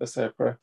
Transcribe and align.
Let's 0.00 0.14
say 0.14 0.24
a 0.24 0.30
prayer. 0.30 0.58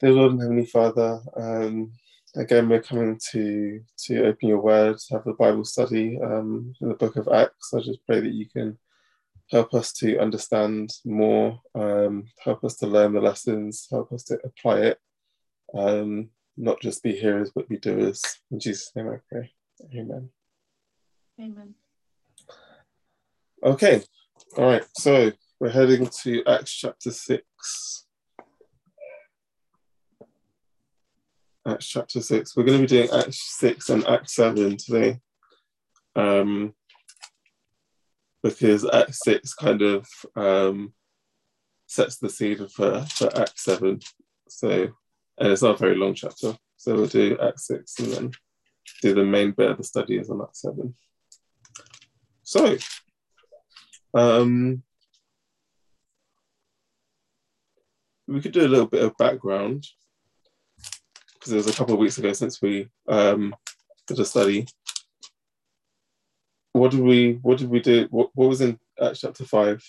Dear 0.00 0.12
Lord 0.12 0.32
and 0.32 0.40
Heavenly 0.40 0.66
Father, 0.66 1.20
um, 1.36 1.92
again 2.36 2.68
we're 2.68 2.82
coming 2.82 3.18
to 3.32 3.80
to 4.06 4.26
open 4.26 4.48
your 4.48 4.60
word, 4.60 4.96
have 5.10 5.24
the 5.24 5.34
Bible 5.34 5.64
study 5.64 6.18
um, 6.22 6.72
in 6.80 6.88
the 6.88 6.94
book 6.94 7.16
of 7.16 7.28
Acts. 7.28 7.74
I 7.74 7.80
just 7.80 8.04
pray 8.06 8.20
that 8.20 8.32
you 8.32 8.48
can 8.48 8.78
help 9.50 9.74
us 9.74 9.92
to 9.94 10.18
understand 10.18 10.90
more, 11.04 11.60
um, 11.74 12.26
help 12.42 12.64
us 12.64 12.76
to 12.76 12.86
learn 12.86 13.12
the 13.12 13.20
lessons, 13.20 13.86
help 13.90 14.12
us 14.12 14.24
to 14.24 14.38
apply 14.44 14.78
it, 14.80 14.98
um, 15.74 16.30
not 16.56 16.80
just 16.80 17.02
be 17.02 17.12
hearers 17.12 17.50
but 17.54 17.68
be 17.68 17.76
doers. 17.76 18.22
In 18.50 18.60
Jesus' 18.60 18.92
name 18.94 19.08
I 19.08 19.16
pray. 19.30 19.52
Amen. 19.94 20.30
Amen. 21.40 21.74
Okay, 23.62 24.02
all 24.56 24.64
right, 24.64 24.84
so 24.96 25.30
we're 25.60 25.68
heading 25.68 26.08
to 26.22 26.42
Acts 26.46 26.72
chapter 26.72 27.10
6. 27.10 28.06
Acts 31.68 31.86
chapter 31.86 32.22
6. 32.22 32.56
We're 32.56 32.64
going 32.64 32.78
to 32.78 32.82
be 32.82 32.86
doing 32.86 33.10
Acts 33.12 33.58
6 33.58 33.90
and 33.90 34.06
Acts 34.06 34.34
7 34.36 34.78
today. 34.78 35.20
Um, 36.16 36.72
because 38.42 38.88
Act 38.90 39.14
6 39.14 39.52
kind 39.52 39.82
of 39.82 40.08
um, 40.34 40.94
sets 41.86 42.16
the 42.16 42.30
scene 42.30 42.66
for, 42.68 43.04
for 43.10 43.38
Act 43.38 43.60
7. 43.60 44.00
So, 44.48 44.70
and 44.70 45.52
it's 45.52 45.62
not 45.62 45.74
a 45.74 45.78
very 45.78 45.96
long 45.96 46.14
chapter. 46.14 46.56
So 46.78 46.94
we'll 46.94 47.06
do 47.06 47.36
Act 47.38 47.60
6 47.60 47.98
and 47.98 48.12
then 48.12 48.30
do 49.02 49.14
the 49.14 49.24
main 49.24 49.50
bit 49.50 49.72
of 49.72 49.76
the 49.76 49.84
study 49.84 50.16
is 50.16 50.30
on 50.30 50.40
Act 50.40 50.56
7. 50.56 50.94
So, 52.44 52.78
um, 54.14 54.82
we 58.30 58.40
could 58.40 58.52
do 58.52 58.64
a 58.64 58.68
little 58.68 58.86
bit 58.86 59.02
of 59.02 59.16
background 59.16 59.84
because 61.34 61.52
it 61.52 61.56
was 61.56 61.66
a 61.66 61.72
couple 61.72 61.94
of 61.94 62.00
weeks 62.00 62.16
ago 62.18 62.32
since 62.32 62.62
we 62.62 62.88
um, 63.08 63.54
did 64.06 64.20
a 64.20 64.24
study. 64.24 64.66
What 66.72 66.92
did 66.92 67.00
we 67.00 67.40
What 67.42 67.58
did 67.58 67.68
we 67.68 67.80
do? 67.80 68.06
What, 68.10 68.30
what 68.34 68.48
was 68.48 68.60
in 68.60 68.78
Acts 69.02 69.20
chapter 69.20 69.44
five? 69.44 69.82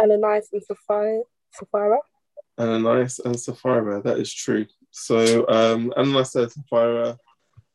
Ananias 0.00 0.48
and 0.52 0.62
Sapphira. 0.62 1.22
Sapphira. 1.52 1.98
Ananias 2.58 3.20
and 3.20 3.38
Sapphira. 3.38 4.02
That 4.02 4.18
is 4.18 4.32
true. 4.32 4.66
So 4.90 5.46
um, 5.48 5.92
Ananias 5.96 6.34
and 6.34 6.50
Sapphira 6.50 7.16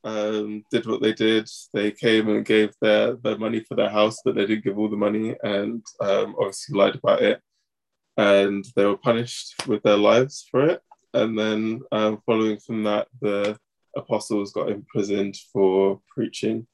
um, 0.06 0.64
did 0.72 0.86
what 0.86 1.02
they 1.02 1.14
did. 1.14 1.50
They 1.74 1.92
came 1.92 2.30
and 2.30 2.46
gave 2.46 2.74
their, 2.80 3.16
their 3.16 3.38
money 3.38 3.62
for 3.62 3.76
their 3.76 3.90
house, 3.90 4.20
but 4.24 4.36
they 4.36 4.46
didn't 4.46 4.64
give 4.64 4.78
all 4.78 4.90
the 4.90 4.96
money 4.96 5.36
and 5.44 5.84
um, 6.00 6.36
obviously 6.40 6.78
lied 6.78 6.96
about 6.96 7.24
it. 7.24 7.42
And 8.16 8.64
they 8.76 8.86
were 8.86 8.98
punished 8.98 9.68
with 9.68 9.84
their 9.84 9.98
lives 9.98 10.48
for 10.50 10.64
it. 10.70 10.82
And 11.14 11.38
then, 11.38 11.82
um, 11.92 12.22
following 12.26 12.60
from 12.60 12.84
that, 12.84 13.08
the 13.20 13.58
apostles 13.98 14.54
got 14.54 14.70
imprisoned 14.70 15.36
for 15.52 16.02
preaching. 16.14 16.68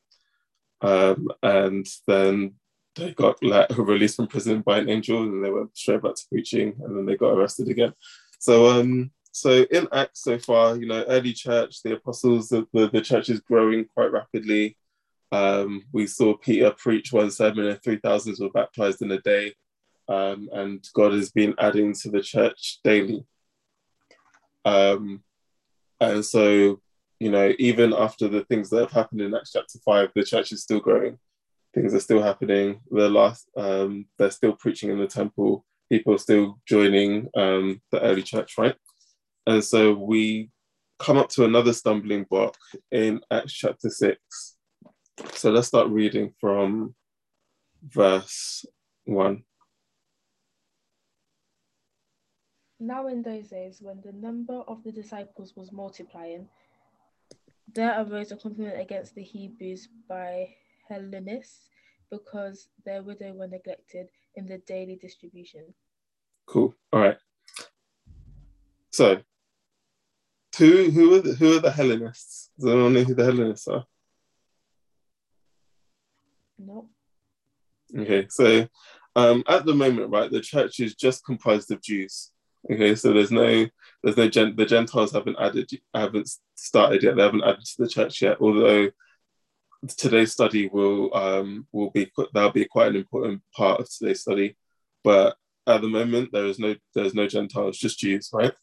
Um, 0.81 1.29
and 1.41 1.87
then 2.07 2.55
they 2.95 3.13
got 3.13 3.41
let, 3.43 3.69
released 3.77 4.17
from 4.17 4.27
prison 4.27 4.61
by 4.61 4.79
an 4.79 4.89
angel, 4.89 5.23
and 5.23 5.43
they 5.43 5.52
went 5.52 5.77
straight 5.77 6.02
back 6.02 6.15
to 6.15 6.23
preaching, 6.29 6.73
and 6.83 6.97
then 6.97 7.05
they 7.05 7.15
got 7.15 7.33
arrested 7.33 7.69
again. 7.69 7.93
So, 8.39 8.67
um, 8.67 9.11
so 9.31 9.65
in 9.71 9.87
Acts 9.93 10.23
so 10.23 10.37
far, 10.37 10.75
you 10.75 10.87
know, 10.87 11.03
early 11.07 11.33
church, 11.33 11.81
the 11.83 11.93
apostles, 11.93 12.49
the, 12.49 12.67
the, 12.73 12.89
the 12.89 13.01
church 13.01 13.29
is 13.29 13.39
growing 13.39 13.85
quite 13.93 14.11
rapidly. 14.11 14.77
Um, 15.31 15.83
we 15.93 16.07
saw 16.07 16.35
Peter 16.35 16.71
preach 16.71 17.13
one 17.13 17.31
sermon 17.31 17.67
and 17.67 17.81
3,000 17.81 18.35
were 18.39 18.49
baptized 18.49 19.02
in 19.02 19.11
a 19.11 19.21
day. 19.21 19.53
Um, 20.09 20.49
and 20.52 20.86
God 20.93 21.14
has 21.14 21.31
been 21.31 21.55
adding 21.58 21.93
to 21.93 22.09
the 22.09 22.21
church 22.21 22.80
daily. 22.83 23.25
Um, 24.65 25.23
and 26.02 26.25
so, 26.25 26.81
you 27.20 27.31
know, 27.31 27.53
even 27.58 27.93
after 27.93 28.27
the 28.27 28.43
things 28.45 28.70
that 28.71 28.81
have 28.81 28.91
happened 28.91 29.21
in 29.21 29.33
Acts 29.33 29.53
chapter 29.53 29.80
5, 29.86 30.09
the 30.14 30.23
church 30.25 30.52
is 30.52 30.64
still 30.64 30.81
growing. 30.81 31.17
Things 31.73 31.93
are 31.93 32.02
still 32.02 32.21
happening. 32.21 32.81
The 32.89 33.08
last, 33.09 33.49
um, 33.55 34.08
they're 34.17 34.31
still 34.31 34.53
preaching 34.53 34.89
in 34.89 34.99
the 34.99 35.08
temple. 35.08 35.64
People 35.89 36.15
are 36.15 36.17
still 36.17 36.59
joining 36.67 37.30
um, 37.37 37.81
the 37.91 38.02
early 38.02 38.23
church, 38.23 38.58
right? 38.58 38.75
And 39.47 39.63
so 39.63 39.93
we 39.93 40.49
come 40.99 41.17
up 41.17 41.29
to 41.29 41.45
another 41.45 41.73
stumbling 41.73 42.25
block 42.29 42.55
in 42.91 43.21
Acts 43.31 43.53
chapter 43.53 43.89
6. 43.89 44.19
So 45.33 45.52
let's 45.52 45.67
start 45.67 45.89
reading 45.89 46.33
from 46.39 46.95
verse 47.83 48.65
1. 49.05 49.43
Now, 52.79 53.07
in 53.07 53.21
those 53.21 53.49
days, 53.49 53.77
when 53.81 54.02
the 54.03 54.11
number 54.11 54.61
of 54.67 54.83
the 54.83 54.91
disciples 54.91 55.53
was 55.55 55.71
multiplying, 55.71 56.47
there 57.73 58.03
arose 58.03 58.31
a 58.31 58.35
complaint 58.35 58.79
against 58.79 59.15
the 59.15 59.23
Hebrews 59.23 59.87
by 60.09 60.49
Hellenists 60.89 61.69
because 62.09 62.69
their 62.85 63.03
widow 63.03 63.33
were 63.33 63.47
neglected 63.47 64.08
in 64.35 64.45
the 64.45 64.58
daily 64.67 64.97
distribution. 65.02 65.73
Cool. 66.47 66.73
All 66.91 66.99
right. 66.99 67.17
So 68.91 69.21
who 70.58 70.92
who 70.92 71.16
are 71.16 71.22
the, 71.22 71.34
who 71.34 71.58
are 71.58 71.60
the 71.60 71.72
Hellenists? 71.72 72.50
Does 72.60 72.70
anyone 72.70 72.94
know 72.94 73.04
who 73.04 73.16
the 73.16 73.23
Hellenists 73.23 73.67
are? 73.67 73.86
No. 76.58 76.89
Okay, 77.98 78.28
so 78.30 78.67
um, 79.16 79.44
at 79.48 79.66
the 79.66 79.73
moment, 79.73 80.12
right, 80.12 80.32
the 80.32 80.42
church 80.42 80.80
is 80.80 80.95
just 80.95 81.26
comprised 81.26 81.72
of 81.72 81.82
Jews. 81.82 82.32
Okay, 82.72 82.95
so 82.95 83.12
there's 83.12 83.32
no 83.32 83.67
there's 84.04 84.17
no 84.17 84.30
gen- 84.30 84.56
the 84.56 84.66
Gentiles 84.66 85.12
haven't 85.12 85.39
added 85.39 85.70
haven't 85.94 86.30
started 86.56 87.04
yet. 87.04 87.16
They 87.16 87.23
haven't 87.23 87.44
added 87.44 87.66
to 87.66 87.83
the 87.83 87.89
church 87.89 88.22
yet. 88.22 88.38
Although 88.39 88.92
today's 89.98 90.32
study 90.32 90.68
will 90.68 91.16
um, 91.16 91.68
will 91.72 91.89
be 91.89 92.12
that'll 92.33 92.52
be 92.52 92.66
quite 92.66 92.89
an 92.89 92.95
important 92.98 93.42
part 93.56 93.80
of 93.80 93.89
today's 93.89 94.22
study. 94.22 94.56
But 95.04 95.36
at 95.66 95.82
the 95.82 95.89
moment, 95.89 96.32
there 96.32 96.45
is 96.45 96.60
no 96.60 96.76
there's 96.94 97.16
no 97.16 97.28
Gentiles, 97.28 97.78
just 97.78 98.00
Jews, 98.00 98.30
right? 98.32 98.54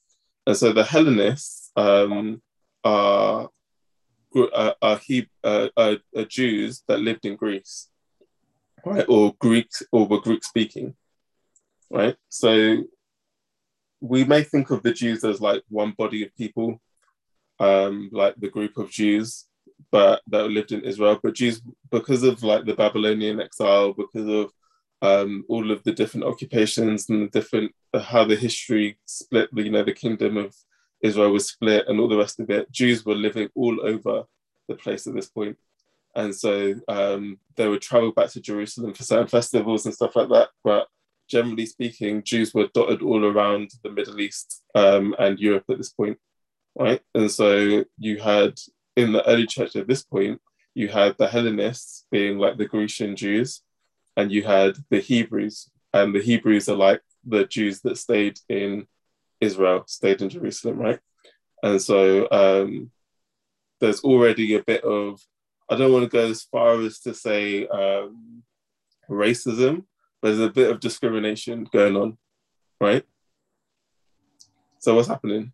And 0.49 0.57
so 0.57 0.73
the 0.73 0.83
Hellenists 0.83 1.71
um, 1.77 2.41
are, 2.83 3.51
are, 4.35 4.75
are, 4.81 5.01
uh, 5.45 5.69
are, 5.77 5.97
are 6.17 6.25
Jews 6.25 6.83
that 6.89 7.01
lived 7.01 7.27
in 7.27 7.37
Greece, 7.37 7.91
right? 8.83 9.05
Or 9.11 9.35
Greeks, 9.41 9.83
or 9.93 10.07
were 10.07 10.23
Greek 10.23 10.43
speaking, 10.43 10.95
right? 11.91 12.17
So 12.31 12.83
we 14.01 14.25
may 14.25 14.43
think 14.43 14.71
of 14.71 14.83
the 14.83 14.95
Jews 14.95 15.23
as 15.23 15.39
like 15.39 15.65
one 15.69 15.93
body 15.99 16.25
of 16.25 16.35
people, 16.35 16.81
um, 17.61 18.09
like 18.11 18.35
the 18.37 18.49
group 18.49 18.79
of 18.79 18.91
Jews, 18.91 19.45
but 19.91 20.23
that 20.29 20.49
lived 20.49 20.73
in 20.73 20.81
Israel. 20.81 21.21
But 21.23 21.35
Jews, 21.35 21.61
because 21.91 22.23
of 22.23 22.43
like 22.43 22.65
the 22.65 22.75
Babylonian 22.75 23.39
exile, 23.39 23.93
because 23.93 24.27
of 24.27 24.51
um, 25.03 25.45
all 25.49 25.71
of 25.71 25.83
the 25.85 25.93
different 25.93 26.27
occupations 26.27 27.09
and 27.09 27.23
the 27.23 27.41
different 27.41 27.73
uh, 27.95 28.01
how 28.01 28.25
the 28.25 28.37
history 28.37 28.99
split. 29.05 29.49
You 29.55 29.71
know, 29.71 29.85
the 29.85 29.93
kingdom 29.93 30.37
of 30.37 30.55
Israel 31.03 31.33
was 31.33 31.49
split, 31.49 31.87
and 31.89 32.01
all 32.01 32.09
the 32.09 32.17
rest 32.17 32.41
of 32.41 32.51
it. 32.51 32.71
Jews 32.71 33.05
were 33.05 33.15
living 33.15 33.49
all 33.55 33.81
over 33.87 34.25
the 34.69 34.75
place 34.75 35.07
at 35.07 35.15
this 35.15 35.29
point, 35.29 35.57
and 36.15 36.35
so 36.35 36.75
um, 36.89 37.39
they 37.57 37.69
would 37.69 37.83
travel 37.83 38.13
back 38.13 38.31
to 38.31 38.41
Jerusalem 38.41 38.95
for 38.95 39.03
certain 39.03 39.29
festivals 39.29 39.87
and 39.87 39.95
stuff 39.95 40.17
like 40.17 40.29
that. 40.29 40.49
But 40.65 40.89
generally 41.29 41.67
speaking, 41.67 42.23
Jews 42.23 42.53
were 42.55 42.69
dotted 42.75 43.03
all 43.03 43.25
around 43.25 43.71
the 43.83 43.91
Middle 43.91 44.21
East 44.21 44.63
um, 44.75 45.15
and 45.19 45.39
Europe 45.39 45.65
at 45.71 45.79
this 45.79 45.91
point, 45.91 46.19
right? 46.77 47.01
And 47.15 47.31
so 47.31 47.85
you 47.99 48.19
had 48.19 48.59
in 48.97 49.13
the 49.13 49.27
early 49.29 49.47
church 49.47 49.77
at 49.77 49.87
this 49.87 50.03
point, 50.03 50.41
you 50.75 50.89
had 50.89 51.17
the 51.19 51.29
Hellenists 51.29 52.07
being 52.11 52.39
like 52.39 52.57
the 52.57 52.67
Grecian 52.67 53.15
Jews, 53.15 53.63
and 54.19 54.33
you 54.33 54.43
had 54.43 54.77
the 54.91 54.99
Hebrews, 54.99 55.71
and 55.95 56.13
the 56.13 56.21
Hebrews 56.21 56.69
are 56.69 56.77
like 56.77 57.01
the 57.25 57.45
Jews 57.45 57.81
that 57.83 57.99
stayed 57.99 58.41
in 58.49 58.89
Israel, 59.41 59.85
stayed 59.87 60.21
in 60.21 60.29
Jerusalem, 60.29 60.77
right? 60.79 60.99
And 61.63 61.81
so 61.81 62.29
um, 62.33 62.91
there's 63.81 64.03
already 64.03 64.57
a 64.57 64.63
bit 64.63 64.83
of, 64.83 65.21
I 65.71 65.77
don't 65.77 65.93
want 65.93 66.03
to 66.03 66.11
go 66.11 66.27
as 66.27 66.43
far 66.43 66.81
as 66.81 66.99
to 67.01 67.15
say 67.15 67.69
um, 67.69 68.43
racism, 69.09 69.85
but 70.21 70.31
there's 70.31 70.51
a 70.51 70.51
bit 70.51 70.71
of 70.73 70.81
discrimination 70.81 71.69
going 71.73 71.97
on, 71.97 72.19
right? 72.81 73.05
So 74.81 74.97
what's 74.97 75.07
happening? 75.07 75.53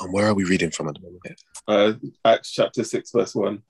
And 0.00 0.12
where 0.12 0.26
are 0.26 0.34
we 0.34 0.44
reading 0.44 0.70
from 0.70 0.88
at 0.88 0.94
the 0.94 1.00
moment? 1.00 1.42
Uh, 1.66 1.92
Acts 2.24 2.52
chapter 2.52 2.84
6, 2.84 3.10
verse 3.12 3.34
1. 3.34 3.62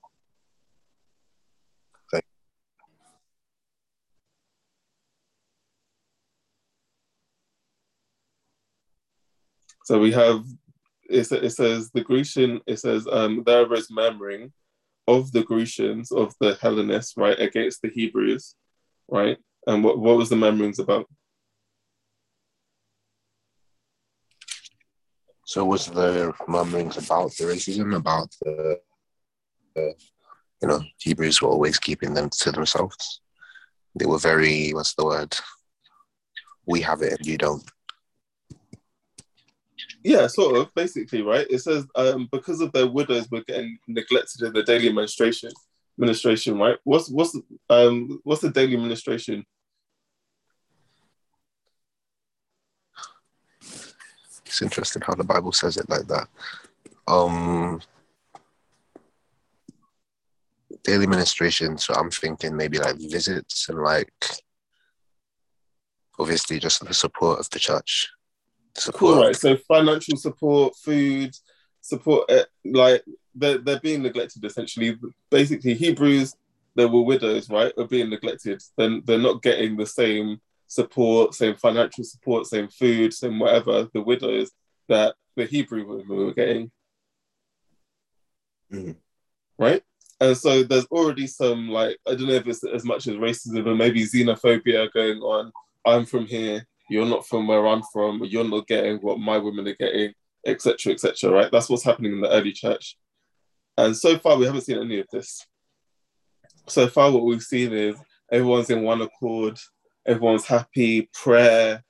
So 9.89 9.97
we 9.97 10.11
have, 10.11 10.45
it, 11.09 11.23
says, 11.23 11.89
the 11.89 12.03
Grecian, 12.03 12.61
it 12.67 12.77
says, 12.77 13.07
um, 13.11 13.41
there 13.43 13.67
was 13.67 13.89
murmuring 13.89 14.53
of 15.07 15.31
the 15.31 15.41
Grecians, 15.43 16.11
of 16.11 16.35
the 16.39 16.59
Hellenists, 16.61 17.17
right, 17.17 17.39
against 17.39 17.81
the 17.81 17.89
Hebrews, 17.89 18.53
right? 19.07 19.39
And 19.65 19.83
what, 19.83 19.97
what 19.97 20.15
was 20.15 20.29
the 20.29 20.35
murmurings 20.35 20.77
about? 20.77 21.07
So 25.49 25.65
was 25.65 25.87
the 25.87 26.31
murmurings 26.47 26.95
about 27.03 27.35
the 27.35 27.45
racism, 27.45 27.95
about 27.95 28.29
the, 28.43 28.79
the 29.73 29.95
you 30.61 30.67
know, 30.67 30.79
Hebrews 30.99 31.41
were 31.41 31.49
always 31.49 31.79
keeping 31.79 32.13
them 32.13 32.29
to 32.41 32.51
themselves. 32.51 33.21
They 33.95 34.05
were 34.05 34.19
very, 34.19 34.69
what's 34.75 34.93
the 34.93 35.05
word? 35.05 35.35
We 36.67 36.81
have 36.81 37.01
it 37.01 37.13
and 37.13 37.25
you 37.25 37.39
don't. 37.39 37.63
Yeah, 40.03 40.27
sort 40.27 40.55
of, 40.55 40.71
basically, 40.75 41.23
right? 41.23 41.47
It 41.49 41.63
says 41.63 41.87
um, 41.95 42.29
because 42.31 42.61
of 42.61 42.71
their 42.71 42.85
widows 42.85 43.27
were 43.31 43.41
getting 43.41 43.79
neglected 43.87 44.43
in 44.43 44.53
the 44.53 44.61
daily 44.61 44.87
administration, 44.87 45.49
administration, 45.97 46.59
right? 46.59 46.77
What's 46.83 47.09
what's 47.09 47.35
um 47.71 48.21
what's 48.23 48.41
the 48.41 48.51
daily 48.51 48.75
administration? 48.75 49.43
It's 54.49 54.63
interesting 54.63 55.03
how 55.05 55.13
the 55.13 55.23
Bible 55.23 55.51
says 55.51 55.77
it 55.77 55.87
like 55.89 56.07
that. 56.07 56.27
Um 57.07 57.81
daily 60.83 61.05
ministration, 61.05 61.77
so 61.77 61.93
I'm 61.93 62.09
thinking 62.09 62.55
maybe 62.55 62.79
like 62.79 62.95
visits 62.97 63.69
and 63.69 63.79
like 63.79 64.11
obviously 66.17 66.57
just 66.57 66.83
the 66.83 66.93
support 66.93 67.39
of 67.39 67.49
the 67.51 67.59
church. 67.59 68.09
The 68.73 68.81
support 68.81 69.13
Cool, 69.13 69.23
right? 69.23 69.35
So 69.35 69.55
financial 69.67 70.17
support, 70.17 70.75
food 70.77 71.35
support, 71.81 72.31
uh, 72.31 72.45
like 72.65 73.03
they're 73.35 73.59
they're 73.59 73.79
being 73.79 74.01
neglected 74.01 74.43
essentially. 74.43 74.97
Basically, 75.29 75.75
Hebrews 75.75 76.35
they 76.75 76.87
were 76.87 77.03
widows, 77.03 77.49
right? 77.51 77.71
Are 77.77 77.85
being 77.85 78.09
neglected. 78.09 78.63
Then 78.77 79.03
they're 79.05 79.19
not 79.19 79.43
getting 79.43 79.77
the 79.77 79.85
same 79.85 80.41
support, 80.69 81.33
same 81.33 81.55
financial 81.55 82.03
support, 82.05 82.45
same 82.45 82.69
food, 82.69 83.13
same 83.13 83.39
whatever. 83.39 83.89
The 83.93 84.01
widows 84.01 84.51
that 84.87 85.15
the 85.35 85.45
Hebrew 85.45 85.85
women 85.85 86.07
were 86.07 86.33
getting. 86.33 86.71
Mhm. 88.71 88.95
right? 89.57 89.83
And 90.21 90.37
so 90.37 90.63
there's 90.63 90.85
already 90.85 91.25
some 91.27 91.69
like 91.69 91.97
I 92.07 92.11
don't 92.11 92.27
know 92.27 92.33
if 92.33 92.47
it's 92.47 92.63
as 92.63 92.85
much 92.85 93.07
as 93.07 93.15
racism 93.15 93.65
or 93.65 93.75
maybe 93.75 94.03
xenophobia 94.03 94.91
going 94.93 95.19
on. 95.19 95.51
I'm 95.85 96.05
from 96.05 96.27
here, 96.27 96.65
you're 96.89 97.05
not 97.05 97.25
from 97.27 97.47
where 97.47 97.65
I'm 97.65 97.81
from, 97.91 98.23
you're 98.25 98.43
not 98.43 98.67
getting 98.67 98.97
what 98.97 99.19
my 99.19 99.37
women 99.37 99.67
are 99.67 99.75
getting, 99.75 100.13
etc., 100.45 100.93
etc. 100.93 101.31
right? 101.31 101.51
That's 101.51 101.69
what's 101.69 101.83
happening 101.83 102.13
in 102.13 102.21
the 102.21 102.29
early 102.29 102.51
church. 102.51 102.95
And 103.77 103.97
so 103.97 104.19
far 104.19 104.37
we 104.37 104.45
haven't 104.45 104.61
seen 104.61 104.77
any 104.77 104.99
of 104.99 105.07
this. 105.11 105.47
So 106.67 106.87
far 106.87 107.11
what 107.11 107.23
we've 107.23 107.41
seen 107.41 107.73
is 107.73 107.95
everyone's 108.31 108.69
in 108.69 108.83
one 108.83 109.01
accord, 109.01 109.57
everyone's 110.09 110.45
happy, 110.45 111.09
prayer, 111.13 111.83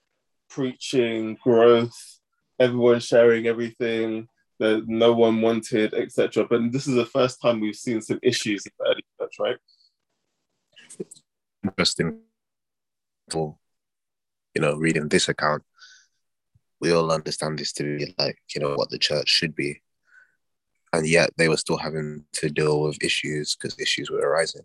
preaching, 0.49 1.37
growth, 1.41 2.19
everyone 2.59 2.99
sharing 2.99 3.47
everything 3.47 4.27
that 4.59 4.87
no 4.87 5.13
one 5.13 5.41
wanted, 5.41 5.93
etc. 5.93 6.45
But 6.49 6.71
this 6.71 6.85
is 6.85 6.95
the 6.95 7.05
first 7.05 7.41
time 7.41 7.61
we've 7.61 7.75
seen 7.75 8.01
some 8.01 8.19
issues 8.21 8.65
in 8.65 8.71
the 8.77 8.85
early 8.85 9.05
church, 9.19 9.35
right? 9.39 9.57
interesting 11.63 12.19
for 13.29 13.57
you 14.55 14.61
know 14.61 14.75
reading 14.75 15.07
this 15.07 15.29
account 15.29 15.63
we 16.79 16.91
all 16.91 17.11
understand 17.11 17.59
this 17.59 17.73
to 17.73 17.83
be 17.83 18.15
like 18.17 18.37
you 18.53 18.61
know 18.61 18.75
what 18.75 18.89
the 18.89 18.97
church 18.97 19.27
should 19.27 19.55
be 19.55 19.81
and 20.93 21.05
yet 21.05 21.29
they 21.37 21.49
were 21.49 21.57
still 21.57 21.77
having 21.77 22.23
to 22.31 22.49
deal 22.49 22.81
with 22.81 23.03
issues 23.03 23.55
because 23.55 23.79
issues 23.79 24.09
were 24.09 24.19
arising 24.19 24.63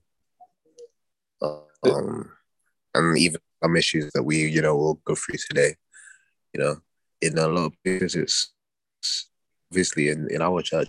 um 1.43 2.31
and 2.95 3.19
even 3.19 3.41
some 3.63 3.77
issues 3.77 4.11
that 4.13 4.23
we 4.23 4.47
you 4.47 4.63
know 4.63 4.77
will 4.77 5.01
go 5.05 5.15
through 5.15 5.39
today 5.49 5.75
you 6.53 6.61
know 6.61 6.77
in 7.21 7.37
a 7.39 7.49
lot 7.49 7.67
of 7.67 7.73
places 7.85 8.15
it's 8.15 8.53
it's 9.01 9.31
obviously 9.71 10.09
in 10.09 10.29
in 10.31 10.43
our 10.43 10.63
church 10.63 10.89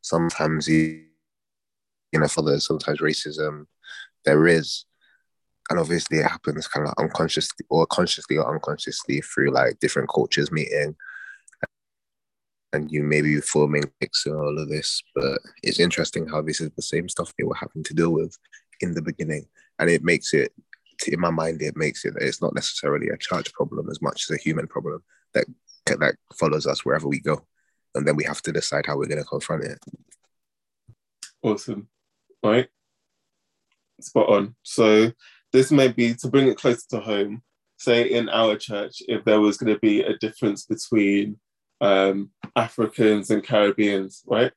sometimes 0.00 0.68
you 0.68 1.04
you 2.12 2.20
know 2.20 2.28
for 2.28 2.42
the 2.42 2.60
sometimes 2.60 3.00
racism 3.00 3.66
there 4.24 4.46
is 4.46 4.84
and 5.70 5.78
obviously 5.78 6.18
it 6.18 6.26
happens 6.26 6.68
kind 6.68 6.86
of 6.86 6.94
unconsciously 6.98 7.66
or 7.68 7.86
consciously 7.86 8.36
or 8.36 8.54
unconsciously 8.54 9.20
through 9.20 9.50
like 9.50 9.78
different 9.80 10.08
cultures 10.08 10.50
meeting 10.52 10.94
and 12.72 12.90
you 12.90 13.02
maybe 13.02 13.40
forming 13.40 13.84
mix 14.00 14.26
and 14.26 14.36
all 14.36 14.58
of 14.58 14.68
this 14.68 15.02
but 15.14 15.38
it's 15.62 15.80
interesting 15.80 16.26
how 16.26 16.42
this 16.42 16.60
is 16.60 16.70
the 16.76 16.82
same 16.82 17.08
stuff 17.08 17.32
they 17.38 17.44
were 17.44 17.54
having 17.54 17.82
to 17.82 17.94
deal 17.94 18.10
with 18.12 18.36
in 18.80 18.94
the 18.94 19.02
beginning 19.02 19.46
and 19.78 19.90
it 19.90 20.02
makes 20.02 20.34
it 20.34 20.52
in 21.06 21.20
my 21.20 21.30
mind 21.30 21.60
it 21.60 21.76
makes 21.76 22.04
it 22.04 22.14
it's 22.20 22.40
not 22.40 22.54
necessarily 22.54 23.08
a 23.08 23.16
church 23.18 23.52
problem 23.52 23.88
as 23.90 24.00
much 24.00 24.24
as 24.28 24.34
a 24.34 24.42
human 24.42 24.66
problem 24.66 25.02
that 25.34 25.44
that 25.86 26.16
follows 26.34 26.66
us 26.66 26.84
wherever 26.84 27.06
we 27.06 27.20
go 27.20 27.46
and 27.94 28.06
then 28.06 28.16
we 28.16 28.24
have 28.24 28.42
to 28.42 28.52
decide 28.52 28.84
how 28.86 28.96
we're 28.96 29.06
going 29.06 29.22
to 29.22 29.24
confront 29.24 29.62
it 29.62 29.78
Awesome. 31.46 31.88
Right? 32.42 32.68
Spot 34.00 34.28
on. 34.28 34.56
So 34.62 35.12
this 35.52 35.70
may 35.70 35.88
be 35.88 36.14
to 36.14 36.28
bring 36.28 36.48
it 36.48 36.58
closer 36.58 36.82
to 36.90 37.00
home, 37.00 37.42
say 37.78 38.10
in 38.10 38.28
our 38.28 38.56
church, 38.56 39.02
if 39.06 39.24
there 39.24 39.40
was 39.40 39.56
going 39.56 39.72
to 39.72 39.80
be 39.80 40.02
a 40.02 40.16
difference 40.18 40.64
between 40.64 41.38
um, 41.80 42.30
Africans 42.56 43.30
and 43.30 43.44
Caribbeans, 43.44 44.22
right? 44.26 44.52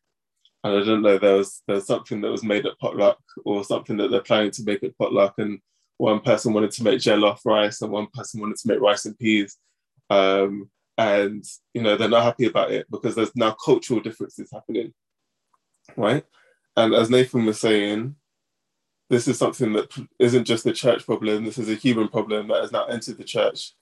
And 0.63 0.77
I 0.77 0.83
don't 0.83 1.01
know, 1.01 1.17
there 1.17 1.37
was 1.37 1.61
there 1.67 1.75
was 1.75 1.87
something 1.87 2.21
that 2.21 2.31
was 2.31 2.43
made 2.43 2.65
at 2.65 2.77
potluck 2.79 3.19
or 3.45 3.63
something 3.63 3.97
that 3.97 4.11
they're 4.11 4.21
planning 4.21 4.51
to 4.51 4.63
make 4.63 4.83
at 4.83 4.97
potluck, 4.97 5.35
and 5.37 5.59
one 5.97 6.19
person 6.19 6.53
wanted 6.53 6.71
to 6.71 6.83
make 6.83 6.99
jollof 6.99 7.39
rice 7.45 7.81
and 7.81 7.91
one 7.91 8.07
person 8.13 8.41
wanted 8.41 8.57
to 8.57 8.67
make 8.67 8.79
rice 8.79 9.05
and 9.05 9.17
peas. 9.19 9.57
Um, 10.09 10.69
and 10.97 11.45
you 11.73 11.81
know, 11.81 11.95
they're 11.95 12.09
not 12.09 12.23
happy 12.23 12.45
about 12.45 12.71
it 12.71 12.87
because 12.91 13.15
there's 13.15 13.35
now 13.35 13.51
cultural 13.51 14.01
differences 14.01 14.49
happening. 14.51 14.93
Right. 15.95 16.25
And 16.75 16.93
as 16.93 17.09
Nathan 17.09 17.45
was 17.45 17.59
saying, 17.59 18.15
this 19.09 19.27
is 19.27 19.37
something 19.37 19.73
that 19.73 19.91
isn't 20.19 20.45
just 20.45 20.65
a 20.65 20.73
church 20.73 21.05
problem, 21.05 21.45
this 21.45 21.57
is 21.57 21.69
a 21.69 21.75
human 21.75 22.07
problem 22.07 22.47
that 22.49 22.61
has 22.61 22.71
now 22.71 22.85
entered 22.85 23.17
the 23.17 23.23
church. 23.23 23.73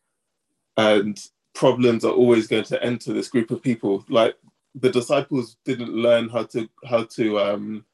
And 0.77 1.19
problems 1.53 2.05
are 2.05 2.13
always 2.13 2.47
going 2.47 2.63
to 2.65 2.83
enter 2.83 3.13
this 3.13 3.29
group 3.29 3.51
of 3.51 3.61
people. 3.61 4.05
Like 4.09 4.35
the 4.79 4.89
disciples 4.89 5.57
didn't 5.65 5.93
learn 5.93 6.29
how 6.29 6.43
to 6.43 6.69
how 6.85 7.03
to 7.03 7.39
um 7.39 7.85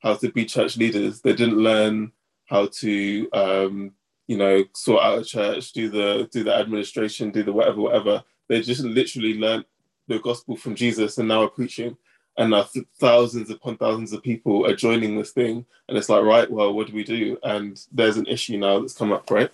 how 0.00 0.14
to 0.14 0.30
be 0.30 0.44
church 0.44 0.76
leaders. 0.76 1.20
They 1.20 1.34
didn't 1.34 1.58
learn 1.58 2.12
how 2.46 2.66
to 2.80 3.28
um 3.32 3.92
you 4.26 4.36
know 4.36 4.64
sort 4.74 5.02
out 5.02 5.18
a 5.18 5.24
church, 5.24 5.72
do 5.72 5.88
the 5.88 6.28
do 6.32 6.44
the 6.44 6.54
administration, 6.54 7.30
do 7.30 7.42
the 7.42 7.52
whatever, 7.52 7.80
whatever. 7.80 8.24
They 8.48 8.60
just 8.60 8.82
literally 8.82 9.38
learned 9.38 9.64
the 10.08 10.18
gospel 10.18 10.56
from 10.56 10.74
Jesus 10.74 11.18
and 11.18 11.28
now 11.28 11.42
are 11.42 11.48
preaching 11.48 11.96
and 12.38 12.50
now 12.50 12.66
thousands 12.98 13.50
upon 13.50 13.76
thousands 13.76 14.12
of 14.12 14.22
people 14.22 14.66
are 14.66 14.74
joining 14.74 15.16
this 15.16 15.32
thing 15.32 15.64
and 15.88 15.98
it's 15.98 16.08
like 16.08 16.22
right 16.22 16.50
well 16.50 16.72
what 16.72 16.86
do 16.86 16.94
we 16.94 17.04
do 17.04 17.36
and 17.42 17.86
there's 17.92 18.16
an 18.16 18.26
issue 18.26 18.56
now 18.56 18.80
that's 18.80 18.94
come 18.94 19.12
up 19.12 19.30
right 19.30 19.50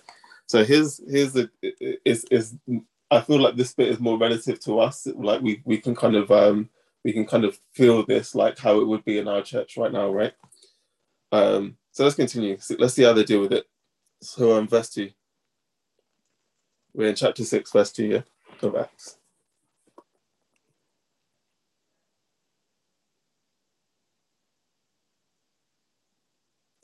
so 0.47 0.63
here's 0.63 1.01
here's 1.09 1.33
the 1.33 1.49
is 2.05 2.25
is 2.31 2.55
i 3.11 3.21
feel 3.21 3.39
like 3.39 3.55
this 3.55 3.73
bit 3.73 3.89
is 3.89 3.99
more 3.99 4.17
relative 4.17 4.59
to 4.61 4.79
us. 4.79 5.07
Like 5.07 5.41
we 5.41 5.61
we 5.65 5.77
can 5.77 5.95
kind 5.95 6.15
of 6.15 6.31
um 6.31 6.69
we 7.03 7.13
can 7.13 7.25
kind 7.25 7.45
of 7.45 7.59
feel 7.73 8.05
this 8.05 8.35
like 8.35 8.59
how 8.59 8.79
it 8.79 8.87
would 8.87 9.05
be 9.05 9.17
in 9.17 9.27
our 9.27 9.41
church 9.41 9.77
right 9.77 9.91
now 9.91 10.11
right? 10.11 10.33
Um 11.31 11.77
so 11.91 12.03
let's 12.03 12.15
continue. 12.15 12.57
Let's 12.77 12.93
see 12.93 13.03
how 13.03 13.13
they 13.13 13.23
deal 13.23 13.41
with 13.41 13.53
it. 13.53 13.65
So 14.21 14.57
um 14.57 14.67
verse 14.67 14.89
2 14.91 15.09
we're 16.93 17.09
in 17.09 17.15
chapter 17.15 17.43
6 17.43 17.71
verse 17.71 17.91
2 17.91 18.05
yeah? 18.05 18.21
Of 18.61 18.75
acts 18.75 19.17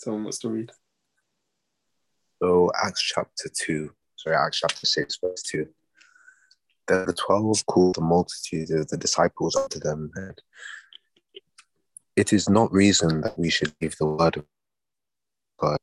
someone 0.05 0.24
wants 0.24 0.39
to 0.39 0.50
read. 0.50 0.72
So 2.41 2.72
Acts 2.82 3.01
chapter 3.01 3.50
2, 3.50 3.91
sorry, 4.15 4.36
Acts 4.36 4.60
chapter 4.60 4.86
6, 4.86 5.17
verse 5.17 5.41
2. 5.41 5.67
Then 6.87 7.05
the 7.05 7.13
twelve 7.13 7.65
called 7.65 7.95
the 7.95 8.01
multitude 8.01 8.69
of 8.71 8.87
the 8.89 8.97
disciples 8.97 9.55
unto 9.55 9.79
them 9.79 10.11
and 10.15 10.39
It 12.15 12.31
is 12.31 12.47
not 12.47 12.71
reason 12.71 13.21
that 13.21 13.37
we 13.37 13.49
should 13.49 13.73
leave 13.81 13.97
the 13.97 14.05
word 14.05 14.37
of 14.37 14.45
God. 15.59 15.77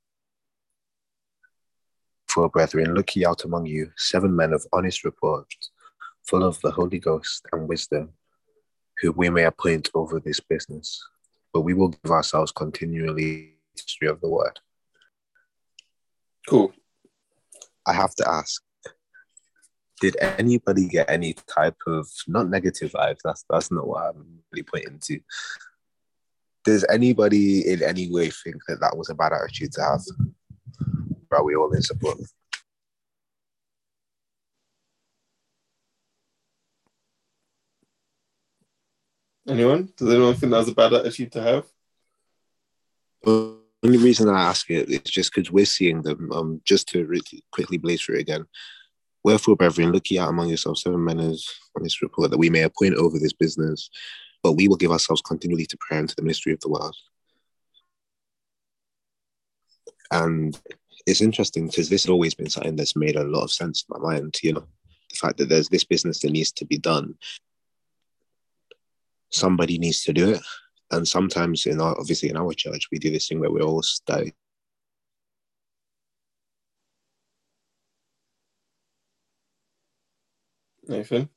For 2.28 2.48
brethren, 2.48 2.94
look 2.94 3.14
ye 3.14 3.26
out 3.26 3.44
among 3.44 3.66
you 3.66 3.90
seven 3.96 4.34
men 4.34 4.52
of 4.52 4.66
honest 4.72 5.04
report, 5.04 5.52
full 6.24 6.44
of 6.44 6.60
the 6.60 6.70
Holy 6.70 6.98
Ghost 6.98 7.46
and 7.52 7.68
wisdom, 7.68 8.14
who 9.00 9.12
we 9.12 9.28
may 9.28 9.44
appoint 9.44 9.90
over 9.94 10.20
this 10.20 10.40
business. 10.40 11.02
But 11.52 11.62
we 11.62 11.74
will 11.74 11.88
give 11.88 12.10
ourselves 12.10 12.52
continually 12.52 13.56
the 13.74 13.82
history 13.82 14.08
of 14.08 14.20
the 14.20 14.28
word. 14.28 14.58
cool 16.48 16.72
I 17.86 17.92
have 17.92 18.14
to 18.14 18.28
ask 18.28 18.62
did 20.02 20.16
anybody 20.20 20.88
get 20.88 21.08
any 21.08 21.32
type 21.46 21.76
of 21.86 22.08
not 22.26 22.48
negative 22.48 22.90
vibes? 22.90 23.20
That's 23.24 23.44
that's 23.48 23.70
not 23.70 23.86
what 23.86 24.02
I'm 24.02 24.40
really 24.50 24.64
pointing 24.64 24.98
to. 25.04 25.20
Does 26.64 26.84
anybody 26.90 27.70
in 27.70 27.82
any 27.84 28.10
way 28.10 28.30
think 28.30 28.56
that 28.66 28.80
that 28.80 28.96
was 28.96 29.10
a 29.10 29.14
bad 29.14 29.32
attitude 29.32 29.72
to 29.72 29.82
have? 29.82 30.00
Are 31.30 31.44
we 31.44 31.54
all 31.54 31.72
in 31.72 31.82
support? 31.82 32.18
Anyone? 39.48 39.88
Does 39.96 40.08
anyone 40.08 40.34
think 40.34 40.50
that 40.50 40.58
was 40.58 40.68
a 40.68 40.74
bad 40.74 40.92
attitude 40.94 41.30
to 41.32 41.42
have? 41.42 41.64
The 43.22 43.56
only 43.84 43.98
reason 43.98 44.28
I 44.28 44.42
ask 44.42 44.68
it 44.68 44.88
is 44.88 45.02
just 45.02 45.32
because 45.32 45.50
we're 45.50 45.64
seeing 45.64 46.02
them. 46.02 46.30
Um, 46.32 46.60
just 46.64 46.88
to 46.88 47.06
really 47.06 47.44
quickly 47.52 47.78
blaze 47.78 48.02
through 48.02 48.16
it 48.16 48.22
again. 48.22 48.46
Wherefore, 49.24 49.56
brethren, 49.56 49.92
look 49.92 50.10
ye 50.10 50.18
out 50.18 50.30
among 50.30 50.48
yourselves 50.48 50.82
seven 50.82 51.04
men 51.04 51.20
as 51.20 51.46
on 51.76 51.82
this 51.82 52.02
report 52.02 52.30
that 52.30 52.38
we 52.38 52.50
may 52.50 52.62
appoint 52.62 52.94
over 52.94 53.18
this 53.18 53.32
business, 53.32 53.88
but 54.42 54.52
we 54.52 54.68
will 54.68 54.76
give 54.76 54.90
ourselves 54.90 55.22
continually 55.22 55.66
to 55.66 55.76
prayer 55.78 56.00
and 56.00 56.08
to 56.08 56.16
the 56.16 56.22
ministry 56.22 56.52
of 56.52 56.60
the 56.60 56.68
word. 56.68 56.92
And 60.10 60.58
it's 61.06 61.20
interesting 61.20 61.66
because 61.66 61.88
this 61.88 62.04
has 62.04 62.10
always 62.10 62.34
been 62.34 62.50
something 62.50 62.76
that's 62.76 62.96
made 62.96 63.16
a 63.16 63.24
lot 63.24 63.44
of 63.44 63.52
sense 63.52 63.84
in 63.88 64.00
my 64.00 64.12
mind. 64.12 64.38
You 64.42 64.54
know, 64.54 64.66
the 65.10 65.16
fact 65.16 65.38
that 65.38 65.48
there's 65.48 65.68
this 65.68 65.84
business 65.84 66.20
that 66.20 66.32
needs 66.32 66.52
to 66.52 66.64
be 66.64 66.78
done, 66.78 67.14
somebody 69.30 69.78
needs 69.78 70.02
to 70.04 70.12
do 70.12 70.30
it. 70.30 70.42
And 70.90 71.08
sometimes, 71.08 71.64
in 71.66 71.80
our 71.80 71.98
obviously 71.98 72.28
in 72.28 72.36
our 72.36 72.52
church, 72.52 72.88
we 72.92 72.98
do 72.98 73.10
this 73.10 73.28
thing 73.28 73.40
where 73.40 73.50
we 73.50 73.62
all 73.62 73.82
stay. 73.82 74.32
Nathan, 80.92 81.28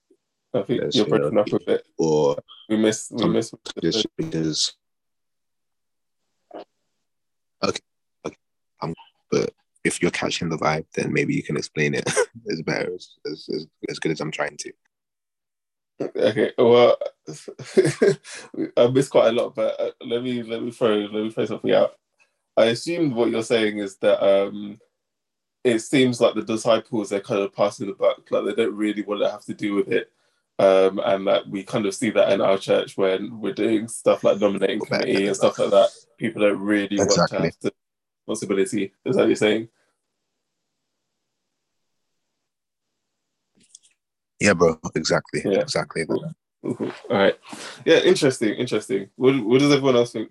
I 0.53 0.61
think 0.63 0.81
Yes, 0.81 0.95
you're 0.95 1.07
breaking 1.07 1.37
up 1.37 1.51
a 1.51 1.59
bit. 1.59 1.87
Or 1.97 2.37
We 2.69 2.77
miss. 2.77 3.09
We 3.11 3.27
miss. 3.29 3.53
just 3.81 4.05
because 4.17 4.73
okay, 7.63 7.79
okay. 8.25 8.37
Um, 8.81 8.93
but 9.31 9.51
if 9.83 10.01
you're 10.01 10.11
catching 10.11 10.49
the 10.49 10.57
vibe, 10.57 10.85
then 10.95 11.13
maybe 11.13 11.33
you 11.33 11.43
can 11.43 11.57
explain 11.57 11.93
it 11.93 12.05
as 12.51 12.61
better 12.61 12.93
as, 12.93 13.09
as, 13.31 13.67
as, 13.89 13.99
good 13.99 14.11
as 14.11 14.19
I'm 14.19 14.31
trying 14.31 14.57
to. 14.57 14.73
Okay, 16.01 16.51
well, 16.57 16.97
I 18.77 18.87
missed 18.87 19.11
quite 19.11 19.29
a 19.29 19.31
lot, 19.31 19.55
but 19.55 19.79
uh, 19.79 19.91
let 20.01 20.21
me 20.21 20.43
let 20.43 20.61
me 20.61 20.71
throw 20.71 20.95
let 20.97 21.23
me 21.23 21.31
throw 21.31 21.45
something 21.45 21.71
out. 21.71 21.93
I 22.57 22.65
assumed 22.65 23.13
what 23.13 23.29
you're 23.29 23.43
saying 23.43 23.79
is 23.79 23.97
that 23.97 24.21
um, 24.25 24.79
it 25.65 25.79
seems 25.79 26.21
like 26.21 26.35
the 26.35 26.43
disciples 26.43 27.11
are 27.11 27.19
kind 27.19 27.41
of 27.41 27.51
passing 27.51 27.87
the 27.87 27.93
buck, 27.93 28.21
like 28.29 28.45
they 28.45 28.53
don't 28.53 28.75
really 28.75 29.01
want 29.01 29.21
to 29.21 29.31
have 29.31 29.43
to 29.45 29.53
do 29.55 29.73
with 29.73 29.91
it, 29.91 30.11
um, 30.59 31.01
and 31.03 31.25
that 31.25 31.49
we 31.49 31.63
kind 31.63 31.87
of 31.87 31.95
see 31.95 32.11
that 32.11 32.31
in 32.31 32.39
our 32.39 32.59
church 32.59 32.95
when 32.95 33.41
we're 33.41 33.51
doing 33.51 33.87
stuff 33.87 34.23
like 34.23 34.39
nominating 34.39 34.79
committee 34.79 35.25
and 35.25 35.35
stuff 35.35 35.57
like 35.57 35.71
that. 35.71 35.89
People 36.19 36.43
don't 36.43 36.59
really 36.59 36.97
want 36.97 37.09
to 37.09 37.15
Exactly. 37.15 37.39
have 37.39 37.53
the 37.61 37.73
responsibility. 38.27 38.93
Is 39.03 39.15
that 39.15 39.23
what 39.23 39.27
you're 39.27 39.35
saying? 39.35 39.67
Yeah, 44.39 44.53
bro. 44.53 44.79
Exactly. 44.93 45.41
Yeah. 45.43 45.61
Exactly. 45.61 46.05
Cool. 46.05 46.31
Cool. 46.61 46.91
All 47.09 47.17
right. 47.17 47.39
Yeah, 47.85 48.01
interesting. 48.01 48.53
Interesting. 48.53 49.09
What, 49.15 49.43
what 49.43 49.59
does 49.59 49.71
everyone 49.71 49.95
else 49.95 50.11
think? 50.11 50.29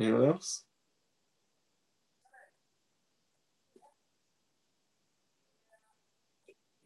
Anyone 0.00 0.26
else? 0.26 0.64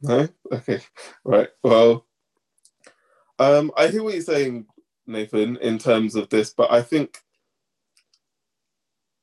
No? 0.02 0.28
Okay. 0.52 0.80
Right. 1.24 1.48
Well, 1.64 2.06
um, 3.38 3.72
I 3.76 3.88
hear 3.88 4.02
what 4.04 4.14
you're 4.14 4.22
saying, 4.22 4.66
Nathan, 5.06 5.56
in 5.58 5.78
terms 5.78 6.16
of 6.16 6.28
this, 6.30 6.52
but 6.52 6.72
I 6.72 6.82
think 6.82 7.18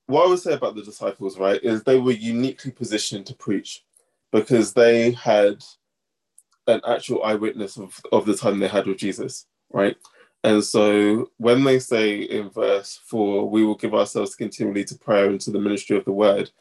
what 0.07 0.25
I 0.25 0.29
would 0.29 0.39
say 0.39 0.53
about 0.53 0.75
the 0.75 0.83
disciples, 0.83 1.39
right, 1.39 1.61
is 1.63 1.83
they 1.83 1.99
were 1.99 2.11
uniquely 2.11 2.71
positioned 2.71 3.25
to 3.27 3.35
preach 3.35 3.83
because 4.31 4.73
they 4.73 5.11
had 5.11 5.63
an 6.67 6.81
actual 6.87 7.23
eyewitness 7.23 7.77
of, 7.77 7.99
of 8.11 8.25
the 8.25 8.35
time 8.35 8.59
they 8.59 8.67
had 8.67 8.87
with 8.87 8.97
Jesus, 8.97 9.45
right? 9.71 9.95
And 10.43 10.63
so 10.63 11.29
when 11.37 11.63
they 11.63 11.79
say 11.79 12.21
in 12.21 12.49
verse 12.49 12.99
four, 13.05 13.49
we 13.49 13.63
will 13.65 13.75
give 13.75 13.93
ourselves 13.93 14.35
continually 14.35 14.85
to 14.85 14.95
prayer 14.95 15.27
and 15.29 15.41
to 15.41 15.51
the 15.51 15.59
ministry 15.59 15.97
of 15.97 16.05
the 16.05 16.11
word, 16.11 16.51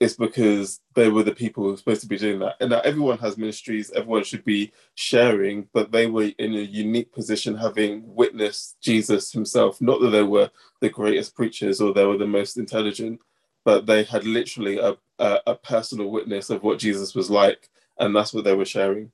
it's 0.00 0.14
because 0.14 0.80
they 0.94 1.08
were 1.08 1.22
the 1.22 1.34
people 1.34 1.64
who 1.64 1.70
were 1.70 1.76
supposed 1.76 2.02
to 2.02 2.08
be 2.08 2.18
doing 2.18 2.38
that. 2.40 2.56
And 2.60 2.70
now 2.70 2.80
everyone 2.80 3.18
has 3.18 3.38
ministries, 3.38 3.90
everyone 3.92 4.24
should 4.24 4.44
be 4.44 4.72
sharing, 4.94 5.68
but 5.72 5.90
they 5.90 6.06
were 6.06 6.30
in 6.38 6.54
a 6.54 6.60
unique 6.60 7.12
position 7.12 7.56
having 7.56 8.02
witnessed 8.14 8.76
Jesus 8.82 9.32
himself. 9.32 9.80
Not 9.80 10.00
that 10.00 10.10
they 10.10 10.22
were 10.22 10.50
the 10.80 10.90
greatest 10.90 11.34
preachers 11.34 11.80
or 11.80 11.92
they 11.94 12.04
were 12.04 12.18
the 12.18 12.26
most 12.26 12.58
intelligent, 12.58 13.20
but 13.64 13.86
they 13.86 14.04
had 14.04 14.24
literally 14.24 14.78
a, 14.78 14.96
a, 15.18 15.40
a 15.46 15.54
personal 15.54 16.10
witness 16.10 16.50
of 16.50 16.62
what 16.62 16.78
Jesus 16.78 17.14
was 17.14 17.30
like. 17.30 17.70
And 17.98 18.14
that's 18.14 18.34
what 18.34 18.44
they 18.44 18.54
were 18.54 18.66
sharing, 18.66 19.12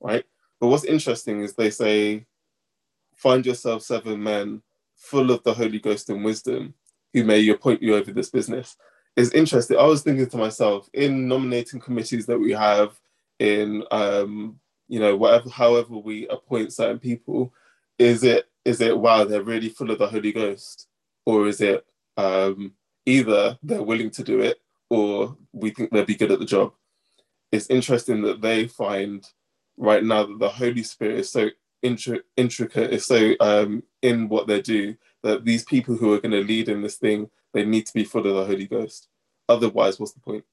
right? 0.00 0.24
But 0.60 0.68
what's 0.68 0.84
interesting 0.84 1.40
is 1.42 1.54
they 1.54 1.70
say, 1.70 2.26
find 3.18 3.44
yourself 3.44 3.82
seven 3.82 4.22
men 4.22 4.62
full 4.96 5.30
of 5.30 5.42
the 5.42 5.52
Holy 5.52 5.78
Ghost 5.78 6.08
and 6.08 6.24
wisdom 6.24 6.74
who 7.12 7.24
may 7.24 7.46
appoint 7.48 7.82
you 7.82 7.94
over 7.94 8.12
this 8.12 8.30
business 8.30 8.76
is 9.16 9.32
interesting. 9.32 9.76
I 9.76 9.84
was 9.84 10.02
thinking 10.02 10.28
to 10.28 10.36
myself 10.36 10.88
in 10.92 11.26
nominating 11.26 11.80
committees 11.80 12.26
that 12.26 12.38
we 12.38 12.52
have, 12.52 12.98
in 13.40 13.84
um, 13.90 14.58
you 14.88 15.00
know 15.00 15.16
whatever, 15.16 15.50
however 15.50 15.96
we 15.96 16.28
appoint 16.28 16.72
certain 16.72 16.98
people, 16.98 17.52
is 17.98 18.22
it 18.22 18.48
is 18.64 18.80
it 18.80 18.98
wow 18.98 19.24
they're 19.24 19.42
really 19.42 19.68
full 19.68 19.90
of 19.90 19.98
the 19.98 20.06
Holy 20.06 20.32
Ghost, 20.32 20.86
or 21.26 21.48
is 21.48 21.60
it 21.60 21.84
um, 22.16 22.72
either 23.06 23.58
they're 23.62 23.82
willing 23.82 24.10
to 24.10 24.22
do 24.22 24.40
it 24.40 24.60
or 24.90 25.36
we 25.52 25.70
think 25.70 25.90
they'll 25.90 26.04
be 26.04 26.14
good 26.14 26.32
at 26.32 26.38
the 26.38 26.44
job? 26.44 26.72
It's 27.50 27.70
interesting 27.70 28.22
that 28.22 28.40
they 28.40 28.68
find 28.68 29.26
right 29.76 30.04
now 30.04 30.24
that 30.24 30.38
the 30.38 30.48
Holy 30.48 30.82
Spirit 30.82 31.20
is 31.20 31.30
so 31.30 31.48
intri- 31.84 32.22
intricate, 32.36 32.92
is 32.92 33.06
so 33.06 33.34
um, 33.40 33.82
in 34.02 34.28
what 34.28 34.46
they 34.46 34.60
do 34.60 34.96
that 35.22 35.44
these 35.44 35.64
people 35.64 35.96
who 35.96 36.12
are 36.12 36.20
going 36.20 36.32
to 36.32 36.44
lead 36.44 36.68
in 36.68 36.82
this 36.82 36.96
thing 36.96 37.30
they 37.52 37.64
need 37.64 37.86
to 37.86 37.94
be 37.94 38.04
full 38.04 38.26
of 38.26 38.34
the 38.34 38.44
Holy 38.44 38.66
Ghost. 38.66 39.08
Otherwise, 39.48 39.98
what's 39.98 40.12
the 40.12 40.20
point? 40.20 40.44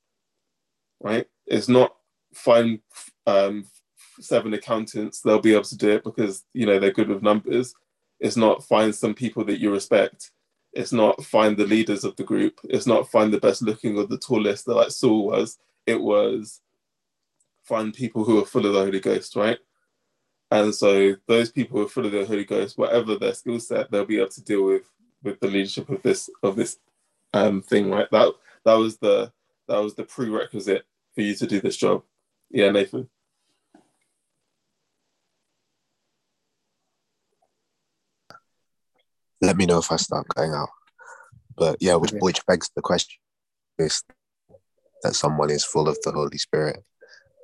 Right? 1.02 1.28
It's 1.46 1.68
not 1.68 1.96
find 2.34 2.80
um, 3.28 3.66
seven 4.20 4.54
accountants; 4.54 5.22
they'll 5.22 5.40
be 5.40 5.54
able 5.54 5.64
to 5.64 5.78
do 5.78 5.92
it 5.92 6.04
because 6.04 6.44
you 6.54 6.66
know 6.66 6.80
they're 6.80 6.92
good 6.92 7.10
with 7.10 7.22
numbers. 7.22 7.76
It's 8.20 8.38
not 8.38 8.64
find 8.64 8.96
some 8.96 9.14
people 9.14 9.44
that 9.46 9.60
you 9.60 9.72
respect. 9.72 10.32
It's 10.74 10.92
not 10.92 11.24
find 11.24 11.56
the 11.56 11.66
leaders 11.66 12.04
of 12.04 12.16
the 12.16 12.24
group. 12.24 12.60
It's 12.66 12.88
not 12.88 13.10
find 13.10 13.34
the 13.34 13.40
best 13.40 13.62
looking 13.62 13.98
or 13.98 14.06
the 14.06 14.18
tallest, 14.18 14.66
that 14.66 14.76
like 14.76 14.92
Saul 14.92 15.26
was. 15.26 15.58
It 15.86 16.02
was 16.02 16.62
find 17.64 17.94
people 17.94 18.24
who 18.24 18.42
are 18.42 18.46
full 18.46 18.66
of 18.66 18.74
the 18.74 18.80
Holy 18.80 19.00
Ghost, 19.00 19.36
right? 19.36 19.58
And 20.52 20.74
so 20.74 21.16
those 21.28 21.52
people 21.52 21.80
who 21.80 21.86
are 21.86 21.90
full 21.90 22.06
of 22.06 22.12
the 22.12 22.26
Holy 22.26 22.46
Ghost, 22.46 22.78
whatever 22.78 23.16
their 23.16 23.34
skill 23.34 23.60
set, 23.60 23.90
they'll 23.90 24.06
be 24.06 24.18
able 24.18 24.30
to 24.30 24.44
deal 24.44 24.66
with 24.66 24.84
with 25.24 25.40
the 25.40 25.48
leadership 25.48 25.90
of 25.90 26.02
this 26.04 26.30
of 26.44 26.56
this 26.56 26.78
um, 27.34 27.62
thing, 27.62 27.90
right? 27.90 28.10
That 28.12 28.34
that 28.64 28.76
was 28.76 28.98
the 28.98 29.32
that 29.68 29.80
was 29.80 29.96
the 29.96 30.04
prerequisite 30.04 30.86
for 31.16 31.22
you 31.22 31.34
to 31.36 31.48
do 31.48 31.60
this 31.60 31.78
job. 31.78 32.04
Yeah, 32.50 32.70
Nathan. 32.72 33.10
Let 39.42 39.58
me 39.58 39.66
know 39.66 39.80
if 39.80 39.92
I 39.92 39.98
start 39.98 40.28
going 40.36 40.54
out. 40.54 40.70
But 41.58 41.78
yeah, 41.82 41.96
which 41.96 42.14
which 42.20 42.46
begs 42.46 42.70
the 42.76 42.82
question 42.82 43.18
is 43.80 44.04
that 45.04 45.16
someone 45.16 45.50
is 45.50 45.66
full 45.66 45.88
of 45.88 45.98
the 46.04 46.12
Holy 46.12 46.38
Spirit. 46.38 46.84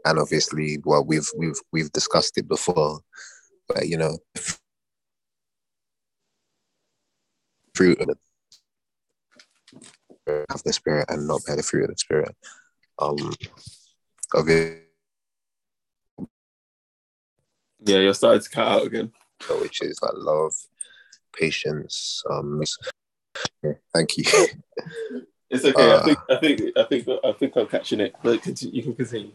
And 0.05 0.20
obviously, 0.20 0.79
well, 0.84 1.05
we've 1.05 1.29
we've 1.38 1.60
we've 1.72 1.91
discussed 1.91 2.38
it 2.38 2.48
before, 2.48 3.00
but 3.67 3.88
you 3.88 3.98
know, 3.98 4.17
fruit 7.75 8.00
of 8.01 8.08
the 8.08 8.15
of 10.50 10.63
the 10.63 10.74
spirit 10.74 11.05
and 11.10 11.27
not 11.27 11.41
bear 11.46 11.55
the 11.55 11.63
fruit 11.63 11.84
of 11.84 11.89
the 11.89 11.98
spirit. 11.98 12.36
Um, 13.00 13.34
obviously, 14.36 14.81
Yeah, 17.86 18.00
you're 18.00 18.13
starting 18.13 18.41
to 18.41 18.50
cut 18.50 18.67
out 18.67 18.86
again. 18.86 19.12
which 19.60 19.81
is 19.81 20.00
like 20.01 20.12
love, 20.15 20.53
patience. 21.34 22.24
Um, 22.29 22.62
yeah, 23.63 23.74
thank 23.93 24.17
you. 24.17 24.24
It's 25.50 25.65
okay. 25.65 25.91
I 25.91 25.96
Uh, 25.96 26.03
think 26.03 26.20
I 26.29 26.36
think 26.38 26.62
I 26.77 26.84
think 26.84 27.08
I 27.25 27.31
think 27.34 27.55
I'm 27.58 27.67
catching 27.67 28.00
it. 28.00 28.15
But 28.24 28.46
you 28.62 28.84
can 28.84 28.96
continue. 28.96 29.34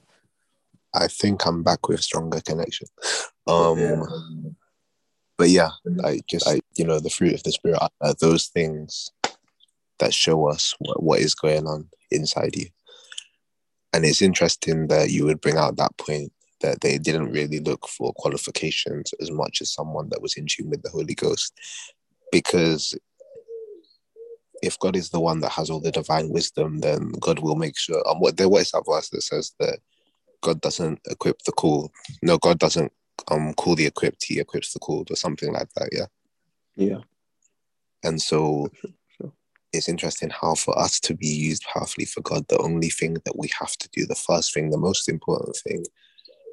I 0.96 1.08
think 1.08 1.46
I'm 1.46 1.62
back 1.62 1.88
with 1.88 2.02
stronger 2.02 2.40
connection. 2.40 2.88
Um, 3.46 3.78
Yeah. 3.78 4.02
but 5.38 5.50
yeah, 5.50 5.70
like 5.84 6.26
just 6.26 6.46
like 6.46 6.64
you 6.74 6.84
know, 6.84 6.98
the 6.98 7.10
fruit 7.10 7.34
of 7.34 7.42
the 7.42 7.52
spirit 7.52 7.78
are 8.00 8.14
those 8.14 8.46
things 8.46 9.10
that 9.98 10.14
show 10.14 10.48
us 10.48 10.74
what, 10.78 11.02
what 11.02 11.20
is 11.20 11.34
going 11.34 11.66
on 11.66 11.88
inside 12.10 12.56
you. 12.56 12.68
And 13.92 14.04
it's 14.04 14.22
interesting 14.22 14.88
that 14.88 15.10
you 15.10 15.24
would 15.24 15.40
bring 15.40 15.56
out 15.56 15.76
that 15.76 15.96
point 15.96 16.32
that 16.60 16.80
they 16.80 16.98
didn't 16.98 17.32
really 17.32 17.60
look 17.60 17.86
for 17.88 18.12
qualifications 18.14 19.12
as 19.20 19.30
much 19.30 19.60
as 19.60 19.72
someone 19.72 20.08
that 20.10 20.22
was 20.22 20.36
in 20.36 20.46
tune 20.46 20.70
with 20.70 20.82
the 20.82 20.90
Holy 20.90 21.14
Ghost. 21.14 21.52
Because 22.32 22.94
if 24.62 24.78
God 24.78 24.96
is 24.96 25.10
the 25.10 25.20
one 25.20 25.40
that 25.40 25.52
has 25.52 25.70
all 25.70 25.80
the 25.80 25.92
divine 25.92 26.30
wisdom, 26.30 26.80
then 26.80 27.12
God 27.20 27.40
will 27.40 27.56
make 27.56 27.78
sure. 27.78 28.02
Um, 28.08 28.20
what 28.20 28.36
there 28.36 28.48
was 28.48 28.70
that 28.70 28.84
verse 28.86 29.10
that 29.10 29.22
says 29.22 29.52
that 29.60 29.78
God 30.46 30.60
doesn't 30.60 31.00
equip 31.10 31.42
the 31.42 31.50
called. 31.50 31.90
No, 32.22 32.38
God 32.38 32.58
doesn't 32.60 32.92
um 33.32 33.52
call 33.54 33.74
the 33.74 33.86
equipped. 33.86 34.24
He 34.24 34.38
equips 34.38 34.72
the 34.72 34.78
called, 34.78 35.10
or 35.10 35.16
something 35.16 35.52
like 35.52 35.68
that. 35.74 35.88
Yeah. 35.92 36.06
Yeah. 36.76 37.00
And 38.04 38.22
so 38.22 38.70
Sure, 38.80 38.90
sure. 39.16 39.32
it's 39.72 39.88
interesting 39.88 40.30
how 40.30 40.54
for 40.54 40.78
us 40.78 41.00
to 41.00 41.14
be 41.14 41.26
used 41.26 41.64
powerfully 41.64 42.04
for 42.04 42.20
God, 42.20 42.46
the 42.48 42.58
only 42.58 42.90
thing 42.90 43.14
that 43.24 43.36
we 43.36 43.50
have 43.58 43.74
to 43.78 43.88
do, 43.88 44.06
the 44.06 44.14
first 44.14 44.54
thing, 44.54 44.70
the 44.70 44.78
most 44.78 45.08
important 45.08 45.56
thing, 45.56 45.84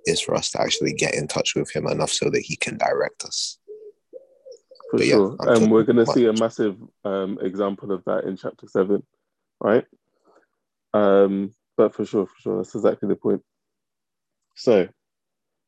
is 0.05 0.19
for 0.21 0.33
us 0.33 0.49
to 0.51 0.61
actually 0.61 0.93
get 0.93 1.13
in 1.13 1.27
touch 1.27 1.53
with 1.55 1.69
Him 1.75 1.85
enough 1.87 2.11
so 2.11 2.31
that 2.31 2.41
He 2.41 2.55
can 2.55 2.77
direct 2.77 3.23
us. 3.23 3.59
For 4.89 4.97
But 4.97 5.05
sure. 5.05 5.37
I'm 5.39 5.47
and 5.49 5.71
we're 5.71 5.83
going 5.83 6.03
to 6.03 6.07
see 6.07 6.25
a 6.25 6.33
massive 6.33 6.77
um, 7.05 7.37
example 7.41 7.91
of 7.91 8.03
that 8.05 8.23
in 8.23 8.37
chapter 8.37 8.67
seven, 8.67 9.03
right? 9.59 9.85
Um, 10.95 11.53
but 11.77 11.93
for 11.93 12.05
sure, 12.05 12.25
for 12.25 12.39
sure, 12.39 12.57
that's 12.57 12.75
exactly 12.75 13.07
the 13.09 13.15
point. 13.15 13.43
So 14.55 14.87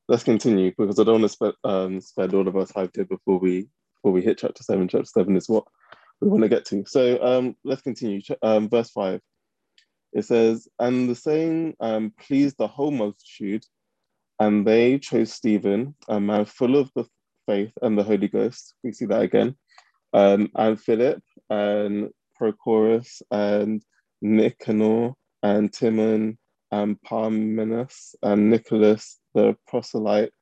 let's 0.07 0.23
continue 0.23 0.71
because 0.77 0.99
I 0.99 1.03
don't 1.03 1.21
want 1.21 1.23
to 1.23 1.29
spend 1.29 1.53
um, 1.63 2.01
spend 2.01 2.33
all 2.33 2.47
of 2.47 2.55
our 2.55 2.65
time 2.65 2.89
here 2.93 3.05
before 3.05 3.39
we 3.39 3.67
before 3.95 4.11
we 4.11 4.21
hit 4.21 4.37
chapter 4.37 4.63
seven. 4.63 4.87
Chapter 4.87 5.05
seven 5.05 5.35
is 5.35 5.49
what 5.49 5.65
we 6.21 6.29
want 6.29 6.43
to 6.43 6.49
get 6.49 6.65
to. 6.65 6.83
So 6.85 7.21
um, 7.23 7.55
let's 7.63 7.81
continue. 7.81 8.21
Um, 8.41 8.69
verse 8.69 8.89
five. 8.91 9.21
It 10.13 10.25
says, 10.25 10.67
"And 10.79 11.09
the 11.09 11.15
saying 11.15 11.75
um, 11.79 12.13
pleased 12.19 12.57
the 12.57 12.67
whole 12.67 12.91
multitude, 12.91 13.65
and 14.39 14.65
they 14.65 14.99
chose 14.99 15.33
Stephen, 15.33 15.95
a 16.07 16.19
man 16.19 16.45
full 16.45 16.77
of 16.77 16.89
the 16.95 17.05
faith 17.47 17.73
and 17.81 17.97
the 17.97 18.03
Holy 18.03 18.27
Ghost." 18.27 18.73
We 18.83 18.93
see 18.93 19.05
that 19.05 19.21
again. 19.21 19.55
Um, 20.13 20.49
and 20.55 20.79
Philip 20.79 21.21
and 21.49 22.09
Prochorus 22.39 23.21
and 23.31 23.83
Nicanor 24.21 25.13
and 25.43 25.73
Timon 25.73 26.37
and 26.75 27.01
Parmenas 27.01 28.15
and 28.21 28.49
Nicholas 28.49 29.19
the 29.33 29.55
proselyte 29.67 30.33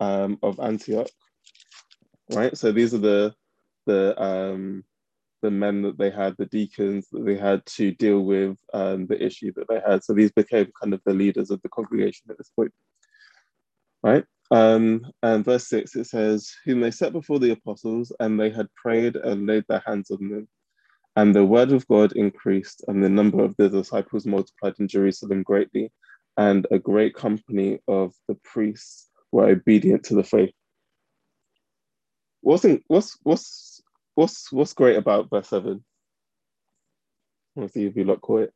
um, 0.00 0.38
of 0.42 0.58
Antioch. 0.58 1.08
Right. 2.32 2.56
So 2.56 2.72
these 2.72 2.94
are 2.94 3.04
the 3.12 3.34
the 3.86 4.20
um, 4.20 4.84
the 5.42 5.50
men 5.50 5.82
that 5.82 5.98
they 5.98 6.10
had, 6.10 6.34
the 6.38 6.46
deacons 6.46 7.06
that 7.12 7.24
they 7.26 7.36
had 7.36 7.64
to 7.66 7.92
deal 7.92 8.20
with 8.22 8.56
um, 8.72 9.06
the 9.06 9.22
issue 9.22 9.52
that 9.56 9.68
they 9.68 9.80
had. 9.86 10.02
So 10.02 10.12
these 10.12 10.32
became 10.32 10.72
kind 10.80 10.94
of 10.94 11.00
the 11.04 11.14
leaders 11.14 11.50
of 11.50 11.60
the 11.62 11.68
congregation 11.68 12.30
at 12.30 12.38
this 12.38 12.50
point. 12.56 12.72
Right. 14.02 14.24
Um, 14.50 15.06
and 15.22 15.44
verse 15.44 15.68
six 15.68 15.94
it 15.94 16.06
says, 16.06 16.52
"Whom 16.64 16.80
they 16.80 16.90
set 16.90 17.12
before 17.12 17.38
the 17.38 17.50
apostles, 17.50 18.12
and 18.18 18.40
they 18.40 18.50
had 18.50 18.68
prayed 18.82 19.16
and 19.16 19.46
laid 19.46 19.64
their 19.68 19.82
hands 19.86 20.10
on 20.10 20.28
them." 20.30 20.48
And 21.16 21.34
the 21.34 21.46
word 21.46 21.72
of 21.72 21.88
God 21.88 22.12
increased, 22.12 22.84
and 22.88 23.02
the 23.02 23.08
number 23.08 23.42
of 23.42 23.54
the 23.56 23.70
disciples 23.70 24.26
multiplied 24.26 24.74
in 24.78 24.86
Jerusalem 24.86 25.42
greatly, 25.42 25.90
and 26.36 26.66
a 26.70 26.78
great 26.78 27.14
company 27.14 27.80
of 27.88 28.12
the 28.28 28.34
priests 28.44 29.08
were 29.32 29.48
obedient 29.48 30.04
to 30.04 30.14
the 30.14 30.22
faith. 30.22 30.52
Wasn't 32.42 32.84
what's 32.86 33.18
what's 33.22 33.80
what's 34.14 34.52
what's 34.52 34.74
great 34.74 34.96
about 34.96 35.30
verse 35.30 35.48
seven? 35.48 35.82
Let's 37.56 37.72
see 37.72 37.86
if 37.86 37.96
you 37.96 38.04
lot 38.04 38.20
caught. 38.20 38.50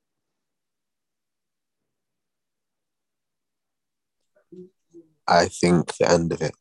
I 5.26 5.46
think 5.46 5.96
the 5.96 6.11
end 6.11 6.32
of 6.32 6.42
it, 6.42 6.54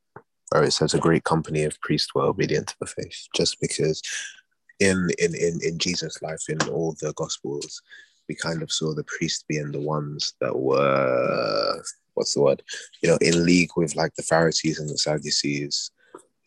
where 0.52 0.63
it 0.63 0.71
says 0.71 0.93
a 0.93 1.00
great 1.00 1.26
company 1.26 1.63
of 1.63 1.82
priests 1.82 2.15
were 2.15 2.24
obedient 2.24 2.67
to 2.67 2.76
the 2.80 2.88
faith, 2.88 3.28
just 3.36 3.60
because 3.60 4.02
in 4.80 5.10
in 5.20 5.36
in, 5.36 5.60
in 5.62 5.78
Jesus' 5.78 6.22
life, 6.22 6.44
in 6.50 6.62
all 6.70 6.96
the 7.02 7.13
gospels, 7.13 7.82
we 8.28 8.36
kind 8.36 8.62
of 8.62 8.72
saw 8.72 8.94
the 8.94 9.04
priests 9.04 9.44
being 9.48 9.72
the 9.72 9.82
ones 9.82 10.34
that 10.39 10.58
were 10.58 11.84
what's 12.13 12.34
the 12.34 12.42
word? 12.42 12.63
You 13.02 13.10
know, 13.10 13.18
in 13.22 13.46
league 13.46 13.72
with 13.76 13.96
like 13.96 14.13
the 14.15 14.24
Pharisees 14.24 14.80
and 14.80 14.89
the 14.89 14.98
Sadducees. 14.98 15.92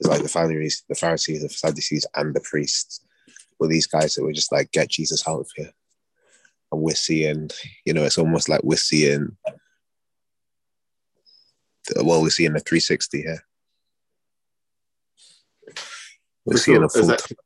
It's 0.01 0.09
like 0.09 0.23
the 0.23 0.29
Pharisees, 0.29 0.85
the 0.88 0.97
Pharisees, 0.97 1.42
the 1.42 1.49
Sadducees, 1.49 2.07
and 2.16 2.35
the 2.35 2.40
priests 2.40 3.01
were 3.59 3.68
these 3.68 3.87
guys 3.87 4.14
that 4.14 4.25
were 4.25 4.33
just 4.33 4.51
like, 4.51 4.73
get 4.73 4.90
Jesus 4.90 5.27
out 5.29 5.40
of 5.40 5.51
here. 5.55 5.71
And 6.73 6.83
we're 6.83 6.97
seeing, 6.97 7.51
you 7.85 7.95
know, 7.95 8.03
it's 8.03 8.18
almost 8.18 8.49
like 8.49 8.62
we're 8.64 8.77
seeing 8.77 9.37
well, 11.97 12.23
we're 12.23 12.31
seeing 12.31 12.55
a 12.55 12.61
360 12.61 13.23
here. 13.23 13.45
We're 16.45 16.55
For 16.55 16.59
seeing 16.59 16.83
a 16.83 16.88
full 16.88 17.03
exactly. 17.03 17.37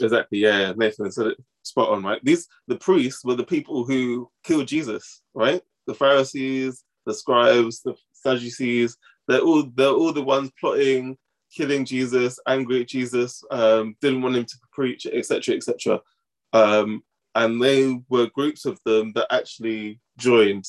Exactly, 0.00 0.38
yeah, 0.38 0.72
Nathan 0.76 1.10
said 1.10 1.28
it 1.28 1.38
spot 1.62 1.90
on, 1.90 2.02
right? 2.02 2.20
These 2.24 2.48
the 2.66 2.76
priests 2.76 3.24
were 3.24 3.34
the 3.34 3.44
people 3.44 3.84
who 3.84 4.30
killed 4.44 4.68
Jesus, 4.68 5.22
right? 5.34 5.62
The 5.86 5.94
Pharisees, 5.94 6.84
the 7.06 7.14
scribes, 7.14 7.82
the 7.82 7.94
Sadducees, 8.12 8.96
they're 9.26 9.40
all 9.40 9.64
they're 9.74 9.88
all 9.88 10.12
the 10.12 10.22
ones 10.22 10.50
plotting, 10.58 11.16
killing 11.54 11.84
Jesus, 11.84 12.38
angry 12.46 12.82
at 12.82 12.88
Jesus, 12.88 13.42
um, 13.50 13.96
didn't 14.00 14.22
want 14.22 14.36
him 14.36 14.44
to 14.44 14.56
preach, 14.72 15.06
etc., 15.06 15.54
etc. 15.54 16.00
Um, 16.52 17.02
and 17.34 17.62
they 17.62 18.00
were 18.08 18.30
groups 18.34 18.64
of 18.64 18.80
them 18.84 19.12
that 19.14 19.32
actually 19.32 20.00
joined, 20.18 20.64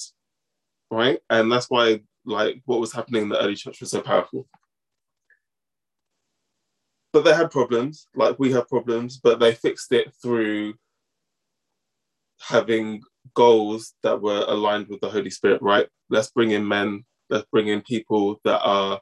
right? 0.92 1.20
And 1.30 1.52
that's 1.52 1.70
why, 1.70 2.02
like, 2.26 2.62
what 2.65 2.80
was 2.80 2.94
happening 2.94 3.24
in 3.24 3.30
the 3.30 3.42
early 3.42 3.56
church 3.56 3.80
was 3.80 3.92
so 3.92 4.02
powerful 4.02 4.48
but 7.12 7.24
they 7.24 7.34
had 7.34 7.52
problems 7.52 8.08
like 8.15 8.38
we 8.39 8.52
have 8.52 8.67
problems 8.67 9.17
but 9.17 9.39
they 9.39 9.54
fixed 9.54 9.91
it 9.91 10.13
through 10.22 10.74
having 12.39 13.02
goals 13.34 13.93
that 14.04 14.22
were 14.22 14.45
aligned 14.48 14.88
with 14.88 15.02
the 15.02 15.10
holy 15.10 15.30
spirit 15.30 15.62
right? 15.62 15.88
Let's 16.10 16.32
bring 16.32 16.52
in 16.52 16.67
men 16.67 17.06
let's 17.30 17.48
bring 17.52 17.67
in 17.67 17.82
people 17.82 18.39
that 18.43 18.62
are 18.62 19.00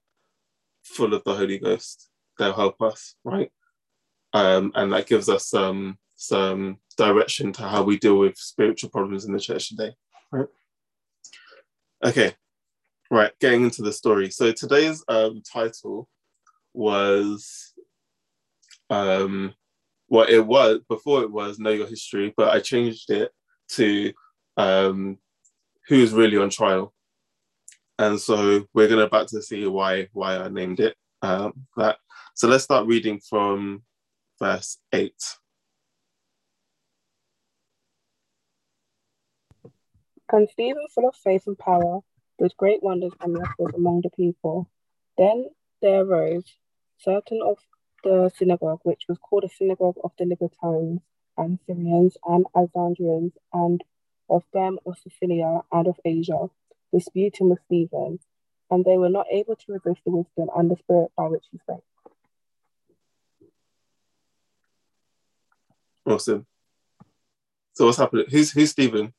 full 0.83 1.13
of 1.13 1.23
the 1.23 1.33
holy 1.33 1.59
ghost. 1.59 2.09
They'll 2.37 2.53
help 2.53 2.81
us 2.81 3.15
right? 3.23 3.51
Um, 4.33 4.71
and 4.75 4.91
that 4.93 5.07
gives 5.07 5.29
us 5.29 5.47
some 5.47 5.97
some 6.15 6.77
direction 6.97 7.53
to 7.53 7.61
how 7.63 7.83
we 7.83 7.97
deal 7.97 8.17
with 8.17 8.37
spiritual 8.37 8.89
problems 8.89 9.25
in 9.25 9.33
the 9.33 9.39
church 9.39 9.69
today 9.69 9.95
right? 10.31 10.47
Okay 12.03 12.33
right 13.09 13.31
getting 13.39 13.63
into 13.63 13.81
the 13.81 13.93
story. 13.93 14.29
So 14.31 14.51
today's 14.51 15.03
um, 15.07 15.41
title 15.41 16.09
was 16.73 17.73
um 18.89 19.53
well 20.09 20.25
it 20.27 20.45
was 20.45 20.79
before 20.89 21.21
it 21.21 21.31
was 21.31 21.59
know 21.59 21.69
your 21.71 21.87
history 21.87 22.33
but 22.37 22.49
i 22.49 22.59
changed 22.59 23.09
it 23.09 23.31
to 23.69 24.13
um 24.55 25.17
who's 25.87 26.13
really 26.13 26.37
on 26.37 26.49
trial? 26.49 26.93
And 27.99 28.19
so 28.19 28.67
we're 28.73 28.87
gonna 28.87 29.03
about 29.03 29.29
to 29.29 29.41
see 29.41 29.65
why 29.65 30.07
why 30.13 30.37
i 30.37 30.49
named 30.49 30.79
it 30.79 30.95
um 31.21 31.53
that. 31.77 31.97
So 32.35 32.47
let's 32.47 32.63
start 32.63 32.85
reading 32.87 33.19
from 33.19 33.83
verse 34.39 34.77
8 34.93 35.13
And 40.31 40.47
Stephen, 40.49 40.85
full 40.93 41.07
of 41.07 41.15
faith 41.15 41.47
and 41.47 41.57
power, 41.57 42.01
did 42.37 42.53
great 42.57 42.83
wonders 42.83 43.13
and 43.21 43.33
miracles 43.33 43.71
among 43.73 44.01
the 44.01 44.09
people. 44.09 44.69
Then 45.17 45.49
there 45.81 46.01
arose 46.01 46.43
certain 46.99 47.41
of 47.43 47.57
the 48.03 48.31
synagogue, 48.35 48.79
which 48.83 49.03
was 49.07 49.17
called 49.17 49.43
a 49.43 49.49
synagogue 49.49 49.97
of 50.03 50.11
the 50.17 50.25
Libertines, 50.25 51.01
and 51.37 51.59
Syrians, 51.65 52.17
and 52.25 52.45
Alexandrians, 52.55 53.33
and 53.53 53.83
of 54.29 54.43
them 54.53 54.79
of 54.85 54.97
Cilicia 55.19 55.61
and 55.71 55.87
of 55.87 55.99
Asia, 56.03 56.49
disputing 56.93 57.49
with 57.49 57.59
Stephen. 57.65 58.19
And 58.69 58.83
they 58.83 58.97
were 58.97 59.09
not 59.09 59.27
able 59.31 59.55
to 59.55 59.73
resist 59.73 60.01
the 60.05 60.11
wisdom 60.11 60.49
and 60.55 60.69
the 60.69 60.75
spirit 60.75 61.11
by 61.15 61.27
which 61.27 61.45
he 61.51 61.57
spake. 61.59 61.83
awesome 66.07 66.45
so 67.73 67.85
what's 67.85 67.97
happening 67.97 68.25
who's 68.29 68.51
who's 68.51 68.71
stephen 68.71 69.13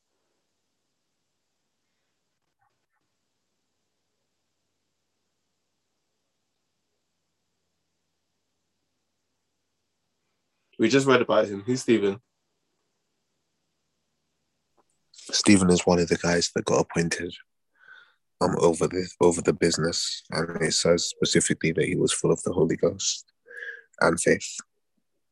we 10.79 10.89
just 10.89 11.07
read 11.07 11.23
about 11.23 11.47
him 11.47 11.63
who's 11.67 11.83
stephen 11.83 12.21
Stephen 15.31 15.71
is 15.71 15.87
one 15.87 15.99
of 15.99 16.09
the 16.09 16.17
guys 16.17 16.51
that 16.55 16.65
got 16.65 16.81
appointed 16.81 17.35
um 18.41 18.57
over 18.61 18.87
the 18.87 19.09
over 19.21 19.41
the 19.43 19.53
business, 19.53 20.23
and 20.31 20.63
it 20.63 20.73
says 20.73 21.05
specifically 21.05 21.73
that 21.73 21.87
he 21.87 21.97
was 21.97 22.13
full 22.13 22.31
of 22.31 22.43
the 22.43 22.53
Holy 22.53 22.77
Ghost 22.77 23.25
and 24.01 24.21
faith. 24.21 24.57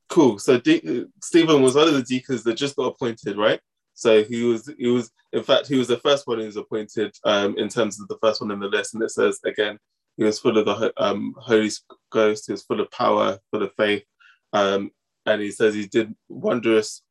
Cool. 0.08 0.38
So 0.38 0.58
De- 0.58 1.06
Stephen 1.22 1.62
was 1.62 1.74
one 1.74 1.88
of 1.88 1.94
the 1.94 2.02
deacons 2.02 2.42
that 2.44 2.54
just 2.54 2.76
got 2.76 2.86
appointed, 2.86 3.36
right? 3.36 3.60
So 3.94 4.24
he 4.24 4.42
was 4.42 4.70
he 4.78 4.88
was 4.88 5.10
in 5.32 5.42
fact 5.42 5.68
he 5.68 5.76
was 5.76 5.88
the 5.88 5.98
first 5.98 6.26
one 6.26 6.38
who 6.38 6.46
was 6.46 6.56
appointed 6.56 7.14
um, 7.24 7.56
in 7.56 7.68
terms 7.68 8.00
of 8.00 8.08
the 8.08 8.18
first 8.20 8.40
one 8.40 8.50
in 8.50 8.60
the 8.60 8.68
list, 8.68 8.94
and 8.94 9.02
it 9.02 9.10
says 9.10 9.38
again 9.44 9.78
he 10.16 10.24
was 10.24 10.38
full 10.38 10.58
of 10.58 10.64
the 10.64 10.92
um, 10.96 11.34
Holy 11.38 11.70
Ghost, 12.10 12.46
he 12.46 12.52
was 12.52 12.62
full 12.62 12.80
of 12.80 12.90
power, 12.90 13.38
full 13.50 13.62
of 13.62 13.72
faith, 13.76 14.04
um, 14.52 14.90
and 15.26 15.42
he 15.42 15.50
says 15.50 15.74
he 15.74 15.86
did 15.86 16.14
wondrous 16.28 17.02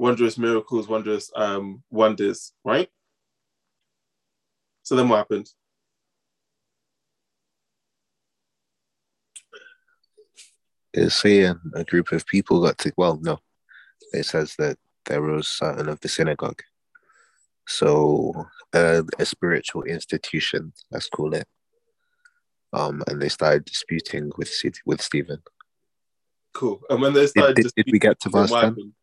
wondrous 0.00 0.38
miracles, 0.38 0.88
wondrous 0.88 1.30
um, 1.36 1.82
wonders, 1.90 2.54
right? 2.64 2.88
So 4.82 4.96
then 4.96 5.10
what 5.10 5.18
happened? 5.18 5.50
It's 10.94 11.16
saying 11.16 11.60
a 11.74 11.84
group 11.84 12.12
of 12.12 12.26
people 12.26 12.62
got 12.62 12.78
to, 12.78 12.92
well, 12.96 13.20
no, 13.22 13.38
it 14.14 14.24
says 14.24 14.54
that 14.58 14.78
there 15.04 15.20
was 15.20 15.46
certain 15.46 15.88
of 15.88 16.00
the 16.00 16.08
synagogue. 16.08 16.62
So 17.68 18.46
uh, 18.72 19.02
a 19.18 19.26
spiritual 19.26 19.82
institution, 19.82 20.72
let's 20.90 21.08
call 21.10 21.34
it. 21.34 21.46
Um, 22.72 23.02
and 23.06 23.20
they 23.20 23.28
started 23.28 23.66
disputing 23.66 24.32
with 24.38 24.50
with 24.86 25.02
Stephen. 25.02 25.42
Cool. 26.52 26.80
And 26.90 27.00
when 27.00 27.12
they 27.12 27.26
started, 27.26 27.56
did, 27.56 27.72
did, 27.76 27.84
did 27.84 27.92
we 27.92 27.98
get 27.98 28.20
to 28.20 28.28
verse 28.28 28.50
ten? 28.50 28.94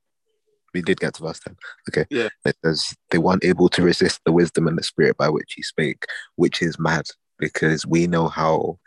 We 0.73 0.81
did 0.81 0.99
get 0.99 1.13
to 1.15 1.23
verse 1.23 1.39
ten. 1.39 1.55
Okay. 1.89 2.05
Yeah. 2.09 2.29
It 2.45 2.57
says 2.63 2.93
they 3.09 3.17
weren't 3.17 3.45
able 3.45 3.69
to 3.69 3.81
resist 3.81 4.21
the 4.25 4.31
wisdom 4.31 4.67
and 4.67 4.77
the 4.77 4.83
spirit 4.83 5.17
by 5.17 5.29
which 5.29 5.53
he 5.55 5.63
spake, 5.63 6.05
which 6.35 6.61
is 6.61 6.77
mad 6.77 7.05
because 7.39 7.85
we 7.85 8.07
know 8.07 8.27
how 8.27 8.79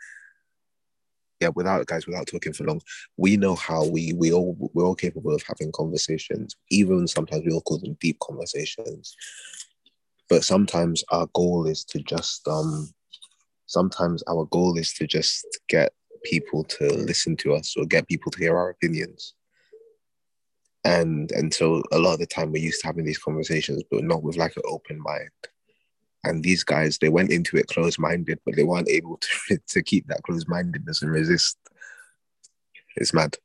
yeah, 1.41 1.49
without 1.55 1.85
guys, 1.87 2.05
without 2.05 2.27
talking 2.27 2.53
for 2.53 2.65
long, 2.65 2.81
we 3.17 3.35
know 3.35 3.55
how 3.55 3.85
we 3.87 4.13
we 4.13 4.31
all 4.31 4.55
we're 4.73 4.85
all 4.85 4.95
capable 4.95 5.33
of 5.33 5.41
having 5.41 5.71
conversations. 5.71 6.55
Even 6.69 7.07
sometimes 7.07 7.43
we 7.43 7.51
all 7.51 7.61
call 7.61 7.79
them 7.79 7.97
deep 7.99 8.19
conversations. 8.19 9.15
But 10.29 10.43
sometimes 10.43 11.03
our 11.09 11.27
goal 11.33 11.65
is 11.65 11.83
to 11.85 11.99
just 11.99 12.47
um 12.47 12.93
sometimes 13.65 14.21
our 14.27 14.45
goal 14.45 14.77
is 14.77 14.93
to 14.93 15.07
just 15.07 15.45
get 15.67 15.93
people 16.23 16.63
to 16.63 16.85
listen 16.93 17.35
to 17.37 17.53
us 17.53 17.75
or 17.77 17.85
get 17.85 18.07
people 18.07 18.31
to 18.31 18.39
hear 18.39 18.57
our 18.57 18.69
opinions. 18.69 19.33
And 20.83 21.31
and 21.31 21.53
so 21.53 21.83
a 21.91 21.99
lot 21.99 22.13
of 22.13 22.19
the 22.19 22.25
time 22.25 22.51
we're 22.51 22.63
used 22.63 22.81
to 22.81 22.87
having 22.87 23.05
these 23.05 23.19
conversations, 23.19 23.83
but 23.91 24.03
not 24.03 24.23
with 24.23 24.37
like 24.37 24.55
an 24.55 24.63
open 24.65 24.99
mind 24.99 25.29
and 26.23 26.43
these 26.43 26.63
guys 26.63 26.97
they 26.97 27.09
went 27.09 27.31
into 27.31 27.57
it 27.57 27.67
closed-minded 27.67 28.39
but 28.45 28.55
they 28.55 28.63
weren't 28.63 28.89
able 28.89 29.17
to 29.17 29.59
to 29.67 29.81
keep 29.81 30.07
that 30.07 30.21
closed-mindedness 30.23 31.01
and 31.01 31.11
resist 31.11 31.57
it's 32.95 33.13
mad 33.13 33.35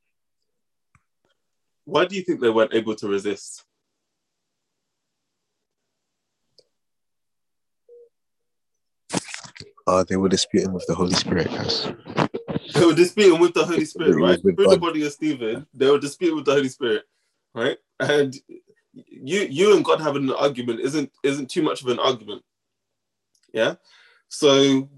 why 1.85 2.05
do 2.05 2.17
you 2.17 2.23
think 2.23 2.41
they 2.41 2.51
weren't 2.51 2.75
able 2.75 2.95
to 2.95 3.09
resist 3.09 3.65
uh, 9.89 10.05
they 10.09 10.17
were 10.17 10.29
disputing 10.29 10.73
with 10.73 10.85
the 10.89 10.95
Holy 10.97 11.15
Spirit, 11.15 11.47
guys. 11.47 11.93
They 12.79 12.87
were 12.87 12.95
disputing 12.95 13.41
with 13.41 13.55
the 13.55 13.65
Holy 13.65 13.85
Spirit, 13.85 14.19
right? 14.21 14.41
Through 14.57 14.69
the 14.69 14.79
body 14.79 15.07
of 15.07 15.13
Stephen, 15.13 15.67
they 15.75 15.91
were 15.91 15.99
disputing 15.99 16.37
with 16.37 16.47
the 16.47 16.55
Holy 16.55 16.69
Spirit, 16.69 17.05
right? 17.55 17.79
And 18.01 18.37
you, 18.95 19.41
you 19.41 19.77
and 19.77 19.85
God 19.85 20.01
having 20.01 20.25
an 20.25 20.35
argument 20.35 20.81
isn't 20.81 21.13
isn't 21.23 21.51
too 21.51 21.63
much 21.63 21.83
of 21.83 21.89
an 21.89 21.99
argument, 21.99 22.43
yeah. 23.53 23.75
So 24.29 24.89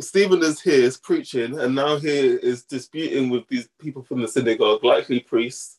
Stephen 0.00 0.42
is 0.42 0.60
here, 0.60 0.84
is 0.84 0.96
preaching, 0.96 1.58
and 1.58 1.74
now 1.74 1.96
he 1.98 2.08
is 2.08 2.64
disputing 2.64 3.30
with 3.30 3.48
these 3.48 3.68
people 3.80 4.02
from 4.02 4.22
the 4.22 4.28
synagogue, 4.28 4.84
likely 4.84 5.20
priests 5.20 5.78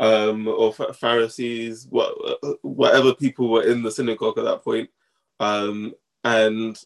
um, 0.00 0.48
or 0.48 0.72
Pharisees, 0.72 1.86
what, 1.90 2.14
whatever 2.62 3.14
people 3.14 3.50
were 3.50 3.64
in 3.64 3.82
the 3.82 3.90
synagogue 3.90 4.38
at 4.38 4.44
that 4.44 4.62
point. 4.62 4.90
Um, 5.40 5.94
and 6.24 6.80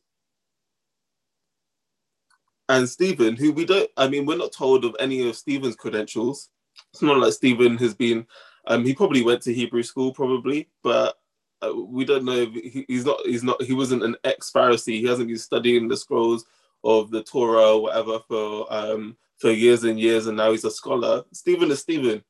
and 2.71 2.89
Stephen, 2.89 3.35
who 3.35 3.53
we 3.53 3.65
don't, 3.65 3.91
I 3.97 4.07
mean, 4.07 4.27
we're 4.27 4.37
not 4.37 4.53
told 4.53 4.85
of 4.85 4.95
any 5.01 5.29
of 5.29 5.35
Stephen's 5.35 5.75
credentials. 5.75 6.51
It's 6.93 7.03
not 7.03 7.19
like 7.19 7.33
Stephen 7.33 7.77
has 7.79 7.95
been, 7.95 8.25
um, 8.69 8.85
he 8.85 8.95
probably 8.95 9.23
went 9.23 9.43
to 9.43 9.53
Hebrew 9.53 9.83
school, 9.83 10.13
probably, 10.15 10.69
but 10.85 11.17
uh, 11.63 11.75
we 11.75 12.05
don't 12.05 12.25
know 12.25 12.47
he, 12.47 12.85
he's 12.87 13.05
not 13.05 13.19
he's 13.27 13.43
not 13.43 13.61
he 13.63 13.75
wasn't 13.75 14.05
an 14.05 14.17
ex 14.23 14.53
Pharisee. 14.53 15.01
He 15.01 15.05
hasn't 15.05 15.29
been 15.29 15.37
studying 15.37 15.89
the 15.89 15.97
scrolls 15.97 16.47
of 16.85 17.11
the 17.11 17.25
Torah 17.25 17.75
or 17.75 17.83
whatever 17.83 18.21
for 18.29 18.73
um 18.73 19.17
for 19.39 19.51
years 19.51 19.85
and 19.85 19.99
years, 19.99 20.27
and 20.27 20.37
now 20.37 20.53
he's 20.53 20.65
a 20.65 20.71
scholar. 20.71 21.25
Stephen 21.33 21.71
is 21.71 21.81
Stephen, 21.81 22.23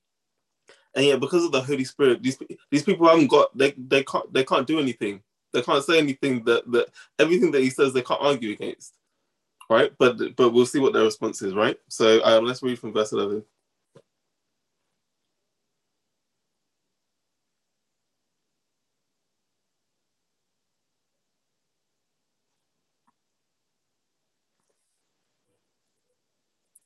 and 0.96 1.04
yet 1.04 1.20
because 1.20 1.44
of 1.44 1.52
the 1.52 1.60
Holy 1.60 1.84
Spirit, 1.84 2.22
these 2.22 2.38
these 2.70 2.82
people 2.82 3.06
haven't 3.06 3.28
got 3.28 3.56
they 3.56 3.72
they 3.76 4.02
can't 4.02 4.32
they 4.32 4.44
can't 4.44 4.66
do 4.66 4.80
anything. 4.80 5.22
They 5.52 5.62
can't 5.62 5.84
say 5.84 5.98
anything 5.98 6.44
that 6.44 6.68
that 6.72 6.88
everything 7.18 7.50
that 7.52 7.62
he 7.62 7.70
says 7.70 7.92
they 7.92 8.02
can't 8.02 8.22
argue 8.22 8.52
against, 8.52 8.96
right? 9.70 9.92
But 9.98 10.36
but 10.36 10.50
we'll 10.50 10.66
see 10.66 10.80
what 10.80 10.92
their 10.92 11.04
response 11.04 11.40
is, 11.40 11.54
right? 11.54 11.78
So 11.88 12.22
um, 12.24 12.44
let's 12.44 12.62
read 12.62 12.78
from 12.78 12.92
verse 12.92 13.12
eleven. 13.12 13.44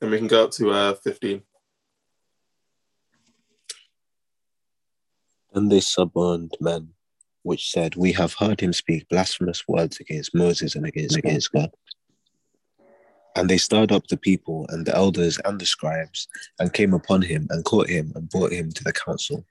And 0.01 0.11
we 0.11 0.17
can 0.17 0.27
go 0.27 0.43
up 0.43 0.51
to 0.51 0.71
uh, 0.71 0.93
15. 0.93 1.41
And 5.53 5.71
they 5.71 5.79
suborned 5.79 6.55
men, 6.59 6.89
which 7.43 7.71
said, 7.71 7.95
We 7.95 8.11
have 8.11 8.33
heard 8.33 8.59
him 8.59 8.73
speak 8.73 9.07
blasphemous 9.07 9.67
words 9.67 9.99
against 9.99 10.35
Moses 10.35 10.75
and 10.75 10.85
against, 10.85 11.15
against 11.15 11.53
God. 11.53 11.71
And 13.35 13.49
they 13.49 13.57
stirred 13.57 13.91
up 13.91 14.07
the 14.07 14.17
people 14.17 14.65
and 14.69 14.85
the 14.85 14.95
elders 14.95 15.39
and 15.45 15.59
the 15.59 15.65
scribes, 15.65 16.27
and 16.59 16.71
came 16.73 16.93
upon 16.93 17.21
him 17.21 17.47
and 17.49 17.65
caught 17.65 17.89
him 17.89 18.11
and 18.15 18.29
brought 18.29 18.53
him 18.53 18.71
to 18.71 18.83
the 18.83 18.93
council, 18.93 19.45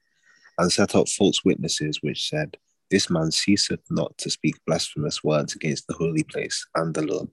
and 0.59 0.73
set 0.73 0.95
up 0.95 1.09
false 1.09 1.45
witnesses, 1.45 1.99
which 2.01 2.29
said, 2.29 2.57
This 2.91 3.11
man 3.11 3.31
ceaseth 3.31 3.83
not 3.91 4.17
to 4.19 4.31
speak 4.31 4.55
blasphemous 4.67 5.23
words 5.23 5.55
against 5.55 5.87
the 5.87 5.95
holy 5.95 6.23
place 6.23 6.67
and 6.75 6.95
the 6.95 7.03
Lord. 7.03 7.29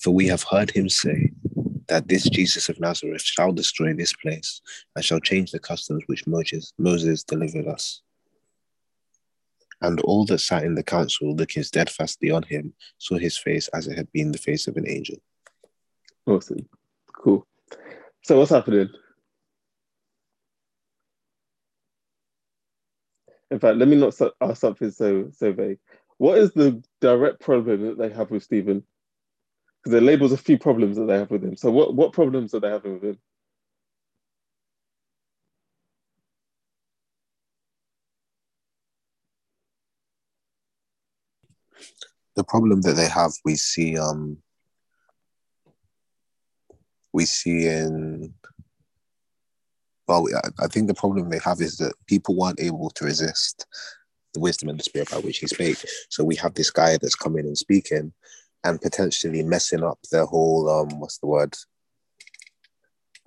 For 0.00 0.10
we 0.10 0.26
have 0.26 0.42
heard 0.42 0.70
him 0.70 0.88
say, 0.88 1.30
that 1.88 2.08
this 2.08 2.28
Jesus 2.28 2.68
of 2.68 2.80
Nazareth 2.80 3.22
shall 3.22 3.52
destroy 3.52 3.92
this 3.94 4.12
place 4.12 4.60
and 4.94 5.04
shall 5.04 5.20
change 5.20 5.50
the 5.50 5.58
customs 5.58 6.02
which 6.06 6.26
Moses, 6.26 6.72
Moses 6.78 7.24
delivered 7.24 7.66
us. 7.66 8.02
And 9.80 10.00
all 10.00 10.24
that 10.26 10.38
sat 10.38 10.64
in 10.64 10.74
the 10.74 10.82
council, 10.82 11.34
looking 11.34 11.62
steadfastly 11.62 12.30
on 12.30 12.42
him, 12.44 12.72
saw 12.98 13.18
his 13.18 13.36
face 13.36 13.68
as 13.68 13.86
it 13.86 13.96
had 13.96 14.10
been 14.12 14.32
the 14.32 14.38
face 14.38 14.66
of 14.66 14.76
an 14.76 14.88
angel. 14.88 15.16
Awesome. 16.26 16.68
Cool. 17.14 17.46
So, 18.22 18.38
what's 18.38 18.50
happening? 18.50 18.88
In 23.50 23.58
fact, 23.58 23.78
let 23.78 23.88
me 23.88 23.96
not 23.96 24.14
ask 24.40 24.60
something 24.60 24.90
so 24.90 25.30
so 25.32 25.52
vague. 25.52 25.78
What 26.18 26.38
is 26.38 26.52
the 26.52 26.82
direct 27.00 27.40
problem 27.40 27.82
that 27.82 27.98
they 27.98 28.10
have 28.10 28.30
with 28.30 28.42
Stephen? 28.42 28.84
because 29.84 29.98
it 29.98 30.02
labels 30.02 30.32
a 30.32 30.36
few 30.38 30.58
problems 30.58 30.96
that 30.96 31.06
they 31.06 31.18
have 31.18 31.30
with 31.30 31.44
him. 31.44 31.56
So 31.56 31.70
what 31.70 31.94
what 31.94 32.12
problems 32.12 32.54
are 32.54 32.60
they 32.60 32.70
having 32.70 32.94
with 32.94 33.04
him? 33.04 33.18
The 42.36 42.44
problem 42.44 42.80
that 42.82 42.94
they 42.94 43.08
have, 43.08 43.32
we 43.44 43.56
see 43.56 43.98
um 43.98 44.38
we 47.14 47.24
see 47.24 47.66
in 47.66 48.34
well, 50.06 50.26
I 50.60 50.66
think 50.66 50.86
the 50.86 50.94
problem 50.94 51.30
they 51.30 51.38
have 51.42 51.62
is 51.62 51.78
that 51.78 51.94
people 52.06 52.36
weren't 52.36 52.60
able 52.60 52.90
to 52.90 53.06
resist 53.06 53.66
the 54.34 54.40
wisdom 54.40 54.68
and 54.68 54.78
the 54.78 54.84
spirit 54.84 55.10
by 55.10 55.16
which 55.16 55.38
he 55.38 55.46
spake. 55.46 55.82
So 56.10 56.22
we 56.22 56.36
have 56.36 56.52
this 56.52 56.70
guy 56.70 56.98
that's 56.98 57.14
coming 57.14 57.46
and 57.46 57.56
speaking, 57.56 58.12
and 58.64 58.82
potentially 58.82 59.42
messing 59.42 59.82
up 59.82 59.98
their 60.10 60.26
whole 60.26 60.68
um 60.68 61.00
what's 61.00 61.18
the 61.18 61.26
word? 61.26 61.54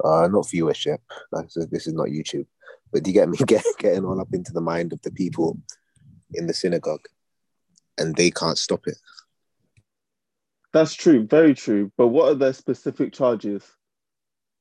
Uh 0.03 0.27
not 0.27 0.45
viewership. 0.45 0.99
This 1.71 1.87
is 1.87 1.93
not 1.93 2.09
youtube. 2.09 2.45
But 2.91 3.03
do 3.03 3.09
you 3.09 3.15
get 3.15 3.29
me? 3.29 3.37
Get, 3.47 3.63
getting 3.79 4.05
all 4.05 4.21
up 4.21 4.33
into 4.33 4.51
the 4.51 4.61
mind 4.61 4.93
of 4.93 5.01
the 5.01 5.11
people 5.11 5.57
in 6.33 6.45
the 6.45 6.53
synagogue 6.53 7.07
and 7.97 8.15
they 8.15 8.31
can't 8.31 8.57
stop 8.57 8.85
it. 8.85 8.97
That's 10.73 10.93
true. 10.93 11.25
Very 11.25 11.55
true. 11.55 11.91
But 11.97 12.09
what 12.09 12.29
are 12.29 12.35
their 12.35 12.53
specific 12.53 13.13
charges 13.13 13.63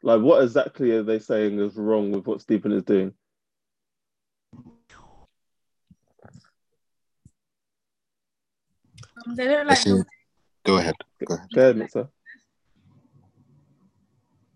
like 0.07 0.23
what 0.23 0.43
exactly 0.43 0.93
are 0.93 1.03
they 1.03 1.19
saying 1.19 1.59
is 1.59 1.75
wrong 1.75 2.13
with 2.13 2.27
what 2.27 2.41
stephen 2.41 2.71
is 2.71 2.85
doing 2.85 3.13
um, 9.27 9.35
They 9.35 9.47
don't 9.47 9.67
like 9.67 9.79
Actually, 9.79 10.05
go 10.65 10.77
ahead. 10.77 10.95
Go 11.25 11.35
ahead. 11.35 11.49
Go 11.53 11.61
ahead, 11.61 11.77
Mixer. 11.77 12.09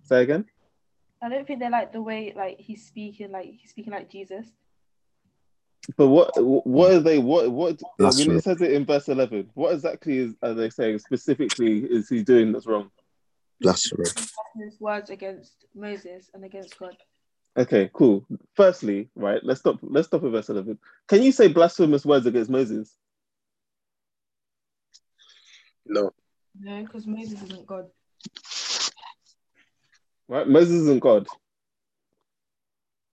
Say 0.04 0.22
again. 0.22 0.44
I 1.22 1.28
don't 1.28 1.46
think 1.46 1.58
they 1.58 1.68
like 1.68 1.92
the 1.92 2.00
way 2.00 2.32
like 2.34 2.58
he's 2.58 2.86
speaking, 2.86 3.32
like 3.32 3.46
he's 3.46 3.70
speaking 3.70 3.92
like 3.92 4.08
Jesus. 4.08 4.46
But 5.96 6.08
what 6.08 6.30
what 6.66 6.92
are 6.92 7.00
they 7.00 7.18
what 7.18 7.50
what 7.50 7.80
That's 7.98 8.18
when 8.18 8.26
true. 8.26 8.36
it 8.36 8.44
says 8.44 8.62
it 8.62 8.72
in 8.72 8.84
verse 8.86 9.08
eleven? 9.08 9.50
What 9.54 9.74
exactly 9.74 10.18
is 10.18 10.34
are 10.42 10.54
they 10.54 10.70
saying 10.70 11.00
specifically 11.00 11.80
is 11.80 12.08
he 12.08 12.22
doing 12.22 12.52
that's 12.52 12.66
wrong? 12.66 12.90
Blasphemy. 13.60 14.04
His 14.56 14.80
words 14.80 15.10
against 15.10 15.52
Moses 15.74 16.30
and 16.34 16.44
against 16.44 16.78
God. 16.78 16.96
Okay, 17.56 17.90
cool. 17.92 18.26
Firstly, 18.54 19.10
right, 19.14 19.40
let's 19.42 19.60
stop 19.60 19.78
let's 19.82 20.08
stop 20.08 20.24
at 20.24 20.30
verse 20.30 20.48
eleven. 20.48 20.78
Can 21.08 21.22
you 21.22 21.32
say 21.32 21.48
blasphemous 21.48 22.06
words 22.06 22.26
against 22.26 22.50
Moses? 22.50 22.94
No. 25.86 26.12
No, 26.58 26.82
because 26.82 27.06
Moses 27.06 27.42
isn't 27.42 27.66
God. 27.66 27.86
Right? 30.28 30.48
Moses 30.48 30.82
isn't 30.82 31.00
God. 31.00 31.26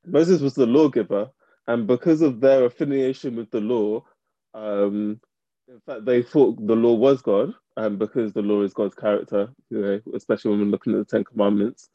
Moses 0.06 0.42
was 0.42 0.54
the 0.54 0.66
lawgiver, 0.66 1.30
and 1.68 1.88
because 1.88 2.22
of 2.22 2.40
their 2.40 2.66
affiliation 2.66 3.36
with 3.36 3.52
the 3.52 3.60
law, 3.60 4.06
um, 4.54 5.20
in 5.68 5.82
fact, 5.86 6.06
they 6.06 6.22
thought 6.22 6.66
the 6.66 6.76
law 6.76 6.94
was 6.94 7.22
God, 7.22 7.54
and 7.78 8.00
because 8.00 8.34
the 8.34 8.42
law 8.42 8.64
is 8.64 8.74
God's 8.74 8.96
character, 8.96 9.50
you 9.70 9.80
know, 9.80 10.02
especially 10.16 10.52
when 10.52 10.62
we're 10.62 10.66
looking 10.66 10.94
at 10.94 11.00
the 11.00 11.06
Ten 11.06 11.24
Commandments, 11.24 11.90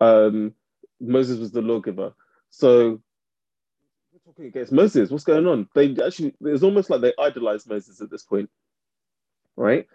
um, 0.00 0.54
Moses 1.00 1.38
was 1.38 1.50
the 1.50 1.60
lawgiver. 1.60 2.14
So 2.50 3.02
we're 4.12 4.20
talking 4.24 4.46
against 4.46 4.72
Moses. 4.72 5.10
What's 5.10 5.24
going 5.24 5.46
on? 5.46 5.68
They 5.74 5.96
actually, 6.06 6.34
it's 6.40 6.62
almost 6.62 6.88
like 6.88 7.00
they 7.00 7.12
idolize 7.18 7.66
Moses 7.66 8.00
at 8.00 8.10
this 8.10 8.22
point, 8.22 8.48
right? 9.56 9.88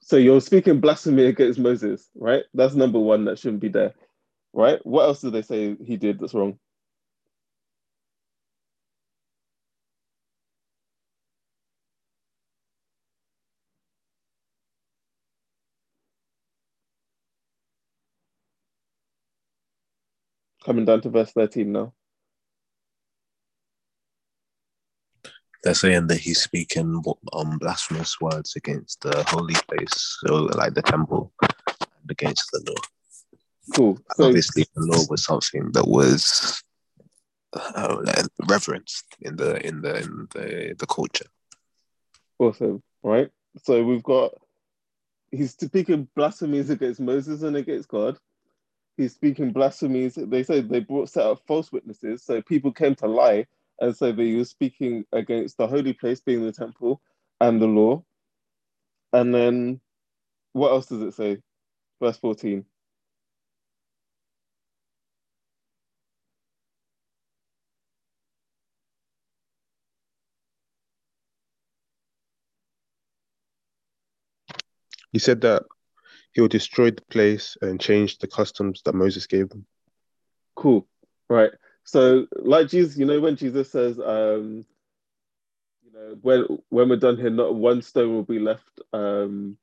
So 0.00 0.16
you're 0.16 0.42
speaking 0.42 0.80
blasphemy 0.80 1.24
against 1.24 1.58
Moses, 1.58 2.10
right? 2.14 2.44
That's 2.52 2.74
number 2.74 3.00
one. 3.00 3.24
That 3.24 3.38
shouldn't 3.38 3.62
be 3.62 3.68
there, 3.68 3.94
right? 4.52 4.78
What 4.84 5.04
else 5.04 5.22
do 5.22 5.30
they 5.30 5.42
say 5.42 5.74
he 5.82 5.96
did 5.96 6.20
that's 6.20 6.34
wrong? 6.34 6.58
Coming 20.66 20.84
down 20.84 21.00
to 21.02 21.10
verse 21.10 21.30
13 21.30 21.70
now. 21.70 21.92
They're 25.62 25.74
saying 25.74 26.08
that 26.08 26.18
he's 26.18 26.42
speaking 26.42 27.04
um, 27.32 27.58
blasphemous 27.58 28.20
words 28.20 28.56
against 28.56 29.00
the 29.02 29.22
holy 29.28 29.54
place, 29.68 30.18
so 30.20 30.34
like 30.56 30.74
the 30.74 30.82
temple, 30.82 31.32
and 31.40 32.10
against 32.10 32.50
the 32.52 32.64
law. 32.66 32.82
Cool. 33.76 33.98
So 34.16 34.26
Obviously, 34.26 34.66
the 34.74 34.86
law 34.86 35.04
was 35.08 35.22
something 35.22 35.70
that 35.72 35.86
was 35.86 36.60
uh, 37.52 38.24
reverenced 38.48 39.06
in 39.20 39.36
the 39.36 39.64
in 39.64 39.82
the 39.82 39.98
in 39.98 40.28
the, 40.34 40.74
the 40.76 40.86
culture. 40.86 41.26
Awesome, 42.40 42.82
right? 43.04 43.30
So 43.62 43.84
we've 43.84 44.02
got 44.02 44.32
he's 45.30 45.52
speaking 45.52 46.08
blasphemies 46.16 46.70
against 46.70 46.98
Moses 46.98 47.42
and 47.42 47.56
against 47.56 47.88
God. 47.88 48.18
He's 48.96 49.14
speaking 49.14 49.52
blasphemies. 49.52 50.14
They 50.16 50.42
say 50.42 50.60
they 50.60 50.80
brought 50.80 51.10
set 51.10 51.26
up 51.26 51.42
false 51.46 51.72
witnesses, 51.72 52.22
so 52.22 52.42
people 52.42 52.72
came 52.72 52.94
to 52.96 53.06
lie 53.08 53.46
and 53.80 53.94
that 54.12 54.22
he 54.22 54.36
was 54.36 54.50
speaking 54.50 55.04
against 55.12 55.58
the 55.58 55.66
holy 55.66 55.92
place, 55.92 56.20
being 56.20 56.44
the 56.44 56.52
temple, 56.52 57.00
and 57.40 57.60
the 57.60 57.66
law. 57.66 58.02
And 59.12 59.34
then 59.34 59.80
what 60.52 60.70
else 60.70 60.86
does 60.86 61.02
it 61.02 61.14
say? 61.14 61.38
Verse 62.00 62.18
14. 62.18 62.64
He 75.12 75.18
said 75.18 75.40
that 75.42 75.62
he'll 76.36 76.48
destroy 76.48 76.90
the 76.90 77.02
place 77.10 77.56
and 77.62 77.80
change 77.80 78.18
the 78.18 78.26
customs 78.26 78.82
that 78.84 78.94
Moses 78.94 79.26
gave 79.26 79.48
them. 79.48 79.64
Cool. 80.54 80.86
Right. 81.30 81.50
So, 81.84 82.26
like 82.36 82.68
Jesus, 82.68 82.98
you 82.98 83.06
know, 83.06 83.20
when 83.20 83.36
Jesus 83.36 83.72
says, 83.72 83.98
um, 83.98 84.66
you 85.82 85.92
know, 85.94 86.18
when 86.20 86.46
when 86.68 86.90
we're 86.90 86.96
done 86.96 87.16
here, 87.16 87.30
not 87.30 87.54
one 87.54 87.80
stone 87.80 88.12
will 88.12 88.22
be 88.22 88.38
left 88.38 88.80
um, 88.92 89.56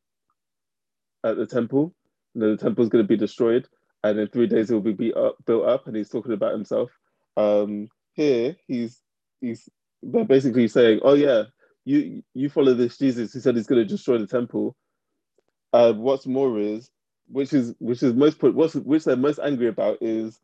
at 1.23 1.37
the 1.37 1.45
temple. 1.45 1.93
You 2.33 2.41
know, 2.41 2.55
the 2.55 2.61
temple 2.61 2.83
is 2.83 2.89
going 2.89 3.03
to 3.03 3.07
be 3.07 3.17
destroyed, 3.17 3.67
and 4.03 4.17
in 4.17 4.27
three 4.27 4.47
days 4.47 4.71
it 4.71 4.73
will 4.73 4.93
be 4.93 5.13
up, 5.13 5.35
built 5.45 5.65
up. 5.65 5.85
And 5.85 5.95
he's 5.95 6.09
talking 6.09 6.33
about 6.33 6.53
himself. 6.53 6.89
Um, 7.37 7.87
here, 8.13 8.55
he's 8.67 8.99
he's 9.41 9.69
they're 10.01 10.25
basically 10.25 10.67
saying, 10.67 11.01
"Oh 11.03 11.13
yeah, 11.13 11.43
you 11.85 12.23
you 12.33 12.49
follow 12.49 12.73
this 12.73 12.97
Jesus. 12.97 13.31
He 13.31 13.41
said 13.41 13.55
he's 13.55 13.67
going 13.67 13.81
to 13.81 13.87
destroy 13.87 14.17
the 14.17 14.27
temple." 14.27 14.75
Uh, 15.73 15.91
what's 15.93 16.27
more 16.27 16.59
is, 16.59 16.91
which 17.27 17.51
is 17.51 17.73
which 17.79 18.03
is 18.03 18.13
most 18.13 18.41
what's 18.41 18.75
which 18.75 19.05
they're 19.05 19.15
most 19.15 19.39
angry 19.43 19.67
about 19.67 19.97
is 20.01 20.39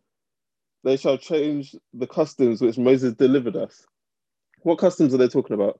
they 0.83 0.97
shall 0.97 1.17
change 1.17 1.75
the 1.93 2.07
customs 2.07 2.61
which 2.61 2.77
Moses 2.77 3.13
delivered 3.13 3.55
us. 3.55 3.85
What 4.63 4.79
customs 4.79 5.13
are 5.13 5.17
they 5.17 5.27
talking 5.27 5.53
about? 5.53 5.79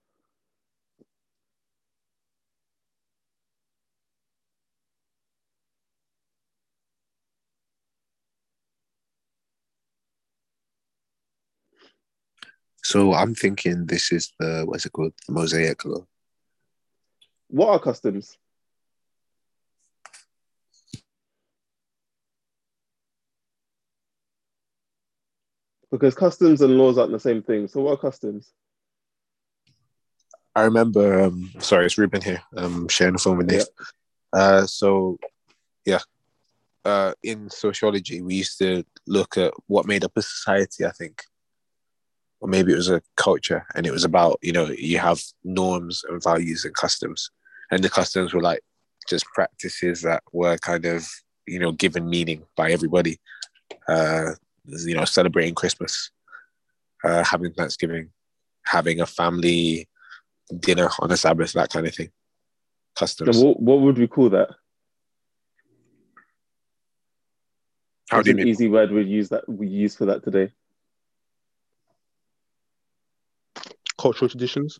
So 12.83 13.13
I'm 13.13 13.35
thinking 13.35 13.85
this 13.85 14.11
is 14.11 14.31
the 14.39 14.63
what's 14.65 14.85
it 14.85 14.91
called, 14.91 15.13
the 15.27 15.33
Mosaic 15.33 15.83
law. 15.85 16.05
What 17.47 17.69
are 17.69 17.79
customs? 17.79 18.37
Because 25.91 26.15
customs 26.15 26.61
and 26.61 26.77
laws 26.77 26.97
aren't 26.97 27.11
the 27.11 27.19
same 27.19 27.41
thing. 27.41 27.67
So 27.67 27.81
what 27.81 27.93
are 27.93 27.97
customs? 27.97 28.53
I 30.55 30.63
remember. 30.63 31.21
Um, 31.21 31.51
sorry, 31.59 31.85
it's 31.85 31.97
Ruben 31.97 32.21
here. 32.21 32.41
Um, 32.55 32.87
sharing 32.87 33.13
the 33.13 33.19
phone 33.19 33.37
with 33.37 33.47
Nick. 33.47 33.67
Uh, 34.33 34.65
so 34.65 35.17
yeah, 35.85 35.99
uh, 36.85 37.13
in 37.23 37.49
sociology, 37.49 38.21
we 38.21 38.35
used 38.35 38.57
to 38.59 38.83
look 39.07 39.37
at 39.37 39.53
what 39.67 39.85
made 39.85 40.03
up 40.03 40.11
a 40.15 40.21
society. 40.21 40.85
I 40.85 40.91
think, 40.91 41.23
or 42.39 42.49
maybe 42.49 42.73
it 42.73 42.77
was 42.77 42.89
a 42.89 43.01
culture, 43.15 43.65
and 43.75 43.85
it 43.85 43.91
was 43.91 44.03
about 44.03 44.39
you 44.41 44.51
know 44.51 44.67
you 44.67 44.97
have 44.99 45.21
norms 45.43 46.03
and 46.07 46.21
values 46.21 46.65
and 46.65 46.73
customs, 46.75 47.31
and 47.71 47.83
the 47.83 47.89
customs 47.89 48.33
were 48.33 48.41
like 48.41 48.61
just 49.07 49.25
practices 49.33 50.01
that 50.01 50.23
were 50.31 50.57
kind 50.57 50.85
of 50.85 51.07
you 51.47 51.59
know 51.59 51.71
given 51.71 52.09
meaning 52.09 52.43
by 52.55 52.71
everybody. 52.71 53.19
Uh, 53.87 54.31
you 54.65 54.95
know, 54.95 55.05
celebrating 55.05 55.55
Christmas, 55.55 56.11
uh, 57.03 57.23
having 57.23 57.53
Thanksgiving, 57.53 58.09
having 58.65 59.01
a 59.01 59.05
family 59.05 59.87
dinner 60.59 60.89
on 60.99 61.11
a 61.11 61.17
Sabbath, 61.17 61.53
that 61.53 61.69
kind 61.71 61.87
of 61.87 61.95
thing. 61.95 62.09
Customs. 62.95 63.37
And 63.37 63.47
what, 63.47 63.61
what 63.61 63.81
would 63.81 63.97
we 63.97 64.07
call 64.07 64.29
that? 64.31 64.49
How 68.09 68.17
What's 68.17 68.25
do 68.25 68.31
you 68.31 68.37
an 68.37 68.43
mean? 68.43 68.47
easy 68.47 68.67
word 68.67 68.91
we 68.91 69.03
use 69.03 69.29
that 69.29 69.47
we 69.47 69.67
use 69.67 69.95
for 69.95 70.05
that 70.05 70.23
today? 70.23 70.51
Cultural 73.99 74.29
traditions. 74.29 74.79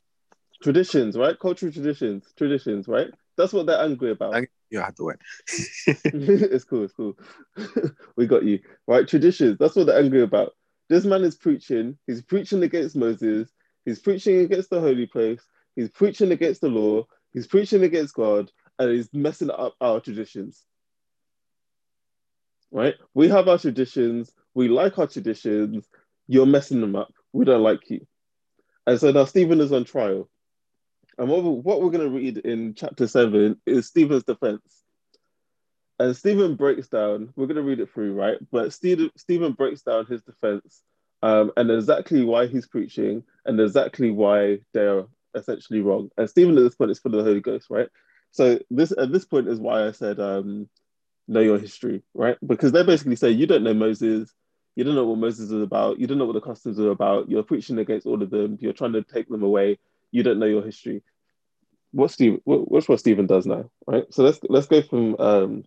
Traditions, 0.64 1.16
right? 1.16 1.40
Cultural 1.40 1.72
traditions, 1.72 2.26
traditions, 2.36 2.88
right? 2.88 3.10
That's 3.38 3.54
what 3.54 3.68
they're 3.68 3.82
angry 3.82 4.12
about. 4.12 4.34
Thank 4.34 4.50
you. 4.72 4.82
I 4.82 4.86
had 4.86 4.96
to 4.98 5.04
wait. 5.04 5.18
it's 5.88 6.64
cool, 6.64 6.84
it's 6.84 6.94
cool. 6.94 7.18
we 8.16 8.28
got 8.28 8.44
you. 8.44 8.60
Right, 8.88 9.08
traditions. 9.08 9.58
That's 9.60 9.76
what 9.76 9.88
they're 9.88 10.00
angry 10.00 10.22
about. 10.22 10.54
This 10.90 11.06
man 11.06 11.24
is 11.24 11.36
preaching. 11.36 11.98
He's 12.08 12.22
preaching 12.22 12.64
against 12.64 12.96
Moses. 12.96 13.50
He's 13.86 14.00
preaching 14.00 14.40
against 14.40 14.70
the 14.70 14.80
holy 14.80 15.06
place. 15.06 15.42
He's 15.76 15.90
preaching 15.90 16.32
against 16.32 16.62
the 16.62 16.68
law. 16.68 17.06
He's 17.34 17.48
preaching 17.48 17.84
against 17.84 18.16
God, 18.16 18.52
and 18.80 18.92
he's 18.92 19.10
messing 19.14 19.52
up 19.52 19.76
our 19.80 20.00
traditions. 20.00 20.64
Right? 22.72 22.96
We 23.14 23.30
have 23.30 23.48
our 23.48 23.58
traditions. 23.58 24.32
We 24.54 24.68
like 24.68 24.98
our 24.98 25.08
traditions. 25.08 25.88
You're 26.28 26.46
messing 26.46 26.82
them 26.82 26.96
up. 26.96 27.14
We 27.34 27.46
don't 27.46 27.64
like 27.64 27.90
you. 27.90 28.06
And 28.88 29.00
so 29.00 29.12
now 29.12 29.26
Stephen 29.26 29.62
is 29.62 29.72
on 29.72 29.86
trial. 29.86 30.30
And 31.20 31.28
what, 31.28 31.44
what 31.44 31.82
we're 31.82 31.92
going 31.92 32.10
to 32.10 32.16
read 32.16 32.38
in 32.38 32.74
chapter 32.76 33.06
7 33.06 33.60
is 33.66 33.88
Stephen's 33.88 34.24
defense. 34.24 34.62
And 36.00 36.16
Stephen 36.16 36.56
breaks 36.56 36.88
down, 36.88 37.34
we're 37.36 37.48
going 37.48 37.58
to 37.58 37.62
read 37.62 37.82
it 37.82 37.94
through, 37.94 38.14
right? 38.14 38.38
But 38.52 38.72
Stephen, 38.72 39.12
Stephen 39.18 39.52
breaks 39.52 39.82
down 39.82 40.06
his 40.06 40.22
defense 40.22 40.82
um, 41.22 41.52
and 41.58 41.70
exactly 41.70 42.24
why 42.24 42.48
he's 42.48 42.68
preaching 42.68 43.24
and 43.46 43.60
exactly 43.60 44.12
why 44.12 44.60
they're 44.74 45.08
essentially 45.36 45.82
wrong. 45.82 46.10
And 46.18 46.30
Stephen 46.30 46.58
at 46.58 46.64
this 46.64 46.76
point 46.76 46.92
is 46.92 47.00
full 47.00 47.14
of 47.14 47.18
the 47.18 47.30
Holy 47.30 47.42
Ghost, 47.42 47.68
right? 47.70 47.90
So 48.32 48.60
this 48.72 48.94
at 48.98 49.12
this 49.12 49.26
point 49.26 49.50
is 49.50 49.60
why 49.60 49.88
I 49.88 49.92
said 49.92 50.22
um, 50.22 50.70
know 51.28 51.42
your 51.42 51.60
history, 51.60 52.02
right? 52.14 52.38
Because 52.46 52.72
they 52.72 52.84
basically 52.84 53.18
say 53.18 53.32
you 53.32 53.46
don't 53.46 53.64
know 53.64 53.74
Moses, 53.74 54.34
you 54.78 54.86
don't 54.86 54.96
know 54.96 55.06
what 55.06 55.18
Moses 55.18 55.52
is 55.52 55.62
about, 55.62 56.00
you 56.00 56.08
don't 56.08 56.18
know 56.18 56.26
what 56.26 56.34
the 56.34 56.42
customs 56.42 56.80
are 56.80 56.92
about, 56.92 57.30
you're 57.30 57.44
preaching 57.44 57.80
against 57.80 58.08
all 58.08 58.22
of 58.22 58.30
them, 58.30 58.58
you're 58.62 58.72
trying 58.72 58.94
to 58.94 59.04
take 59.04 59.28
them 59.28 59.44
away, 59.44 59.80
you 60.12 60.24
don't 60.24 60.40
know 60.40 60.46
your 60.46 60.64
history. 60.64 61.04
What 61.92 62.12
Steve 62.12 62.40
what, 62.44 62.70
what's 62.70 62.88
what 62.88 63.00
Stephen 63.00 63.26
does 63.26 63.46
now, 63.46 63.70
right? 63.88 64.06
So 64.12 64.24
let's 64.24 64.40
let's 64.44 64.68
go 64.68 64.82
from 64.82 65.20
um 65.20 65.64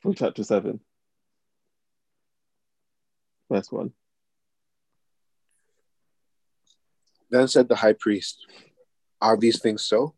from 0.00 0.14
chapter 0.14 0.44
seven. 0.44 0.80
First 3.48 3.72
one. 3.72 3.92
Then 7.30 7.48
said 7.48 7.68
the 7.68 7.76
high 7.76 7.94
priest, 7.98 8.46
Are 9.20 9.36
these 9.36 9.60
things 9.60 9.84
so? 9.84 10.14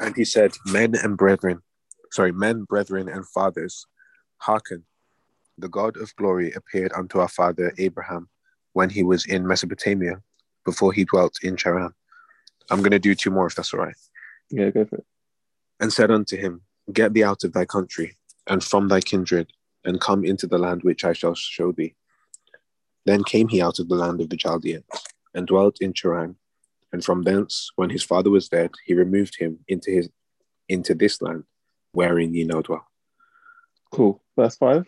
And 0.00 0.14
he 0.14 0.24
said, 0.24 0.52
Men 0.66 0.94
and 0.94 1.16
brethren, 1.16 1.60
sorry, 2.12 2.32
men, 2.32 2.64
brethren, 2.64 3.08
and 3.08 3.26
fathers, 3.28 3.86
hearken. 4.38 4.84
The 5.58 5.68
God 5.68 5.96
of 5.96 6.14
glory 6.16 6.52
appeared 6.52 6.92
unto 6.92 7.18
our 7.18 7.28
father 7.28 7.72
Abraham 7.78 8.28
when 8.74 8.90
he 8.90 9.02
was 9.02 9.24
in 9.24 9.46
Mesopotamia, 9.46 10.22
before 10.66 10.92
he 10.92 11.04
dwelt 11.04 11.38
in 11.42 11.56
Charan. 11.56 11.94
I'm 12.70 12.80
going 12.80 12.90
to 12.90 12.98
do 12.98 13.14
two 13.14 13.30
more 13.30 13.46
if 13.46 13.54
that's 13.54 13.72
all 13.72 13.80
right. 13.80 13.96
Yeah, 14.50 14.68
go 14.68 14.84
for 14.84 14.96
it. 14.96 15.06
And 15.80 15.90
said 15.90 16.10
unto 16.10 16.36
him, 16.36 16.62
Get 16.92 17.14
thee 17.14 17.24
out 17.24 17.44
of 17.44 17.52
thy 17.52 17.64
country 17.64 18.16
and 18.46 18.62
from 18.62 18.88
thy 18.88 19.00
kindred, 19.00 19.52
and 19.84 20.00
come 20.00 20.24
into 20.24 20.46
the 20.46 20.58
land 20.58 20.82
which 20.82 21.04
I 21.04 21.12
shall 21.12 21.34
show 21.34 21.72
thee. 21.72 21.94
Then 23.06 23.24
came 23.24 23.48
he 23.48 23.62
out 23.62 23.78
of 23.78 23.88
the 23.88 23.94
land 23.94 24.20
of 24.20 24.28
the 24.28 24.36
Chaldeans 24.36 24.84
and 25.34 25.46
dwelt 25.46 25.78
in 25.80 25.92
Charan. 25.92 26.36
And 26.92 27.04
from 27.04 27.22
thence, 27.22 27.70
when 27.76 27.90
his 27.90 28.02
father 28.02 28.30
was 28.30 28.48
dead, 28.48 28.70
he 28.84 28.94
removed 28.94 29.36
him 29.38 29.60
into 29.68 29.90
his 29.90 30.08
into 30.68 30.94
this 30.94 31.22
land, 31.22 31.44
wherein 31.92 32.34
ye 32.34 32.44
now 32.44 32.62
dwell. 32.62 32.86
Cool. 33.92 34.20
Verse 34.36 34.56
five. 34.56 34.84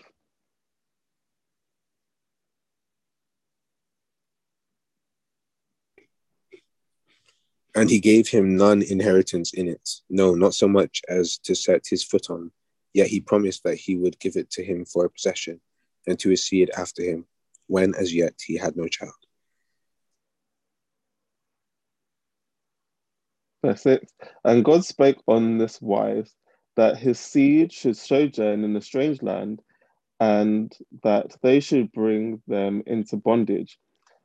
And 7.74 7.90
he 7.90 8.00
gave 8.00 8.28
him 8.28 8.57
none 8.57 8.83
inheritance 8.83 9.52
in 9.52 9.68
it, 9.68 9.88
no, 10.09 10.35
not 10.35 10.54
so 10.54 10.66
much 10.66 11.02
as 11.09 11.38
to 11.38 11.54
set 11.54 11.87
his 11.87 12.02
foot 12.02 12.31
on. 12.31 12.50
Yet 12.94 13.09
he 13.09 13.20
promised 13.20 13.62
that 13.64 13.76
he 13.76 13.96
would 13.96 14.18
give 14.18 14.37
it 14.37 14.50
to 14.52 14.64
him 14.64 14.85
for 14.85 15.04
a 15.04 15.11
possession, 15.11 15.61
and 16.07 16.18
to 16.18 16.31
his 16.31 16.44
seed 16.44 16.70
after 16.76 17.02
him, 17.02 17.26
when 17.66 17.94
as 17.94 18.14
yet 18.14 18.35
he 18.44 18.57
had 18.57 18.76
no 18.76 18.88
child. 18.88 19.12
Verse 23.64 23.83
6 23.83 24.12
And 24.44 24.64
God 24.64 24.85
spake 24.85 25.18
on 25.26 25.59
this 25.59 25.81
wise 25.81 26.33
that 26.76 26.96
his 26.96 27.18
seed 27.18 27.72
should 27.72 27.96
sojourn 27.96 28.64
in 28.64 28.76
a 28.76 28.81
strange 28.81 29.22
land, 29.22 29.61
and 30.20 30.72
that 31.02 31.37
they 31.42 31.61
should 31.61 31.92
bring 31.92 32.42
them 32.46 32.83
into 32.87 33.16
bondage 33.16 33.78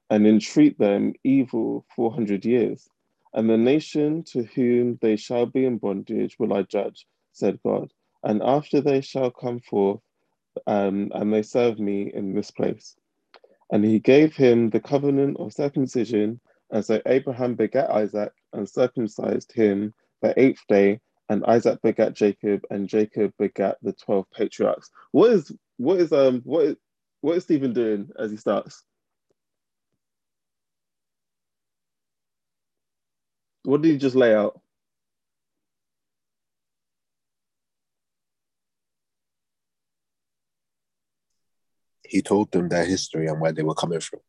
and 0.09 0.27
entreat 0.27 0.77
them 0.77 1.13
evil 1.23 1.85
400 1.95 2.45
years. 2.45 2.87
And 3.33 3.49
the 3.49 3.57
nation 3.57 4.23
to 4.31 4.43
whom 4.43 4.99
they 5.01 5.15
shall 5.15 5.45
be 5.45 5.65
in 5.65 5.77
bondage 5.77 6.37
will 6.37 6.53
I 6.53 6.63
judge, 6.63 7.07
said 7.31 7.59
God. 7.65 7.91
And 8.23 8.41
after 8.43 8.79
they 8.79 9.01
shall 9.01 9.31
come 9.31 9.59
forth, 9.59 10.01
um, 10.67 11.11
and 11.13 11.33
they 11.33 11.41
serve 11.41 11.79
me 11.79 12.11
in 12.13 12.35
this 12.35 12.51
place. 12.51 12.95
And 13.71 13.83
he 13.83 13.99
gave 13.99 14.35
him 14.35 14.69
the 14.69 14.79
covenant 14.79 15.37
of 15.39 15.53
circumcision. 15.53 16.39
And 16.71 16.85
so 16.85 17.01
Abraham 17.05 17.55
begat 17.55 17.89
Isaac 17.89 18.31
and 18.53 18.69
circumcised 18.69 19.51
him 19.51 19.93
the 20.21 20.39
eighth 20.39 20.61
day. 20.67 20.99
And 21.29 21.43
Isaac 21.45 21.81
begat 21.81 22.13
Jacob, 22.13 22.61
and 22.69 22.87
Jacob 22.87 23.33
begat 23.39 23.77
the 23.81 23.93
twelve 23.93 24.29
patriarchs. 24.31 24.89
What 25.11 25.31
is 25.31 25.51
what 25.77 25.99
is 25.99 26.11
um 26.11 26.41
what 26.43 26.65
is 26.65 26.75
what 27.21 27.37
is 27.37 27.43
Stephen 27.43 27.73
doing 27.73 28.09
as 28.19 28.29
he 28.29 28.37
starts? 28.37 28.83
What 33.63 33.81
did 33.81 33.91
he 33.91 33.97
just 33.97 34.15
lay 34.15 34.33
out? 34.35 34.59
He 42.03 42.21
told 42.21 42.51
them 42.51 42.69
their 42.69 42.85
history 42.85 43.27
and 43.27 43.39
where 43.41 43.51
they 43.51 43.63
were 43.63 43.73
coming 43.73 43.99
from. 43.99 44.19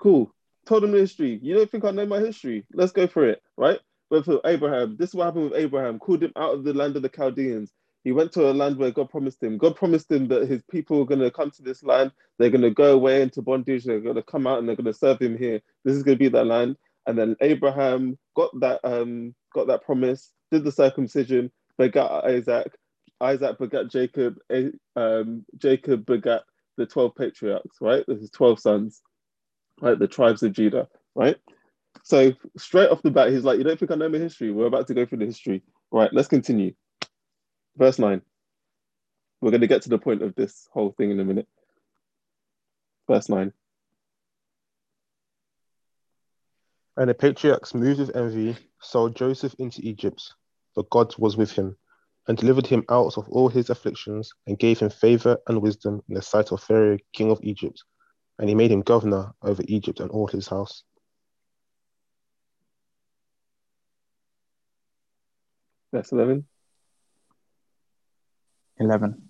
Cool. 0.00 0.32
Told 0.66 0.82
them 0.82 0.92
the 0.92 0.98
history. 0.98 1.38
You 1.42 1.54
don't 1.54 1.70
think 1.70 1.84
I 1.84 1.90
know 1.92 2.06
my 2.06 2.18
history? 2.18 2.66
Let's 2.74 2.92
go 2.92 3.06
for 3.06 3.26
it, 3.26 3.40
right? 3.56 3.78
But 4.10 4.24
for 4.24 4.40
Abraham, 4.44 4.96
this 4.98 5.10
is 5.10 5.14
what 5.14 5.26
happened 5.26 5.50
with 5.50 5.60
Abraham. 5.60 5.98
Called 5.98 6.22
him 6.22 6.32
out 6.36 6.54
of 6.54 6.64
the 6.64 6.74
land 6.74 6.96
of 6.96 7.02
the 7.02 7.08
Chaldeans. 7.08 7.72
He 8.04 8.12
went 8.12 8.30
to 8.32 8.48
a 8.48 8.52
land 8.52 8.76
where 8.76 8.92
God 8.92 9.10
promised 9.10 9.42
him. 9.42 9.58
God 9.58 9.74
promised 9.74 10.10
him 10.10 10.28
that 10.28 10.48
his 10.48 10.62
people 10.70 11.00
are 11.00 11.06
going 11.06 11.20
to 11.20 11.30
come 11.30 11.50
to 11.52 11.62
this 11.62 11.82
land. 11.82 12.12
They're 12.38 12.50
going 12.50 12.62
to 12.62 12.70
go 12.70 12.94
away 12.94 13.22
into 13.22 13.42
bondage. 13.42 13.84
They're 13.84 14.00
going 14.00 14.14
to 14.14 14.22
come 14.22 14.46
out 14.46 14.58
and 14.58 14.68
they're 14.68 14.76
going 14.76 14.86
to 14.86 14.94
serve 14.94 15.20
him 15.20 15.36
here. 15.36 15.60
This 15.84 15.96
is 15.96 16.02
going 16.02 16.16
to 16.16 16.24
be 16.24 16.28
that 16.28 16.44
land. 16.46 16.76
And 17.06 17.16
then 17.16 17.36
Abraham 17.40 18.18
got 18.34 18.50
that 18.60 18.80
um, 18.84 19.34
got 19.54 19.68
that 19.68 19.84
promise, 19.84 20.32
did 20.50 20.64
the 20.64 20.72
circumcision, 20.72 21.50
begat 21.78 22.24
Isaac. 22.24 22.72
Isaac 23.20 23.58
begat 23.58 23.90
Jacob. 23.90 24.36
Um, 24.96 25.44
Jacob 25.56 26.04
begat 26.04 26.42
the 26.76 26.86
12 26.86 27.14
patriarchs, 27.14 27.78
right? 27.80 28.04
This 28.06 28.18
is 28.18 28.30
12 28.30 28.60
sons, 28.60 29.02
right? 29.80 29.98
The 29.98 30.08
tribes 30.08 30.42
of 30.42 30.52
Judah, 30.52 30.88
right? 31.14 31.36
So 32.02 32.32
straight 32.58 32.90
off 32.90 33.02
the 33.02 33.10
bat, 33.10 33.32
he's 33.32 33.44
like, 33.44 33.58
You 33.58 33.64
don't 33.64 33.78
think 33.78 33.90
I 33.90 33.94
know 33.94 34.08
my 34.08 34.18
history? 34.18 34.52
We're 34.52 34.66
about 34.66 34.86
to 34.88 34.94
go 34.94 35.06
through 35.06 35.18
the 35.18 35.26
history. 35.26 35.62
Right, 35.90 36.12
let's 36.12 36.28
continue. 36.28 36.74
Verse 37.76 37.98
9. 37.98 38.20
We're 39.40 39.50
going 39.50 39.60
to 39.60 39.66
get 39.66 39.82
to 39.82 39.88
the 39.88 39.98
point 39.98 40.22
of 40.22 40.34
this 40.34 40.66
whole 40.72 40.92
thing 40.92 41.10
in 41.10 41.20
a 41.20 41.24
minute. 41.24 41.46
Verse 43.08 43.28
9. 43.28 43.52
And 46.96 47.10
the 47.10 47.14
patriarchs, 47.14 47.74
moved 47.74 48.00
with 48.00 48.16
envy, 48.16 48.56
sold 48.80 49.16
Joseph 49.16 49.54
into 49.58 49.82
Egypt, 49.82 50.34
but 50.74 50.88
God 50.88 51.14
was 51.18 51.36
with 51.36 51.52
him, 51.52 51.76
and 52.26 52.38
delivered 52.38 52.66
him 52.66 52.84
out 52.88 53.18
of 53.18 53.28
all 53.28 53.48
his 53.48 53.68
afflictions, 53.68 54.32
and 54.46 54.58
gave 54.58 54.78
him 54.78 54.88
favor 54.88 55.36
and 55.46 55.60
wisdom 55.60 56.02
in 56.08 56.14
the 56.14 56.22
sight 56.22 56.52
of 56.52 56.62
Pharaoh, 56.62 56.98
king 57.12 57.30
of 57.30 57.40
Egypt. 57.42 57.84
And 58.38 58.48
he 58.48 58.54
made 58.54 58.70
him 58.70 58.80
governor 58.80 59.32
over 59.42 59.62
Egypt 59.66 60.00
and 60.00 60.10
all 60.10 60.26
his 60.26 60.48
house. 60.48 60.84
Verse 65.92 66.12
11. 66.12 66.46
11. 68.78 69.22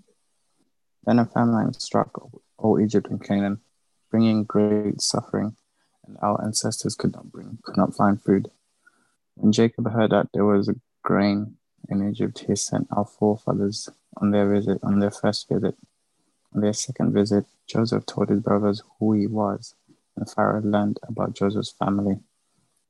Then 1.04 1.18
a 1.18 1.26
famine 1.26 1.72
struck 1.72 2.10
all 2.58 2.80
Egypt 2.80 3.08
and 3.10 3.22
Canaan, 3.22 3.60
bringing 4.10 4.44
great 4.44 5.00
suffering, 5.00 5.56
and 6.06 6.16
our 6.22 6.42
ancestors 6.42 6.94
could 6.94 7.12
not 7.12 7.30
bring, 7.32 7.58
could 7.62 7.76
not 7.76 7.94
find 7.94 8.22
food. 8.22 8.50
When 9.34 9.52
Jacob 9.52 9.90
heard 9.90 10.12
that 10.12 10.28
there 10.32 10.44
was 10.44 10.68
a 10.68 10.76
grain 11.02 11.56
in 11.88 12.08
Egypt, 12.08 12.44
he 12.46 12.56
sent 12.56 12.88
our 12.90 13.04
forefathers 13.04 13.88
on 14.16 14.30
their 14.30 14.48
visit, 14.48 14.78
on 14.82 14.98
their 14.98 15.10
first 15.10 15.48
visit. 15.48 15.76
On 16.54 16.60
their 16.62 16.72
second 16.72 17.12
visit, 17.12 17.44
Joseph 17.66 18.06
told 18.06 18.30
his 18.30 18.40
brothers 18.40 18.82
who 18.98 19.12
he 19.12 19.26
was, 19.26 19.74
and 20.16 20.30
Pharaoh 20.30 20.62
learned 20.62 20.98
about 21.06 21.34
Joseph's 21.34 21.70
family. 21.70 22.20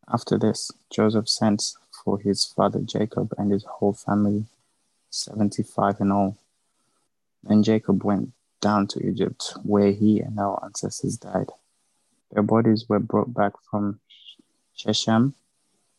After 0.08 0.38
this, 0.38 0.70
Joseph 0.88 1.28
sent 1.28 1.72
for 2.04 2.20
his 2.20 2.44
father 2.44 2.80
Jacob 2.80 3.34
and 3.36 3.50
his 3.50 3.64
whole 3.64 3.94
family, 3.94 4.44
seventy 5.10 5.64
five 5.64 6.00
in 6.00 6.12
all. 6.12 6.38
Then 7.42 7.64
Jacob 7.64 8.04
went 8.04 8.30
down 8.60 8.86
to 8.88 9.04
Egypt, 9.04 9.54
where 9.64 9.90
he 9.90 10.20
and 10.20 10.38
our 10.38 10.64
ancestors 10.64 11.16
died. 11.16 11.50
Their 12.36 12.42
bodies 12.42 12.84
were 12.86 13.00
brought 13.00 13.32
back 13.32 13.54
from 13.70 13.98
Shechem 14.74 15.34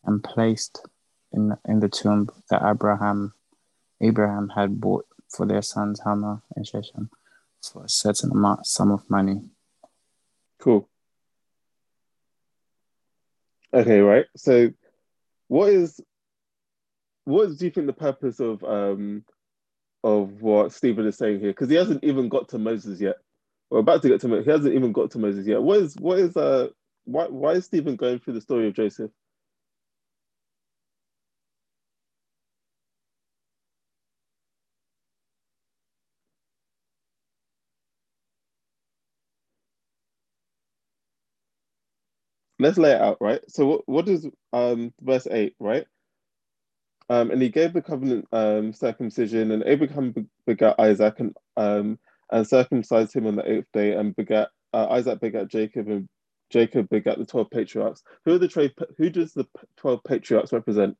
and 0.06 0.24
placed 0.24 0.86
in, 1.34 1.58
in 1.68 1.80
the 1.80 1.90
tomb 1.90 2.30
that 2.52 2.62
Abraham 2.64 3.34
Abraham 4.02 4.50
had 4.50 4.80
bought 4.80 5.08
for 5.36 5.48
their 5.48 5.64
sons 5.64 6.00
Hamor 6.02 6.44
and 6.56 6.68
Shechem 6.68 7.10
for 7.64 7.86
a 7.86 7.90
certain 7.90 8.30
amount 8.30 8.68
sum 8.68 8.92
of 8.92 9.10
money. 9.10 9.50
Cool. 10.60 10.88
Okay, 13.74 14.02
right. 14.02 14.28
So 14.36 14.72
what 15.48 15.70
is 15.74 16.00
what 17.24 17.58
do 17.58 17.66
you 17.66 17.72
think 17.72 17.88
the 17.88 17.94
purpose 17.94 18.40
of 18.40 18.64
um 18.64 19.26
of 20.04 20.40
what 20.44 20.72
Stephen 20.72 21.08
is 21.08 21.18
saying 21.18 21.40
here? 21.40 21.50
Because 21.50 21.72
he 21.72 21.76
hasn't 21.76 22.04
even 22.04 22.30
got 22.30 22.50
to 22.50 22.60
Moses 22.60 23.02
yet. 23.02 23.16
We're 23.72 23.80
about 23.80 24.02
to 24.04 24.10
get 24.10 24.22
to 24.22 24.28
Moses. 24.30 24.46
He 24.46 24.52
hasn't 24.52 24.76
even 24.76 24.94
got 24.94 25.12
to 25.12 25.20
Moses 25.20 25.48
yet. 25.48 25.64
What 25.64 25.80
is 25.80 25.96
what 25.98 26.20
is 26.20 26.38
uh 26.38 26.70
why 27.06 27.28
why 27.28 27.54
is 27.54 27.66
Stephen 27.66 27.96
going 27.98 28.20
through 28.20 28.36
the 28.36 28.42
story 28.42 28.68
of 28.68 28.76
Joseph? 28.76 29.12
let's 42.60 42.78
lay 42.78 42.92
it 42.92 43.02
out, 43.02 43.18
right? 43.22 43.42
So 43.50 43.66
what, 43.68 43.82
what 43.88 44.08
is 44.10 44.28
um 44.54 44.94
verse 45.02 45.28
8, 45.30 45.56
right? 45.60 45.86
Um, 47.10 47.32
and 47.32 47.42
he 47.42 47.50
gave 47.50 47.74
the 47.74 47.84
covenant 47.84 48.28
um, 48.34 48.74
circumcision, 48.74 49.52
and 49.52 49.64
Abraham 49.66 50.30
begat 50.48 50.76
Isaac 50.80 51.22
and 51.22 51.38
um, 51.58 52.00
and 52.32 52.48
circumcised 52.48 53.16
him 53.16 53.28
on 53.28 53.36
the 53.36 53.50
eighth 53.52 53.68
day, 53.74 53.94
and 53.94 54.16
begat 54.16 54.50
uh, 54.74 54.88
Isaac 54.90 55.20
begat 55.20 55.48
Jacob, 55.48 55.88
and 55.88 56.08
Jacob 56.50 56.90
begat 56.90 57.18
the 57.18 57.26
twelve 57.26 57.50
patriarchs. 57.50 58.04
Who 58.26 58.36
are 58.36 58.38
the 58.38 58.48
trade? 58.48 58.74
Who 58.98 59.10
does 59.10 59.34
the 59.34 59.48
twelve 59.78 60.04
patriarchs 60.04 60.54
represent? 60.54 60.98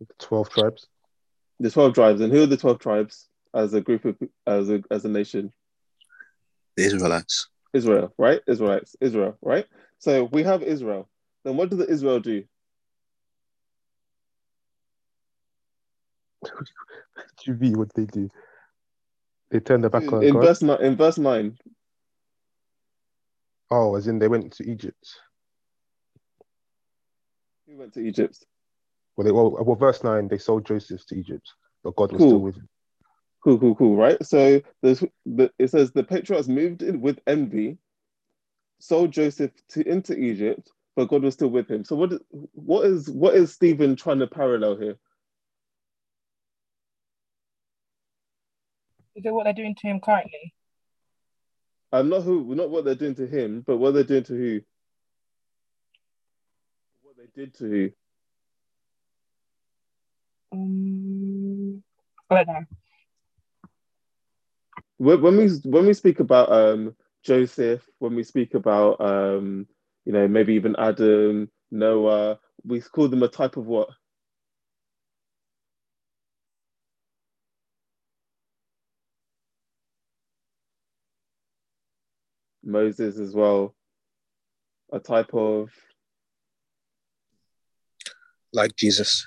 The 0.00 0.06
Twelve 0.18 0.50
tribes. 0.50 0.88
The 1.60 1.70
twelve 1.70 1.94
tribes, 1.94 2.20
and 2.20 2.32
who 2.32 2.42
are 2.42 2.46
the 2.46 2.56
twelve 2.56 2.80
tribes 2.80 3.28
as 3.54 3.72
a 3.72 3.80
group 3.80 4.04
of 4.04 4.16
as 4.46 4.68
a 4.68 4.82
as 4.90 5.04
a 5.04 5.08
nation? 5.08 5.52
The 6.76 6.84
Israelites. 6.84 7.48
Israel, 7.72 8.12
right? 8.18 8.40
Israelites, 8.46 8.96
Israel, 9.00 9.38
right? 9.42 9.66
So 9.98 10.24
we 10.24 10.42
have 10.42 10.62
Israel. 10.62 11.08
Then 11.44 11.56
what 11.56 11.70
does 11.70 11.78
the 11.78 11.90
Israel 11.90 12.20
do? 12.20 12.44
QV, 17.46 17.76
what 17.76 17.92
they 17.94 18.04
do? 18.04 18.30
They 19.50 19.60
turn 19.60 19.80
their 19.80 19.90
back 19.90 20.02
in, 20.04 20.14
on 20.14 20.22
in 20.24 20.34
God. 20.34 20.42
verse 20.42 20.62
nine. 20.62 20.80
In 20.82 20.96
verse 20.96 21.18
nine, 21.18 21.56
Oh, 23.70 23.96
as 23.96 24.06
in 24.06 24.18
they 24.18 24.28
went 24.28 24.52
to 24.54 24.68
Egypt. 24.70 25.20
who 27.66 27.76
went 27.76 27.94
to 27.94 28.00
Egypt? 28.00 28.44
Well, 29.16 29.24
they, 29.24 29.32
well, 29.32 29.50
well, 29.50 29.76
verse 29.76 30.04
nine, 30.04 30.28
they 30.28 30.38
sold 30.38 30.66
Joseph 30.66 31.04
to 31.06 31.16
Egypt, 31.16 31.52
but 31.82 31.96
God 31.96 32.12
was 32.12 32.20
Cool. 32.22 32.28
still 32.30 32.40
with 32.40 32.56
him. 32.56 32.68
Cool, 33.42 33.58
cool, 33.58 33.74
cool. 33.74 33.96
Right. 33.96 34.24
So 34.24 34.60
there's 34.82 35.02
the 35.24 35.50
it 35.58 35.70
says 35.70 35.92
the 35.92 36.02
patriarchs 36.04 36.48
moved 36.48 36.82
in 36.82 37.00
with 37.00 37.20
envy, 37.26 37.78
sold 38.80 39.12
Joseph 39.12 39.52
to 39.70 39.88
into 39.88 40.16
Egypt, 40.18 40.70
but 40.96 41.08
God 41.08 41.22
was 41.22 41.34
still 41.34 41.50
with 41.50 41.70
him. 41.70 41.84
So 41.84 41.94
what 41.96 42.12
what 42.52 42.86
is 42.86 43.08
what 43.08 43.34
is 43.34 43.52
Stephen 43.52 43.94
trying 43.94 44.18
to 44.18 44.26
parallel 44.26 44.76
here? 44.76 44.96
Is 49.16 49.24
it 49.24 49.32
what 49.32 49.44
they're 49.44 49.54
doing 49.54 49.74
to 49.74 49.86
him 49.86 50.00
currently? 50.00 50.54
I'm 51.92 52.08
not 52.08 52.22
who 52.22 52.54
not 52.54 52.70
what 52.70 52.84
they're 52.84 52.94
doing 52.94 53.14
to 53.16 53.26
him, 53.26 53.64
but 53.66 53.78
what 53.78 53.94
they're 53.94 54.04
doing 54.04 54.24
to 54.24 54.32
who? 54.34 54.60
What 57.02 57.16
they 57.16 57.26
did 57.34 57.54
to 57.54 57.64
who? 57.64 57.90
Um, 60.52 61.82
I 62.30 62.44
don't 62.44 62.46
know. 62.46 62.64
when 64.98 65.22
when 65.22 65.36
we 65.36 65.48
when 65.64 65.86
we 65.86 65.94
speak 65.94 66.20
about 66.20 66.50
um 66.52 66.94
Joseph, 67.24 67.86
when 67.98 68.14
we 68.14 68.22
speak 68.22 68.54
about 68.54 69.00
um 69.00 69.66
you 70.04 70.12
know 70.12 70.28
maybe 70.28 70.54
even 70.54 70.76
Adam, 70.76 71.50
Noah, 71.70 72.38
we 72.64 72.80
call 72.80 73.08
them 73.08 73.22
a 73.22 73.28
type 73.28 73.56
of 73.56 73.66
what? 73.66 73.88
Moses 82.66 83.18
as 83.18 83.34
well, 83.34 83.74
a 84.92 84.98
type 84.98 85.32
of 85.34 85.70
Like 88.52 88.76
Jesus. 88.76 89.26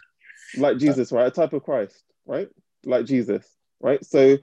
like 0.57 0.77
Jesus, 0.77 1.11
right? 1.11 1.27
A 1.27 1.31
type 1.31 1.53
of 1.53 1.63
Christ, 1.63 2.03
right? 2.25 2.49
Like 2.85 3.05
Jesus, 3.05 3.47
right? 3.79 4.03
So 4.05 4.37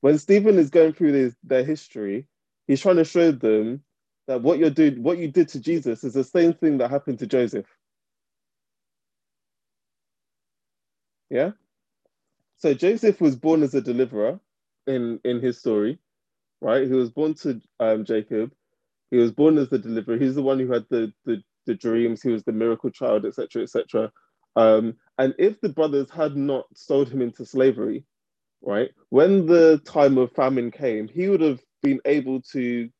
when 0.00 0.18
Stephen 0.18 0.58
is 0.58 0.70
going 0.70 0.92
through 0.92 1.12
this, 1.12 1.34
their 1.42 1.64
history, 1.64 2.26
he's 2.66 2.80
trying 2.80 2.96
to 2.96 3.04
show 3.04 3.32
them 3.32 3.82
that 4.26 4.42
what 4.42 4.58
you're 4.58 4.70
doing, 4.70 5.02
what 5.02 5.18
you 5.18 5.28
did 5.30 5.48
to 5.50 5.60
Jesus, 5.60 6.04
is 6.04 6.14
the 6.14 6.24
same 6.24 6.54
thing 6.54 6.78
that 6.78 6.90
happened 6.90 7.18
to 7.20 7.26
Joseph. 7.26 7.66
Yeah. 11.30 11.52
So 12.56 12.74
Joseph 12.74 13.20
was 13.20 13.36
born 13.36 13.62
as 13.62 13.74
a 13.74 13.80
deliverer 13.80 14.40
in 14.86 15.20
in 15.24 15.40
his 15.40 15.58
story, 15.58 15.98
right? 16.64 16.88
He 16.88 16.94
was 16.94 17.10
born 17.12 17.34
to 17.36 17.62
um, 17.80 18.06
Jacob. 18.06 18.52
He 19.10 19.18
was 19.18 19.32
born 19.32 19.58
as 19.58 19.70
the 19.70 19.78
deliverer. 19.78 20.18
He's 20.18 20.36
the 20.36 20.42
one 20.42 20.60
who 20.60 20.72
had 20.72 20.86
the 20.90 21.12
the, 21.26 21.42
the 21.66 21.74
dreams. 21.76 22.22
He 22.22 22.30
was 22.30 22.44
the 22.44 22.52
miracle 22.52 22.90
child, 22.90 23.26
etc., 23.26 23.62
etc. 23.64 24.12
Um, 24.56 24.96
and 25.18 25.34
if 25.38 25.60
the 25.62 25.70
brothers 25.70 26.10
had 26.10 26.36
not 26.36 26.66
sold 26.74 27.10
him 27.10 27.22
into 27.22 27.46
slavery, 27.46 28.04
right, 28.62 28.90
when 29.10 29.46
the 29.46 29.80
time 29.86 30.18
of 30.18 30.32
famine 30.32 30.70
came, 30.72 31.08
he 31.08 31.28
would 31.28 31.42
have 31.42 31.60
been 31.82 32.00
able 32.06 32.42
to 32.52 32.90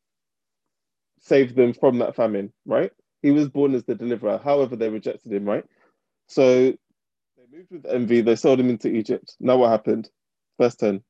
save 1.21 1.55
them 1.55 1.73
from 1.73 1.99
that 1.99 2.15
famine, 2.15 2.53
right? 2.65 2.91
He 3.23 3.31
was 3.31 3.49
born 3.49 3.75
as 3.75 3.85
the 3.85 3.95
deliverer. 3.95 4.39
However, 4.43 4.75
they 4.77 4.89
rejected 4.89 5.33
him, 5.33 5.45
right? 5.45 5.65
So 6.27 6.71
they 7.37 7.57
moved 7.57 7.71
with 7.71 7.85
envy. 7.87 8.21
They 8.21 8.35
sold 8.37 8.59
him 8.59 8.69
into 8.69 8.89
Egypt. 8.89 9.35
Now 9.39 9.57
what 9.57 9.71
happened? 9.71 10.09
Verse 10.61 10.75
ten. 10.75 11.03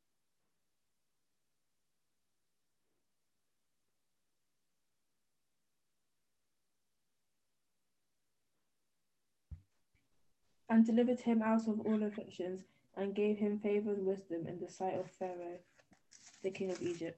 And 10.76 10.86
delivered 10.86 11.22
him 11.22 11.42
out 11.42 11.70
of 11.70 11.80
all 11.86 12.04
afflictions, 12.04 12.66
and 12.98 13.16
gave 13.16 13.38
him 13.38 13.58
favor 13.60 13.94
and 13.94 14.06
wisdom 14.06 14.46
in 14.46 14.60
the 14.60 14.70
sight 14.70 15.00
of 15.00 15.10
Pharaoh, 15.10 15.58
the 16.44 16.52
king 16.52 16.70
of 16.70 16.82
Egypt, 16.82 17.18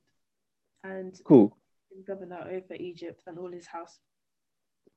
and 0.84 1.20
Cool. 1.24 1.58
governor 2.06 2.48
over 2.52 2.76
Egypt 2.76 3.24
and 3.26 3.40
all 3.40 3.52
his 3.52 3.66
house. 3.66 3.98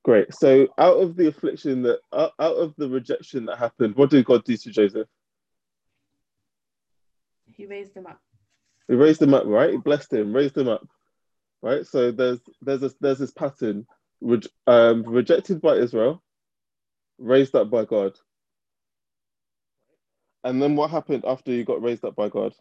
Great. 0.02 0.34
So 0.34 0.68
out 0.76 0.98
of 0.98 1.16
the 1.16 1.28
affliction 1.28 1.80
that 1.84 2.00
out, 2.12 2.32
out 2.38 2.56
of 2.56 2.74
the 2.76 2.86
rejection 2.86 3.46
that 3.46 3.56
happened, 3.56 3.96
what 3.96 4.10
did 4.10 4.26
God 4.26 4.44
do 4.44 4.54
to 4.58 4.70
Joseph? 4.70 5.08
He 7.56 7.64
raised 7.64 7.96
him 7.96 8.06
up. 8.06 8.20
He 8.88 8.94
raised 8.94 9.22
him 9.22 9.32
up, 9.32 9.46
right? 9.46 9.70
He 9.70 9.76
blessed 9.78 10.12
him, 10.12 10.34
raised 10.34 10.58
him 10.58 10.68
up, 10.68 10.86
right? 11.62 11.86
So 11.86 12.10
there's 12.10 12.40
there's 12.60 12.82
a, 12.82 12.90
there's 13.00 13.20
this 13.20 13.30
pattern, 13.30 13.86
um, 14.66 15.02
rejected 15.04 15.62
by 15.62 15.76
Israel, 15.76 16.22
raised 17.18 17.54
up 17.54 17.70
by 17.70 17.86
God. 17.86 18.18
And 20.44 20.60
then 20.60 20.76
what 20.76 20.90
happened 20.90 21.24
after 21.26 21.52
you 21.52 21.64
got 21.64 21.82
raised 21.82 22.04
up 22.04 22.16
by 22.16 22.28
God? 22.28 22.54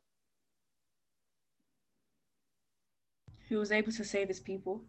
He 3.47 3.55
was 3.55 3.71
able 3.71 3.91
to 3.93 4.03
save 4.03 4.27
his 4.27 4.39
people. 4.39 4.83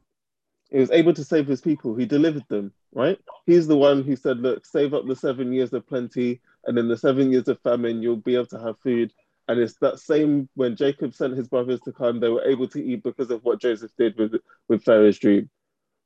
He 0.71 0.79
was 0.79 0.91
able 0.91 1.15
to 1.15 1.25
save 1.25 1.47
his 1.47 1.61
people. 1.61 1.95
He 1.97 2.07
delivered 2.07 2.47
them, 2.49 2.73
right? 2.93 3.19
He's 3.47 3.67
the 3.67 3.77
one 3.77 4.03
who 4.03 4.15
said, 4.17 4.39
"Look, 4.39 4.67
save 4.67 4.95
up 4.95 5.07
the 5.07 5.17
seven 5.17 5.53
years 5.53 5.73
of 5.73 5.87
plenty, 5.87 6.41
and 6.67 6.79
in 6.79 6.87
the 6.87 6.97
seven 6.97 7.33
years 7.33 7.49
of 7.49 7.59
famine, 7.61 8.03
you'll 8.03 8.17
be 8.17 8.35
able 8.35 8.47
to 8.47 8.61
have 8.61 8.79
food." 8.79 9.13
And 9.49 9.59
it's 9.59 9.75
that 9.79 9.99
same 9.99 10.49
when 10.55 10.77
Jacob 10.77 11.15
sent 11.15 11.37
his 11.37 11.49
brothers 11.49 11.81
to 11.81 11.93
come, 11.93 12.21
they 12.21 12.29
were 12.29 12.45
able 12.45 12.69
to 12.69 12.85
eat 12.85 13.03
because 13.03 13.31
of 13.31 13.43
what 13.43 13.61
Joseph 13.61 13.91
did 13.99 14.17
with 14.17 14.41
with 14.69 14.85
Pharaoh's 14.85 15.19
dream, 15.19 15.51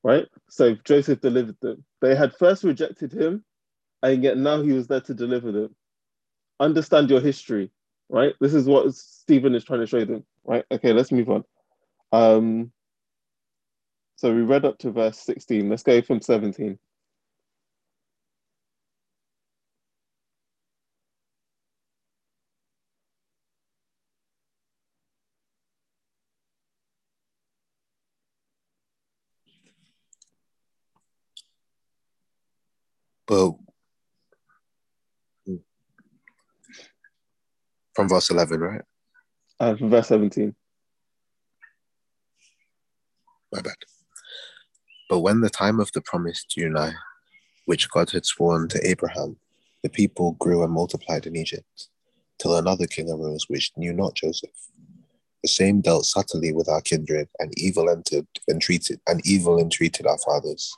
right? 0.03 0.27
So 0.49 0.77
Joseph 0.77 1.21
delivered 1.21 1.61
them. 1.61 1.85
They 2.01 2.15
had 2.15 2.35
first 2.37 2.65
rejected 2.65 3.13
him, 3.13 3.45
and 4.03 4.23
yet 4.23 4.39
now 4.39 4.63
he 4.63 4.73
was 4.73 4.87
there 4.87 5.03
to 5.03 5.13
deliver 5.13 5.53
them. 5.53 5.77
Understand 6.61 7.11
your 7.11 7.21
history, 7.21 7.71
right? 8.09 8.35
This 8.41 8.55
is 8.55 8.67
what 8.67 8.95
Stephen 8.95 9.55
is 9.55 9.65
trying 9.65 9.81
to 9.81 9.87
show 9.87 10.05
them, 10.05 10.25
right? 10.45 10.65
Okay, 10.71 10.93
let's 10.93 11.13
move 11.13 11.29
on. 11.31 11.45
Um, 12.13 12.73
so 14.17 14.35
we 14.35 14.43
read 14.43 14.65
up 14.65 14.79
to 14.79 14.91
verse 14.91 15.19
16. 15.19 15.69
Let's 15.69 15.83
go 15.83 16.01
from 16.01 16.21
17. 16.21 16.79
But 33.27 33.55
from 37.95 38.09
verse 38.09 38.31
11, 38.31 38.61
right? 38.61 38.83
Uh, 39.61 39.77
from 39.77 39.91
verse 39.91 40.09
17. 40.09 40.55
My 43.53 43.61
bad. 43.61 43.75
But 45.09 45.21
when 45.21 45.41
the 45.41 45.51
time 45.51 45.81
of 45.81 45.93
the 45.93 46.01
promise 46.01 46.45
drew 46.45 46.69
nigh, 46.69 46.95
which 47.67 47.91
God 47.91 48.11
had 48.11 48.27
sworn 48.27 48.69
to 48.69 48.89
Abraham, 48.89 49.37
the 49.83 49.89
people 49.89 50.33
grew 50.33 50.63
and 50.65 50.73
multiplied 50.73 51.27
in 51.27 51.37
Egypt, 51.37 51.89
till 52.39 52.57
another 52.57 52.87
king 52.87 53.11
arose 53.11 53.45
which 53.49 53.71
knew 53.77 53.93
not 53.93 54.15
Joseph. 54.15 54.51
The 55.43 55.49
same 55.49 55.83
dealt 55.83 56.07
subtly 56.07 56.53
with 56.53 56.69
our 56.69 56.81
kindred, 56.81 57.29
and 57.39 57.53
evil 57.59 57.91
entered 57.91 58.27
and 58.49 58.61
treated 58.61 59.01
and 59.07 59.21
evil 59.27 59.59
entreated 59.59 60.07
our 60.07 60.19
fathers, 60.19 60.75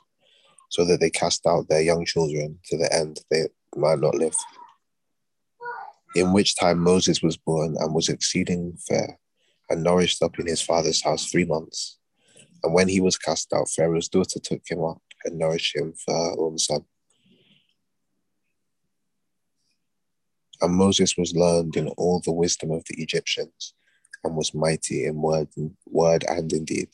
so 0.69 0.85
that 0.85 0.99
they 0.99 1.09
cast 1.09 1.47
out 1.47 1.69
their 1.69 1.81
young 1.81 2.05
children 2.05 2.59
to 2.65 2.77
the 2.77 2.93
end 2.93 3.21
they 3.31 3.47
might 3.75 3.99
not 3.99 4.15
live. 4.15 4.35
In 6.17 6.33
which 6.33 6.55
time 6.55 6.79
Moses 6.79 7.21
was 7.21 7.37
born 7.37 7.75
and 7.77 7.93
was 7.93 8.09
exceeding 8.09 8.75
fair, 8.87 9.19
and 9.69 9.83
nourished 9.83 10.23
up 10.23 10.39
in 10.39 10.47
his 10.47 10.63
father's 10.63 11.03
house 11.03 11.29
three 11.29 11.45
months. 11.45 11.99
And 12.63 12.73
when 12.73 12.87
he 12.87 12.99
was 12.99 13.19
cast 13.19 13.53
out, 13.53 13.69
Pharaoh's 13.69 14.09
daughter 14.09 14.39
took 14.39 14.63
him 14.67 14.83
up 14.83 14.99
and 15.23 15.37
nourished 15.37 15.75
him 15.75 15.93
for 15.93 16.15
her 16.15 16.39
own 16.39 16.57
son. 16.57 16.85
And 20.59 20.73
Moses 20.73 21.15
was 21.15 21.35
learned 21.35 21.77
in 21.77 21.89
all 21.89 22.19
the 22.25 22.31
wisdom 22.31 22.71
of 22.71 22.83
the 22.89 22.99
Egyptians 22.99 23.75
and 24.23 24.35
was 24.35 24.55
mighty 24.55 25.05
in 25.05 25.21
word, 25.21 25.49
word 25.85 26.25
and 26.27 26.51
in 26.51 26.65
deed. 26.65 26.89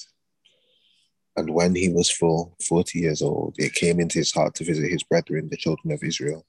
And 1.37 1.51
when 1.51 1.75
he 1.75 1.87
was 1.87 2.09
full 2.09 2.57
40 2.67 2.99
years 2.99 3.21
old, 3.21 3.55
it 3.57 3.73
came 3.73 4.01
into 4.01 4.19
his 4.19 4.33
heart 4.33 4.53
to 4.55 4.65
visit 4.65 4.91
his 4.91 5.03
brethren, 5.03 5.47
the 5.49 5.55
children 5.55 5.93
of 5.93 6.03
Israel. 6.03 6.45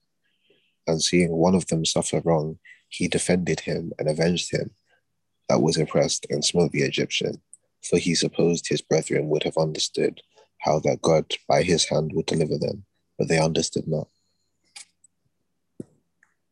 And 0.86 1.02
seeing 1.02 1.32
one 1.32 1.54
of 1.54 1.66
them 1.68 1.84
suffer 1.84 2.20
wrong, 2.24 2.58
he 2.88 3.08
defended 3.08 3.60
him 3.60 3.92
and 3.98 4.08
avenged 4.08 4.52
him 4.52 4.70
that 5.48 5.60
was 5.60 5.76
oppressed 5.76 6.26
and 6.30 6.44
smote 6.44 6.72
the 6.72 6.82
Egyptian. 6.82 7.40
For 7.82 7.98
he 7.98 8.14
supposed 8.14 8.68
his 8.68 8.80
brethren 8.80 9.28
would 9.28 9.42
have 9.42 9.56
understood 9.58 10.20
how 10.58 10.80
that 10.80 11.02
God 11.02 11.32
by 11.48 11.62
his 11.62 11.84
hand 11.84 12.12
would 12.14 12.26
deliver 12.26 12.56
them, 12.58 12.84
but 13.18 13.28
they 13.28 13.38
understood 13.38 13.86
not. 13.86 14.08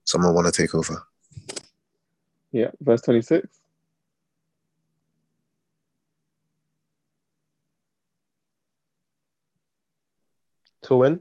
Someone 0.05 0.35
want 0.35 0.53
to 0.53 0.53
take 0.53 0.75
over? 0.75 1.03
Yeah, 2.51 2.71
verse 2.81 3.01
26. 3.03 3.49
To 10.83 10.97
when? 10.97 11.21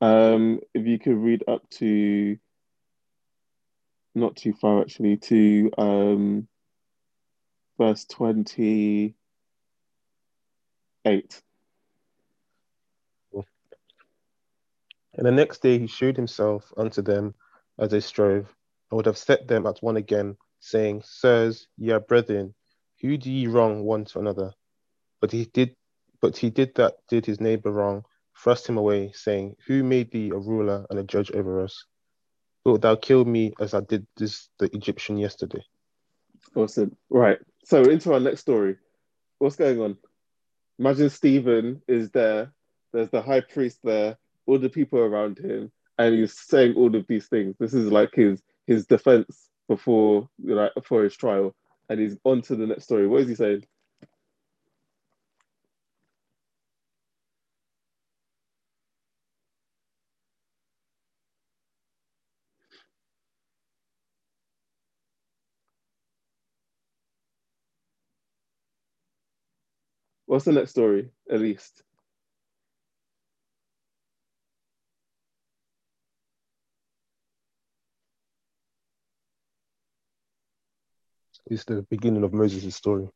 Um, 0.00 0.60
if 0.74 0.86
you 0.86 0.98
could 0.98 1.16
read 1.16 1.44
up 1.48 1.68
to 1.70 2.36
not 4.14 4.36
too 4.36 4.52
far 4.52 4.80
actually 4.80 5.16
to 5.18 5.70
um 5.78 6.48
verse 7.78 8.04
28. 8.06 9.14
And 15.14 15.24
the 15.26 15.32
next 15.32 15.62
day 15.62 15.78
he 15.78 15.86
shewed 15.86 16.16
himself 16.16 16.72
unto 16.76 17.00
them 17.00 17.34
as 17.78 17.90
they 17.90 18.00
strove, 18.00 18.54
and 18.90 18.96
would 18.96 19.06
have 19.06 19.16
set 19.18 19.48
them 19.48 19.66
at 19.66 19.78
one 19.80 19.96
again, 19.96 20.36
saying, 20.60 21.02
Sirs, 21.04 21.68
ye 21.78 21.90
are 21.90 22.00
brethren, 22.00 22.54
who 23.00 23.16
do 23.16 23.30
ye 23.30 23.46
wrong 23.46 23.84
one 23.84 24.04
to 24.06 24.18
another? 24.18 24.52
But 25.20 25.32
he 25.32 25.46
did 25.46 25.74
but 26.20 26.36
he 26.36 26.50
did 26.50 26.74
that 26.76 26.96
did 27.08 27.26
his 27.26 27.40
neighbor 27.40 27.70
wrong, 27.70 28.04
thrust 28.42 28.68
him 28.68 28.76
away, 28.76 29.12
saying, 29.14 29.56
Who 29.66 29.82
made 29.82 30.10
thee 30.10 30.30
a 30.30 30.38
ruler 30.38 30.86
and 30.90 30.98
a 30.98 31.04
judge 31.04 31.30
over 31.32 31.62
us? 31.62 31.84
Wilt 32.64 32.82
thou 32.82 32.96
kill 32.96 33.24
me 33.24 33.54
as 33.60 33.74
I 33.74 33.80
did 33.80 34.06
this 34.16 34.48
the 34.58 34.66
Egyptian 34.74 35.18
yesterday? 35.18 35.62
Awesome. 36.54 36.96
Right. 37.10 37.38
So 37.64 37.82
into 37.82 38.12
our 38.12 38.20
next 38.20 38.40
story. 38.40 38.76
What's 39.38 39.56
going 39.56 39.80
on? 39.80 39.96
Imagine 40.78 41.10
Stephen 41.10 41.82
is 41.88 42.10
there. 42.10 42.52
There's 42.92 43.10
the 43.10 43.22
high 43.22 43.40
priest 43.40 43.78
there, 43.84 44.16
all 44.46 44.58
the 44.58 44.68
people 44.68 44.98
around 44.98 45.38
him, 45.38 45.70
and 45.98 46.14
he's 46.14 46.38
saying 46.38 46.74
all 46.76 46.94
of 46.94 47.06
these 47.06 47.26
things. 47.26 47.56
This 47.58 47.74
is 47.74 47.90
like 47.90 48.14
his 48.14 48.42
his 48.66 48.86
defense 48.86 49.50
before 49.68 50.28
like 50.42 50.72
for 50.84 51.04
his 51.04 51.16
trial, 51.16 51.54
and 51.88 52.00
he's 52.00 52.16
on 52.24 52.42
to 52.42 52.56
the 52.56 52.66
next 52.66 52.84
story. 52.84 53.06
What 53.06 53.22
is 53.22 53.28
he 53.28 53.34
saying? 53.34 53.64
What's 70.36 70.44
the 70.44 70.52
next 70.52 70.72
story, 70.72 71.08
at 71.30 71.40
least? 71.40 71.82
It's 81.46 81.64
the 81.64 81.86
beginning 81.88 82.22
of 82.22 82.34
Moses' 82.34 82.76
story. 82.76 83.08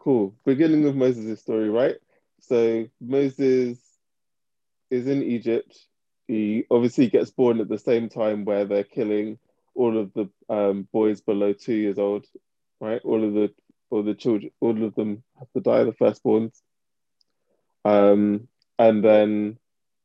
Cool. 0.00 0.34
Beginning 0.44 0.88
of 0.88 0.96
Moses' 0.96 1.40
story, 1.40 1.70
right? 1.70 1.94
So 2.40 2.88
Moses 3.00 3.78
is 4.90 5.06
in 5.06 5.22
Egypt. 5.22 5.78
He 6.26 6.64
obviously 6.68 7.08
gets 7.08 7.30
born 7.30 7.60
at 7.60 7.68
the 7.68 7.78
same 7.78 8.08
time 8.08 8.44
where 8.44 8.64
they're 8.64 8.82
killing 8.82 9.38
all 9.76 9.96
of 9.96 10.12
the 10.14 10.28
um, 10.48 10.88
boys 10.92 11.20
below 11.20 11.52
two 11.52 11.74
years 11.74 12.00
old, 12.00 12.26
right? 12.80 13.00
All 13.04 13.22
of 13.22 13.34
the 13.34 13.54
all 13.90 14.02
the 14.02 14.14
children, 14.14 14.50
all 14.60 14.82
of 14.84 14.94
them 14.94 15.22
have 15.38 15.50
to 15.52 15.60
die, 15.60 15.84
the 15.84 15.92
firstborns. 15.92 16.60
Um, 17.84 18.48
and 18.78 19.04
then 19.04 19.58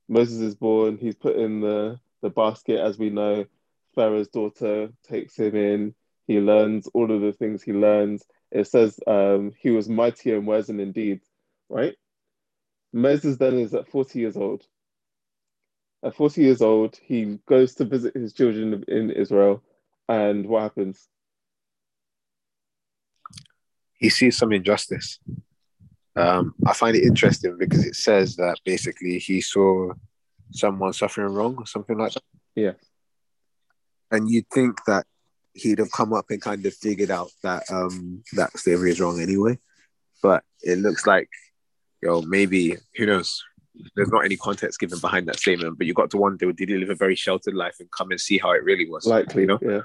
Moses 0.07 0.39
is 0.39 0.55
born. 0.55 0.97
He's 0.97 1.15
put 1.15 1.35
in 1.35 1.61
the 1.61 1.99
the 2.21 2.29
basket, 2.29 2.79
as 2.79 2.97
we 2.97 3.09
know. 3.09 3.45
Pharaoh's 3.95 4.27
daughter 4.27 4.89
takes 5.03 5.37
him 5.37 5.55
in. 5.55 5.95
He 6.27 6.39
learns 6.39 6.87
all 6.93 7.11
of 7.11 7.21
the 7.21 7.33
things 7.33 7.63
he 7.63 7.73
learns. 7.73 8.23
It 8.51 8.67
says 8.67 8.99
um, 9.07 9.53
he 9.59 9.69
was 9.71 9.89
mighty 9.89 10.31
and 10.31 10.47
in 10.79 10.91
deeds, 10.91 11.27
right? 11.69 11.95
Moses 12.93 13.37
then 13.37 13.57
is 13.57 13.73
at 13.73 13.87
40 13.87 14.19
years 14.19 14.37
old. 14.37 14.65
At 16.03 16.15
40 16.15 16.41
years 16.41 16.61
old, 16.61 16.99
he 17.01 17.39
goes 17.47 17.75
to 17.75 17.85
visit 17.85 18.15
his 18.15 18.33
children 18.33 18.83
in 18.87 19.11
Israel. 19.11 19.63
And 20.09 20.45
what 20.47 20.63
happens? 20.63 21.07
He 24.01 24.09
sees 24.09 24.35
some 24.35 24.51
injustice. 24.51 25.19
Um, 26.15 26.55
I 26.65 26.73
find 26.73 26.97
it 26.97 27.03
interesting 27.03 27.55
because 27.57 27.85
it 27.85 27.95
says 27.95 28.35
that 28.37 28.57
basically 28.65 29.19
he 29.19 29.39
saw 29.41 29.93
someone 30.51 30.91
suffering 30.91 31.33
wrong 31.33 31.55
or 31.57 31.67
something 31.67 31.97
like 31.97 32.13
that. 32.13 32.23
Yeah. 32.55 32.73
And 34.09 34.29
you'd 34.29 34.49
think 34.49 34.83
that 34.87 35.05
he'd 35.53 35.79
have 35.79 35.91
come 35.91 36.13
up 36.13 36.25
and 36.31 36.41
kind 36.41 36.65
of 36.65 36.73
figured 36.73 37.11
out 37.11 37.29
that 37.43 37.63
um 37.69 38.23
that 38.33 38.57
slavery 38.57 38.89
is 38.89 38.99
wrong 38.99 39.21
anyway. 39.21 39.59
But 40.21 40.43
it 40.61 40.79
looks 40.79 41.05
like, 41.05 41.29
you 42.01 42.09
know, 42.09 42.21
maybe 42.23 42.77
who 42.97 43.05
knows? 43.05 43.43
There's 43.95 44.09
not 44.09 44.25
any 44.25 44.35
context 44.35 44.79
given 44.79 44.99
behind 44.99 45.27
that 45.27 45.39
statement, 45.39 45.77
but 45.77 45.87
you 45.87 45.93
got 45.93 46.09
to 46.11 46.17
wonder 46.17 46.51
did 46.51 46.69
he 46.69 46.77
live 46.77 46.89
a 46.89 46.95
very 46.95 47.15
sheltered 47.15 47.53
life 47.53 47.75
and 47.79 47.89
come 47.91 48.11
and 48.11 48.19
see 48.19 48.39
how 48.39 48.51
it 48.51 48.63
really 48.63 48.89
was? 48.89 49.05
Likely, 49.05 49.43
you 49.43 49.47
know? 49.47 49.59
yeah. 49.61 49.81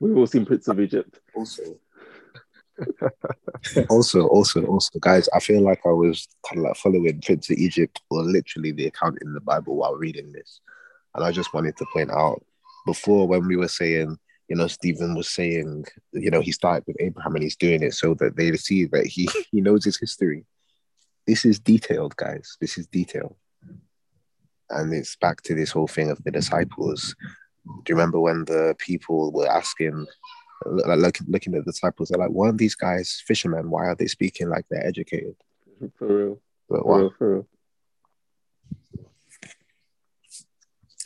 We've 0.00 0.16
all 0.16 0.26
seen 0.26 0.46
Prince 0.46 0.68
of 0.68 0.80
Egypt. 0.80 1.20
Also, 1.34 1.62
also, 3.90 4.26
also, 4.28 4.64
also, 4.64 4.98
guys, 5.00 5.28
I 5.34 5.40
feel 5.40 5.62
like 5.62 5.80
I 5.84 5.90
was 5.90 6.28
kind 6.48 6.58
of 6.58 6.64
like 6.64 6.76
following 6.76 7.20
Prince 7.20 7.50
of 7.50 7.58
Egypt 7.58 8.00
or 8.10 8.22
literally 8.22 8.72
the 8.72 8.86
account 8.86 9.18
in 9.22 9.32
the 9.34 9.40
Bible 9.40 9.76
while 9.76 9.96
reading 9.96 10.32
this. 10.32 10.60
And 11.14 11.24
I 11.24 11.32
just 11.32 11.52
wanted 11.54 11.76
to 11.76 11.86
point 11.92 12.10
out 12.10 12.42
before 12.86 13.26
when 13.26 13.46
we 13.46 13.56
were 13.56 13.68
saying, 13.68 14.18
you 14.48 14.56
know, 14.56 14.66
Stephen 14.66 15.14
was 15.14 15.28
saying, 15.28 15.84
you 16.12 16.30
know, 16.30 16.40
he 16.40 16.52
started 16.52 16.84
with 16.86 16.96
Abraham 17.00 17.34
and 17.34 17.42
he's 17.42 17.56
doing 17.56 17.82
it 17.82 17.94
so 17.94 18.14
that 18.14 18.36
they 18.36 18.56
see 18.56 18.86
that 18.86 19.06
he 19.06 19.28
he 19.50 19.60
knows 19.60 19.84
his 19.84 19.98
history. 19.98 20.44
This 21.26 21.44
is 21.44 21.58
detailed, 21.58 22.16
guys. 22.16 22.56
This 22.60 22.78
is 22.78 22.86
detailed. 22.86 23.36
And 24.70 24.92
it's 24.94 25.16
back 25.16 25.42
to 25.42 25.54
this 25.54 25.70
whole 25.70 25.86
thing 25.86 26.10
of 26.10 26.22
the 26.24 26.30
disciples. 26.30 27.14
Do 27.66 27.90
you 27.90 27.94
remember 27.94 28.20
when 28.20 28.44
the 28.46 28.74
people 28.78 29.32
were 29.32 29.48
asking 29.48 30.06
like 30.66 30.98
looking, 30.98 31.26
looking 31.28 31.54
at 31.54 31.64
the 31.64 31.72
disciples, 31.72 32.08
they're 32.08 32.18
like, 32.18 32.30
"Why 32.30 32.46
aren't 32.46 32.58
these 32.58 32.74
guys 32.74 33.22
fishermen? 33.26 33.70
Why 33.70 33.86
are 33.86 33.94
they 33.94 34.06
speaking 34.06 34.48
like 34.48 34.66
they're 34.70 34.86
educated?" 34.86 35.36
For 35.96 36.06
real. 36.06 36.40
But 36.68 36.82
For 36.82 36.98
real, 36.98 37.14
for 37.16 37.34
real. 37.34 37.48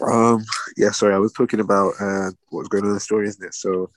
Um, 0.00 0.44
yeah, 0.76 0.90
sorry, 0.90 1.14
I 1.14 1.18
was 1.18 1.32
talking 1.32 1.60
about 1.60 1.94
uh, 2.00 2.30
what's 2.48 2.68
going 2.68 2.84
on 2.84 2.90
in 2.90 2.94
the 2.94 3.00
story, 3.00 3.28
isn't 3.28 3.44
it? 3.44 3.54
So, 3.54 3.90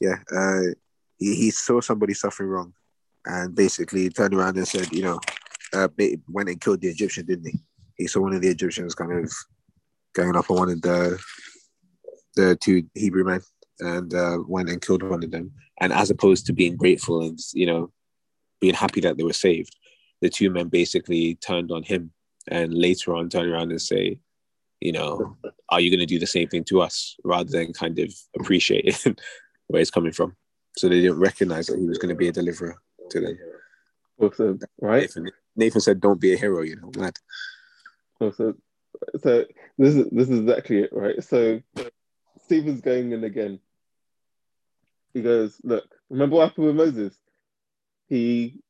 yeah, 0.00 0.16
uh, 0.34 0.72
he, 1.18 1.34
he 1.36 1.50
saw 1.50 1.80
somebody 1.80 2.14
suffering 2.14 2.48
wrong, 2.48 2.72
and 3.26 3.54
basically 3.54 4.08
turned 4.08 4.34
around 4.34 4.56
and 4.56 4.66
said, 4.66 4.92
you 4.92 5.02
know, 5.02 5.20
uh, 5.72 5.88
ba- 5.96 6.16
went 6.28 6.48
and 6.48 6.60
killed 6.60 6.80
the 6.80 6.88
Egyptian, 6.88 7.26
didn't 7.26 7.46
he? 7.46 7.58
He 7.96 8.06
saw 8.06 8.20
one 8.20 8.32
of 8.32 8.42
the 8.42 8.48
Egyptians 8.48 8.94
kind 8.94 9.12
of 9.12 9.32
going 10.14 10.36
up 10.36 10.50
on 10.50 10.58
one 10.58 10.70
of 10.70 10.82
the 10.82 11.22
the 12.34 12.56
two 12.56 12.84
Hebrew 12.94 13.24
men, 13.24 13.40
and 13.80 14.14
uh, 14.14 14.38
went 14.46 14.68
and 14.68 14.80
killed 14.80 15.02
one 15.02 15.24
of 15.24 15.30
them. 15.30 15.52
And 15.80 15.92
as 15.92 16.10
opposed 16.10 16.46
to 16.46 16.52
being 16.52 16.76
grateful 16.76 17.22
and 17.22 17.38
you 17.52 17.66
know 17.66 17.92
being 18.60 18.74
happy 18.74 19.00
that 19.00 19.16
they 19.16 19.24
were 19.24 19.32
saved, 19.32 19.76
the 20.20 20.30
two 20.30 20.50
men 20.50 20.68
basically 20.68 21.34
turned 21.36 21.70
on 21.72 21.82
him, 21.82 22.12
and 22.48 22.72
later 22.72 23.14
on 23.14 23.28
turned 23.28 23.50
around 23.50 23.70
and 23.70 23.82
say, 23.82 24.18
you 24.80 24.92
know, 24.92 25.36
are 25.68 25.80
you 25.80 25.90
going 25.90 26.00
to 26.00 26.06
do 26.06 26.18
the 26.18 26.26
same 26.26 26.48
thing 26.48 26.64
to 26.64 26.80
us 26.80 27.16
rather 27.24 27.50
than 27.50 27.72
kind 27.72 27.98
of 27.98 28.12
appreciate 28.38 29.04
where 29.68 29.80
it's 29.80 29.90
coming 29.90 30.12
from? 30.12 30.36
So 30.76 30.88
they 30.88 31.00
didn't 31.00 31.20
recognize 31.20 31.66
that 31.66 31.78
he 31.78 31.86
was 31.86 31.98
going 31.98 32.08
to 32.08 32.18
be 32.18 32.28
a 32.28 32.32
deliverer 32.32 32.76
to 33.10 33.20
them. 33.20 33.38
Awesome. 34.18 34.58
Right? 34.80 35.02
Nathan, 35.02 35.30
Nathan 35.56 35.80
said, 35.80 36.00
"Don't 36.00 36.20
be 36.20 36.32
a 36.32 36.36
hero," 36.36 36.62
you 36.62 36.76
know, 36.76 36.90
mad. 36.96 37.14
Awesome. 38.20 38.60
So 39.20 39.44
this 39.78 39.94
is 39.94 40.06
this 40.10 40.28
is 40.28 40.40
exactly 40.40 40.80
it, 40.80 40.90
right? 40.92 41.22
So 41.22 41.60
Stephen's 42.52 42.82
going 42.82 43.12
in 43.12 43.24
again. 43.24 43.58
He 45.14 45.22
goes, 45.22 45.58
look, 45.64 45.84
remember 46.10 46.36
what 46.36 46.50
happened 46.50 46.66
with 46.66 46.76
Moses? 46.76 47.18
He 48.10 48.60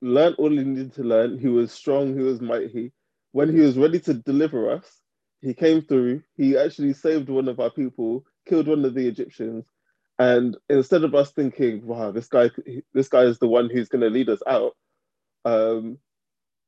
learned 0.00 0.36
all 0.38 0.48
he 0.48 0.64
needed 0.64 0.94
to 0.94 1.02
learn. 1.02 1.38
He 1.38 1.48
was 1.48 1.72
strong. 1.72 2.16
He 2.16 2.22
was 2.22 2.40
mighty. 2.40 2.92
When 3.32 3.54
he 3.54 3.60
was 3.60 3.76
ready 3.76 4.00
to 4.00 4.14
deliver 4.14 4.70
us, 4.70 4.90
he 5.42 5.52
came 5.52 5.82
through. 5.82 6.22
He 6.38 6.56
actually 6.56 6.94
saved 6.94 7.28
one 7.28 7.48
of 7.48 7.60
our 7.60 7.68
people, 7.68 8.24
killed 8.48 8.66
one 8.66 8.82
of 8.86 8.94
the 8.94 9.06
Egyptians, 9.06 9.66
and 10.18 10.56
instead 10.70 11.04
of 11.04 11.14
us 11.14 11.32
thinking, 11.32 11.86
"Wow, 11.86 12.12
this 12.12 12.28
guy, 12.28 12.50
this 12.94 13.10
guy 13.10 13.24
is 13.24 13.38
the 13.38 13.46
one 13.46 13.68
who's 13.68 13.90
going 13.90 14.04
to 14.04 14.08
lead 14.08 14.30
us 14.30 14.40
out," 14.46 14.74
um, 15.44 15.98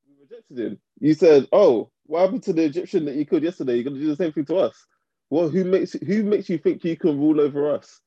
we 0.07 0.13
rejected 0.21 0.59
him. 0.59 0.79
You 0.99 1.15
said, 1.15 1.47
"Oh, 1.51 1.89
what 2.05 2.21
happened 2.21 2.43
to 2.43 2.53
the 2.53 2.65
Egyptian 2.65 3.05
that 3.05 3.15
you 3.15 3.25
killed 3.25 3.41
yesterday? 3.41 3.73
You're 3.73 3.85
going 3.85 3.95
to 3.95 4.01
do 4.01 4.09
the 4.09 4.15
same 4.15 4.31
thing 4.31 4.45
to 4.45 4.57
us." 4.57 4.85
Well, 5.31 5.49
who 5.49 5.65
makes 5.65 5.93
who 5.93 6.23
makes 6.23 6.49
you 6.49 6.59
think 6.59 6.85
you 6.85 6.97
can 6.97 7.19
rule 7.19 7.41
over 7.41 7.73
us? 7.75 8.01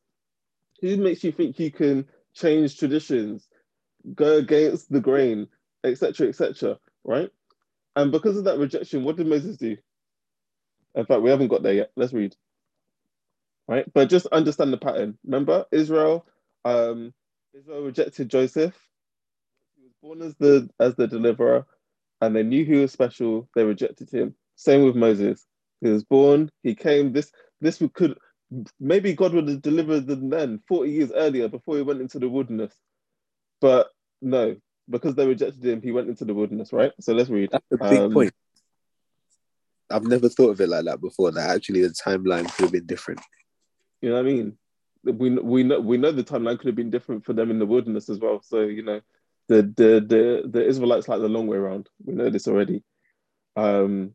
Who 0.82 0.96
makes 0.98 1.24
you 1.24 1.32
think 1.32 1.58
you 1.60 1.70
can 1.72 2.06
change 2.34 2.78
traditions, 2.78 3.48
go 4.14 4.38
against 4.38 4.90
the 4.92 5.00
grain, 5.00 5.48
etc., 5.84 6.28
etc., 6.28 6.78
right? 7.04 7.30
And 7.96 8.12
because 8.12 8.36
of 8.38 8.44
that 8.44 8.58
rejection, 8.58 9.04
what 9.04 9.16
did 9.16 9.26
Moses 9.28 9.56
do? 9.58 9.76
In 10.94 11.06
fact, 11.06 11.22
we 11.22 11.30
haven't 11.30 11.48
got 11.48 11.62
there 11.62 11.74
yet. 11.74 11.92
Let's 11.96 12.12
read. 12.14 12.36
Right, 13.68 13.86
but 13.94 14.10
just 14.10 14.26
understand 14.28 14.72
the 14.72 14.78
pattern. 14.78 15.18
Remember, 15.24 15.66
Israel, 15.72 16.26
um, 16.64 17.14
Israel 17.54 17.82
rejected 17.84 18.28
Joseph. 18.30 18.76
He 19.76 19.82
was 19.84 19.92
born 20.02 20.22
as 20.22 20.34
the 20.36 20.70
as 20.80 20.96
the 20.96 21.08
deliverer, 21.08 21.66
and 22.20 22.36
they 22.36 22.42
knew 22.44 22.64
he 22.64 22.76
was 22.76 22.92
special. 22.92 23.48
They 23.56 23.64
rejected 23.64 24.10
him. 24.10 24.34
Same 24.56 24.84
with 24.84 24.96
Moses. 24.96 25.46
He 25.82 25.90
was 25.90 26.04
born. 26.04 26.50
He 26.62 26.74
came. 26.74 27.12
This 27.12 27.30
this 27.60 27.82
could 27.92 28.16
maybe 28.78 29.14
God 29.14 29.34
would 29.34 29.48
have 29.48 29.62
delivered 29.62 30.06
them 30.06 30.30
then, 30.30 30.60
40 30.68 30.90
years 30.90 31.12
earlier, 31.12 31.48
before 31.48 31.76
he 31.76 31.82
went 31.82 32.00
into 32.00 32.18
the 32.18 32.28
wilderness. 32.28 32.72
But 33.60 33.88
no, 34.20 34.56
because 34.88 35.14
they 35.14 35.26
rejected 35.26 35.64
him, 35.64 35.82
he 35.82 35.90
went 35.90 36.08
into 36.08 36.24
the 36.24 36.34
wilderness, 36.34 36.72
right? 36.72 36.92
So 37.00 37.12
let's 37.14 37.30
read. 37.30 37.50
That's 37.50 37.64
a 37.72 37.78
big 37.78 38.04
Um, 38.04 38.12
point. 38.12 38.32
I've 39.90 40.04
never 40.04 40.28
thought 40.28 40.50
of 40.50 40.60
it 40.60 40.68
like 40.68 40.84
that 40.84 41.00
before. 41.00 41.32
That 41.32 41.50
actually 41.50 41.82
the 41.82 41.88
timeline 41.88 42.44
could 42.54 42.64
have 42.64 42.72
been 42.72 42.86
different. 42.86 43.20
You 44.00 44.10
know 44.10 44.16
what 44.16 44.26
I 44.26 44.28
mean? 44.28 44.58
We 45.04 45.30
we 45.30 45.62
know 45.64 45.80
we 45.80 45.98
know 45.98 46.12
the 46.12 46.24
timeline 46.24 46.58
could 46.58 46.68
have 46.68 46.76
been 46.76 46.90
different 46.90 47.24
for 47.24 47.32
them 47.32 47.50
in 47.50 47.58
the 47.58 47.66
wilderness 47.66 48.08
as 48.08 48.18
well. 48.18 48.40
So 48.42 48.60
you 48.60 48.82
know, 48.82 49.00
the 49.48 49.62
the 49.62 50.04
the 50.06 50.48
the 50.48 50.66
Israelites 50.66 51.08
like 51.08 51.20
the 51.20 51.28
long 51.28 51.46
way 51.46 51.56
around. 51.56 51.88
We 52.04 52.14
know 52.14 52.30
this 52.30 52.46
already. 52.46 52.84
Um, 53.56 54.14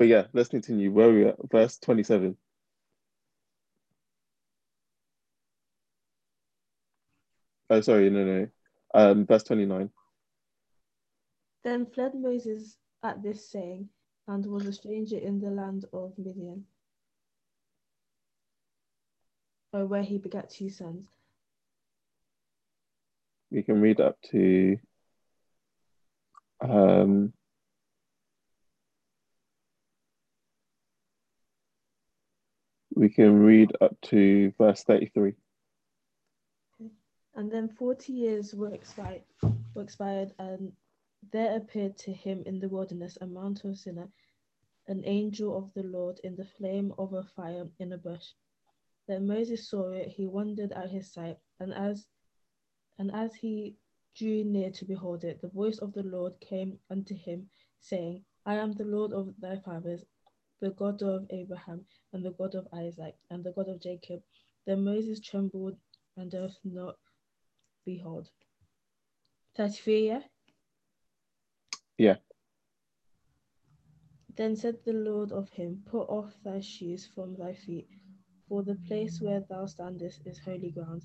but 0.00 0.08
yeah, 0.08 0.24
let's 0.32 0.48
continue. 0.48 0.90
Where 0.90 1.10
are 1.10 1.12
we 1.12 1.26
at? 1.26 1.36
Verse 1.52 1.76
twenty-seven. 1.76 2.34
Oh, 7.68 7.80
sorry, 7.82 8.08
no, 8.08 8.24
no. 8.24 8.48
Um, 8.94 9.26
verse 9.26 9.42
twenty-nine. 9.42 9.90
Then 11.64 11.84
fled 11.84 12.14
Moses 12.14 12.78
at 13.02 13.22
this 13.22 13.50
saying, 13.50 13.90
and 14.26 14.46
was 14.46 14.64
a 14.64 14.72
stranger 14.72 15.18
in 15.18 15.38
the 15.38 15.50
land 15.50 15.84
of 15.92 16.14
Midian, 16.16 16.64
or 19.74 19.84
where 19.84 20.02
he 20.02 20.16
begat 20.16 20.48
two 20.48 20.70
sons. 20.70 21.08
We 23.50 23.62
can 23.62 23.82
read 23.82 24.00
up 24.00 24.16
to 24.30 24.78
um 26.62 27.34
we 33.00 33.08
can 33.08 33.42
read 33.42 33.72
up 33.80 33.98
to 34.02 34.52
verse 34.58 34.84
33 34.84 35.32
And 37.34 37.50
then 37.50 37.70
forty 37.70 38.12
years 38.12 38.54
were 38.54 38.74
expired, 38.74 39.22
were 39.74 39.82
expired, 39.82 40.34
and 40.38 40.72
there 41.32 41.56
appeared 41.56 41.96
to 41.98 42.12
him 42.12 42.42
in 42.44 42.60
the 42.60 42.68
wilderness 42.68 43.16
a 43.22 43.26
mount 43.26 43.64
of 43.64 43.78
Sinai, 43.78 44.04
an 44.88 45.02
angel 45.06 45.56
of 45.56 45.72
the 45.72 45.88
Lord 45.88 46.20
in 46.24 46.36
the 46.36 46.44
flame 46.44 46.92
of 46.98 47.14
a 47.14 47.22
fire 47.22 47.66
in 47.78 47.92
a 47.92 47.96
bush. 47.96 48.26
Then 49.08 49.26
Moses 49.26 49.70
saw 49.70 49.92
it, 49.92 50.08
he 50.08 50.26
wondered 50.26 50.72
at 50.72 50.90
his 50.90 51.10
sight, 51.10 51.38
and 51.58 51.72
as 51.72 52.06
and 52.98 53.10
as 53.14 53.34
he 53.34 53.76
drew 54.14 54.44
near 54.44 54.70
to 54.72 54.84
behold 54.84 55.24
it, 55.24 55.40
the 55.40 55.48
voice 55.48 55.78
of 55.78 55.94
the 55.94 56.02
Lord 56.02 56.38
came 56.40 56.78
unto 56.90 57.14
him, 57.14 57.48
saying, 57.80 58.24
I 58.44 58.56
am 58.56 58.72
the 58.72 58.84
Lord 58.84 59.14
of 59.14 59.32
thy 59.40 59.56
fathers, 59.56 60.04
the 60.60 60.70
God 60.70 61.02
of 61.02 61.26
Abraham, 61.30 61.84
and 62.12 62.24
the 62.24 62.32
God 62.32 62.54
of 62.54 62.66
Isaac, 62.72 63.14
and 63.30 63.42
the 63.44 63.52
God 63.52 63.68
of 63.68 63.80
Jacob. 63.80 64.20
Then 64.66 64.84
Moses 64.84 65.20
trembled 65.20 65.76
and 66.16 66.30
durst 66.30 66.58
not 66.64 66.96
behold. 67.84 68.28
33, 69.56 70.06
yeah? 70.06 70.20
Yeah. 71.98 72.16
Then 74.36 74.56
said 74.56 74.76
the 74.84 74.92
Lord 74.92 75.32
of 75.32 75.50
him, 75.50 75.82
Put 75.86 76.08
off 76.08 76.32
thy 76.44 76.60
shoes 76.60 77.06
from 77.14 77.36
thy 77.36 77.54
feet, 77.54 77.88
for 78.48 78.62
the 78.62 78.76
place 78.86 79.20
where 79.20 79.40
thou 79.48 79.66
standest 79.66 80.26
is 80.26 80.38
holy 80.38 80.70
ground. 80.70 81.02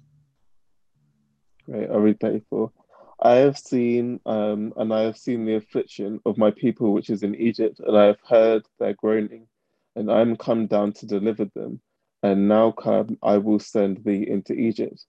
Great, 1.66 1.90
I'll 1.90 2.00
read 2.00 2.20
34. 2.20 2.72
I 3.20 3.36
have 3.36 3.58
seen, 3.58 4.20
um, 4.26 4.74
and 4.78 4.94
I 4.94 5.02
have 5.02 5.18
seen 5.18 5.46
the 5.46 5.56
affliction 5.56 6.20
of 6.26 6.38
my 6.38 6.52
people 6.52 6.94
which 6.94 7.10
is 7.10 7.24
in 7.24 7.36
Egypt, 7.36 7.80
and 7.80 7.98
I 7.98 8.06
have 8.06 8.20
heard 8.28 8.68
their 8.80 8.94
groaning, 8.94 9.48
and 9.96 10.12
I 10.12 10.22
am 10.22 10.36
come 10.36 10.68
down 10.68 10.94
to 10.94 11.06
deliver 11.06 11.46
them. 11.46 11.82
And 12.24 12.48
now 12.48 12.72
come, 12.72 13.18
I 13.24 13.38
will 13.38 13.60
send 13.60 14.04
thee 14.04 14.28
into 14.28 14.54
Egypt. 14.54 15.06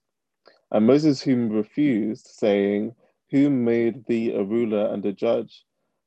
And 0.71 0.87
Moses, 0.87 1.21
whom 1.21 1.49
refused, 1.49 2.27
saying, 2.27 2.95
Who 3.31 3.49
made 3.49 4.05
thee 4.05 4.31
a 4.31 4.43
ruler 4.43 4.87
and 4.87 5.05
a 5.05 5.13
judge? 5.13 5.65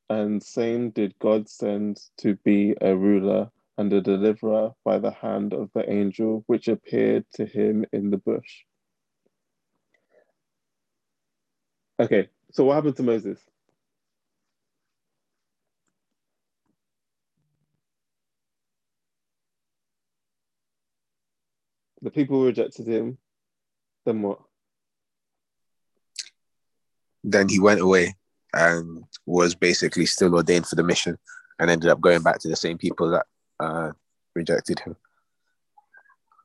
And 0.09 0.43
same 0.43 0.91
did 0.91 1.19
God 1.19 1.49
send 1.49 2.01
to 2.19 2.37
be 2.37 2.75
a 2.81 2.97
ruler 2.97 3.51
and 3.79 3.93
a 3.93 4.01
deliverer 4.01 4.75
by 4.85 4.99
the 4.99 5.13
hand 5.13 5.55
of 5.55 5.71
the 5.73 5.89
angel 5.91 6.45
which 6.47 6.69
appeared 6.69 7.25
to 7.35 7.47
him 7.47 7.87
in 7.93 8.11
the 8.11 8.19
bush. 8.19 8.65
Okay, 12.01 12.31
so 12.51 12.65
what 12.65 12.77
happened 12.77 12.97
to 12.97 13.03
Moses? 13.03 13.39
The 22.01 22.11
people 22.11 22.43
rejected 22.43 22.87
him. 22.87 23.19
Then 24.07 24.23
what? 24.23 24.41
Then 27.23 27.51
he 27.51 27.61
went 27.61 27.83
away 27.83 28.15
and 28.55 29.05
was 29.27 29.55
basically 29.55 30.07
still 30.07 30.35
ordained 30.35 30.67
for 30.67 30.77
the 30.77 30.83
mission 30.83 31.19
and 31.59 31.71
ended 31.71 31.91
up 31.91 32.01
going 32.01 32.23
back 32.23 32.39
to 32.39 32.49
the 32.49 32.57
same 32.57 32.79
people 32.79 33.11
that 33.11 33.27
uh, 33.61 33.93
rejected 34.35 34.79
him. 34.79 34.97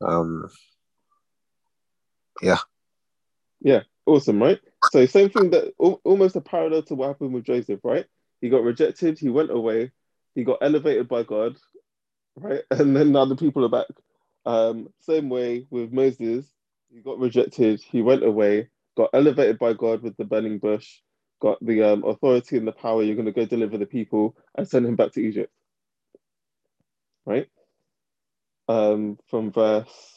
Um, 0.01 0.49
yeah. 2.41 2.58
Yeah, 3.62 3.84
awesome, 4.06 4.43
right? 4.43 4.60
So 4.89 5.05
same 5.05 5.29
thing 5.29 5.49
that 5.51 5.73
almost 5.79 6.36
a 6.36 6.41
parallel 6.41 6.83
to 6.83 6.95
what 6.95 7.07
happened 7.07 7.33
with 7.33 7.43
Joseph, 7.45 7.79
right? 7.83 8.05
He 8.41 8.49
got 8.49 8.63
rejected, 8.63 9.17
he 9.19 9.29
went 9.29 9.51
away, 9.51 9.91
he 10.36 10.43
got 10.43 10.59
elevated 10.61 11.07
by 11.07 11.23
God, 11.23 11.57
right? 12.36 12.63
And 12.71 12.95
then 12.95 13.11
now 13.11 13.25
the 13.25 13.36
people 13.36 13.65
are 13.65 13.69
back. 13.69 13.88
Um, 14.45 14.89
same 15.01 15.29
way 15.29 15.65
with 15.69 15.91
Moses, 15.91 16.45
he 16.93 17.01
got 17.01 17.19
rejected, 17.19 17.81
he 17.81 18.01
went 18.01 18.23
away, 18.23 18.69
got 18.95 19.09
elevated 19.13 19.57
by 19.57 19.73
God 19.73 20.03
with 20.03 20.15
the 20.17 20.25
burning 20.25 20.59
bush, 20.59 20.99
got 21.41 21.57
the 21.65 21.81
um, 21.81 22.03
authority 22.03 22.57
and 22.57 22.67
the 22.67 22.71
power. 22.71 23.01
You're 23.01 23.15
going 23.15 23.25
to 23.25 23.31
go 23.31 23.45
deliver 23.45 23.77
the 23.77 23.88
people 23.88 24.38
and 24.55 24.67
send 24.67 24.86
him 24.86 24.95
back 24.95 25.13
to 25.13 25.21
Egypt, 25.21 25.51
right? 27.25 27.47
Um, 28.67 29.17
from 29.29 29.51
verse 29.51 30.15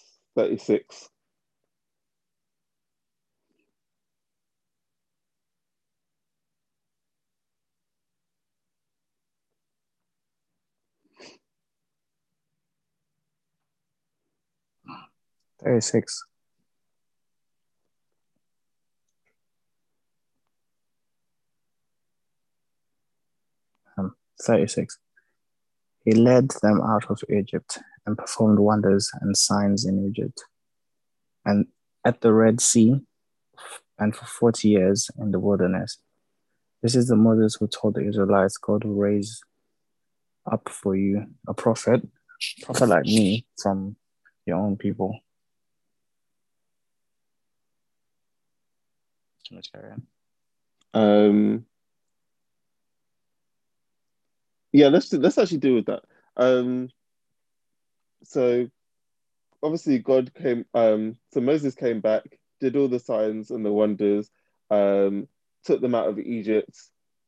36. 15.62 15.64
Thirty-six. 15.64 16.24
Um, 23.96 24.14
Thirty-six. 24.42 24.98
He 26.04 26.12
led 26.12 26.50
them 26.62 26.80
out 26.80 27.10
of 27.10 27.20
Egypt 27.28 27.78
and 28.06 28.16
performed 28.16 28.58
wonders 28.58 29.10
and 29.20 29.36
signs 29.36 29.84
in 29.84 30.06
Egypt, 30.08 30.44
and 31.44 31.66
at 32.04 32.20
the 32.20 32.32
Red 32.32 32.60
Sea, 32.60 33.00
and 33.98 34.14
for 34.16 34.24
forty 34.24 34.68
years 34.68 35.10
in 35.18 35.32
the 35.32 35.40
wilderness. 35.40 35.98
This 36.82 36.94
is 36.94 37.08
the 37.08 37.16
Moses 37.16 37.56
who 37.56 37.66
told 37.66 37.94
the 37.94 38.06
Israelites, 38.06 38.56
God 38.56 38.84
will 38.84 38.94
raise 38.94 39.42
up 40.50 40.68
for 40.68 40.94
you 40.94 41.26
a 41.46 41.52
prophet, 41.52 42.06
a 42.62 42.64
prophet 42.64 42.86
like 42.86 43.04
me 43.04 43.44
from 43.60 43.96
your 44.46 44.58
own 44.58 44.76
people. 44.76 45.18
Trinitarian. 49.48 50.06
Um, 50.94 51.64
yeah, 54.72 54.88
let's 54.88 55.12
let's 55.12 55.38
actually 55.38 55.58
deal 55.58 55.74
with 55.74 55.86
that. 55.86 56.02
Um, 56.36 56.90
so 58.24 58.68
obviously 59.62 59.98
God 59.98 60.32
came. 60.34 60.64
Um, 60.74 61.16
so 61.32 61.40
Moses 61.40 61.74
came 61.74 62.00
back, 62.00 62.38
did 62.60 62.76
all 62.76 62.88
the 62.88 63.00
signs 63.00 63.50
and 63.50 63.64
the 63.64 63.72
wonders, 63.72 64.30
um, 64.70 65.28
took 65.64 65.80
them 65.80 65.94
out 65.94 66.08
of 66.08 66.18
Egypt, 66.18 66.78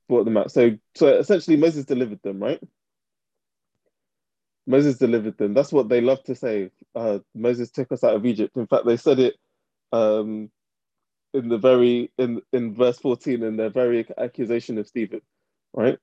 brought 0.09 0.25
them 0.25 0.37
out. 0.37 0.53
So 0.53 0.79
so 0.95 1.09
essentially 1.09 1.57
Moses 1.57 1.85
delivered 1.85 2.23
them, 2.23 2.41
right? 2.41 2.61
Moses 4.67 4.99
delivered 4.99 5.37
them. 5.39 5.55
That's 5.55 5.73
what 5.73 5.89
they 5.89 6.01
love 6.01 6.23
to 6.25 6.35
say. 6.35 6.71
Uh, 6.95 7.21
Moses 7.35 7.71
took 7.71 7.91
us 7.91 8.05
out 8.05 8.15
of 8.15 8.27
Egypt. 8.27 8.57
In 8.57 8.67
fact, 8.67 8.87
they 8.87 8.97
said 8.97 9.19
it 9.19 9.35
um, 9.93 10.51
in 11.35 11.49
the 11.49 11.59
very 11.59 12.11
in 12.19 12.43
in 12.53 12.75
verse 12.75 12.99
14 12.99 13.43
in 13.43 13.57
their 13.57 13.71
very 13.71 14.07
accusation 14.19 14.79
of 14.79 14.87
Stephen, 14.89 15.23
right? 15.75 15.99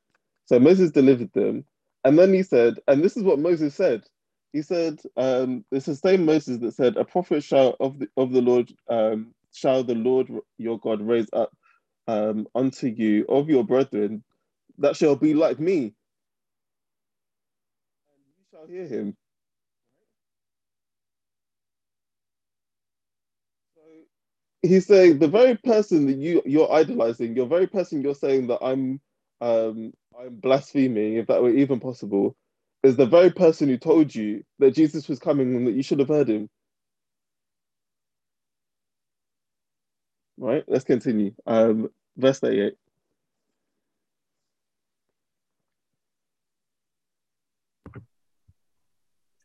So 0.46 0.60
Moses 0.60 0.92
delivered 0.92 1.34
them, 1.34 1.66
and 2.04 2.18
then 2.18 2.34
he 2.34 2.44
said, 2.44 2.80
and 2.88 3.04
this 3.04 3.18
is 3.18 3.24
what 3.24 3.40
Moses 3.40 3.76
said. 3.76 4.04
He 4.54 4.62
said, 4.62 5.00
um, 5.18 5.66
"It's 5.72 5.88
the 5.88 5.96
same 5.96 6.26
Moses 6.26 6.60
that 6.60 6.74
said, 6.74 6.98
a 6.98 7.06
prophet 7.06 7.44
shall 7.44 7.76
of 7.80 8.00
the 8.00 8.08
of 8.18 8.32
the 8.32 8.42
Lord 8.42 8.72
um, 8.90 9.34
shall 9.54 9.84
the 9.84 9.96
Lord 9.96 10.30
your 10.58 10.80
God 10.80 11.02
raise 11.02 11.30
up 11.34 11.52
um, 12.08 12.48
unto 12.56 12.88
you 12.88 13.26
of 13.30 13.50
your 13.50 13.66
brethren, 13.66 14.24
that 14.80 14.98
shall 14.98 15.16
be 15.16 15.34
like 15.36 15.60
me, 15.60 15.78
and 18.10 18.24
you 18.38 18.46
shall 18.52 18.68
hear 18.68 18.88
him." 18.88 19.18
He's 24.68 24.86
saying 24.88 25.20
the 25.20 25.28
very 25.28 25.56
person 25.58 26.08
that 26.08 26.18
you 26.18 26.42
you're 26.46 26.72
idolizing, 26.72 27.36
your 27.36 27.48
very 27.48 27.68
person 27.68 28.02
you're 28.02 28.16
saying 28.16 28.48
that 28.48 28.60
I'm 28.64 29.02
um 29.42 29.94
I'm 30.20 30.36
blaspheming, 30.36 31.16
if 31.16 31.28
that 31.28 31.42
were 31.42 31.52
even 31.52 31.80
possible, 31.80 32.36
is 32.84 32.96
the 32.96 33.06
very 33.06 33.32
person 33.32 33.70
who 33.70 33.78
told 33.78 34.14
you 34.14 34.44
that 34.60 34.72
Jesus 34.72 35.08
was 35.08 35.20
coming 35.20 35.56
and 35.56 35.68
that 35.68 35.74
you 35.76 35.84
should 35.84 36.00
have 36.00 36.10
heard 36.10 36.30
him. 36.30 36.50
Right, 40.38 40.64
let's 40.68 40.84
continue. 40.86 41.34
Um, 41.48 41.90
verse 42.18 42.40
38. 42.40 42.74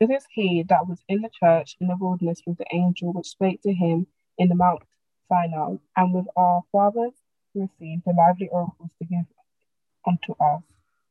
This 0.01 0.11
is 0.11 0.27
he 0.31 0.65
that 0.69 0.89
was 0.89 0.99
in 1.09 1.23
the 1.23 1.31
church 1.31 1.77
in 1.81 1.87
the 1.87 1.97
wilderness 1.97 2.43
with 2.47 2.59
the 2.59 2.67
angel 2.73 3.13
which 3.13 3.29
spake 3.29 3.63
to 3.63 3.73
him 3.73 4.07
in 4.37 4.49
the 4.49 4.55
Mount 4.57 4.83
And 5.97 6.15
with 6.15 6.27
our 6.37 6.63
fathers 6.71 7.15
received 7.55 8.03
the 8.05 8.13
lively 8.17 8.49
oracles 8.49 8.91
to 8.99 9.05
give 9.05 9.27
unto 10.07 10.33
us, 10.33 10.63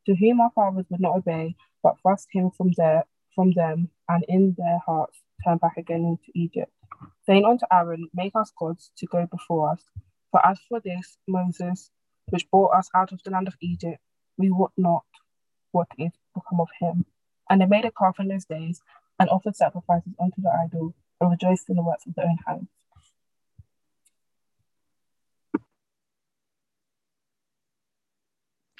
to 0.05 0.15
whom 0.15 0.41
our 0.41 0.51
fathers 0.53 0.85
would 0.89 0.99
not 0.99 1.17
obey, 1.17 1.55
but 1.81 1.99
thrust 2.01 2.27
him 2.31 2.51
from 2.51 2.71
there 2.77 3.05
from 3.33 3.51
them, 3.51 3.89
and 4.09 4.25
in 4.27 4.55
their 4.57 4.79
hearts 4.85 5.21
turned 5.43 5.61
back 5.61 5.77
again 5.77 6.03
into 6.03 6.31
Egypt, 6.35 6.71
saying 7.25 7.45
unto 7.45 7.65
Aaron, 7.71 8.09
Make 8.13 8.33
us 8.35 8.51
gods 8.57 8.91
to 8.97 9.05
go 9.05 9.25
before 9.25 9.71
us. 9.71 9.83
For 10.31 10.45
as 10.45 10.59
for 10.69 10.79
this 10.79 11.17
Moses, 11.27 11.89
which 12.29 12.49
brought 12.49 12.75
us 12.75 12.89
out 12.95 13.11
of 13.11 13.21
the 13.23 13.31
land 13.31 13.47
of 13.47 13.57
Egypt, 13.61 13.99
we 14.37 14.51
wot 14.51 14.71
not 14.77 15.05
what 15.71 15.87
is 15.97 16.11
become 16.35 16.59
of 16.59 16.69
him. 16.79 17.05
And 17.49 17.61
they 17.61 17.65
made 17.65 17.85
a 17.85 17.91
calf 17.91 18.19
in 18.19 18.27
those 18.27 18.45
days, 18.45 18.81
and 19.19 19.29
offered 19.29 19.55
sacrifices 19.55 20.13
unto 20.19 20.41
the 20.41 20.51
idol, 20.51 20.93
and 21.19 21.31
rejoiced 21.31 21.69
in 21.69 21.75
the 21.75 21.83
works 21.83 22.05
of 22.07 22.15
their 22.15 22.25
own 22.25 22.37
hands. 22.45 22.69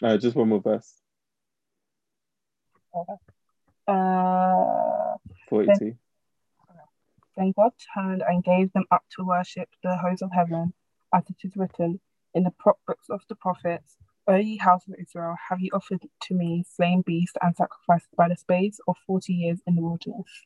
Uh, 0.02 0.18
just 0.18 0.36
one 0.36 0.50
more 0.50 0.62
verse. 0.62 0.96
Uh, 3.88 5.18
42. 5.48 5.96
then 7.38 7.54
God 7.56 7.72
turned 7.94 8.24
and 8.28 8.44
gave 8.44 8.74
them 8.74 8.86
up 8.92 9.04
to 9.16 9.24
worship 9.24 9.70
the 9.84 9.98
host 9.98 10.22
of 10.22 10.32
heaven, 10.32 10.74
as 11.14 11.24
it 11.30 11.38
is 11.44 11.56
written 11.56 12.00
in 12.34 12.44
the 12.44 12.54
books 12.88 13.10
of 13.10 13.22
the 13.30 13.36
prophets. 13.36 13.98
O 14.28 14.36
ye 14.36 14.58
house 14.58 14.88
of 14.88 14.96
Israel, 15.00 15.36
have 15.50 15.60
ye 15.60 15.72
offered 15.72 16.04
to 16.24 16.34
me 16.34 16.64
slain 16.68 17.02
beasts 17.02 17.38
and 17.42 17.56
sacrificed 17.56 18.08
by 18.16 18.28
the 18.28 18.36
space 18.36 18.80
of 18.88 18.96
forty 19.06 19.34
years 19.34 19.60
in 19.68 19.76
the 19.76 19.82
wilderness? 19.82 20.46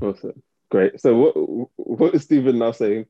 Awesome. 0.00 0.42
Great. 0.70 1.00
So 1.00 1.16
what 1.16 1.34
what 1.76 2.14
is 2.14 2.22
Stephen 2.22 2.58
now 2.58 2.72
saying? 2.72 3.06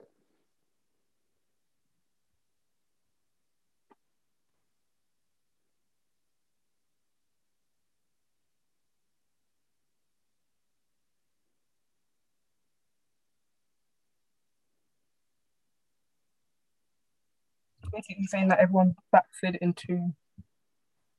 Basically 18.12 18.26
saying 18.26 18.48
that 18.48 18.58
everyone 18.58 18.94
backslid 19.10 19.56
into 19.62 20.12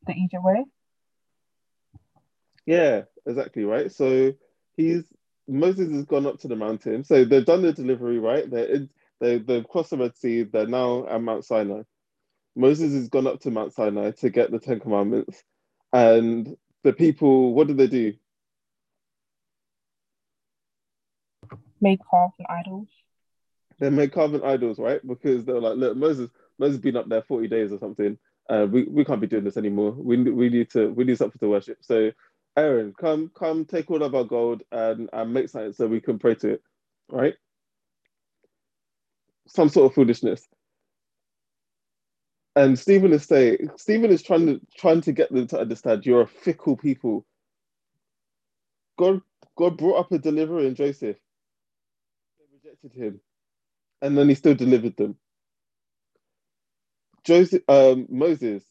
the 0.05 0.13
Egypt 0.13 0.43
way. 0.43 0.63
Yeah, 2.67 3.03
exactly 3.25 3.63
right. 3.63 3.91
So 3.91 4.33
he's 4.77 5.03
Moses 5.47 5.91
has 5.91 6.05
gone 6.05 6.27
up 6.27 6.39
to 6.41 6.47
the 6.47 6.55
mountain. 6.55 7.03
So 7.03 7.25
they've 7.25 7.43
done 7.43 7.63
the 7.63 7.73
delivery, 7.73 8.19
right? 8.19 8.49
They're 8.49 8.65
in, 8.65 8.89
they 9.19 9.39
they've 9.39 9.67
crossed 9.67 9.89
the 9.89 9.97
Red 9.97 10.15
Sea. 10.15 10.43
They're 10.43 10.67
now 10.67 11.07
at 11.07 11.21
Mount 11.21 11.45
Sinai. 11.45 11.81
Moses 12.55 12.93
has 12.93 13.09
gone 13.09 13.25
up 13.25 13.39
to 13.41 13.51
Mount 13.51 13.73
Sinai 13.73 14.11
to 14.11 14.29
get 14.29 14.51
the 14.51 14.59
Ten 14.59 14.79
Commandments, 14.79 15.43
and 15.91 16.55
the 16.83 16.93
people, 16.93 17.55
what 17.55 17.67
did 17.67 17.77
they 17.77 17.87
do? 17.87 18.13
Made 21.81 21.99
calves 22.09 22.35
and 22.37 22.47
idols. 22.47 22.87
They 23.79 23.89
made 23.89 24.13
carving 24.13 24.43
idols, 24.43 24.77
right? 24.77 25.05
Because 25.05 25.43
they're 25.43 25.59
like, 25.59 25.77
look, 25.77 25.97
Moses, 25.97 26.29
Moses 26.63 26.79
been 26.79 26.95
up 26.95 27.09
there 27.09 27.23
forty 27.23 27.49
days 27.49 27.73
or 27.73 27.79
something. 27.79 28.17
Uh, 28.49 28.67
we, 28.69 28.83
we 28.83 29.03
can't 29.05 29.21
be 29.21 29.27
doing 29.27 29.43
this 29.43 29.57
anymore. 29.57 29.91
We 29.91 30.17
we 30.17 30.49
need 30.49 30.69
to 30.71 30.89
we 30.93 31.03
need 31.03 31.17
something 31.17 31.39
to 31.39 31.49
worship. 31.49 31.77
So, 31.81 32.11
Aaron, 32.57 32.93
come 32.97 33.31
come 33.35 33.65
take 33.65 33.91
all 33.91 34.03
of 34.03 34.15
our 34.15 34.23
gold 34.23 34.63
and, 34.71 35.09
and 35.11 35.33
make 35.33 35.49
something 35.49 35.73
so 35.73 35.87
we 35.87 35.99
can 36.01 36.19
pray 36.19 36.35
to 36.35 36.53
it, 36.53 36.61
right? 37.09 37.35
Some 39.47 39.69
sort 39.69 39.91
of 39.91 39.95
foolishness. 39.95 40.47
And 42.55 42.77
Stephen 42.79 43.13
is 43.13 43.25
saying, 43.25 43.69
Stephen 43.77 44.11
is 44.11 44.23
trying 44.23 44.45
to 44.47 44.61
trying 44.77 45.01
to 45.01 45.11
get 45.11 45.31
them 45.31 45.47
to 45.47 45.59
understand 45.59 46.05
you're 46.05 46.21
a 46.21 46.27
fickle 46.27 46.77
people. 46.77 47.25
God 48.97 49.21
God 49.57 49.77
brought 49.77 49.99
up 49.99 50.11
a 50.13 50.19
deliverer 50.19 50.61
in 50.61 50.75
Joseph. 50.75 51.17
They 52.39 52.45
rejected 52.53 52.93
him, 52.93 53.21
and 54.01 54.17
then 54.17 54.29
he 54.29 54.35
still 54.35 54.55
delivered 54.55 54.97
them. 54.97 55.17
Joseph, 57.25 57.63
um, 57.69 58.07
Moses, 58.09 58.63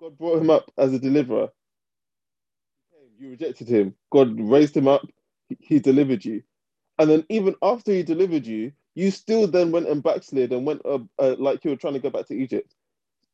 God 0.00 0.18
brought 0.18 0.40
him 0.40 0.50
up 0.50 0.70
as 0.78 0.92
a 0.92 0.98
deliverer. 0.98 1.48
You 3.18 3.30
rejected 3.30 3.68
him. 3.68 3.94
God 4.12 4.40
raised 4.40 4.76
him 4.76 4.88
up. 4.88 5.06
He, 5.60 5.78
delivered 5.80 6.24
you, 6.24 6.42
and 6.98 7.10
then 7.10 7.24
even 7.28 7.56
after 7.62 7.92
he 7.92 8.02
delivered 8.02 8.46
you, 8.46 8.72
you 8.94 9.10
still 9.10 9.46
then 9.46 9.72
went 9.72 9.88
and 9.88 10.02
backslid 10.02 10.52
and 10.52 10.64
went 10.66 10.82
uh, 10.84 11.00
uh, 11.18 11.36
like 11.38 11.64
you 11.64 11.70
were 11.70 11.76
trying 11.76 11.94
to 11.94 12.00
go 12.00 12.10
back 12.10 12.26
to 12.28 12.34
Egypt. 12.34 12.74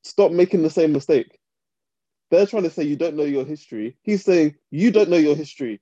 Stop 0.02 0.32
making 0.32 0.62
the 0.62 0.70
same 0.70 0.92
mistake. 0.92 1.38
They're 2.30 2.46
trying 2.46 2.64
to 2.64 2.70
say 2.70 2.84
you 2.84 2.96
don't 2.96 3.16
know 3.16 3.24
your 3.24 3.44
history. 3.44 3.96
He's 4.02 4.24
saying 4.24 4.56
you 4.70 4.90
don't 4.90 5.10
know 5.10 5.16
your 5.16 5.36
history. 5.36 5.80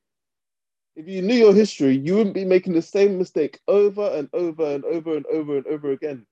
If 0.96 1.08
you 1.08 1.22
knew 1.22 1.34
your 1.34 1.54
history, 1.54 1.96
you 1.96 2.16
wouldn't 2.16 2.34
be 2.34 2.44
making 2.44 2.74
the 2.74 2.82
same 2.82 3.18
mistake 3.18 3.60
over 3.68 4.08
and 4.10 4.28
over 4.32 4.64
and 4.74 4.84
over 4.84 5.16
and 5.16 5.26
over 5.26 5.56
and 5.58 5.66
over 5.66 5.92
again. 5.92 6.26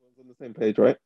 Everyone's 0.00 0.18
on 0.20 0.23
the 0.38 0.44
same 0.44 0.54
page, 0.54 0.78
right? 0.78 0.96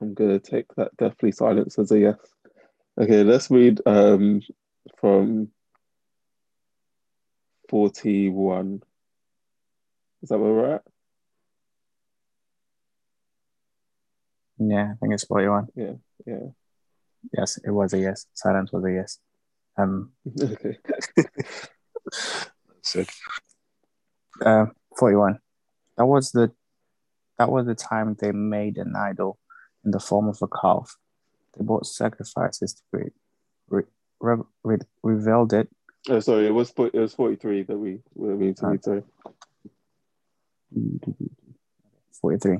I'm 0.00 0.14
gonna 0.14 0.38
take 0.38 0.66
that 0.76 0.96
deathly 0.96 1.32
silence 1.32 1.78
as 1.78 1.90
a 1.90 1.98
yes. 1.98 2.18
Okay, 3.00 3.22
let's 3.24 3.50
read 3.50 3.80
um, 3.86 4.40
from 4.98 5.48
41. 7.68 8.82
Is 10.22 10.28
that 10.28 10.38
where 10.38 10.52
we're 10.52 10.74
at? 10.76 10.82
Yeah, 14.58 14.92
I 14.92 14.96
think 15.00 15.14
it's 15.14 15.24
41. 15.24 15.68
Yeah, 15.76 15.92
yeah. 16.26 16.48
Yes, 17.36 17.58
it 17.64 17.70
was 17.70 17.92
a 17.92 17.98
yes. 17.98 18.26
Silence 18.34 18.72
was 18.72 18.84
a 18.84 18.92
yes. 18.92 19.18
Um, 19.78 20.12
Okay. 20.42 20.78
That's 22.04 22.94
it. 22.96 23.10
uh, 24.44 24.66
41. 24.98 25.38
That 25.96 26.06
was 26.06 26.32
the 26.32 26.52
that 27.38 27.50
was 27.50 27.66
the 27.66 27.74
time 27.74 28.16
they 28.20 28.32
made 28.32 28.76
an 28.78 28.94
idol 28.96 29.38
in 29.84 29.90
the 29.92 30.00
form 30.00 30.28
of 30.28 30.38
a 30.42 30.48
calf 30.48 30.96
They 31.56 31.64
brought 31.64 31.86
sacrifices 31.86 32.74
to 32.74 32.98
it, 32.98 33.12
re, 33.68 33.82
re, 34.20 34.36
re, 34.64 34.78
revealed 35.02 35.52
it. 35.52 35.68
Oh, 36.08 36.20
sorry, 36.20 36.46
it 36.46 36.54
was 36.54 36.72
it 36.76 36.94
was 36.94 37.14
forty 37.14 37.36
three 37.36 37.62
that 37.62 37.78
we 37.78 38.00
we 38.14 38.34
need 38.34 38.56
to 38.58 38.66
read. 38.66 38.84
Sorry. 38.84 39.02
43. 42.20 42.58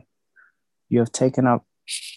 You 0.89 0.99
have 1.01 1.13
taken 1.13 1.47
up 1.47 1.67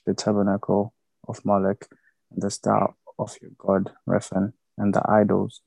the 0.06 0.14
tabernacle 0.14 0.94
of 1.28 1.44
Moloch 1.46 1.88
and 2.32 2.42
the 2.42 2.50
star 2.52 2.94
of 3.20 3.36
your 3.42 3.52
god 3.58 3.92
Rephan 4.08 4.54
and 4.82 4.96
the 4.96 5.04
idols, 5.10 5.62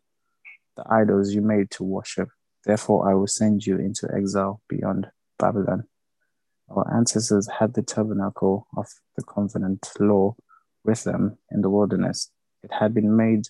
the 0.76 0.84
idols 0.90 1.32
you 1.32 1.40
made 1.40 1.70
to 1.70 1.84
worship. 1.84 2.28
Therefore, 2.64 3.08
I 3.08 3.14
will 3.14 3.28
send 3.28 3.64
you 3.64 3.76
into 3.78 4.12
exile 4.12 4.60
beyond 4.68 5.06
Babylon. 5.38 5.84
Our 6.68 6.92
ancestors 6.92 7.48
had 7.60 7.74
the 7.74 7.82
tabernacle 7.82 8.66
of 8.76 8.88
the 9.16 9.22
covenant 9.22 9.88
law 10.00 10.34
with 10.84 11.04
them 11.04 11.38
in 11.52 11.60
the 11.60 11.70
wilderness. 11.70 12.30
It 12.64 12.72
had 12.72 12.92
been 12.92 13.16
made 13.16 13.48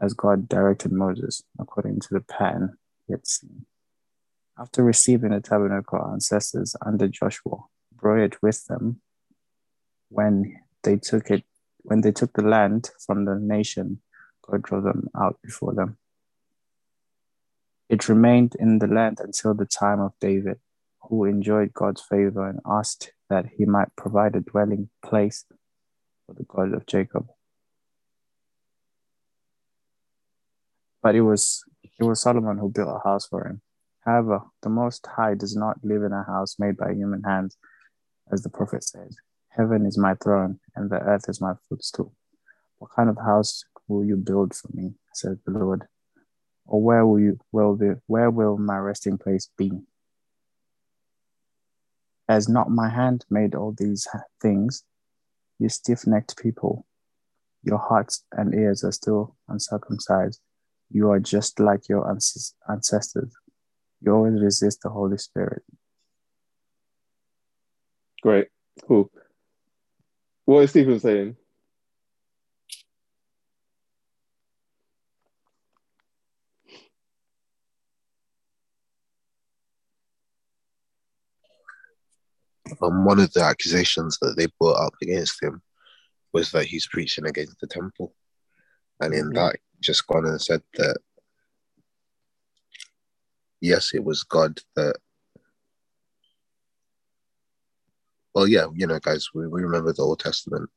as 0.00 0.12
God 0.12 0.48
directed 0.48 0.92
Moses, 0.92 1.42
according 1.58 2.00
to 2.00 2.08
the 2.10 2.20
pattern 2.20 2.76
he 3.06 3.14
had 3.14 3.26
seen. 3.26 3.64
After 4.58 4.84
receiving 4.84 5.30
the 5.30 5.40
tabernacle, 5.40 5.98
our 5.98 6.12
ancestors 6.12 6.76
under 6.84 7.08
Joshua 7.08 7.64
brought 7.94 8.18
it 8.18 8.42
with 8.42 8.66
them 8.66 9.00
when 10.10 10.56
they 10.82 10.96
took 10.96 11.30
it 11.30 11.44
when 11.82 12.02
they 12.02 12.12
took 12.12 12.34
the 12.34 12.42
land 12.42 12.90
from 13.06 13.24
the 13.24 13.36
nation 13.36 14.02
God 14.50 14.62
drove 14.62 14.84
them 14.84 15.08
out 15.16 15.38
before 15.42 15.74
them. 15.74 15.98
It 17.88 18.08
remained 18.08 18.54
in 18.58 18.78
the 18.78 18.86
land 18.86 19.18
until 19.20 19.54
the 19.54 19.66
time 19.66 20.00
of 20.00 20.12
David, 20.20 20.58
who 21.02 21.24
enjoyed 21.24 21.74
God's 21.74 22.02
favor 22.02 22.48
and 22.48 22.60
asked 22.66 23.12
that 23.28 23.46
he 23.56 23.64
might 23.64 23.94
provide 23.96 24.36
a 24.36 24.40
dwelling 24.40 24.90
place 25.04 25.44
for 26.26 26.34
the 26.34 26.44
God 26.44 26.72
of 26.74 26.86
Jacob. 26.86 27.26
But 31.02 31.14
it 31.14 31.22
was 31.22 31.64
it 31.98 32.04
was 32.04 32.20
Solomon 32.20 32.58
who 32.58 32.70
built 32.70 32.88
a 32.88 33.08
house 33.08 33.26
for 33.26 33.46
him. 33.46 33.62
However, 34.04 34.42
the 34.62 34.68
Most 34.68 35.06
High 35.06 35.34
does 35.34 35.56
not 35.56 35.78
live 35.82 36.02
in 36.02 36.12
a 36.12 36.24
house 36.24 36.56
made 36.58 36.76
by 36.76 36.92
human 36.92 37.22
hands, 37.22 37.56
as 38.32 38.42
the 38.42 38.48
prophet 38.48 38.84
says. 38.84 39.16
Heaven 39.48 39.84
is 39.84 39.98
my 39.98 40.14
throne, 40.14 40.60
and 40.76 40.90
the 40.90 41.00
earth 41.00 41.28
is 41.28 41.40
my 41.40 41.54
footstool. 41.68 42.14
What 42.78 42.92
kind 42.94 43.10
of 43.10 43.18
house 43.18 43.64
will 43.90 44.04
you 44.04 44.16
build 44.16 44.54
for 44.54 44.68
me, 44.72 44.94
says 45.12 45.36
the 45.44 45.50
Lord? 45.52 45.82
Or 46.66 46.80
where 46.80 47.04
will 47.04 47.18
you 47.18 47.38
will 47.50 47.74
the, 47.76 48.00
where 48.06 48.30
will 48.30 48.56
my 48.56 48.78
resting 48.78 49.18
place 49.18 49.50
be? 49.58 49.72
Has 52.28 52.48
not 52.48 52.70
my 52.70 52.88
hand 52.88 53.24
made 53.28 53.56
all 53.56 53.74
these 53.76 54.06
things? 54.40 54.84
You 55.58 55.68
stiff-necked 55.68 56.40
people, 56.40 56.86
your 57.64 57.78
hearts 57.78 58.24
and 58.32 58.54
ears 58.54 58.84
are 58.84 58.92
still 58.92 59.36
uncircumcised. 59.48 60.40
You 60.92 61.10
are 61.10 61.20
just 61.20 61.60
like 61.60 61.88
your 61.88 62.08
ancestors. 62.68 63.32
You 64.00 64.12
always 64.12 64.40
resist 64.40 64.80
the 64.82 64.90
Holy 64.90 65.18
Spirit. 65.18 65.62
Great, 68.22 68.48
cool. 68.86 69.10
What 70.44 70.60
is 70.60 70.70
Stephen 70.70 71.00
saying? 71.00 71.36
Um, 82.82 83.04
one 83.04 83.20
of 83.20 83.32
the 83.32 83.42
accusations 83.42 84.18
that 84.20 84.34
they 84.36 84.46
brought 84.58 84.84
up 84.84 84.94
against 85.02 85.42
him 85.42 85.62
was 86.32 86.50
that 86.52 86.66
he's 86.66 86.86
preaching 86.86 87.26
against 87.26 87.60
the 87.60 87.66
temple. 87.66 88.14
And 89.00 89.14
in 89.14 89.30
that, 89.30 89.56
just 89.80 90.06
gone 90.06 90.26
and 90.26 90.40
said 90.40 90.62
that 90.74 90.98
yes, 93.60 93.92
it 93.94 94.04
was 94.04 94.22
God 94.22 94.58
that. 94.76 94.96
Well, 98.34 98.46
yeah, 98.46 98.66
you 98.74 98.86
know, 98.86 98.98
guys, 99.00 99.28
we, 99.34 99.46
we 99.48 99.62
remember 99.62 99.92
the 99.92 100.02
Old 100.02 100.20
Testament. 100.20 100.70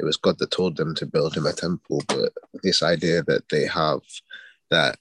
It 0.00 0.04
was 0.04 0.16
God 0.16 0.38
that 0.38 0.50
told 0.50 0.76
them 0.76 0.94
to 0.96 1.06
build 1.06 1.36
him 1.36 1.46
a 1.46 1.52
temple, 1.52 2.02
but 2.08 2.32
this 2.62 2.82
idea 2.82 3.22
that 3.24 3.48
they 3.50 3.66
have 3.66 4.00
that 4.70 4.98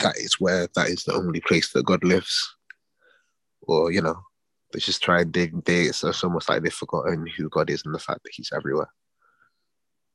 that 0.00 0.16
is 0.16 0.40
where 0.40 0.66
that 0.74 0.88
is 0.88 1.04
the 1.04 1.12
only 1.14 1.40
place 1.40 1.72
that 1.72 1.84
God 1.84 2.02
lives, 2.02 2.56
or 3.62 3.92
you 3.92 4.00
know, 4.00 4.18
they 4.72 4.78
just 4.78 5.02
try 5.02 5.20
and 5.22 5.32
dig 5.32 5.64
dig. 5.64 5.94
So 5.94 6.08
it's 6.08 6.24
almost 6.24 6.48
like 6.48 6.62
they've 6.62 6.72
forgotten 6.72 7.26
who 7.26 7.48
God 7.48 7.70
is 7.70 7.84
and 7.84 7.94
the 7.94 7.98
fact 7.98 8.22
that 8.24 8.32
He's 8.32 8.52
everywhere. 8.54 8.90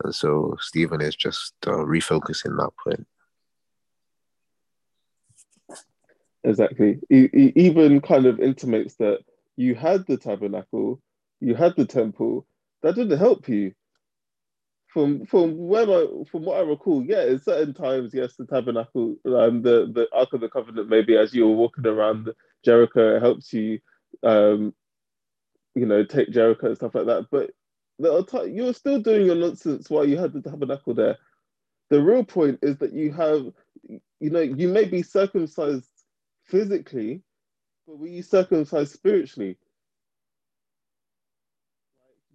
And 0.03 0.13
so 0.13 0.55
Stephen 0.59 1.01
is 1.01 1.15
just 1.15 1.53
uh, 1.67 1.71
refocusing 1.71 2.57
that 2.57 2.71
point. 2.83 3.07
Exactly. 6.43 6.99
He, 7.09 7.29
he 7.33 7.53
even 7.55 8.01
kind 8.01 8.25
of 8.27 8.39
intimates 8.39 8.95
that 8.97 9.19
you 9.57 9.73
had 9.73 10.05
the 10.05 10.17
tabernacle, 10.17 11.01
you 11.39 11.55
had 11.55 11.75
the 11.75 11.85
temple. 11.85 12.45
That 12.83 12.95
didn't 12.95 13.17
help 13.17 13.49
you. 13.49 13.73
From 14.89 15.25
from 15.25 15.57
where 15.57 15.89
I 15.89 16.05
from 16.31 16.45
what 16.45 16.57
I 16.57 16.61
recall, 16.61 17.03
yeah, 17.03 17.25
in 17.25 17.41
certain 17.41 17.73
times, 17.73 18.13
yes, 18.13 18.35
the 18.35 18.45
tabernacle 18.45 19.17
and 19.25 19.35
um, 19.35 19.61
the 19.61 19.91
the 19.93 20.07
Ark 20.13 20.31
of 20.33 20.39
the 20.39 20.47
Covenant, 20.47 20.87
maybe 20.87 21.17
as 21.17 21.33
you 21.33 21.47
were 21.47 21.55
walking 21.55 21.85
around 21.85 22.29
Jericho, 22.63 23.17
it 23.17 23.21
helps 23.21 23.51
you, 23.51 23.79
um, 24.23 24.73
you 25.75 25.85
know, 25.85 26.03
take 26.03 26.31
Jericho 26.31 26.67
and 26.67 26.75
stuff 26.75 26.95
like 26.95 27.05
that. 27.05 27.27
But 27.31 27.51
the, 27.99 28.51
you 28.51 28.63
were 28.63 28.73
still 28.73 28.99
doing 28.99 29.25
your 29.25 29.35
nonsense 29.35 29.89
while 29.89 30.07
you 30.07 30.17
had 30.17 30.33
the 30.33 30.41
tabernacle 30.41 30.93
there. 30.93 31.17
The 31.89 32.01
real 32.01 32.23
point 32.23 32.59
is 32.61 32.77
that 32.77 32.93
you 32.93 33.11
have, 33.13 33.45
you 33.87 34.29
know, 34.29 34.41
you 34.41 34.67
may 34.67 34.85
be 34.85 35.03
circumcised 35.03 35.89
physically, 36.45 37.21
but 37.87 37.99
were 37.99 38.07
you 38.07 38.23
circumcised 38.23 38.93
spiritually? 38.93 39.57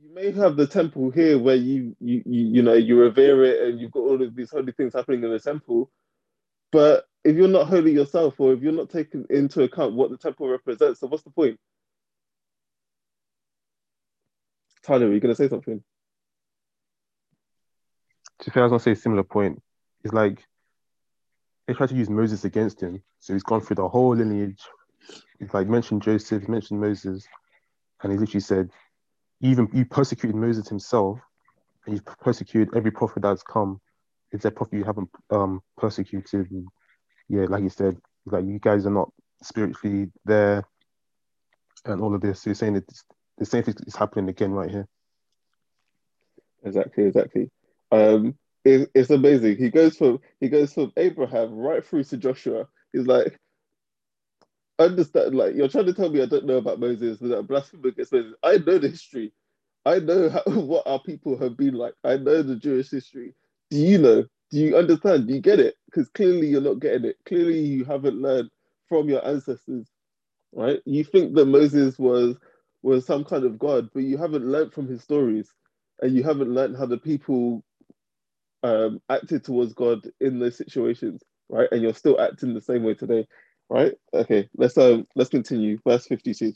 You 0.03 0.15
may 0.15 0.31
have 0.33 0.57
the 0.57 0.67
temple 0.67 1.11
here 1.11 1.39
where 1.39 1.57
you, 1.57 1.95
you 2.01 2.23
you 2.25 2.47
you 2.47 2.63
know 2.63 2.73
you 2.73 2.99
revere 2.99 3.45
it 3.45 3.69
and 3.69 3.81
you've 3.81 3.93
got 3.93 4.01
all 4.01 4.23
of 4.23 4.35
these 4.35 4.51
holy 4.51 4.73
things 4.73 4.95
happening 4.95 5.23
in 5.23 5.31
the 5.31 5.39
temple, 5.39 5.91
but 6.73 7.05
if 7.25 7.37
you're 7.37 7.49
not 7.49 7.69
holy 7.69 7.93
yourself 7.93 8.41
or 8.41 8.53
if 8.53 8.63
you're 8.63 8.73
not 8.73 8.89
taking 8.91 9.27
into 9.29 9.63
account 9.63 9.95
what 9.95 10.11
the 10.11 10.17
temple 10.17 10.49
represents, 10.49 11.01
so 11.01 11.07
what's 11.07 11.23
the 11.23 11.31
point? 11.31 11.59
Tyler, 14.83 15.07
are 15.07 15.13
you 15.13 15.21
going 15.21 15.35
to 15.35 15.37
say 15.37 15.49
something? 15.49 15.83
To 18.41 18.51
fair, 18.51 18.65
I 18.65 18.67
was 18.67 18.83
to 18.83 18.85
say 18.85 18.93
a 18.93 18.97
similar 18.97 19.23
point. 19.23 19.63
It's 20.03 20.15
like 20.15 20.43
they 21.67 21.75
tried 21.75 21.91
to 21.91 21.95
use 21.95 22.09
Moses 22.09 22.45
against 22.45 22.81
him. 22.81 23.03
So 23.19 23.35
he's 23.35 23.43
gone 23.43 23.61
through 23.61 23.77
the 23.77 23.89
whole 23.89 24.17
lineage. 24.17 24.63
He's 25.39 25.53
like 25.53 25.69
mentioned 25.69 26.03
Joseph, 26.03 26.49
mentioned 26.49 26.81
Moses, 26.81 27.27
and 28.03 28.13
he 28.13 28.19
literally 28.19 28.41
said, 28.41 28.71
even 29.43 29.69
you 29.73 29.85
persecuted 29.85 30.37
Moses 30.37 30.69
himself, 30.69 31.19
and 31.87 31.95
you've 31.95 32.05
persecuted 32.05 32.75
every 32.75 32.91
prophet 32.91 33.23
that's 33.23 33.43
come. 33.43 33.81
Is 34.33 34.43
there 34.43 34.51
prophet 34.51 34.77
you 34.77 34.85
haven't 34.85 35.09
um, 35.31 35.61
persecuted? 35.77 36.51
And 36.51 36.67
yeah, 37.29 37.47
like 37.49 37.63
he 37.63 37.69
said, 37.69 37.97
like 38.27 38.45
you 38.45 38.59
guys 38.59 38.87
are 38.87 38.91
not 38.91 39.11
spiritually 39.43 40.11
there, 40.25 40.65
and 41.85 42.01
all 42.01 42.15
of 42.15 42.21
this. 42.21 42.43
So 42.43 42.51
you're 42.51 42.55
saying 42.55 42.75
that 42.75 42.85
the 43.41 43.47
same 43.47 43.65
thing 43.65 43.75
is 43.87 43.97
happening 43.97 44.29
again 44.29 44.53
right 44.53 44.71
here. 44.71 44.87
Exactly, 46.63 47.05
exactly. 47.05 47.51
Um, 47.91 48.37
it, 48.65 48.91
it's 48.95 49.11
amazing. 49.11 49.57
He 49.57 49.71
goes 49.71 49.97
from 49.97 50.21
he 50.41 50.49
goes 50.49 50.75
from 50.75 50.93
Abraham 50.97 51.55
right 51.55 51.85
through 51.85 52.05
to 52.05 52.19
Joshua. 52.19 52.69
He's 52.93 53.07
like, 53.07 53.39
understand, 54.79 55.35
like 55.35 55.55
you're 55.55 55.69
trying 55.69 55.87
to 55.87 55.95
tell 55.95 56.11
me 56.11 56.23
I 56.23 56.27
don't 56.27 56.47
know 56.47 56.59
about 56.59 56.81
Moses, 56.81 57.19
that 57.19 57.49
blasphemy 57.49 57.89
against 57.89 58.13
Moses. 58.13 58.35
I 58.43 58.59
know 58.59 58.79
the 58.79 58.89
history. 58.89 59.33
I 59.87 59.99
know 59.99 60.29
how, 60.29 60.43
what 60.47 60.87
our 60.87 61.01
people 61.01 61.39
have 61.39 61.57
been 61.57 61.75
like. 61.75 61.95
I 62.05 62.19
know 62.19 62.43
the 62.43 62.57
Jewish 62.57 62.91
history. 62.91 63.35
Do 63.71 63.79
you 63.79 63.99
know? 63.99 64.25
Do 64.51 64.59
you 64.59 64.77
understand? 64.77 65.29
Do 65.29 65.35
you 65.35 65.41
get 65.41 65.61
it? 65.61 65.77
Because 65.87 66.09
clearly 66.11 66.49
you're 66.49 66.61
not 66.61 66.81
getting 66.81 67.07
it. 67.07 67.17
Clearly 67.25 67.61
you 67.61 67.85
haven't 67.85 68.21
learned 68.21 68.51
from 68.89 69.09
your 69.09 69.27
ancestors, 69.27 69.87
right? 70.53 70.81
You 70.85 71.05
think 71.05 71.35
that 71.35 71.47
Moses 71.47 71.99
was 71.99 72.37
was 72.83 73.07
some 73.07 73.25
kind 73.25 73.45
of 73.45 73.59
god, 73.59 73.91
but 73.93 74.03
you 74.03 74.17
haven't 74.17 74.45
learned 74.45 74.73
from 74.73 74.89
his 74.89 75.03
stories, 75.03 75.53
and 76.01 76.15
you 76.15 76.23
haven't 76.23 76.51
learned 76.51 76.77
how 76.77 76.87
the 76.87 76.99
people 76.99 77.63
um, 78.63 79.01
acted 79.09 79.45
towards 79.45 79.73
God 79.75 80.07
in 80.21 80.39
those 80.39 80.57
situations, 80.57 81.23
right? 81.49 81.69
And 81.73 81.83
you're 81.83 81.95
still 81.95 82.21
acting 82.21 82.55
the 82.55 82.61
same 82.61 82.83
way 82.83 82.95
today, 82.95 83.27
right? 83.69 83.95
Okay, 84.15 84.49
let's 84.57 84.77
um 84.79 85.07
let's 85.15 85.31
continue. 85.31 85.79
Verse 85.87 86.07
52. 86.07 86.53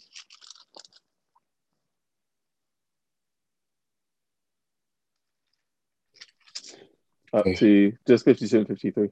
Up 7.33 7.45
to 7.57 7.93
just 8.07 8.25
52 8.25 8.59
and 8.59 8.69
53. 8.69 9.09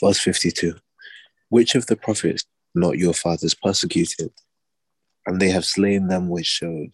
Verse 0.00 0.18
52. 0.18 0.74
Which 1.50 1.74
of 1.74 1.86
the 1.86 1.96
prophets 1.96 2.44
not 2.74 2.96
your 2.96 3.12
fathers 3.12 3.54
persecuted? 3.54 4.32
And 5.26 5.40
they 5.40 5.50
have 5.50 5.64
slain 5.64 6.08
them 6.08 6.28
which 6.28 6.46
showed 6.46 6.92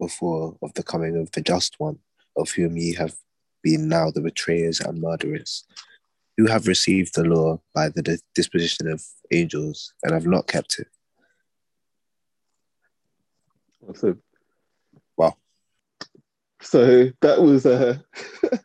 before 0.00 0.56
of 0.62 0.74
the 0.74 0.82
coming 0.82 1.16
of 1.16 1.30
the 1.32 1.40
just 1.40 1.78
one, 1.78 1.98
of 2.36 2.50
whom 2.50 2.76
ye 2.76 2.94
have 2.94 3.14
been 3.62 3.88
now 3.88 4.10
the 4.10 4.20
betrayers 4.20 4.80
and 4.80 5.00
murderers, 5.00 5.64
who 6.36 6.46
have 6.46 6.66
received 6.66 7.14
the 7.14 7.24
law 7.24 7.60
by 7.74 7.88
the 7.88 8.20
disposition 8.34 8.88
of 8.88 9.02
angels 9.32 9.92
and 10.02 10.12
have 10.12 10.26
not 10.26 10.46
kept 10.46 10.78
it. 10.78 10.88
Awesome. 13.88 14.22
Wow. 15.16 15.36
So 16.60 17.10
that 17.20 17.40
was 17.40 17.64
uh 17.64 17.98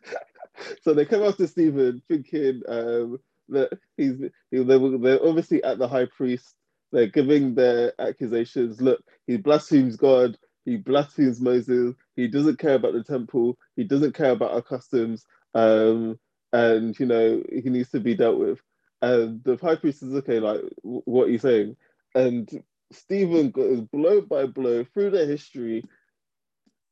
so 0.82 0.92
they 0.92 1.04
come 1.04 1.22
after 1.22 1.46
Stephen 1.46 2.02
thinking 2.08 2.62
um 2.68 3.18
that 3.48 3.78
he's 3.96 4.18
they 4.50 4.60
were, 4.76 4.98
they're 4.98 5.24
obviously 5.24 5.62
at 5.64 5.78
the 5.78 5.88
high 5.88 6.06
priest. 6.06 6.54
They're 6.94 7.08
giving 7.08 7.56
their 7.56 7.92
accusations. 8.00 8.80
Look, 8.80 9.02
he 9.26 9.36
blasphemes 9.36 9.96
God. 9.96 10.38
He 10.64 10.76
blasphemes 10.76 11.40
Moses. 11.40 11.96
He 12.14 12.28
doesn't 12.28 12.60
care 12.60 12.76
about 12.76 12.92
the 12.92 13.02
temple. 13.02 13.58
He 13.74 13.82
doesn't 13.82 14.14
care 14.14 14.30
about 14.30 14.52
our 14.52 14.62
customs. 14.62 15.26
Um, 15.54 16.20
and 16.52 16.96
you 17.00 17.06
know 17.06 17.42
he 17.52 17.68
needs 17.68 17.90
to 17.90 18.00
be 18.00 18.14
dealt 18.14 18.38
with. 18.38 18.60
And 19.02 19.42
the 19.42 19.58
high 19.60 19.74
priest 19.74 20.04
is 20.04 20.14
okay. 20.14 20.38
Like, 20.38 20.60
what 20.82 21.24
are 21.24 21.30
you 21.30 21.38
saying? 21.38 21.76
And 22.14 22.48
Stephen 22.92 23.50
goes 23.50 23.80
blow 23.80 24.20
by 24.20 24.46
blow 24.46 24.84
through 24.84 25.10
the 25.10 25.26
history 25.26 25.82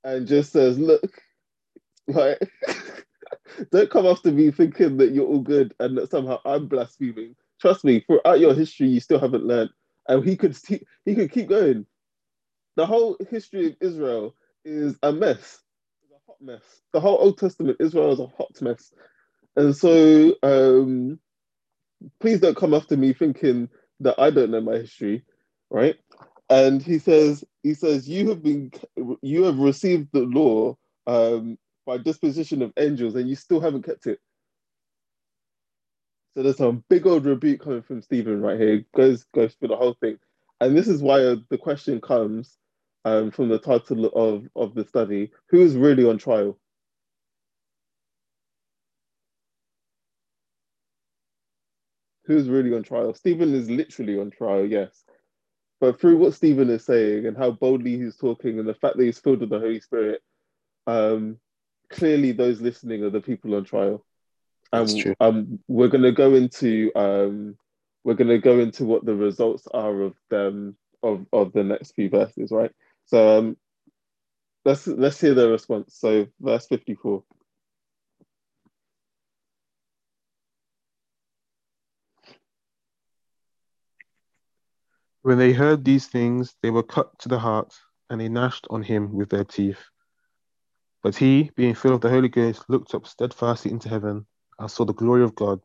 and 0.03 0.27
just 0.27 0.51
says, 0.51 0.81
look, 0.81 1.23
like, 2.09 2.41
don't 3.71 3.91
come 3.91 4.07
after 4.07 4.33
me 4.33 4.51
thinking 4.51 4.97
that 4.97 5.13
you're 5.13 5.29
all 5.29 5.43
good 5.43 5.75
and 5.79 5.97
that 5.97 6.11
somehow 6.11 6.41
I'm 6.45 6.67
blaspheming. 6.67 7.37
Trust 7.61 7.85
me, 7.85 8.01
throughout 8.01 8.41
your 8.41 8.53
history, 8.53 8.89
you 8.89 8.99
still 8.99 9.21
haven't 9.21 9.47
learned. 9.47 9.71
And 10.09 10.25
he 10.25 10.37
could 10.37 10.57
st- 10.57 10.87
he 11.05 11.15
could 11.15 11.33
keep 11.33 11.49
going. 11.49 11.87
The 12.77 12.87
whole 12.87 13.17
history 13.31 13.67
of 13.67 13.77
Israel 13.81 14.35
is 14.65 14.97
a 15.03 15.13
mess. 15.13 15.61
It's 16.03 16.13
a 16.13 16.21
hot 16.27 16.37
mess. 16.41 16.63
The 16.93 17.01
whole 17.01 17.19
Old 17.19 17.39
Testament, 17.39 17.77
Israel 17.81 18.13
is 18.13 18.21
a 18.21 18.27
hot 18.27 18.61
mess. 18.61 18.93
And 19.57 19.77
so 19.77 20.35
um, 20.43 21.19
please 22.21 22.41
don't 22.41 22.57
come 22.57 22.75
after 22.75 22.97
me 22.97 23.13
thinking 23.13 23.69
that 24.01 24.19
I 24.19 24.31
don't 24.31 24.51
know 24.51 24.61
my 24.61 24.79
history, 24.79 25.25
right? 25.71 25.97
And 26.49 26.83
he 26.83 26.99
says, 26.99 27.45
he 27.63 27.75
says, 27.75 28.09
you 28.09 28.29
have 28.31 28.43
been, 28.43 28.73
you 29.23 29.45
have 29.45 29.59
received 29.59 30.09
the 30.13 30.21
law 30.21 30.77
um, 31.07 31.59
by 31.87 31.99
disposition 31.99 32.63
of 32.63 32.73
angels, 32.77 33.15
and 33.15 33.29
you 33.29 33.37
still 33.37 33.61
haven't 33.61 33.85
kept 33.85 34.07
it. 34.07 34.21
So 36.35 36.43
there's 36.43 36.57
some 36.57 36.85
big 36.89 37.07
old 37.07 37.27
rebuke 37.27 37.63
coming 37.63 37.83
from 37.83 38.03
Stephen 38.03 38.41
right 38.41 38.59
here. 38.59 38.85
Goes 38.97 39.25
goes 39.35 39.55
through 39.55 39.69
the 39.69 39.77
whole 39.77 39.95
thing, 40.01 40.19
and 40.61 40.77
this 40.77 40.89
is 40.89 41.03
why 41.03 41.21
uh, 41.23 41.37
the 41.51 41.59
question 41.59 42.01
comes 42.01 42.57
um, 43.05 43.31
from 43.31 43.49
the 43.49 43.59
title 43.59 44.07
of 44.07 44.49
of 44.57 44.75
the 44.75 44.85
study: 44.87 45.31
Who 45.51 45.61
is 45.61 45.77
really 45.77 46.07
on 46.09 46.19
trial? 46.19 46.59
Who's 52.25 52.49
really 52.49 52.75
on 52.75 52.83
trial? 52.83 53.15
Stephen 53.15 53.55
is 53.55 53.69
literally 53.69 54.19
on 54.19 54.31
trial, 54.31 54.65
yes. 54.65 55.05
But 55.81 56.01
through 56.01 56.19
what 56.19 56.35
Stephen 56.35 56.71
is 56.71 56.85
saying 56.85 57.27
and 57.27 57.37
how 57.37 57.51
boldly 57.51 57.99
he's 57.99 58.17
talking 58.17 58.59
and 58.59 58.69
the 58.69 58.75
fact 58.75 58.97
that 58.97 59.05
he's 59.05 59.19
filled 59.19 59.41
with 59.41 59.51
the 59.51 59.59
Holy 59.59 59.81
Spirit, 59.81 60.23
um, 60.87 61.39
clearly 61.91 62.33
those 62.33 62.61
listening 62.61 63.03
are 63.03 63.11
the 63.11 63.21
people 63.21 63.55
on 63.57 63.65
trial. 63.65 64.05
That's 64.73 64.95
And 64.95 65.17
um, 65.21 65.59
we're 65.69 65.89
going 65.89 66.03
to 66.03 66.13
go 66.13 66.35
into 66.35 66.91
um, 66.97 67.57
we're 68.05 68.15
going 68.15 68.29
to 68.29 68.39
go 68.39 68.59
into 68.59 68.85
what 68.85 69.05
the 69.05 69.15
results 69.15 69.69
are 69.73 70.01
of 70.01 70.15
them 70.31 70.77
of, 71.03 71.27
of 71.33 71.53
the 71.53 71.63
next 71.63 71.93
few 71.93 72.09
verses, 72.09 72.51
right? 72.51 72.73
So 73.05 73.39
um, 73.39 73.57
let's 74.65 74.87
let's 74.87 75.21
hear 75.21 75.35
their 75.35 75.51
response. 75.51 75.95
So 75.99 76.27
verse 76.41 76.67
fifty 76.67 76.95
four. 76.95 77.23
When 85.21 85.39
they 85.39 85.53
heard 85.53 85.85
these 85.85 86.07
things, 86.07 86.57
they 86.63 86.71
were 86.71 86.83
cut 86.83 87.17
to 87.21 87.29
the 87.29 87.39
heart, 87.39 87.73
and 88.11 88.21
they 88.21 88.29
gnashed 88.29 88.67
on 88.71 88.83
him 88.83 89.13
with 89.13 89.29
their 89.29 89.45
teeth. 89.45 89.79
But 91.03 91.15
he, 91.15 91.51
being 91.55 91.75
filled 91.75 91.97
of 91.97 92.01
the 92.01 92.11
Holy 92.11 92.29
Ghost, 92.29 92.65
looked 92.69 92.95
up 92.95 93.07
steadfastly 93.07 93.71
into 93.71 93.89
heaven 93.89 94.27
and 94.59 94.71
saw 94.71 94.85
the 94.85 94.95
glory 94.95 95.25
of 95.25 95.35
God, 95.35 95.61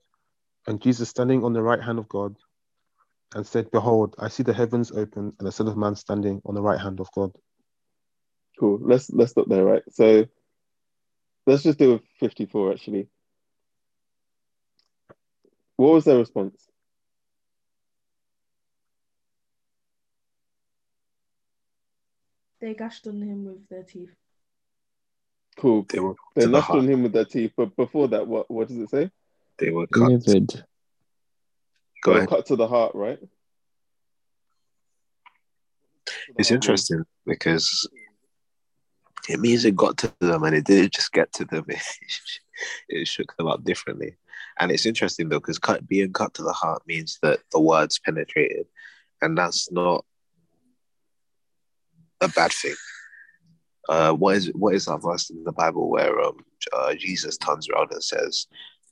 and 0.67 0.81
Jesus 0.81 1.09
standing 1.09 1.43
on 1.43 1.53
the 1.53 1.61
right 1.61 1.81
hand 1.81 1.99
of 1.99 2.09
God, 2.09 2.35
and 3.35 3.45
said, 3.45 3.71
Behold, 3.71 4.15
I 4.19 4.29
see 4.29 4.43
the 4.43 4.53
heavens 4.53 4.91
open, 4.91 5.33
and 5.37 5.47
the 5.47 5.51
Son 5.51 5.67
of 5.67 5.77
Man 5.77 5.95
standing 5.95 6.41
on 6.45 6.55
the 6.55 6.61
right 6.61 6.79
hand 6.79 6.99
of 6.99 7.11
God. 7.13 7.31
Cool. 8.59 8.79
Let's 8.81 9.09
let's 9.11 9.31
stop 9.31 9.47
there, 9.47 9.63
right? 9.65 9.83
So 9.91 10.27
let's 11.45 11.63
just 11.63 11.79
do 11.79 11.95
a 11.95 11.99
fifty 12.19 12.45
four 12.45 12.71
actually. 12.71 13.07
What 15.75 15.93
was 15.93 16.05
their 16.05 16.17
response? 16.17 16.57
They 22.61 22.73
gashed 22.73 23.07
on 23.07 23.21
him 23.21 23.45
with 23.45 23.67
their 23.69 23.83
teeth. 23.83 24.15
Cool. 25.57 25.85
They 25.89 25.99
were 25.99 26.15
They 26.35 26.43
to 26.43 26.49
the 26.49 26.61
on 26.61 26.87
him 26.87 27.03
with 27.03 27.13
their 27.13 27.25
teeth, 27.25 27.53
but 27.57 27.75
before 27.75 28.07
that, 28.09 28.27
what 28.27 28.49
what 28.49 28.67
does 28.67 28.77
it 28.77 28.89
say? 28.89 29.09
They 29.57 29.71
were 29.71 29.87
cut. 29.87 30.09
Livid. 30.09 30.63
Go 32.03 32.11
They 32.11 32.11
were 32.11 32.17
ahead. 32.17 32.29
cut 32.29 32.45
to 32.47 32.55
the 32.55 32.67
heart, 32.67 32.93
right? 32.93 33.19
It's 36.37 36.51
interesting 36.51 37.03
because 37.25 37.89
it 39.27 39.39
means 39.39 39.65
it 39.65 39.75
got 39.75 39.97
to 39.97 40.13
them 40.19 40.43
and 40.43 40.55
it 40.55 40.65
didn't 40.65 40.93
just 40.93 41.11
get 41.11 41.31
to 41.33 41.45
them. 41.45 41.65
It, 42.89 43.01
it 43.01 43.07
shook 43.07 43.37
them 43.37 43.45
up 43.47 43.63
differently. 43.63 44.15
And 44.59 44.71
it's 44.71 44.87
interesting 44.87 45.29
though, 45.29 45.39
because 45.39 45.59
cut, 45.59 45.87
being 45.87 46.11
cut 46.11 46.33
to 46.35 46.41
the 46.41 46.53
heart 46.53 46.81
means 46.87 47.19
that 47.21 47.39
the 47.51 47.59
words 47.59 47.99
penetrated. 47.99 48.65
And 49.21 49.37
that's 49.37 49.71
not 49.71 50.03
a 52.21 52.29
bad 52.29 52.51
thing. 52.51 52.73
Uh, 53.89 54.13
what 54.13 54.35
is 54.35 54.47
what 54.53 54.75
is 54.75 54.85
that 54.85 55.01
verse 55.01 55.29
in 55.29 55.43
the 55.43 55.51
Bible 55.51 55.89
where 55.89 56.19
um, 56.21 56.37
uh, 56.73 56.93
Jesus 56.95 57.37
turns 57.37 57.69
around 57.69 57.91
and 57.91 58.03
says, 58.03 58.47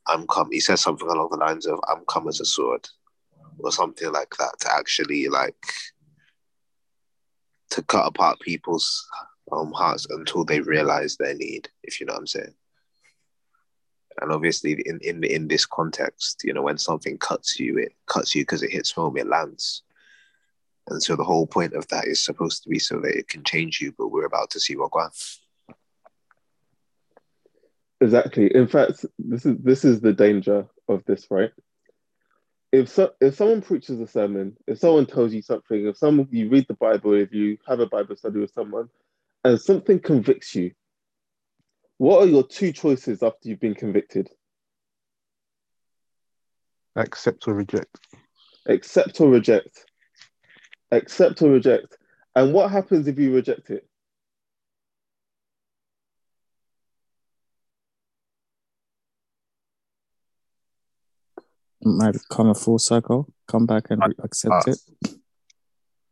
I'm 0.07 0.25
come. 0.27 0.51
He 0.51 0.59
says 0.59 0.81
something 0.81 1.07
along 1.07 1.29
the 1.31 1.37
lines 1.37 1.65
of, 1.65 1.79
I'm 1.89 2.03
come 2.07 2.27
as 2.27 2.39
a 2.39 2.45
sword, 2.45 2.87
or 3.59 3.71
something 3.71 4.11
like 4.11 4.35
that, 4.37 4.59
to 4.61 4.73
actually 4.73 5.27
like 5.27 5.55
to 7.71 7.81
cut 7.83 8.07
apart 8.07 8.39
people's 8.39 9.05
um, 9.51 9.71
hearts 9.73 10.07
until 10.09 10.45
they 10.45 10.61
realize 10.61 11.17
their 11.17 11.33
need, 11.33 11.69
if 11.83 11.99
you 11.99 12.05
know 12.05 12.13
what 12.13 12.19
I'm 12.19 12.27
saying. 12.27 12.53
And 14.21 14.31
obviously, 14.31 14.81
in 14.85 14.99
in 15.01 15.23
in 15.23 15.47
this 15.47 15.65
context, 15.65 16.43
you 16.45 16.53
know, 16.53 16.61
when 16.61 16.77
something 16.77 17.17
cuts 17.17 17.59
you, 17.59 17.77
it 17.77 17.93
cuts 18.07 18.33
you 18.33 18.43
because 18.43 18.63
it 18.63 18.71
hits 18.71 18.91
home, 18.91 19.17
it 19.17 19.27
lands. 19.27 19.83
And 20.87 21.01
so 21.01 21.15
the 21.15 21.23
whole 21.23 21.47
point 21.47 21.73
of 21.73 21.87
that 21.87 22.05
is 22.05 22.23
supposed 22.23 22.63
to 22.63 22.69
be 22.69 22.79
so 22.79 22.99
that 22.99 23.15
it 23.15 23.27
can 23.27 23.43
change 23.43 23.81
you, 23.81 23.93
but 23.97 24.09
we're 24.09 24.25
about 24.25 24.51
to 24.51 24.59
see 24.59 24.75
what 24.75 24.91
goes. 24.91 25.39
Exactly. 28.01 28.53
In 28.53 28.67
fact, 28.67 29.05
this 29.17 29.45
is 29.45 29.57
this 29.63 29.85
is 29.85 30.01
the 30.01 30.13
danger 30.13 30.67
of 30.87 31.03
this, 31.05 31.27
right? 31.31 31.51
If 32.71 32.89
so, 32.89 33.13
if 33.21 33.35
someone 33.35 33.61
preaches 33.61 33.99
a 33.99 34.07
sermon, 34.07 34.57
if 34.67 34.79
someone 34.79 35.05
tells 35.05 35.33
you 35.33 35.41
something, 35.41 35.87
if 35.87 35.97
some 35.97 36.27
you 36.29 36.49
read 36.49 36.67
the 36.67 36.73
Bible, 36.75 37.13
if 37.13 37.33
you 37.33 37.57
have 37.67 37.79
a 37.79 37.87
Bible 37.87 38.15
study 38.15 38.39
with 38.39 38.51
someone, 38.51 38.89
and 39.43 39.59
something 39.59 39.99
convicts 39.99 40.53
you, 40.53 40.71
what 41.97 42.21
are 42.21 42.27
your 42.27 42.45
two 42.45 42.73
choices 42.73 43.23
after 43.23 43.47
you've 43.47 43.61
been 43.61 43.75
convicted? 43.75 44.29
Accept 46.97 47.47
or 47.47 47.53
reject. 47.53 47.97
Accept 48.67 49.21
or 49.21 49.29
reject. 49.29 49.85
Accept 50.91 51.41
or 51.41 51.51
reject. 51.51 51.97
And 52.35 52.53
what 52.53 52.71
happens 52.71 53.07
if 53.07 53.17
you 53.17 53.33
reject 53.33 53.69
it? 53.69 53.87
Might 61.83 62.15
come 62.29 62.49
a 62.49 62.55
full 62.55 62.79
circle, 62.79 63.31
come 63.47 63.65
back 63.65 63.85
and 63.91 64.01
Uh, 64.01 64.09
accept 64.23 64.67
uh, 64.67 64.71
it. 64.71 64.79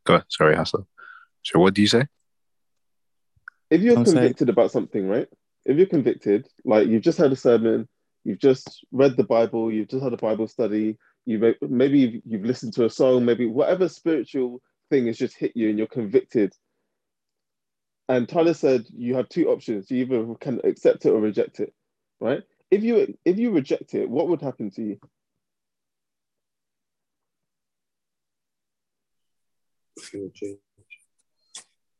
Go 0.05 0.13
ahead. 0.15 0.26
Sorry, 0.30 0.55
Hassan. 0.55 0.86
So 1.43 1.59
what 1.59 1.74
do 1.74 1.82
you 1.82 1.88
say? 1.88 2.05
if 3.69 3.82
you're 3.82 3.97
I'm 3.97 4.05
saying- 4.05 4.17
convicted 4.17 4.49
about 4.49 4.69
something, 4.69 5.07
right? 5.07 5.28
If 5.65 5.78
you're 5.78 5.88
convicted, 5.88 6.47
like 6.63 6.88
you've 6.88 7.01
just 7.01 7.17
had 7.17 7.32
a 7.32 7.36
sermon, 7.36 7.88
you've 8.24 8.38
just 8.38 8.86
read 8.91 9.17
the 9.17 9.24
Bible, 9.24 9.71
you've 9.71 9.88
just 9.88 10.03
had 10.03 10.13
a 10.13 10.17
Bible 10.17 10.47
study, 10.47 10.95
you 11.26 11.55
maybe 11.61 11.99
you've, 11.99 12.21
you've 12.26 12.45
listened 12.45 12.74
to 12.74 12.86
a 12.86 12.89
song, 12.89 13.26
maybe 13.26 13.45
whatever 13.45 13.88
spiritual 13.88 14.61
thing 14.89 15.07
has 15.07 15.17
just 15.17 15.38
hit 15.38 15.53
you 15.55 15.69
and 15.69 15.78
you're 15.78 15.88
convicted. 15.88 16.53
And 18.09 18.28
Tyler 18.28 18.53
said 18.53 18.86
you 18.95 19.15
have 19.15 19.30
two 19.30 19.49
options: 19.49 19.89
you 19.89 20.05
either 20.05 20.36
can 20.41 20.59
accept 20.63 21.05
it 21.05 21.09
or 21.09 21.21
reject 21.21 21.59
it, 21.59 21.74
right? 22.19 22.43
If 22.69 22.84
you 22.84 23.17
if 23.24 23.38
you 23.38 23.51
reject 23.51 23.93
it, 23.93 24.09
what 24.09 24.28
would 24.28 24.41
happen 24.41 24.69
to 24.71 24.82
you? 24.82 24.99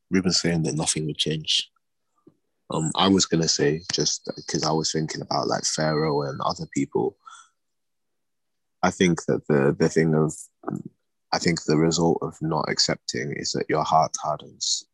Ruben's 0.10 0.42
saying 0.42 0.64
that 0.64 0.76
nothing 0.76 1.06
would 1.08 1.18
change. 1.18 1.72
Um, 2.70 2.92
I 2.96 3.08
was 3.08 3.26
gonna 3.26 3.48
say 3.48 3.82
just 3.94 4.30
because 4.36 4.64
I 4.64 4.72
was 4.72 4.92
thinking 4.92 5.22
about 5.22 5.48
like 5.48 5.64
Pharaoh 5.64 6.24
and 6.24 6.40
other 6.42 6.66
people. 6.74 7.16
I 8.84 8.92
think 8.92 9.26
that 9.26 9.48
the 9.48 9.76
the 9.78 9.90
thing 9.90 10.14
of, 10.14 10.34
I 11.32 11.40
think 11.40 11.64
the 11.64 11.78
result 11.78 12.20
of 12.22 12.38
not 12.42 12.66
accepting 12.70 13.34
is 13.34 13.54
that 13.54 13.66
your 13.70 13.84
heart 13.84 14.14
hardens. 14.22 14.86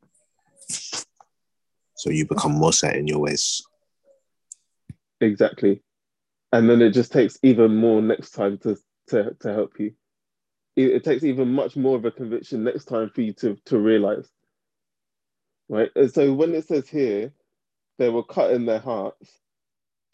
So 1.96 2.12
you 2.12 2.26
become 2.26 2.54
more 2.54 2.72
set 2.72 2.96
in 2.96 3.08
your 3.08 3.20
ways. 3.20 3.62
Exactly. 5.20 5.82
And 6.54 6.70
then 6.70 6.82
it 6.82 6.92
just 6.92 7.12
takes 7.12 7.38
even 7.44 7.76
more 7.76 8.02
next 8.02 8.32
time 8.32 8.58
to 8.60 8.78
to, 9.08 9.36
to 9.42 9.54
help 9.54 9.80
you. 9.80 9.94
It, 10.76 10.92
it 10.92 11.04
takes 11.04 11.24
even 11.24 11.52
much 11.52 11.76
more 11.76 11.98
of 11.98 12.06
a 12.06 12.12
conviction 12.12 12.64
next 12.64 12.86
time 12.86 13.10
for 13.10 13.22
you 13.22 13.34
to 13.34 13.58
to 13.66 13.80
realize. 13.80 14.30
Right. 15.68 15.90
And 15.96 16.12
so 16.12 16.34
when 16.34 16.54
it 16.56 16.68
says 16.68 16.88
here, 16.88 17.34
they 17.98 18.10
were 18.10 18.24
cut 18.24 18.52
in 18.52 18.66
their 18.66 18.80
hearts, 18.80 19.30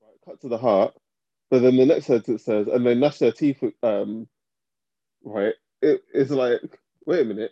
right, 0.01 0.17
cut 0.25 0.41
to 0.41 0.49
the 0.49 0.57
heart, 0.57 0.93
but 1.49 1.61
then 1.61 1.77
the 1.77 1.85
next 1.85 2.05
sentence 2.05 2.43
says, 2.43 2.67
and 2.67 2.85
they 2.85 2.95
gnash 2.95 3.19
their 3.19 3.31
teeth. 3.31 3.63
Um, 3.83 4.27
right. 5.23 5.53
It's 5.81 6.31
like, 6.31 6.79
wait 7.05 7.21
a 7.21 7.25
minute, 7.25 7.51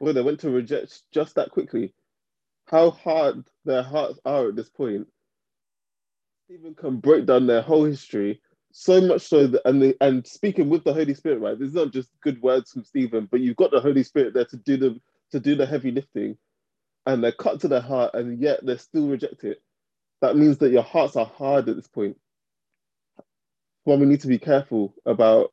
boy, 0.00 0.12
they 0.12 0.22
went 0.22 0.40
to 0.40 0.50
reject 0.50 1.02
just 1.12 1.36
that 1.36 1.50
quickly. 1.50 1.94
How 2.66 2.90
hard 2.90 3.44
their 3.64 3.82
hearts 3.82 4.18
are 4.24 4.48
at 4.48 4.56
this 4.56 4.70
point. 4.70 5.06
Stephen 6.46 6.74
can 6.74 6.96
break 6.98 7.26
down 7.26 7.46
their 7.46 7.62
whole 7.62 7.84
history 7.84 8.40
so 8.72 9.00
much 9.00 9.22
so 9.22 9.46
that, 9.46 9.68
and 9.68 9.82
the, 9.82 9.96
and 10.00 10.26
speaking 10.26 10.68
with 10.68 10.84
the 10.84 10.94
Holy 10.94 11.14
Spirit, 11.14 11.40
right? 11.40 11.58
This 11.58 11.68
is 11.68 11.74
not 11.74 11.92
just 11.92 12.08
good 12.22 12.40
words 12.42 12.72
from 12.72 12.84
Stephen, 12.84 13.28
but 13.30 13.40
you've 13.40 13.56
got 13.56 13.70
the 13.70 13.80
Holy 13.80 14.02
Spirit 14.02 14.34
there 14.34 14.46
to 14.46 14.56
do 14.56 14.76
the 14.76 15.00
to 15.32 15.40
do 15.40 15.54
the 15.54 15.66
heavy 15.66 15.90
lifting 15.90 16.36
and 17.06 17.22
they're 17.22 17.32
cut 17.32 17.60
to 17.60 17.68
their 17.68 17.80
heart 17.80 18.14
and 18.14 18.40
yet 18.40 18.64
they 18.64 18.76
still 18.76 19.08
reject 19.08 19.44
it, 19.44 19.62
that 20.20 20.36
means 20.36 20.58
that 20.58 20.70
your 20.70 20.82
hearts 20.82 21.16
are 21.16 21.26
hard 21.26 21.68
at 21.68 21.76
this 21.76 21.88
point. 21.88 22.16
Well, 23.84 23.98
we 23.98 24.06
need 24.06 24.20
to 24.20 24.28
be 24.28 24.38
careful 24.38 24.94
about 25.06 25.52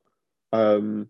um, 0.54 1.10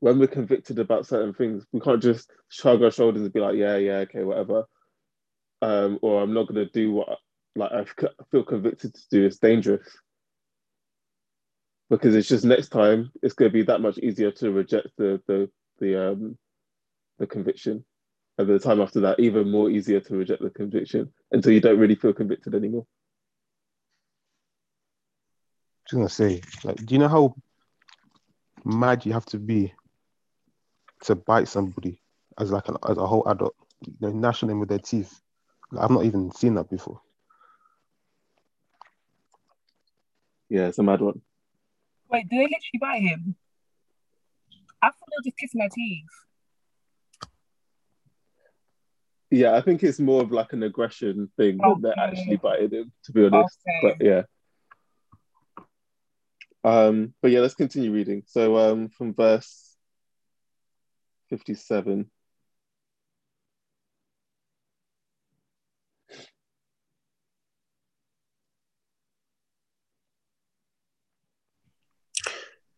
when 0.00 0.18
we're 0.18 0.28
convicted 0.28 0.78
about 0.78 1.06
certain 1.06 1.34
things. 1.34 1.64
We 1.72 1.80
can't 1.80 2.02
just 2.02 2.30
shrug 2.48 2.82
our 2.82 2.90
shoulders 2.90 3.22
and 3.22 3.32
be 3.32 3.40
like, 3.40 3.56
yeah, 3.56 3.76
yeah, 3.76 3.98
okay, 3.98 4.22
whatever. 4.22 4.64
Um, 5.62 5.98
or 6.02 6.22
I'm 6.22 6.34
not 6.34 6.46
going 6.46 6.64
to 6.64 6.70
do 6.72 6.92
what 6.92 7.18
like 7.56 7.72
I 7.72 7.84
feel 8.30 8.44
convicted 8.44 8.94
to 8.94 9.02
do. 9.10 9.24
It's 9.24 9.38
dangerous 9.38 9.86
because 11.90 12.14
it's 12.14 12.28
just 12.28 12.44
next 12.44 12.68
time 12.68 13.10
it's 13.22 13.34
going 13.34 13.50
to 13.50 13.52
be 13.52 13.62
that 13.62 13.80
much 13.80 13.98
easier 13.98 14.30
to 14.32 14.50
reject 14.50 14.88
the 14.98 15.20
the 15.26 15.50
the 15.78 16.10
um 16.10 16.36
the 17.18 17.26
conviction 17.26 17.84
and 18.38 18.48
the 18.48 18.58
time 18.58 18.80
after 18.80 19.00
that, 19.00 19.20
even 19.20 19.50
more 19.50 19.70
easier 19.70 20.00
to 20.00 20.16
reject 20.16 20.42
the 20.42 20.50
conviction 20.50 21.12
until 21.32 21.52
you 21.52 21.60
don't 21.60 21.78
really 21.78 21.94
feel 21.94 22.12
convicted 22.12 22.54
anymore. 22.54 22.86
Just 25.86 25.94
gonna 25.94 26.08
say, 26.08 26.40
like, 26.62 26.76
do 26.76 26.94
you 26.94 26.98
know 26.98 27.08
how 27.08 27.34
mad 28.64 29.04
you 29.04 29.12
have 29.12 29.26
to 29.26 29.38
be 29.38 29.72
to 31.02 31.14
bite 31.14 31.48
somebody 31.48 32.00
as 32.38 32.50
like 32.50 32.68
an, 32.68 32.76
as 32.88 32.96
a 32.96 33.06
whole 33.06 33.28
adult, 33.28 33.54
you 33.86 33.94
know, 34.00 34.10
gnashing 34.10 34.48
them 34.48 34.60
with 34.60 34.68
their 34.68 34.78
teeth? 34.78 35.20
Like, 35.70 35.84
I've 35.84 35.90
not 35.90 36.04
even 36.04 36.30
seen 36.32 36.54
that 36.54 36.70
before. 36.70 37.00
Yeah, 40.48 40.68
it's 40.68 40.78
a 40.78 40.82
mad 40.82 41.00
one. 41.00 41.20
Wait, 42.10 42.28
do 42.28 42.36
they 42.36 42.42
literally 42.42 42.78
bite 42.80 43.02
him? 43.02 43.34
I 44.80 44.86
thought 44.86 45.08
they 45.10 45.16
were 45.18 45.24
just 45.24 45.38
kissing 45.38 45.58
their 45.58 45.68
teeth. 45.68 46.04
Yeah, 49.30 49.56
I 49.56 49.62
think 49.62 49.82
it's 49.82 49.98
more 49.98 50.22
of 50.22 50.30
like 50.30 50.52
an 50.52 50.62
aggression 50.62 51.28
thing 51.36 51.58
okay. 51.60 51.72
than 51.72 51.82
they're 51.82 51.98
actually 51.98 52.36
biting 52.36 52.70
him, 52.70 52.92
to 53.04 53.12
be 53.12 53.26
honest. 53.26 53.58
Okay. 53.66 53.96
But 53.98 54.06
yeah. 54.06 54.22
Um, 56.64 57.12
but 57.20 57.30
yeah, 57.30 57.40
let's 57.40 57.54
continue 57.54 57.92
reading. 57.92 58.22
So 58.26 58.56
um, 58.56 58.88
from 58.88 59.14
verse 59.14 59.76
57. 61.28 62.10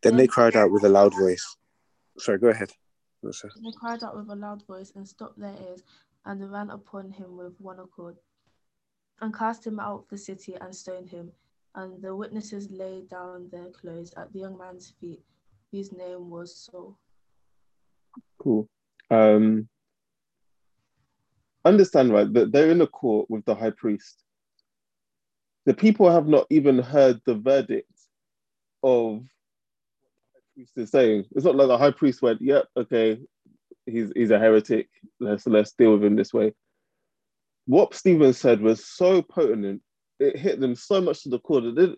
Then 0.03 0.15
they 0.15 0.27
cried 0.27 0.55
out 0.55 0.71
with 0.71 0.83
a 0.83 0.89
loud 0.89 1.13
voice. 1.15 1.57
Sorry, 2.19 2.37
go 2.37 2.49
ahead. 2.49 2.71
They 3.23 3.71
cried 3.79 4.03
out 4.03 4.15
with 4.15 4.29
a 4.29 4.35
loud 4.35 4.65
voice 4.65 4.91
and 4.95 5.07
stopped 5.07 5.39
their 5.39 5.55
ears 5.67 5.83
and 6.25 6.51
ran 6.51 6.69
upon 6.69 7.11
him 7.11 7.35
with 7.35 7.59
one 7.59 7.79
accord, 7.79 8.17
and 9.21 9.33
cast 9.33 9.65
him 9.65 9.79
out 9.79 9.99
of 9.99 10.05
the 10.09 10.17
city 10.17 10.55
and 10.59 10.75
stoned 10.75 11.09
him. 11.09 11.31
And 11.77 12.01
the 12.01 12.15
witnesses 12.15 12.71
laid 12.71 13.07
down 13.07 13.49
their 13.51 13.69
clothes 13.69 14.11
at 14.17 14.33
the 14.33 14.39
young 14.39 14.57
man's 14.57 14.95
feet, 14.99 15.21
whose 15.71 15.91
name 15.91 16.31
was 16.31 16.57
Saul. 16.57 16.97
Cool. 18.39 18.67
Um, 19.11 19.69
understand, 21.63 22.11
right, 22.11 22.33
that 22.33 22.51
they're 22.51 22.71
in 22.71 22.81
a 22.81 22.87
court 22.87 23.29
with 23.29 23.45
the 23.45 23.53
high 23.53 23.69
priest. 23.69 24.23
The 25.67 25.73
people 25.75 26.09
have 26.09 26.27
not 26.27 26.47
even 26.49 26.79
heard 26.79 27.21
the 27.27 27.35
verdict 27.35 27.91
of 28.81 29.11
what 29.11 29.21
the 30.23 30.31
high 30.33 30.41
priest 30.55 30.71
is 30.77 30.89
saying. 30.89 31.25
It's 31.35 31.45
not 31.45 31.55
like 31.55 31.67
the 31.67 31.77
high 31.77 31.91
priest 31.91 32.23
went, 32.23 32.41
yep, 32.41 32.65
okay, 32.75 33.19
he's 33.85 34.11
he's 34.15 34.31
a 34.31 34.39
heretic. 34.39 34.89
Let's 35.19 35.45
let's 35.45 35.73
deal 35.73 35.93
with 35.93 36.03
him 36.03 36.15
this 36.15 36.33
way. 36.33 36.53
What 37.67 37.93
Stephen 37.93 38.33
said 38.33 38.61
was 38.61 38.83
so 38.83 39.21
potent. 39.21 39.83
It 40.19 40.37
hit 40.37 40.59
them 40.59 40.75
so 40.75 41.01
much 41.01 41.23
to 41.23 41.29
the 41.29 41.39
core 41.39 41.61
that 41.61 41.75
they, 41.75 41.95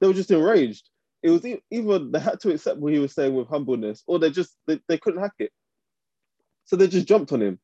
they 0.00 0.06
were 0.06 0.14
just 0.14 0.30
enraged. 0.30 0.88
It 1.22 1.30
was 1.30 1.44
either 1.46 1.98
they 1.98 2.18
had 2.18 2.40
to 2.40 2.52
accept 2.52 2.78
what 2.78 2.92
he 2.92 2.98
was 2.98 3.14
saying 3.14 3.34
with 3.34 3.48
humbleness, 3.48 4.02
or 4.06 4.18
they 4.18 4.30
just 4.30 4.56
they, 4.66 4.80
they 4.88 4.98
couldn't 4.98 5.22
hack 5.22 5.32
it. 5.38 5.50
So 6.64 6.76
they 6.76 6.88
just 6.88 7.06
jumped 7.06 7.32
on 7.32 7.42
him. 7.42 7.58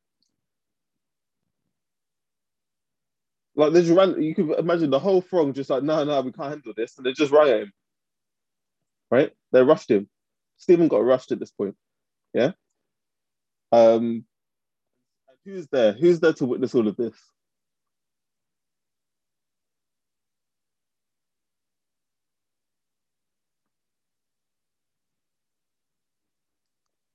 Like 3.57 3.73
they 3.73 3.83
just 3.83 3.95
ran. 3.95 4.23
You 4.23 4.35
can 4.35 4.55
imagine 4.55 4.91
the 4.91 4.99
whole 4.99 5.21
throng 5.21 5.53
just 5.53 5.69
like, 5.69 5.83
no, 5.83 6.05
no, 6.05 6.21
we 6.23 6.33
can't 6.33 6.51
handle 6.51 6.73
this, 6.75 6.97
and 6.97 7.05
they 7.05 7.13
just 7.13 7.33
riot 7.33 7.65
him. 7.65 7.73
Right? 9.11 9.33
They 9.53 9.63
rushed 9.63 9.91
him. 9.91 10.09
Stephen 10.57 10.89
got 10.89 11.05
rushed 11.05 11.33
at 11.33 11.41
this 11.41 11.51
point. 11.51 11.75
Yeah. 12.33 12.53
Um, 13.73 14.25
who's 15.45 15.67
there? 15.69 15.93
Who's 15.93 16.21
there 16.21 16.33
to 16.35 16.47
witness 16.47 16.75
all 16.75 16.89
of 16.89 16.97
this? 16.97 17.15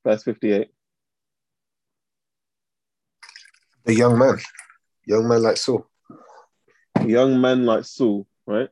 Verse 0.06 0.24
58. 0.24 0.70
A 3.88 3.92
young 3.92 4.20
man. 4.20 4.38
Young 5.06 5.28
man 5.28 5.42
like 5.42 5.58
Saul. 5.58 5.88
Young 7.06 7.42
man 7.42 7.66
like 7.66 7.86
Saul, 7.86 8.28
right? 8.46 8.70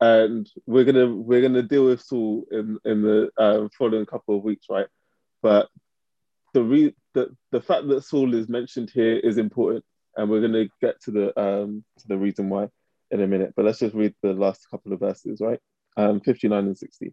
And 0.00 0.50
we're 0.66 0.84
gonna 0.84 1.14
we're 1.14 1.42
gonna 1.42 1.62
deal 1.62 1.84
with 1.84 2.00
Saul 2.00 2.44
in 2.50 2.78
in 2.84 3.02
the 3.02 3.30
um, 3.38 3.70
following 3.78 4.06
couple 4.06 4.36
of 4.36 4.42
weeks, 4.42 4.66
right? 4.70 4.86
But 5.42 5.68
the 6.54 6.62
re- 6.62 6.96
the 7.12 7.36
the 7.52 7.60
fact 7.60 7.86
that 7.88 8.02
Saul 8.02 8.34
is 8.34 8.48
mentioned 8.48 8.90
here 8.90 9.16
is 9.16 9.36
important, 9.38 9.84
and 10.16 10.30
we're 10.30 10.40
going 10.40 10.52
to 10.52 10.68
get 10.80 11.00
to 11.02 11.10
the 11.10 11.40
um 11.40 11.84
to 11.98 12.08
the 12.08 12.16
reason 12.16 12.48
why 12.48 12.68
in 13.10 13.20
a 13.20 13.26
minute. 13.26 13.52
But 13.54 13.66
let's 13.66 13.78
just 13.80 13.94
read 13.94 14.14
the 14.22 14.32
last 14.32 14.68
couple 14.70 14.92
of 14.92 15.00
verses, 15.00 15.40
right? 15.40 15.60
Um, 15.96 16.20
fifty 16.20 16.48
nine 16.48 16.64
and 16.64 16.78
sixty. 16.78 17.12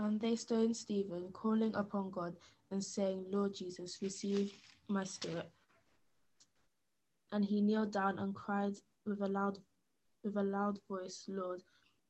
And 0.00 0.18
they 0.18 0.34
stoned 0.34 0.74
Stephen, 0.78 1.28
calling 1.34 1.74
upon 1.74 2.10
God 2.10 2.34
and 2.70 2.82
saying, 2.82 3.26
Lord 3.30 3.54
Jesus, 3.54 3.98
receive 4.00 4.50
my 4.88 5.04
spirit. 5.04 5.50
And 7.32 7.44
he 7.44 7.60
kneeled 7.60 7.92
down 7.92 8.18
and 8.18 8.34
cried 8.34 8.76
with 9.04 9.20
a 9.20 9.28
loud 9.28 9.58
with 10.24 10.36
a 10.38 10.42
loud 10.42 10.78
voice, 10.88 11.26
Lord, 11.28 11.62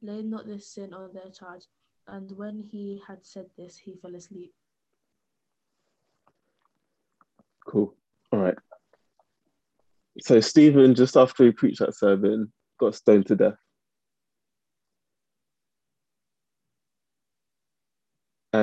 lay 0.02 0.22
not 0.22 0.46
this 0.46 0.68
sin 0.68 0.94
on 0.94 1.12
their 1.12 1.30
charge. 1.30 1.62
And 2.06 2.30
when 2.36 2.62
he 2.70 3.02
had 3.08 3.26
said 3.26 3.46
this, 3.58 3.76
he 3.76 3.96
fell 3.96 4.14
asleep. 4.14 4.52
Cool. 7.66 7.94
All 8.32 8.38
right. 8.38 8.58
So 10.20 10.38
Stephen, 10.38 10.94
just 10.94 11.16
after 11.16 11.44
he 11.44 11.50
preached 11.50 11.80
that 11.80 11.96
sermon, 11.96 12.52
got 12.78 12.94
stoned 12.94 13.26
to 13.26 13.36
death. 13.36 13.58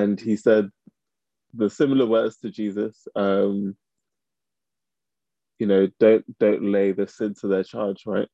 And 0.03 0.19
he 0.19 0.36
said 0.38 0.69
the 1.53 1.69
similar 1.69 2.06
words 2.06 2.38
to 2.40 2.52
Jesus. 2.52 3.07
Um, 3.15 3.76
you 5.60 5.68
know, 5.68 5.88
don't 5.99 6.26
don't 6.40 6.72
lay 6.72 6.91
the 6.94 7.07
sin 7.07 7.36
to 7.41 7.48
their 7.48 7.64
charge, 7.64 8.03
right? 8.06 8.28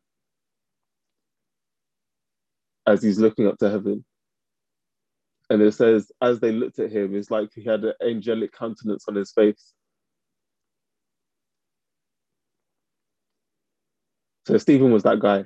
as 2.88 3.02
he's 3.03 3.19
looking 3.19 3.48
up 3.48 3.57
to 3.60 3.69
heaven. 3.69 4.03
And 5.49 5.61
it 5.61 5.73
says, 5.73 6.11
as 6.22 6.40
they 6.40 6.52
looked 6.52 6.80
at 6.80 6.91
him, 6.91 7.15
it's 7.15 7.31
like 7.31 7.49
he 7.53 7.64
had 7.64 7.84
an 7.84 7.94
angelic 8.06 8.53
countenance 8.53 9.06
on 9.07 9.15
his 9.15 9.31
face. 9.31 9.73
So 14.48 14.57
Stephen 14.57 14.91
was 14.91 15.03
that 15.03 15.19
guy. 15.19 15.45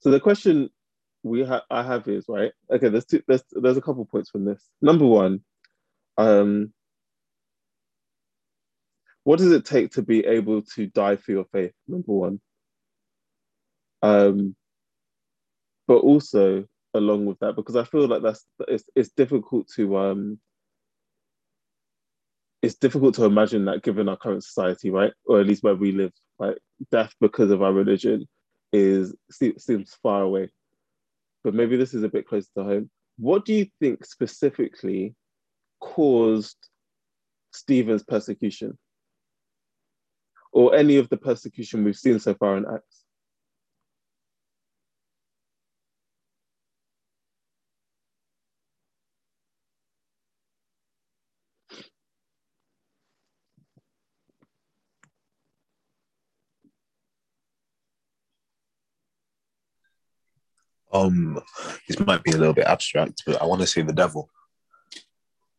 So 0.00 0.10
the 0.10 0.20
question 0.20 0.70
we 1.22 1.44
ha- 1.44 1.64
I 1.70 1.82
have 1.82 2.08
is 2.08 2.26
right. 2.28 2.52
Okay, 2.70 2.88
there's 2.88 3.04
two, 3.04 3.22
there's 3.28 3.44
there's 3.52 3.76
a 3.76 3.82
couple 3.82 4.04
points 4.04 4.30
from 4.30 4.44
this. 4.44 4.62
Number 4.80 5.06
one, 5.06 5.42
um, 6.18 6.72
what 9.24 9.38
does 9.38 9.52
it 9.52 9.64
take 9.64 9.92
to 9.92 10.02
be 10.02 10.24
able 10.26 10.62
to 10.62 10.86
die 10.86 11.16
for 11.16 11.32
your 11.32 11.44
faith? 11.52 11.72
Number 11.86 12.12
one. 12.12 12.40
Um, 14.02 14.56
but 15.86 15.98
also 15.98 16.64
along 16.94 17.26
with 17.26 17.38
that, 17.38 17.56
because 17.56 17.76
I 17.76 17.84
feel 17.84 18.06
like 18.06 18.22
that's 18.22 18.44
it's 18.68 18.84
it's 18.94 19.10
difficult 19.10 19.68
to 19.76 19.96
um 19.96 20.38
it's 22.62 22.76
difficult 22.76 23.14
to 23.16 23.24
imagine 23.24 23.64
that 23.64 23.82
given 23.82 24.08
our 24.08 24.16
current 24.16 24.44
society, 24.44 24.90
right? 24.90 25.12
Or 25.26 25.40
at 25.40 25.46
least 25.46 25.62
where 25.62 25.74
we 25.74 25.92
live, 25.92 26.12
like 26.38 26.58
death 26.90 27.12
because 27.20 27.50
of 27.50 27.62
our 27.62 27.72
religion 27.72 28.26
is 28.72 29.14
seems 29.30 29.96
far 30.02 30.22
away. 30.22 30.50
But 31.44 31.54
maybe 31.54 31.76
this 31.76 31.94
is 31.94 32.02
a 32.04 32.08
bit 32.08 32.26
closer 32.26 32.48
to 32.56 32.64
home. 32.64 32.90
What 33.18 33.44
do 33.44 33.52
you 33.54 33.66
think 33.80 34.04
specifically 34.04 35.14
caused 35.82 36.56
Stephen's 37.52 38.04
persecution? 38.04 38.78
Or 40.52 40.74
any 40.74 40.96
of 40.96 41.08
the 41.08 41.16
persecution 41.16 41.82
we've 41.84 41.96
seen 41.96 42.18
so 42.20 42.34
far 42.34 42.56
in 42.56 42.64
Acts? 42.72 43.04
Um, 60.92 61.40
this 61.88 61.98
might 62.00 62.22
be 62.22 62.32
a 62.32 62.36
little 62.36 62.52
bit 62.52 62.66
abstract, 62.66 63.22
but 63.26 63.40
I 63.40 63.46
want 63.46 63.62
to 63.62 63.66
say 63.66 63.80
the 63.80 63.94
devil. 63.94 64.28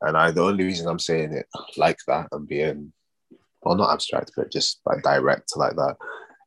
And 0.03 0.17
I, 0.17 0.31
the 0.31 0.43
only 0.43 0.65
reason 0.65 0.87
I'm 0.87 0.99
saying 0.99 1.33
it 1.33 1.47
like 1.77 1.99
that 2.07 2.27
and 2.31 2.47
being, 2.47 2.93
well, 3.61 3.75
not 3.75 3.93
abstract, 3.93 4.31
but 4.35 4.51
just 4.51 4.81
like 4.85 5.01
direct 5.01 5.55
like 5.55 5.75
that, 5.75 5.95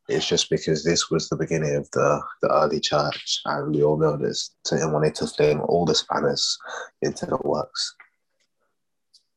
is 0.08 0.26
just 0.26 0.50
because 0.50 0.84
this 0.84 1.10
was 1.10 1.28
the 1.28 1.36
beginning 1.36 1.74
of 1.74 1.90
the, 1.90 2.22
the 2.42 2.48
early 2.48 2.78
church, 2.78 3.40
and 3.46 3.74
we 3.74 3.82
all 3.82 3.96
know 3.96 4.16
this. 4.16 4.54
Satan 4.64 4.92
wanted 4.92 5.14
to 5.16 5.26
fling 5.26 5.60
all 5.60 5.84
the 5.84 5.94
spanners 5.94 6.58
into 7.02 7.26
the 7.26 7.38
works. 7.42 7.94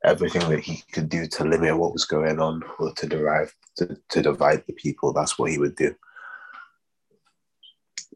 Everything 0.03 0.47
that 0.49 0.59
he 0.59 0.83
could 0.91 1.09
do 1.09 1.25
to 1.27 1.43
limit 1.43 1.77
what 1.77 1.93
was 1.93 2.05
going 2.05 2.39
on 2.39 2.61
or 2.77 2.93
to 2.93 3.07
derive 3.07 3.53
to, 3.77 3.97
to 4.09 4.21
divide 4.21 4.63
the 4.67 4.73
people, 4.73 5.11
that's 5.11 5.39
what 5.39 5.51
he 5.51 5.57
would 5.57 5.75
do. 5.75 5.95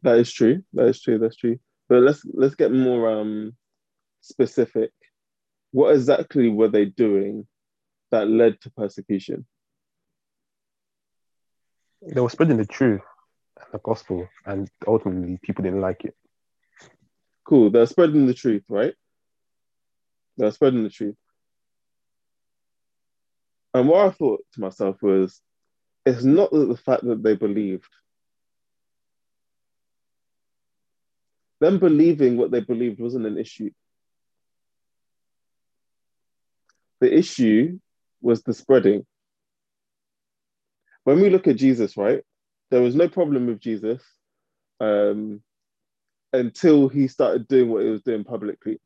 That 0.04 0.18
is 0.18 0.32
true. 0.32 0.64
That 0.74 0.88
is 0.88 1.02
true. 1.02 1.18
That's 1.18 1.36
true. 1.36 1.60
But 1.90 2.04
let's 2.04 2.24
let's 2.34 2.56
get 2.56 2.72
more 2.72 3.10
um 3.10 3.56
specific. 4.22 4.92
What 5.74 5.96
exactly 5.96 6.50
were 6.50 6.68
they 6.68 6.86
doing 6.86 7.48
that 8.12 8.30
led 8.30 8.62
to 8.62 8.70
persecution? 8.70 9.48
They 12.04 12.22
were 12.22 12.30
spreading 12.30 12.58
the 12.58 12.66
truth 12.66 13.02
and 13.58 13.74
the 13.74 13.80
gospel, 13.80 14.30
and 14.46 14.70
ultimately 14.88 15.40
people 15.42 15.64
didn't 15.64 15.82
like 15.82 16.06
it. 16.06 16.16
Cool. 17.44 17.72
They're 17.72 17.88
spreading 17.88 18.28
the 18.28 18.36
truth, 18.36 18.64
right? 18.70 18.94
They're 20.38 20.52
spreading 20.52 20.84
the 20.84 20.92
truth. 20.92 21.16
And 23.74 23.90
what 23.90 24.06
I 24.06 24.12
thought 24.12 24.46
to 24.54 24.62
myself 24.62 25.02
was, 25.02 25.42
it's 26.06 26.24
not 26.24 26.52
that 26.52 26.68
the 26.68 26.78
fact 26.78 27.04
that 27.06 27.24
they 27.24 27.36
believed 27.36 27.90
them 31.60 31.80
believing 31.80 32.38
what 32.38 32.52
they 32.52 32.60
believed 32.60 33.00
wasn't 33.00 33.26
an 33.26 33.38
issue. 33.38 33.72
The 37.04 37.14
issue 37.14 37.80
was 38.22 38.44
the 38.44 38.54
spreading. 38.54 39.06
When 41.04 41.20
we 41.20 41.30
look 41.30 41.50
at 41.50 41.58
Jesus, 41.58 41.98
right, 41.98 42.24
there 42.72 42.82
was 42.82 42.96
no 42.96 43.10
problem 43.10 43.48
with 43.48 43.60
Jesus 43.60 44.02
um, 44.80 45.42
until 46.32 46.88
he 46.88 47.10
started 47.10 47.50
doing 47.50 47.70
what 47.70 47.84
he 47.84 47.90
was 47.90 48.04
doing 48.04 48.24
publicly. 48.24 48.80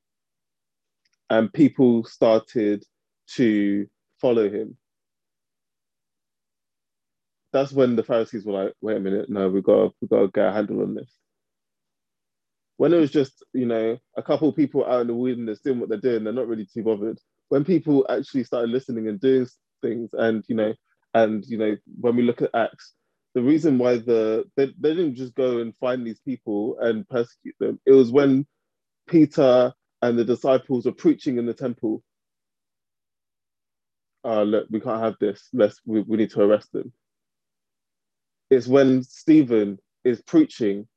And 1.29 1.53
people 1.53 2.05
started 2.05 2.83
to 3.35 3.85
follow 4.19 4.49
him. 4.49 4.77
That's 7.53 7.71
when 7.71 7.95
the 7.95 8.03
Pharisees 8.03 8.45
were 8.45 8.63
like, 8.63 8.73
wait 8.81 8.97
a 8.97 8.99
minute, 8.99 9.29
no, 9.29 9.47
we've 9.47 9.61
got, 9.61 9.93
we've 10.01 10.09
got 10.09 10.21
to 10.21 10.27
get 10.29 10.47
a 10.47 10.53
handle 10.53 10.81
on 10.81 10.95
this 10.95 11.13
when 12.77 12.93
it 12.93 12.99
was 12.99 13.11
just 13.11 13.43
you 13.53 13.65
know 13.65 13.97
a 14.15 14.23
couple 14.23 14.51
people 14.53 14.85
out 14.85 15.01
in 15.01 15.07
the 15.07 15.13
wilderness 15.13 15.59
doing 15.61 15.79
what 15.79 15.89
they're 15.89 15.97
doing, 15.97 16.23
they're 16.23 16.31
not 16.31 16.47
really 16.47 16.65
too 16.65 16.83
bothered. 16.83 17.19
When 17.49 17.63
people 17.63 18.05
actually 18.09 18.43
started 18.43 18.69
listening 18.69 19.07
and 19.07 19.19
doing 19.19 19.47
things, 19.81 20.11
and 20.13 20.43
you 20.47 20.55
know, 20.55 20.73
and 21.13 21.45
you 21.45 21.57
know, 21.57 21.75
when 21.99 22.15
we 22.15 22.23
look 22.23 22.41
at 22.41 22.53
Acts, 22.53 22.93
the 23.33 23.41
reason 23.41 23.77
why 23.77 23.97
the 23.97 24.45
they, 24.55 24.73
they 24.79 24.93
didn't 24.93 25.15
just 25.15 25.35
go 25.35 25.59
and 25.59 25.73
find 25.79 26.05
these 26.05 26.19
people 26.19 26.77
and 26.79 27.07
persecute 27.07 27.55
them. 27.59 27.79
It 27.85 27.91
was 27.91 28.11
when 28.11 28.45
Peter 29.07 29.73
and 30.01 30.17
the 30.17 30.25
disciples 30.25 30.85
were 30.85 30.91
preaching 30.91 31.37
in 31.37 31.45
the 31.45 31.53
temple. 31.53 32.03
Uh, 34.25 34.43
look, 34.43 34.67
we 34.69 34.79
can't 34.79 35.01
have 35.01 35.15
this. 35.19 35.47
Let's 35.53 35.79
we, 35.85 36.01
we 36.01 36.17
need 36.17 36.31
to 36.31 36.41
arrest 36.41 36.71
them. 36.73 36.91
It's 38.49 38.67
when 38.67 39.03
Stephen 39.03 39.79
is 40.03 40.21
preaching 40.21 40.87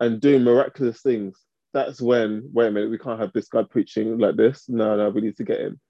and 0.00 0.20
doing 0.20 0.44
miraculous 0.44 1.00
things, 1.02 1.38
that's 1.78 2.00
when, 2.00 2.50
wait 2.52 2.68
a 2.68 2.70
minute, 2.70 2.90
we 2.90 2.98
can't 2.98 3.20
have 3.20 3.32
this 3.32 3.48
guy 3.48 3.62
preaching 3.62 4.18
like 4.18 4.36
this. 4.36 4.68
No, 4.68 4.96
no, 4.96 5.10
we 5.10 5.20
need 5.20 5.36
to 5.36 5.44
get 5.44 5.60
him. 5.60 5.80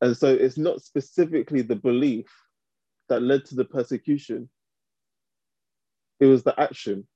And 0.00 0.16
so 0.16 0.28
it's 0.28 0.58
not 0.58 0.82
specifically 0.82 1.62
the 1.62 1.76
belief 1.76 2.26
that 3.08 3.22
led 3.22 3.44
to 3.46 3.54
the 3.56 3.64
persecution, 3.64 4.48
it 6.20 6.26
was 6.26 6.44
the 6.44 6.58
action. 6.58 7.06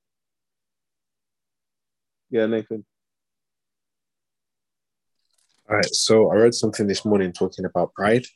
Yeah, 2.30 2.46
Nathan. 2.46 2.84
All 5.68 5.76
right, 5.76 5.94
so 5.94 6.30
I 6.30 6.36
read 6.36 6.54
something 6.54 6.86
this 6.86 7.04
morning 7.04 7.32
talking 7.32 7.64
about 7.64 7.94
pride, 7.94 8.26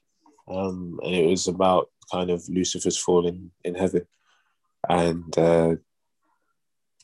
um, 0.49 0.99
and 1.03 1.15
it 1.15 1.27
was 1.27 1.49
about 1.49 1.91
kind 2.13 2.31
of 2.31 2.49
Lucifer's 2.49 2.99
fall 2.99 3.27
in, 3.27 3.51
in 3.65 3.75
heaven. 3.75 4.07
And 4.89 5.37
uh, 5.39 5.77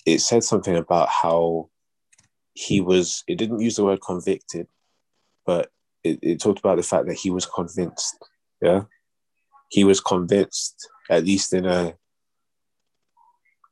it 0.04 0.20
said 0.20 0.44
something 0.44 0.76
about 0.76 1.08
how 1.08 1.70
he 2.56 2.80
was 2.80 3.22
it 3.28 3.36
didn't 3.36 3.60
use 3.60 3.76
the 3.76 3.84
word 3.84 4.00
convicted 4.00 4.66
but 5.44 5.70
it, 6.02 6.18
it 6.22 6.40
talked 6.40 6.58
about 6.58 6.76
the 6.76 6.82
fact 6.82 7.06
that 7.06 7.18
he 7.18 7.30
was 7.30 7.46
convinced 7.46 8.16
yeah? 8.62 8.82
He 9.68 9.84
was 9.84 10.00
convinced 10.00 10.88
at 11.10 11.24
least 11.24 11.52
in 11.52 11.66
a 11.66 11.94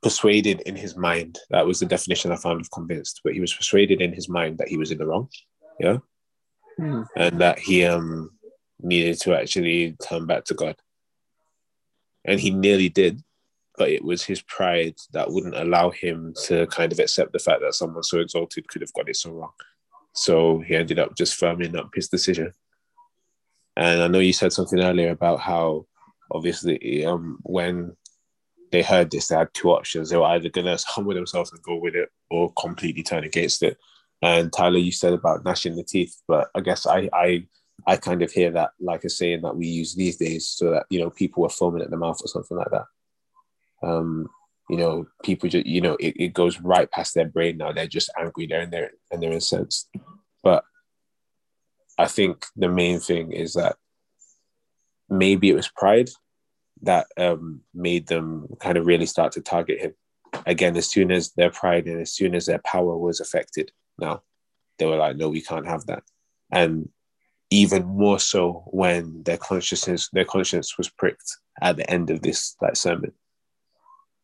persuaded 0.03 0.61
in 0.63 0.77
his 0.77 0.97
mind 0.97 1.39
that 1.49 1.67
was 1.67 1.81
the 1.81 1.87
definition 1.87 2.31
i 2.31 2.37
found 2.37 2.61
of 2.61 2.71
convinced 2.71 3.23
but 3.25 3.33
he 3.33 3.41
was 3.41 3.55
persuaded 3.55 4.03
in 4.03 4.13
his 4.13 4.29
mind 4.29 4.59
that 4.59 4.69
he 4.69 4.77
was 4.77 4.91
in 4.91 4.99
the 4.99 5.07
wrong 5.07 5.29
yeah? 5.81 5.97
Mm. 6.79 7.07
and 7.17 7.41
that 7.41 7.59
he 7.59 7.85
um 7.85 8.31
needed 8.81 9.19
to 9.21 9.35
actually 9.35 9.97
turn 10.07 10.27
back 10.27 10.45
to 10.45 10.55
god. 10.55 10.77
And 12.25 12.41
he 12.41 12.51
nearly 12.51 12.89
did 12.89 13.23
but 13.77 13.91
it 13.91 14.05
was 14.05 14.23
his 14.23 14.41
pride 14.43 14.95
that 15.13 15.31
wouldn't 15.31 15.57
allow 15.57 15.91
him 15.91 16.33
to 16.45 16.67
kind 16.69 16.93
of 16.93 16.99
accept 16.99 17.33
the 17.33 17.39
fact 17.39 17.61
that 17.61 17.75
someone 17.75 18.03
so 18.03 18.21
exalted 18.21 18.69
could 18.69 18.83
have 18.83 18.93
got 18.93 19.09
it 19.09 19.17
so 19.17 19.33
wrong. 19.33 19.51
So 20.13 20.61
he 20.61 20.77
ended 20.77 20.99
up 20.99 21.17
just 21.17 21.39
firming 21.39 21.77
up 21.77 21.91
his 21.95 22.09
decision. 22.09 22.53
And 23.77 24.03
I 24.03 24.09
know 24.09 24.21
you 24.21 24.33
said 24.33 24.53
something 24.53 24.81
earlier 24.81 25.11
about 25.11 25.41
how 25.41 25.87
obviously 26.31 27.05
um, 27.05 27.39
when 27.43 27.97
they 28.71 28.83
heard 28.83 29.11
this, 29.11 29.27
they 29.27 29.37
had 29.37 29.53
two 29.55 29.71
options. 29.71 30.11
They 30.11 30.17
were 30.17 30.25
either 30.25 30.49
going 30.49 30.67
to 30.77 30.85
humble 30.87 31.15
themselves 31.15 31.51
and 31.53 31.63
go 31.63 31.77
with 31.77 31.97
it 31.97 32.11
or 32.31 32.53
completely 32.53 33.03
turn 33.03 33.25
against 33.25 33.63
it. 33.65 33.77
And 34.23 34.53
Tyler, 34.53 34.79
you 34.79 34.93
said 34.93 35.13
about 35.13 35.45
gnashing 35.45 35.75
the 35.75 35.83
teeth, 35.83 36.23
but 36.29 36.49
I 36.55 36.61
guess 36.61 36.87
I, 36.87 37.09
I 37.13 37.47
I 37.87 37.97
kind 37.97 38.23
of 38.23 38.31
hear 38.31 38.53
that 38.53 38.71
like 38.81 39.03
a 39.03 39.11
saying 39.11 39.43
that 39.43 39.57
we 39.57 39.67
use 39.67 39.97
these 39.97 40.17
days 40.17 40.47
so 40.47 40.71
that, 40.71 40.87
you 40.91 41.01
know, 41.01 41.11
people 41.11 41.45
are 41.45 41.51
foaming 41.51 41.83
at 41.83 41.91
the 41.91 41.97
mouth 41.97 42.19
or 42.23 42.29
something 42.29 42.57
like 42.57 42.71
that 42.71 42.85
um, 43.85 44.29
you 44.71 44.77
know, 44.77 45.07
people 45.23 45.49
just, 45.49 45.67
you 45.67 45.81
know, 45.81 45.97
it, 46.01 46.15
it 46.17 46.33
goes 46.33 46.61
right 46.61 46.91
past 46.91 47.15
their 47.15 47.29
brain 47.29 47.59
now. 47.59 47.73
They're 47.73 47.87
just 47.87 48.11
angry 48.19 48.47
there 48.47 48.61
and 48.61 48.73
they're 48.73 48.91
and 49.11 49.23
they're 49.23 49.33
incensed. 49.33 49.89
But 50.43 50.65
I 51.99 52.07
think 52.07 52.47
the 52.57 52.69
main 52.69 53.01
thing 53.01 53.33
is 53.33 53.55
that 53.55 53.77
maybe 55.09 55.51
it 55.51 55.55
was 55.55 55.69
pride 55.69 56.11
that 56.83 57.07
um, 57.17 57.61
made 57.75 58.09
them 58.09 58.49
kind 58.61 58.77
of 58.77 58.87
really 58.87 59.07
start 59.07 59.33
to 59.33 59.41
target 59.41 59.81
him 59.81 59.95
again, 60.47 60.77
as 60.77 60.91
soon 60.91 61.11
as 61.11 61.33
their 61.33 61.51
pride 61.51 61.87
and 61.87 62.01
as 62.01 62.13
soon 62.13 62.35
as 62.35 62.47
their 62.47 62.61
power 62.65 62.97
was 62.97 63.21
affected, 63.21 63.71
now 63.99 64.23
they 64.79 64.87
were 64.87 64.97
like, 64.97 65.17
no, 65.17 65.29
we 65.29 65.41
can't 65.41 65.67
have 65.67 65.87
that. 65.87 66.03
And 66.51 66.89
even 67.51 67.85
more 67.85 68.19
so 68.19 68.65
when 68.67 69.23
their 69.23 69.37
consciousness, 69.37 70.09
their 70.13 70.25
conscience 70.25 70.77
was 70.77 70.89
pricked 70.89 71.37
at 71.63 71.77
the 71.77 71.89
end 71.89 72.11
of 72.11 72.23
this 72.23 72.57
like 72.61 72.77
sermon. 72.77 73.13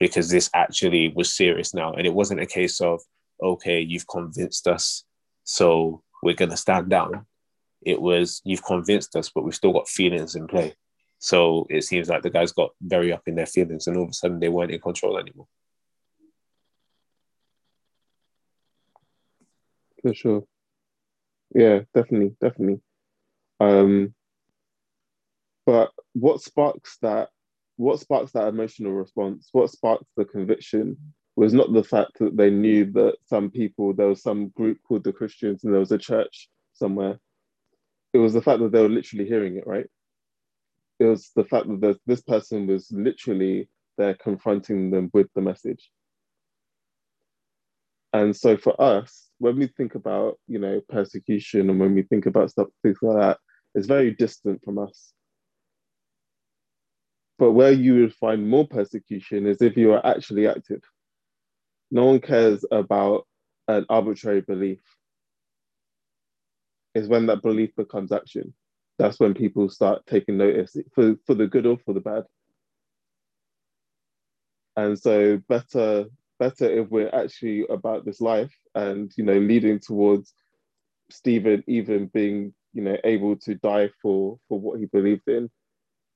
Because 0.00 0.30
this 0.30 0.50
actually 0.54 1.12
was 1.14 1.32
serious 1.32 1.72
now. 1.74 1.92
And 1.92 2.06
it 2.06 2.14
wasn't 2.14 2.40
a 2.40 2.46
case 2.46 2.80
of, 2.80 3.00
okay, 3.42 3.80
you've 3.80 4.08
convinced 4.08 4.66
us, 4.66 5.04
so 5.44 6.02
we're 6.22 6.34
gonna 6.34 6.56
stand 6.56 6.90
down. 6.90 7.26
It 7.82 8.00
was 8.00 8.42
you've 8.44 8.64
convinced 8.64 9.14
us, 9.16 9.30
but 9.34 9.44
we've 9.44 9.54
still 9.54 9.72
got 9.72 9.88
feelings 9.88 10.34
in 10.34 10.46
play. 10.46 10.74
So 11.18 11.66
it 11.68 11.84
seems 11.84 12.08
like 12.08 12.22
the 12.22 12.30
guys 12.30 12.52
got 12.52 12.70
very 12.80 13.12
up 13.12 13.22
in 13.26 13.34
their 13.34 13.46
feelings 13.46 13.86
and 13.86 13.96
all 13.96 14.04
of 14.04 14.10
a 14.10 14.14
sudden 14.14 14.40
they 14.40 14.48
weren't 14.48 14.70
in 14.70 14.80
control 14.80 15.18
anymore. 15.18 15.46
For 20.02 20.14
sure. 20.14 20.44
Yeah, 21.54 21.80
definitely, 21.94 22.36
definitely. 22.40 22.80
Um, 23.58 24.14
but 25.66 25.90
what 26.14 26.40
sparks 26.40 26.96
that? 27.02 27.28
What 27.80 27.98
sparks 27.98 28.32
that 28.32 28.46
emotional 28.46 28.92
response? 28.92 29.48
What 29.52 29.70
sparks 29.70 30.04
the 30.14 30.26
conviction 30.26 30.98
was 31.34 31.54
not 31.54 31.72
the 31.72 31.82
fact 31.82 32.18
that 32.18 32.36
they 32.36 32.50
knew 32.50 32.84
that 32.92 33.16
some 33.24 33.50
people, 33.50 33.94
there 33.94 34.08
was 34.08 34.22
some 34.22 34.48
group 34.48 34.76
called 34.86 35.02
the 35.02 35.14
Christians, 35.14 35.64
and 35.64 35.72
there 35.72 35.80
was 35.80 35.90
a 35.90 35.96
church 35.96 36.50
somewhere. 36.74 37.18
It 38.12 38.18
was 38.18 38.34
the 38.34 38.42
fact 38.42 38.60
that 38.60 38.70
they 38.72 38.82
were 38.82 38.90
literally 38.90 39.24
hearing 39.26 39.56
it, 39.56 39.66
right? 39.66 39.86
It 40.98 41.06
was 41.06 41.30
the 41.34 41.44
fact 41.44 41.68
that 41.80 41.98
this 42.04 42.20
person 42.20 42.66
was 42.66 42.92
literally 42.92 43.70
there 43.96 44.12
confronting 44.12 44.90
them 44.90 45.08
with 45.14 45.28
the 45.34 45.40
message. 45.40 45.90
And 48.12 48.36
so 48.36 48.58
for 48.58 48.78
us, 48.78 49.30
when 49.38 49.56
we 49.56 49.68
think 49.68 49.94
about, 49.94 50.38
you 50.46 50.58
know, 50.58 50.82
persecution 50.90 51.70
and 51.70 51.80
when 51.80 51.94
we 51.94 52.02
think 52.02 52.26
about 52.26 52.50
stuff, 52.50 52.68
things 52.82 52.98
like 53.00 53.16
that, 53.16 53.38
it's 53.74 53.86
very 53.86 54.10
distant 54.10 54.62
from 54.62 54.76
us. 54.76 55.14
But 57.40 57.52
where 57.52 57.72
you 57.72 58.02
would 58.02 58.14
find 58.14 58.46
more 58.46 58.68
persecution 58.68 59.46
is 59.46 59.62
if 59.62 59.74
you 59.74 59.94
are 59.94 60.04
actually 60.04 60.46
active. 60.46 60.82
No 61.90 62.04
one 62.04 62.20
cares 62.20 62.66
about 62.70 63.26
an 63.66 63.86
arbitrary 63.88 64.42
belief. 64.42 64.80
It's 66.94 67.08
when 67.08 67.24
that 67.26 67.40
belief 67.40 67.74
becomes 67.76 68.12
action. 68.12 68.52
That's 68.98 69.18
when 69.18 69.32
people 69.32 69.70
start 69.70 70.04
taking 70.06 70.36
notice 70.36 70.76
for, 70.94 71.16
for 71.26 71.34
the 71.34 71.46
good 71.46 71.64
or 71.64 71.78
for 71.78 71.94
the 71.94 72.00
bad. 72.00 72.24
And 74.76 74.98
so 74.98 75.38
better 75.48 76.06
better 76.38 76.70
if 76.70 76.88
we're 76.88 77.14
actually 77.14 77.66
about 77.68 78.04
this 78.04 78.20
life 78.20 78.54
and 78.74 79.12
you 79.16 79.24
know 79.24 79.38
leading 79.38 79.78
towards 79.78 80.32
Stephen 81.10 81.62
even 81.66 82.06
being 82.06 82.54
you 82.72 82.82
know 82.82 82.96
able 83.04 83.36
to 83.36 83.54
die 83.56 83.90
for 84.02 84.38
for 84.46 84.60
what 84.60 84.78
he 84.78 84.84
believed 84.84 85.26
in. 85.26 85.50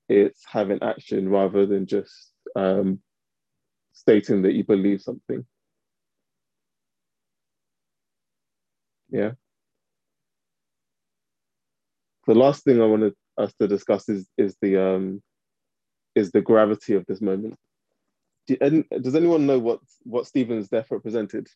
It's 0.07 0.43
having 0.45 0.81
action 0.81 1.29
rather 1.29 1.65
than 1.65 1.87
just 1.87 2.31
um, 2.55 2.99
stating 3.93 4.43
that 4.43 4.53
you 4.53 4.63
believe 4.63 5.01
something. 5.01 5.45
Yeah. 9.09 9.31
The 12.27 12.35
last 12.35 12.63
thing 12.63 12.81
I 12.81 12.85
wanted 12.85 13.13
us 13.37 13.53
to 13.59 13.67
discuss 13.67 14.09
is 14.09 14.27
is 14.37 14.55
the 14.61 14.77
um, 14.77 15.21
is 16.15 16.31
the 16.31 16.41
gravity 16.41 16.95
of 16.95 17.05
this 17.05 17.21
moment 17.21 17.55
do, 18.47 18.83
does 19.01 19.15
anyone 19.15 19.45
know 19.45 19.59
what 19.59 19.79
what 20.03 20.27
Stephen's 20.27 20.69
death 20.69 20.91
represented? 20.91 21.47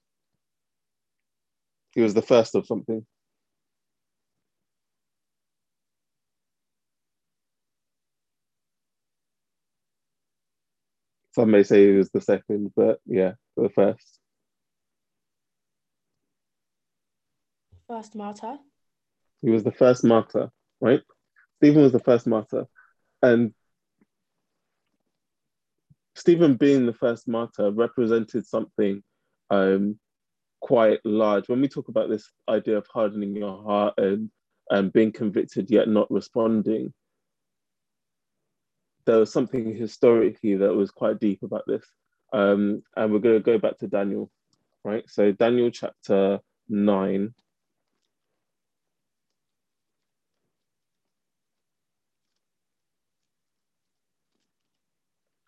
He 1.91 2.01
was 2.01 2.13
the 2.13 2.21
first 2.21 2.55
of 2.55 2.65
something. 2.65 3.05
Some 11.31 11.51
may 11.51 11.63
say 11.63 11.87
he 11.87 11.97
was 11.97 12.09
the 12.09 12.21
second, 12.21 12.71
but 12.75 12.99
yeah, 13.05 13.33
the 13.55 13.69
first. 13.69 14.19
First 17.87 18.15
martyr. 18.15 18.57
He 19.41 19.49
was 19.49 19.63
the 19.63 19.71
first 19.71 20.03
martyr, 20.03 20.51
right? 20.81 21.01
Stephen 21.57 21.81
was 21.81 21.91
the 21.91 21.99
first 21.99 22.27
martyr. 22.27 22.65
And 23.21 23.53
Stephen 26.15 26.55
being 26.55 26.85
the 26.85 26.93
first 26.93 27.27
martyr 27.27 27.71
represented 27.71 28.45
something 28.45 29.03
um, 29.49 29.99
quite 30.59 30.99
large. 31.05 31.47
When 31.47 31.61
we 31.61 31.67
talk 31.67 31.87
about 31.87 32.09
this 32.09 32.29
idea 32.47 32.77
of 32.77 32.87
hardening 32.93 33.35
your 33.35 33.63
heart 33.63 33.93
and, 33.97 34.29
and 34.69 34.91
being 34.91 35.11
convicted 35.11 35.69
yet 35.69 35.87
not 35.87 36.11
responding, 36.11 36.93
there 39.09 39.17
was 39.17 39.33
something 39.33 39.75
historically 39.75 40.55
that 40.55 40.75
was 40.75 40.91
quite 40.91 41.19
deep 41.19 41.41
about 41.41 41.63
this. 41.65 41.83
Um, 42.31 42.83
and 42.95 43.11
we're 43.11 43.17
going 43.17 43.39
to 43.39 43.43
go 43.43 43.57
back 43.57 43.79
to 43.79 43.87
Daniel, 43.87 44.29
right? 44.83 45.03
So, 45.09 45.31
Daniel 45.31 45.71
chapter 45.71 46.39
9. 46.69 47.33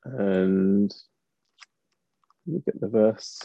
and 0.04 0.92
me 2.48 2.60
get 2.66 2.82
the 2.82 2.88
verse. 2.88 3.40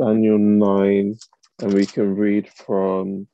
Daniel 0.00 0.38
9, 0.38 1.16
and 1.62 1.74
we 1.74 1.84
can 1.84 2.14
read 2.14 2.48
from 2.48 3.26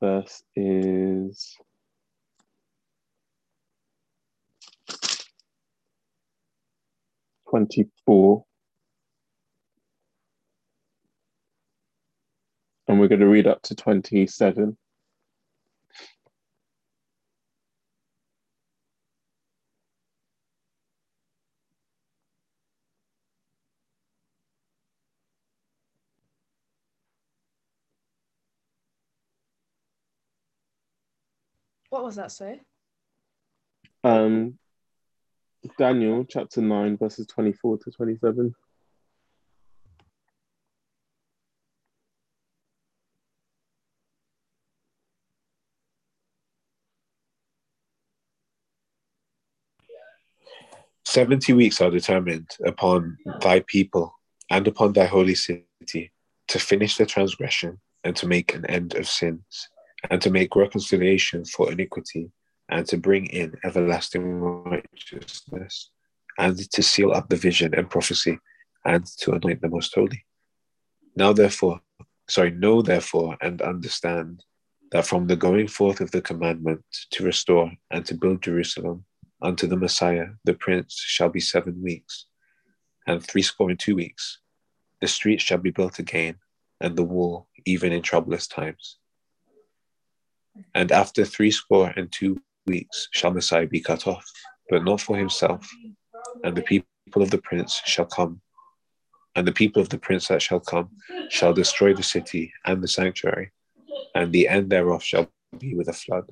verse 0.00 0.42
is 0.56 1.56
twenty-four. 7.50 8.44
And 12.88 13.00
we're 13.00 13.08
going 13.08 13.20
to 13.20 13.26
read 13.26 13.46
up 13.48 13.62
to 13.62 13.74
27. 13.74 14.76
What 31.96 32.04
was 32.04 32.16
that, 32.16 32.30
say? 32.30 32.60
Um, 34.04 34.58
Daniel 35.78 36.26
chapter 36.28 36.60
9, 36.60 36.98
verses 36.98 37.26
24 37.26 37.78
to 37.78 37.90
27. 37.90 38.54
Seventy 51.06 51.54
weeks 51.54 51.80
are 51.80 51.90
determined 51.90 52.50
upon 52.66 53.16
thy 53.40 53.60
people 53.60 54.12
and 54.50 54.68
upon 54.68 54.92
thy 54.92 55.06
holy 55.06 55.34
city 55.34 56.12
to 56.48 56.58
finish 56.58 56.98
the 56.98 57.06
transgression 57.06 57.80
and 58.04 58.14
to 58.16 58.28
make 58.28 58.54
an 58.54 58.66
end 58.66 58.94
of 58.96 59.08
sins 59.08 59.70
and 60.10 60.20
to 60.22 60.30
make 60.30 60.54
reconciliation 60.56 61.44
for 61.44 61.70
iniquity, 61.70 62.30
and 62.68 62.86
to 62.86 62.96
bring 62.96 63.26
in 63.26 63.54
everlasting 63.64 64.40
righteousness, 64.40 65.90
and 66.38 66.58
to 66.70 66.82
seal 66.82 67.12
up 67.12 67.28
the 67.28 67.36
vision 67.36 67.74
and 67.74 67.90
prophecy, 67.90 68.38
and 68.84 69.06
to 69.18 69.32
anoint 69.32 69.60
the 69.60 69.68
most 69.68 69.94
holy. 69.94 70.24
Now, 71.16 71.32
therefore, 71.32 71.80
sorry, 72.28 72.50
know 72.50 72.82
therefore 72.82 73.36
and 73.40 73.62
understand 73.62 74.44
that 74.92 75.06
from 75.06 75.26
the 75.26 75.36
going 75.36 75.68
forth 75.68 76.00
of 76.00 76.10
the 76.10 76.22
commandment 76.22 76.84
to 77.10 77.24
restore 77.24 77.72
and 77.90 78.04
to 78.06 78.14
build 78.14 78.42
Jerusalem 78.42 79.04
unto 79.42 79.66
the 79.66 79.76
Messiah, 79.76 80.28
the 80.44 80.54
Prince, 80.54 80.94
shall 80.94 81.28
be 81.28 81.40
seven 81.40 81.82
weeks, 81.82 82.26
and 83.06 83.22
threescore 83.22 83.70
and 83.70 83.78
two 83.78 83.96
weeks. 83.96 84.40
The 85.00 85.08
streets 85.08 85.42
shall 85.42 85.58
be 85.58 85.70
built 85.70 85.98
again, 85.98 86.36
and 86.80 86.96
the 86.96 87.04
wall 87.04 87.48
even 87.64 87.92
in 87.92 88.02
troublous 88.02 88.46
times. 88.46 88.98
And 90.74 90.92
after 90.92 91.24
threescore 91.24 91.92
and 91.96 92.10
two 92.12 92.40
weeks 92.66 93.08
shall 93.12 93.30
Messiah 93.30 93.66
be 93.66 93.80
cut 93.80 94.06
off, 94.06 94.24
but 94.70 94.84
not 94.84 95.00
for 95.00 95.16
himself. 95.16 95.68
And 96.44 96.56
the 96.56 96.62
people 96.62 97.22
of 97.22 97.30
the 97.30 97.38
prince 97.38 97.80
shall 97.84 98.06
come. 98.06 98.40
And 99.34 99.46
the 99.46 99.52
people 99.52 99.82
of 99.82 99.88
the 99.88 99.98
prince 99.98 100.28
that 100.28 100.42
shall 100.42 100.60
come 100.60 100.90
shall 101.28 101.52
destroy 101.52 101.94
the 101.94 102.02
city 102.02 102.52
and 102.64 102.82
the 102.82 102.88
sanctuary, 102.88 103.52
and 104.14 104.32
the 104.32 104.48
end 104.48 104.70
thereof 104.70 105.02
shall 105.02 105.28
be 105.58 105.74
with 105.74 105.88
a 105.88 105.92
flood. 105.92 106.26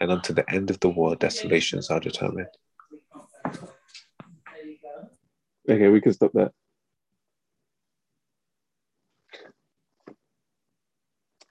and 0.00 0.10
unto 0.10 0.32
the 0.32 0.48
end 0.52 0.70
of 0.70 0.78
the 0.80 0.88
war, 0.88 1.16
desolations 1.16 1.90
are 1.90 2.00
determined. 2.00 2.48
Okay, 5.68 5.88
we 5.88 6.00
can 6.00 6.12
stop 6.12 6.32
there. 6.32 6.52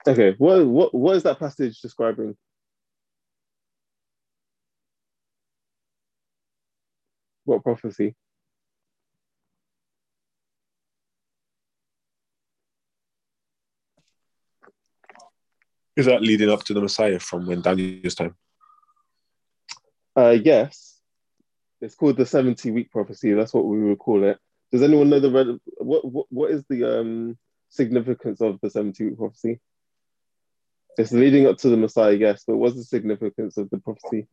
Okay, 0.08 0.34
what 0.38 0.64
what 0.66 0.94
what 0.94 1.16
is 1.16 1.24
that 1.24 1.40
passage 1.40 1.80
describing? 1.80 2.36
What 7.44 7.64
prophecy? 7.64 8.14
Is 15.96 16.06
that 16.06 16.22
leading 16.22 16.50
up 16.50 16.62
to 16.64 16.74
the 16.74 16.80
Messiah 16.80 17.18
from 17.18 17.46
when 17.46 17.62
Daniel's 17.62 18.14
time? 18.14 18.36
Uh, 20.14 20.36
yes, 20.42 21.00
it's 21.80 21.94
called 21.96 22.16
the 22.16 22.26
seventy 22.26 22.70
week 22.70 22.92
prophecy. 22.92 23.32
That's 23.32 23.52
what 23.52 23.64
we 23.64 23.82
would 23.82 23.98
call 23.98 24.22
it. 24.24 24.38
Does 24.70 24.82
anyone 24.82 25.10
know 25.10 25.20
the 25.20 25.30
red, 25.30 25.48
what 25.78 26.04
what 26.04 26.26
what 26.30 26.50
is 26.52 26.64
the 26.68 27.00
um 27.00 27.36
significance 27.70 28.40
of 28.40 28.60
the 28.60 28.70
seventy 28.70 29.06
week 29.06 29.18
prophecy? 29.18 29.58
It's 30.98 31.12
leading 31.12 31.46
up 31.46 31.58
to 31.58 31.68
the 31.68 31.76
Messiah, 31.76 32.12
yes, 32.12 32.44
but 32.46 32.56
what's 32.56 32.76
the 32.76 32.84
significance 32.84 33.58
of 33.58 33.68
the 33.70 33.78
prophecy? 33.78 34.28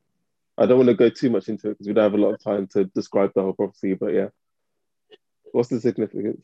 I 0.57 0.65
don't 0.65 0.77
want 0.77 0.90
to 0.90 0.95
go 0.95 1.10
too 1.10 1.30
much 1.30 1.49
into 1.49 1.69
it 1.69 1.73
because 1.73 1.88
we 1.88 1.94
don't 1.94 2.03
have 2.03 2.14
a 2.14 2.23
lot 2.23 2.34
of 2.34 2.44
time 2.44 2.68
to 2.73 2.85
describe 2.85 3.31
the 3.35 3.41
whole 3.41 3.53
prophecy, 3.53 3.95
but 3.95 4.14
yeah. 4.14 4.27
What's 5.52 5.69
the 5.69 5.81
significance? 5.81 6.41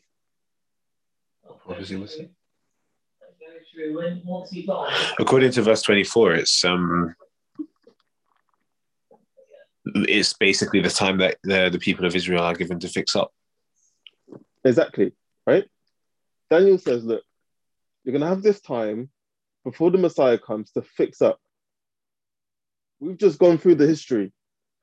Prophecy 1.64 1.96
was 1.96 2.16
it? 2.16 2.30
According 5.18 5.52
to 5.52 5.62
verse 5.62 5.82
24, 5.82 6.34
it's 6.34 6.64
um 6.64 7.14
it's 9.86 10.34
basically 10.34 10.80
the 10.80 10.90
time 10.90 11.18
that 11.18 11.38
the, 11.42 11.70
the 11.70 11.78
people 11.78 12.04
of 12.04 12.14
Israel 12.14 12.42
are 12.42 12.54
given 12.54 12.78
to 12.80 12.88
fix 12.88 13.16
up. 13.16 13.32
Exactly, 14.64 15.12
right? 15.46 15.64
Daniel 16.50 16.78
says, 16.78 17.04
look, 17.04 17.22
you're 18.04 18.12
going 18.12 18.22
to 18.22 18.28
have 18.28 18.42
this 18.42 18.60
time 18.60 19.08
before 19.64 19.90
the 19.90 19.98
Messiah 19.98 20.38
comes 20.38 20.70
to 20.72 20.82
fix 20.82 21.20
up. 21.20 21.38
We've 23.00 23.18
just 23.18 23.38
gone 23.38 23.58
through 23.58 23.76
the 23.76 23.86
history, 23.86 24.32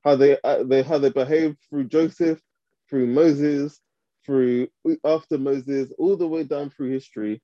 how 0.04 0.16
they, 0.16 0.38
uh, 0.42 0.64
they 0.64 0.82
how 0.82 0.98
they 0.98 1.10
behaved 1.10 1.58
through 1.68 1.84
Joseph, 1.84 2.40
through 2.88 3.06
Moses, 3.06 3.80
through 4.24 4.68
after 5.04 5.38
Moses, 5.38 5.92
all 5.98 6.16
the 6.16 6.26
way 6.26 6.42
down 6.44 6.70
through 6.70 6.90
history. 6.90 7.40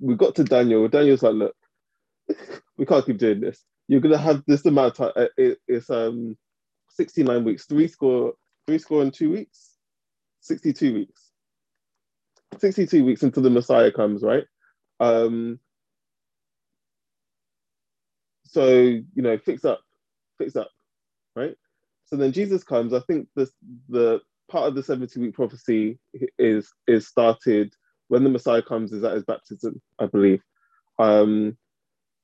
We 0.00 0.14
got 0.14 0.34
to 0.36 0.44
Daniel. 0.44 0.86
Daniel's 0.88 1.22
like, 1.22 1.34
look, 1.34 1.56
we 2.76 2.86
can't 2.86 3.04
keep 3.04 3.18
doing 3.18 3.40
this. 3.40 3.64
You're 3.88 4.00
gonna 4.00 4.18
have 4.18 4.42
this 4.46 4.64
amount 4.66 4.98
of 4.98 5.14
time. 5.14 5.24
Uh, 5.24 5.28
it, 5.36 5.58
it's 5.66 5.88
um 5.90 6.36
69 6.90 7.44
weeks, 7.44 7.64
three 7.64 7.88
score, 7.88 8.34
three 8.66 8.78
score 8.78 9.02
in 9.02 9.10
two 9.10 9.30
weeks, 9.30 9.76
62 10.40 10.94
weeks. 10.94 11.30
62 12.58 13.04
weeks 13.04 13.22
until 13.22 13.42
the 13.42 13.50
Messiah 13.50 13.92
comes, 13.92 14.22
right? 14.22 14.44
Um, 15.00 15.60
so 18.48 18.68
you 18.68 19.04
know, 19.16 19.38
fix 19.38 19.64
up, 19.64 19.80
fix 20.38 20.56
up, 20.56 20.70
right? 21.36 21.54
So 22.06 22.16
then 22.16 22.32
Jesus 22.32 22.64
comes. 22.64 22.92
I 22.92 23.00
think 23.00 23.28
this 23.36 23.50
the 23.88 24.20
part 24.50 24.66
of 24.66 24.74
the 24.74 24.82
70 24.82 25.20
week 25.20 25.34
prophecy 25.34 25.98
is 26.38 26.72
is 26.86 27.06
started 27.06 27.72
when 28.08 28.24
the 28.24 28.30
Messiah 28.30 28.62
comes 28.62 28.92
is 28.92 29.04
at 29.04 29.14
his 29.14 29.24
baptism, 29.24 29.80
I 29.98 30.06
believe. 30.06 30.42
Um, 30.98 31.56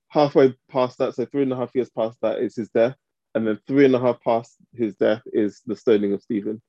halfway 0.08 0.56
past 0.70 0.98
that, 0.98 1.14
so 1.14 1.26
three 1.26 1.42
and 1.42 1.52
a 1.52 1.56
half 1.56 1.74
years 1.74 1.90
past 1.90 2.18
that 2.22 2.38
is 2.38 2.56
his 2.56 2.70
death, 2.70 2.96
and 3.34 3.46
then 3.46 3.58
three 3.66 3.84
and 3.84 3.94
a 3.94 4.00
half 4.00 4.20
past 4.22 4.56
his 4.74 4.96
death 4.96 5.22
is 5.26 5.60
the 5.66 5.76
stoning 5.76 6.12
of 6.12 6.22
Stephen. 6.22 6.62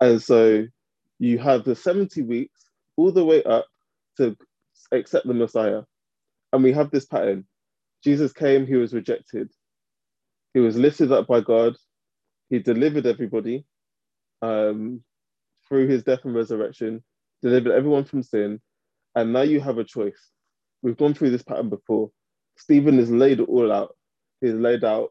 And 0.00 0.20
so 0.20 0.66
you 1.18 1.38
have 1.38 1.64
the 1.64 1.74
70 1.74 2.22
weeks 2.22 2.64
all 2.96 3.12
the 3.12 3.24
way 3.24 3.42
up 3.44 3.66
to 4.18 4.36
accept 4.92 5.26
the 5.26 5.34
Messiah. 5.34 5.82
And 6.52 6.62
we 6.62 6.72
have 6.72 6.90
this 6.90 7.06
pattern. 7.06 7.46
Jesus 8.06 8.32
came, 8.32 8.68
he 8.68 8.76
was 8.76 8.94
rejected. 8.94 9.50
He 10.54 10.60
was 10.60 10.76
lifted 10.76 11.10
up 11.10 11.26
by 11.26 11.40
God. 11.40 11.74
He 12.50 12.60
delivered 12.60 13.04
everybody 13.04 13.64
um, 14.42 15.02
through 15.68 15.88
his 15.88 16.04
death 16.04 16.20
and 16.22 16.32
resurrection, 16.32 17.02
delivered 17.42 17.72
everyone 17.72 18.04
from 18.04 18.22
sin. 18.22 18.60
And 19.16 19.32
now 19.32 19.42
you 19.42 19.60
have 19.60 19.78
a 19.78 19.84
choice. 19.84 20.30
We've 20.82 20.96
gone 20.96 21.14
through 21.14 21.30
this 21.30 21.42
pattern 21.42 21.68
before. 21.68 22.12
Stephen 22.56 22.96
has 22.98 23.10
laid 23.10 23.40
it 23.40 23.48
all 23.48 23.72
out. 23.72 23.96
He's 24.40 24.54
laid 24.54 24.84
out 24.84 25.10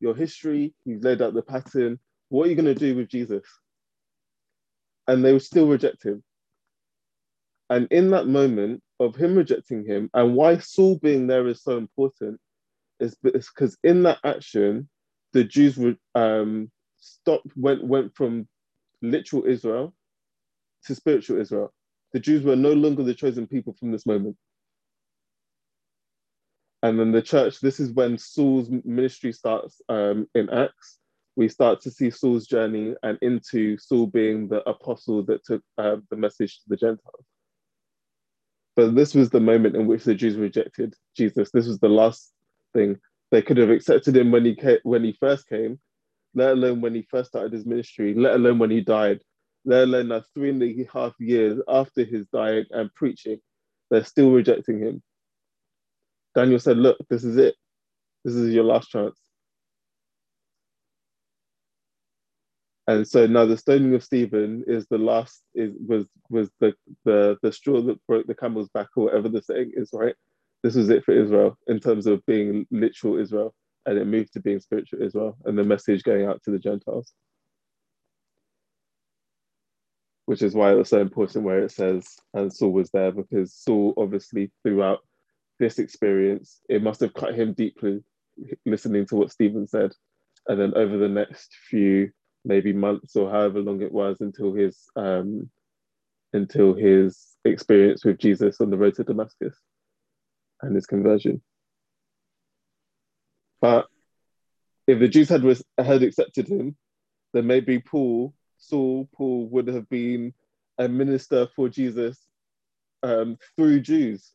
your 0.00 0.14
history, 0.14 0.72
he's 0.86 1.04
laid 1.04 1.20
out 1.20 1.34
the 1.34 1.42
pattern. 1.42 1.98
What 2.30 2.46
are 2.46 2.48
you 2.48 2.56
going 2.56 2.64
to 2.64 2.74
do 2.74 2.96
with 2.96 3.10
Jesus? 3.10 3.44
And 5.08 5.22
they 5.22 5.34
would 5.34 5.42
still 5.42 5.68
reject 5.68 6.06
him. 6.06 6.24
And 7.68 7.86
in 7.90 8.12
that 8.12 8.26
moment 8.26 8.82
of 9.00 9.16
him 9.16 9.34
rejecting 9.34 9.84
him, 9.84 10.10
and 10.14 10.34
why 10.34 10.58
Saul 10.58 10.98
being 10.98 11.26
there 11.26 11.48
is 11.48 11.62
so 11.62 11.76
important, 11.78 12.38
is 13.00 13.16
because 13.22 13.76
in 13.82 14.02
that 14.04 14.18
action, 14.22 14.88
the 15.32 15.42
Jews 15.42 15.76
would 15.76 15.98
um, 16.14 16.70
stop 16.98 17.42
went 17.56 17.82
went 17.82 18.14
from 18.14 18.46
literal 19.02 19.44
Israel 19.46 19.94
to 20.84 20.94
spiritual 20.94 21.40
Israel. 21.40 21.72
The 22.12 22.20
Jews 22.20 22.42
were 22.42 22.56
no 22.56 22.72
longer 22.72 23.02
the 23.02 23.14
chosen 23.14 23.46
people 23.46 23.74
from 23.78 23.92
this 23.92 24.06
moment. 24.06 24.36
And 26.82 26.98
then 26.98 27.12
the 27.12 27.22
church, 27.22 27.60
this 27.60 27.78
is 27.78 27.92
when 27.92 28.16
Saul's 28.16 28.68
ministry 28.84 29.32
starts 29.32 29.80
um, 29.88 30.26
in 30.34 30.48
Acts. 30.50 30.98
We 31.36 31.48
start 31.48 31.80
to 31.82 31.90
see 31.90 32.10
Saul's 32.10 32.46
journey 32.46 32.94
and 33.02 33.18
into 33.22 33.78
Saul 33.78 34.06
being 34.06 34.48
the 34.48 34.68
apostle 34.68 35.22
that 35.24 35.44
took 35.44 35.62
uh, 35.78 35.96
the 36.10 36.16
message 36.16 36.56
to 36.56 36.62
the 36.68 36.76
Gentiles. 36.76 37.24
But 38.76 38.94
this 38.94 39.14
was 39.14 39.30
the 39.30 39.40
moment 39.40 39.76
in 39.76 39.86
which 39.86 40.04
the 40.04 40.14
Jews 40.14 40.36
rejected 40.36 40.94
Jesus. 41.16 41.50
This 41.50 41.66
was 41.66 41.78
the 41.80 41.88
last 41.88 42.32
thing. 42.72 42.98
They 43.30 43.42
could 43.42 43.56
have 43.58 43.70
accepted 43.70 44.16
him 44.16 44.30
when 44.30 44.44
he 44.44 44.54
came, 44.54 44.78
when 44.82 45.04
he 45.04 45.12
first 45.12 45.48
came, 45.48 45.78
let 46.34 46.52
alone 46.52 46.80
when 46.80 46.94
he 46.94 47.02
first 47.02 47.30
started 47.30 47.52
his 47.52 47.66
ministry, 47.66 48.14
let 48.14 48.34
alone 48.34 48.58
when 48.58 48.70
he 48.70 48.80
died, 48.80 49.20
let 49.64 49.84
alone 49.84 50.08
now 50.08 50.22
three 50.34 50.50
and 50.50 50.62
a 50.62 50.88
half 50.92 51.14
years 51.18 51.60
after 51.68 52.04
his 52.04 52.26
dying 52.28 52.64
and 52.70 52.92
preaching, 52.94 53.38
they're 53.90 54.04
still 54.04 54.30
rejecting 54.30 54.78
him. 54.78 55.02
Daniel 56.34 56.58
said, 56.58 56.76
Look, 56.76 56.98
this 57.08 57.24
is 57.24 57.36
it. 57.36 57.56
This 58.24 58.34
is 58.34 58.54
your 58.54 58.64
last 58.64 58.90
chance. 58.90 59.18
And 62.90 63.06
so 63.06 63.24
now 63.24 63.46
the 63.46 63.56
stoning 63.56 63.94
of 63.94 64.02
Stephen 64.02 64.64
is 64.66 64.84
the 64.88 64.98
last 64.98 65.44
is 65.54 65.72
was 65.86 66.06
was 66.28 66.50
the 66.58 66.74
the 67.04 67.38
the 67.40 67.52
straw 67.52 67.80
that 67.82 68.04
broke 68.08 68.26
the 68.26 68.34
camel's 68.34 68.68
back 68.70 68.88
or 68.96 69.04
whatever 69.04 69.28
the 69.28 69.40
saying 69.42 69.74
is, 69.76 69.90
right? 69.92 70.16
This 70.64 70.74
was 70.74 70.90
it 70.90 71.04
for 71.04 71.12
Israel 71.12 71.56
in 71.68 71.78
terms 71.78 72.08
of 72.08 72.26
being 72.26 72.66
literal 72.72 73.16
Israel, 73.16 73.54
and 73.86 73.96
it 73.96 74.08
moved 74.08 74.32
to 74.32 74.40
being 74.40 74.58
spiritual 74.58 75.02
Israel, 75.02 75.36
and 75.44 75.56
the 75.56 75.62
message 75.62 76.02
going 76.02 76.26
out 76.26 76.42
to 76.42 76.50
the 76.50 76.58
Gentiles. 76.58 77.12
Which 80.26 80.42
is 80.42 80.56
why 80.56 80.72
it 80.72 80.76
was 80.76 80.88
so 80.88 81.00
important 81.00 81.44
where 81.44 81.62
it 81.62 81.70
says, 81.70 82.16
and 82.34 82.52
Saul 82.52 82.72
was 82.72 82.90
there, 82.90 83.12
because 83.12 83.54
Saul 83.54 83.94
obviously 83.98 84.50
throughout 84.64 84.98
this 85.60 85.78
experience, 85.78 86.60
it 86.68 86.82
must 86.82 87.00
have 87.02 87.14
cut 87.14 87.36
him 87.36 87.52
deeply 87.52 88.02
listening 88.66 89.06
to 89.06 89.14
what 89.14 89.30
Stephen 89.30 89.68
said. 89.68 89.92
And 90.48 90.60
then 90.60 90.74
over 90.74 90.98
the 90.98 91.08
next 91.08 91.54
few 91.68 92.10
maybe 92.44 92.72
months 92.72 93.16
or 93.16 93.30
however 93.30 93.60
long 93.60 93.82
it 93.82 93.92
was 93.92 94.20
until 94.20 94.52
his 94.52 94.78
um, 94.96 95.50
until 96.32 96.74
his 96.74 97.36
experience 97.44 98.04
with 98.04 98.18
Jesus 98.18 98.60
on 98.60 98.70
the 98.70 98.78
road 98.78 98.94
to 98.96 99.04
Damascus 99.04 99.56
and 100.62 100.74
his 100.74 100.86
conversion. 100.86 101.42
But 103.60 103.86
if 104.86 104.98
the 104.98 105.08
Jews 105.08 105.28
had 105.28 105.44
had 105.78 106.02
accepted 106.02 106.48
him, 106.48 106.76
then 107.32 107.46
maybe 107.46 107.78
Paul, 107.78 108.34
Saul, 108.58 109.08
Paul 109.14 109.46
would 109.48 109.68
have 109.68 109.88
been 109.88 110.34
a 110.78 110.88
minister 110.88 111.48
for 111.54 111.68
Jesus 111.68 112.18
um, 113.02 113.36
through 113.56 113.80
Jews 113.80 114.32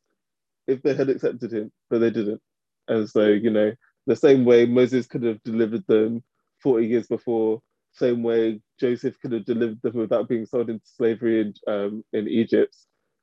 if 0.68 0.82
they 0.82 0.94
had 0.94 1.10
accepted 1.10 1.52
him, 1.52 1.72
but 1.90 2.00
they 2.00 2.10
didn't. 2.10 2.42
And 2.88 3.10
so, 3.10 3.28
you 3.28 3.50
know, 3.50 3.74
the 4.08 4.16
same 4.16 4.46
way 4.46 4.66
Moses 4.66 5.08
could 5.08 5.24
have 5.24 5.42
delivered 5.44 5.86
them 5.88 6.24
40 6.62 6.86
years 6.86 7.08
before 7.08 7.62
same 7.96 8.24
way 8.24 8.60
Joseph 8.80 9.20
could 9.22 9.32
have 9.32 9.46
delivered 9.46 9.82
them 9.82 9.96
without 9.96 10.28
being 10.28 10.46
sold 10.46 10.70
into 10.70 10.86
slavery 10.86 11.42
in, 11.42 11.54
um, 11.68 12.04
in 12.14 12.28
Egypt, 12.28 12.76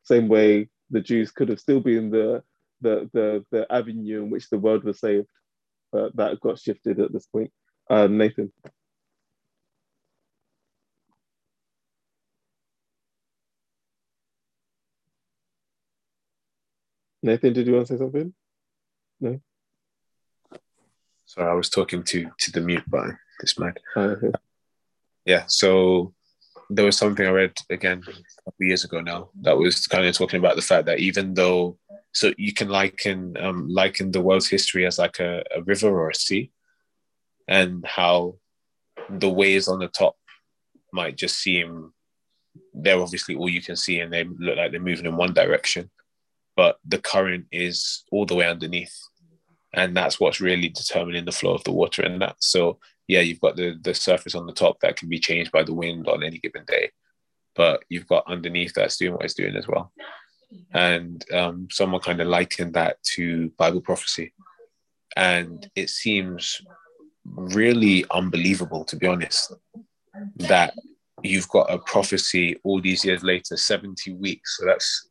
same 0.03 0.29
way 0.29 0.69
the 0.91 1.01
Jews 1.01 1.31
could 1.31 1.49
have 1.49 1.61
still 1.61 1.81
been 1.81 2.11
the, 2.11 2.43
the, 2.81 3.09
the, 3.13 3.45
the 3.51 3.73
avenue 3.73 4.23
in 4.23 4.31
which 4.31 4.49
the 4.51 4.59
world 4.59 4.85
was 4.85 5.01
saved. 5.01 5.29
But 5.91 6.17
that 6.17 6.41
got 6.41 6.59
shifted 6.59 7.01
at 7.01 7.13
this 7.13 7.27
point. 7.27 7.53
Um, 7.91 8.17
Nathan. 8.17 8.53
Nathan, 17.23 17.53
did 17.53 17.67
you 17.67 17.75
want 17.75 17.87
to 17.87 17.93
say 17.93 17.99
something? 17.99 18.33
No. 19.21 19.41
Sorry, 21.27 21.51
I 21.51 21.55
was 21.55 21.71
talking 21.71 22.03
to 22.03 22.31
to 22.39 22.51
the 22.51 22.61
mute 22.61 22.89
button. 22.91 23.17
This 23.41 23.59
man. 23.59 23.75
Uh, 23.95 24.17
Yeah. 25.25 25.45
So 25.47 26.15
there 26.71 26.85
was 26.85 26.97
something 26.97 27.27
I 27.27 27.31
read 27.31 27.53
again 27.71 28.03
a 28.07 28.43
couple 28.45 28.67
years 28.67 28.85
ago 28.85 29.01
now 29.01 29.31
that 29.43 29.57
was 29.57 29.87
kind 29.87 30.07
of 30.07 30.15
talking 30.15 30.39
about 30.39 30.57
the 30.57 30.63
fact 30.63 30.87
that 30.87 31.01
even 31.01 31.35
though 31.35 31.79
so 32.13 32.33
you 32.37 32.53
can 32.53 32.69
liken 32.69 33.37
um, 33.39 33.69
liken 33.69 34.11
the 34.11 34.21
world's 34.21 34.49
history 34.49 34.87
as 34.87 34.99
like 34.99 35.19
a, 35.19 35.43
a 35.55 35.63
river 35.63 35.89
or 35.89 36.11
a 36.11 36.15
sea, 36.15 36.51
and 37.49 37.85
how 37.87 38.37
the 39.09 39.29
waves 39.29 39.69
on 39.69 39.79
the 39.79 39.89
top 39.89 40.17
might 40.93 41.17
just 41.17 41.39
seem 41.39 41.93
they're 42.75 43.01
obviously 43.01 43.35
all 43.35 43.49
you 43.49 43.63
can 43.63 43.77
see 43.77 44.01
and 44.01 44.13
they 44.13 44.25
look 44.25 44.57
like 44.57 44.71
they're 44.71 44.81
moving 44.81 45.07
in 45.07 45.17
one 45.17 45.33
direction, 45.33 45.91
but 46.55 46.77
the 46.87 46.99
current 46.99 47.47
is 47.51 48.05
all 48.13 48.27
the 48.27 48.35
way 48.35 48.47
underneath, 48.47 48.95
and 49.73 49.97
that's 49.97 50.21
what's 50.21 50.41
really 50.41 50.69
determining 50.69 51.25
the 51.25 51.33
flow 51.33 51.55
of 51.55 51.65
the 51.65 51.73
water 51.73 52.03
in 52.03 52.19
that. 52.19 52.37
So 52.41 52.79
yeah, 53.09 53.21
you've 53.21 53.41
got 53.41 53.57
the 53.57 53.79
the 53.83 53.95
surface 53.95 54.35
on 54.35 54.47
the 54.47 54.53
top 54.53 54.81
that 54.81 54.97
can 54.97 55.09
be 55.09 55.19
changed 55.19 55.53
by 55.53 55.63
the 55.63 55.75
wind 55.75 56.09
on 56.09 56.23
any 56.23 56.39
given 56.39 56.65
day, 56.67 56.91
but 57.55 57.85
you've 57.89 58.07
got 58.07 58.25
underneath 58.27 58.73
that's 58.75 58.97
doing 58.97 59.13
what 59.13 59.25
it's 59.25 59.35
doing 59.35 59.57
as 59.57 59.67
well. 59.67 59.93
And 60.75 61.25
um, 61.33 61.69
someone 61.71 62.01
kind 62.01 62.21
of 62.21 62.29
likened 62.29 62.75
that 62.75 63.03
to 63.15 63.51
Bible 63.59 63.81
prophecy, 63.81 64.33
and 65.17 65.69
it 65.75 65.91
seems 65.91 66.61
really 67.25 68.05
unbelievable 68.11 68.85
to 68.85 68.97
be 68.97 69.07
honest 69.07 69.53
that 70.37 70.75
you've 71.23 71.49
got 71.49 71.73
a 71.73 71.79
prophecy 71.79 72.57
all 72.65 72.81
these 72.81 73.05
years 73.05 73.23
later, 73.23 73.57
70 73.57 74.15
weeks. 74.15 74.59
So 74.59 74.67
that's 74.67 75.09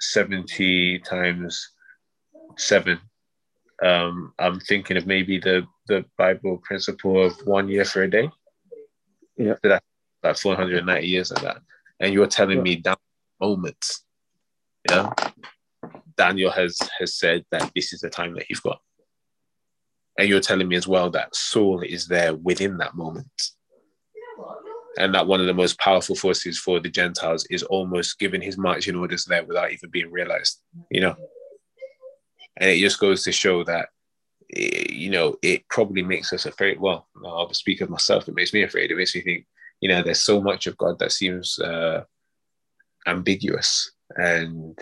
70 0.00 1.00
times 1.00 1.72
seven. 2.56 2.98
Um, 3.82 4.34
I'm 4.38 4.60
thinking 4.60 4.96
of 4.96 5.06
maybe 5.06 5.38
the, 5.38 5.66
the 5.88 6.04
Bible 6.18 6.60
principle 6.62 7.24
of 7.24 7.34
one 7.46 7.68
year 7.68 7.84
for 7.84 8.02
a 8.02 8.10
day. 8.10 8.28
Yeah. 9.36 9.54
So 9.62 9.68
that's 9.70 9.84
like 10.22 10.36
490 10.36 11.06
years 11.06 11.30
of 11.30 11.40
that. 11.42 11.58
And 11.98 12.12
you're 12.12 12.26
telling 12.26 12.58
Yeah. 12.58 12.62
me 12.62 12.76
that 12.84 12.98
moment, 13.40 13.84
yeah, 14.90 15.12
Daniel 16.16 16.50
has 16.50 16.78
has 16.98 17.14
said 17.18 17.44
that 17.50 17.70
this 17.74 17.92
is 17.92 18.00
the 18.00 18.10
time 18.10 18.34
that 18.34 18.48
you've 18.50 18.62
got. 18.62 18.80
And 20.18 20.28
you're 20.28 20.40
telling 20.40 20.68
me 20.68 20.76
as 20.76 20.86
well 20.86 21.08
that 21.10 21.34
Saul 21.34 21.80
is 21.80 22.06
there 22.06 22.34
within 22.34 22.76
that 22.78 22.94
moment 22.94 23.30
and 24.98 25.14
that 25.14 25.26
one 25.26 25.40
of 25.40 25.46
the 25.46 25.54
most 25.54 25.78
powerful 25.78 26.14
forces 26.14 26.58
for 26.58 26.80
the 26.80 26.90
Gentiles 26.90 27.46
is 27.50 27.62
almost 27.64 28.18
giving 28.18 28.42
his 28.42 28.58
marching 28.58 28.96
orders 28.96 29.24
there 29.24 29.44
without 29.44 29.72
even 29.72 29.90
being 29.90 30.10
realized, 30.10 30.60
you 30.90 31.00
know. 31.00 31.14
And 32.56 32.70
it 32.70 32.78
just 32.78 33.00
goes 33.00 33.22
to 33.24 33.32
show 33.32 33.64
that, 33.64 33.88
eh, 34.54 34.86
you 34.90 35.10
know, 35.10 35.36
it 35.42 35.68
probably 35.68 36.02
makes 36.02 36.32
us 36.32 36.46
afraid. 36.46 36.80
Well, 36.80 37.08
I'll 37.24 37.52
speak 37.52 37.80
of 37.80 37.90
myself. 37.90 38.28
It 38.28 38.34
makes 38.34 38.52
me 38.52 38.62
afraid. 38.62 38.90
It 38.90 38.96
makes 38.96 39.14
me 39.14 39.22
think, 39.22 39.46
you 39.80 39.88
know, 39.88 40.02
there's 40.02 40.20
so 40.20 40.40
much 40.40 40.66
of 40.66 40.76
God 40.76 40.98
that 40.98 41.12
seems 41.12 41.58
uh, 41.58 42.04
ambiguous 43.06 43.92
and 44.16 44.78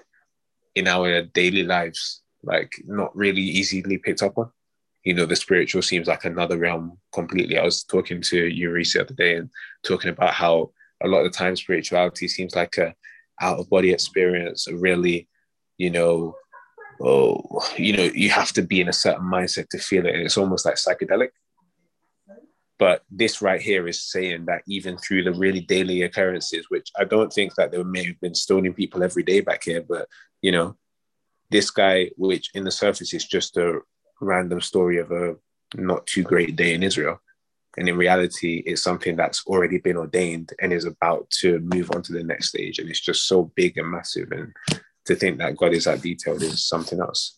in 0.74 0.86
our 0.86 1.22
daily 1.22 1.64
lives, 1.64 2.22
like 2.42 2.72
not 2.84 3.14
really 3.16 3.42
easily 3.42 3.98
picked 3.98 4.22
up 4.22 4.38
on 4.38 4.50
you 5.04 5.14
know 5.14 5.24
the 5.24 5.36
spiritual 5.36 5.80
seems 5.80 6.06
like 6.06 6.24
another 6.24 6.58
realm 6.58 6.98
completely 7.12 7.58
i 7.58 7.64
was 7.64 7.82
talking 7.84 8.20
to 8.20 8.46
Eurice 8.46 8.92
the 8.92 9.00
other 9.00 9.14
day 9.14 9.36
and 9.36 9.48
talking 9.82 10.10
about 10.10 10.34
how 10.34 10.70
a 11.02 11.08
lot 11.08 11.24
of 11.24 11.32
the 11.32 11.38
time 11.38 11.56
spirituality 11.56 12.28
seems 12.28 12.54
like 12.54 12.76
a 12.76 12.94
out 13.40 13.58
of 13.58 13.70
body 13.70 13.90
experience 13.90 14.66
a 14.66 14.76
really 14.76 15.28
you 15.78 15.90
know 15.90 16.34
oh 17.00 17.60
you 17.76 17.96
know 17.96 18.04
you 18.14 18.30
have 18.30 18.52
to 18.52 18.62
be 18.62 18.80
in 18.80 18.88
a 18.88 18.92
certain 18.92 19.24
mindset 19.24 19.68
to 19.68 19.78
feel 19.78 20.06
it 20.06 20.14
and 20.14 20.24
it's 20.24 20.38
almost 20.38 20.64
like 20.64 20.74
psychedelic 20.74 21.30
but 22.78 23.02
this 23.10 23.42
right 23.42 23.60
here 23.60 23.88
is 23.88 24.10
saying 24.10 24.44
that 24.46 24.62
even 24.68 24.96
through 24.98 25.24
the 25.24 25.32
really 25.32 25.60
daily 25.60 26.02
occurrences 26.02 26.66
which 26.68 26.90
i 26.98 27.04
don't 27.04 27.32
think 27.32 27.54
that 27.54 27.70
there 27.70 27.84
may 27.84 28.04
have 28.04 28.20
been 28.20 28.34
stoning 28.34 28.74
people 28.74 29.02
every 29.02 29.22
day 29.22 29.40
back 29.40 29.64
here 29.64 29.84
but 29.88 30.08
you 30.42 30.52
know 30.52 30.76
this 31.50 31.70
guy 31.70 32.10
which 32.16 32.50
in 32.54 32.64
the 32.64 32.70
surface 32.70 33.14
is 33.14 33.24
just 33.24 33.56
a 33.56 33.80
random 34.20 34.60
story 34.60 34.98
of 34.98 35.10
a 35.12 35.36
not 35.74 36.06
too 36.06 36.22
great 36.22 36.56
day 36.56 36.74
in 36.74 36.82
Israel. 36.82 37.20
And 37.76 37.88
in 37.88 37.96
reality, 37.96 38.62
it's 38.66 38.82
something 38.82 39.14
that's 39.14 39.46
already 39.46 39.78
been 39.78 39.96
ordained 39.96 40.52
and 40.60 40.72
is 40.72 40.84
about 40.84 41.30
to 41.40 41.60
move 41.60 41.90
on 41.94 42.02
to 42.02 42.12
the 42.12 42.24
next 42.24 42.48
stage. 42.48 42.78
And 42.78 42.88
it's 42.88 43.00
just 43.00 43.28
so 43.28 43.52
big 43.54 43.78
and 43.78 43.88
massive. 43.88 44.32
And 44.32 44.52
to 45.08 45.16
think 45.16 45.38
that 45.38 45.56
God 45.56 45.72
is 45.72 45.84
that 45.84 46.02
detailed 46.02 46.42
is 46.42 46.68
something 46.68 47.00
else. 47.00 47.36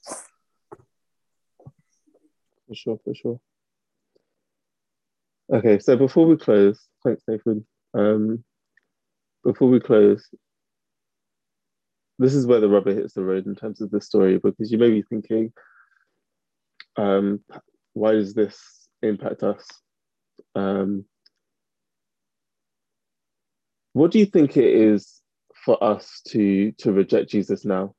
for 2.67 2.75
sure, 2.75 3.01
for 3.05 3.15
sure. 3.15 3.41
Okay, 5.53 5.79
so 5.79 5.97
before 5.97 6.27
we 6.27 6.37
close, 6.37 6.81
thanks, 7.05 7.23
Nathan. 7.27 7.67
Um, 7.95 8.45
before 9.45 9.69
we 9.69 9.81
close, 9.81 10.29
this 12.19 12.35
is 12.35 12.47
where 12.47 12.61
the 12.61 12.69
rubber 12.69 12.93
hits 12.93 13.15
the 13.15 13.25
road 13.25 13.47
in 13.47 13.55
terms 13.55 13.81
of 13.81 13.91
the 13.91 14.01
story 14.01 14.39
because 14.39 14.71
you 14.71 14.79
may 14.79 14.91
be 14.91 15.03
thinking, 15.03 15.53
um, 16.97 17.41
why 17.93 18.13
does 18.13 18.35
this 18.35 18.61
impact 19.03 19.43
us? 19.43 19.67
Um, 20.55 21.05
what 23.93 24.11
do 24.11 24.19
you 24.19 24.27
think 24.27 24.57
it 24.57 24.73
is 24.73 25.21
for 25.65 25.83
us 25.83 26.21
to 26.29 26.73
to 26.79 26.93
reject 26.93 27.31
Jesus 27.31 27.65
now? 27.65 27.95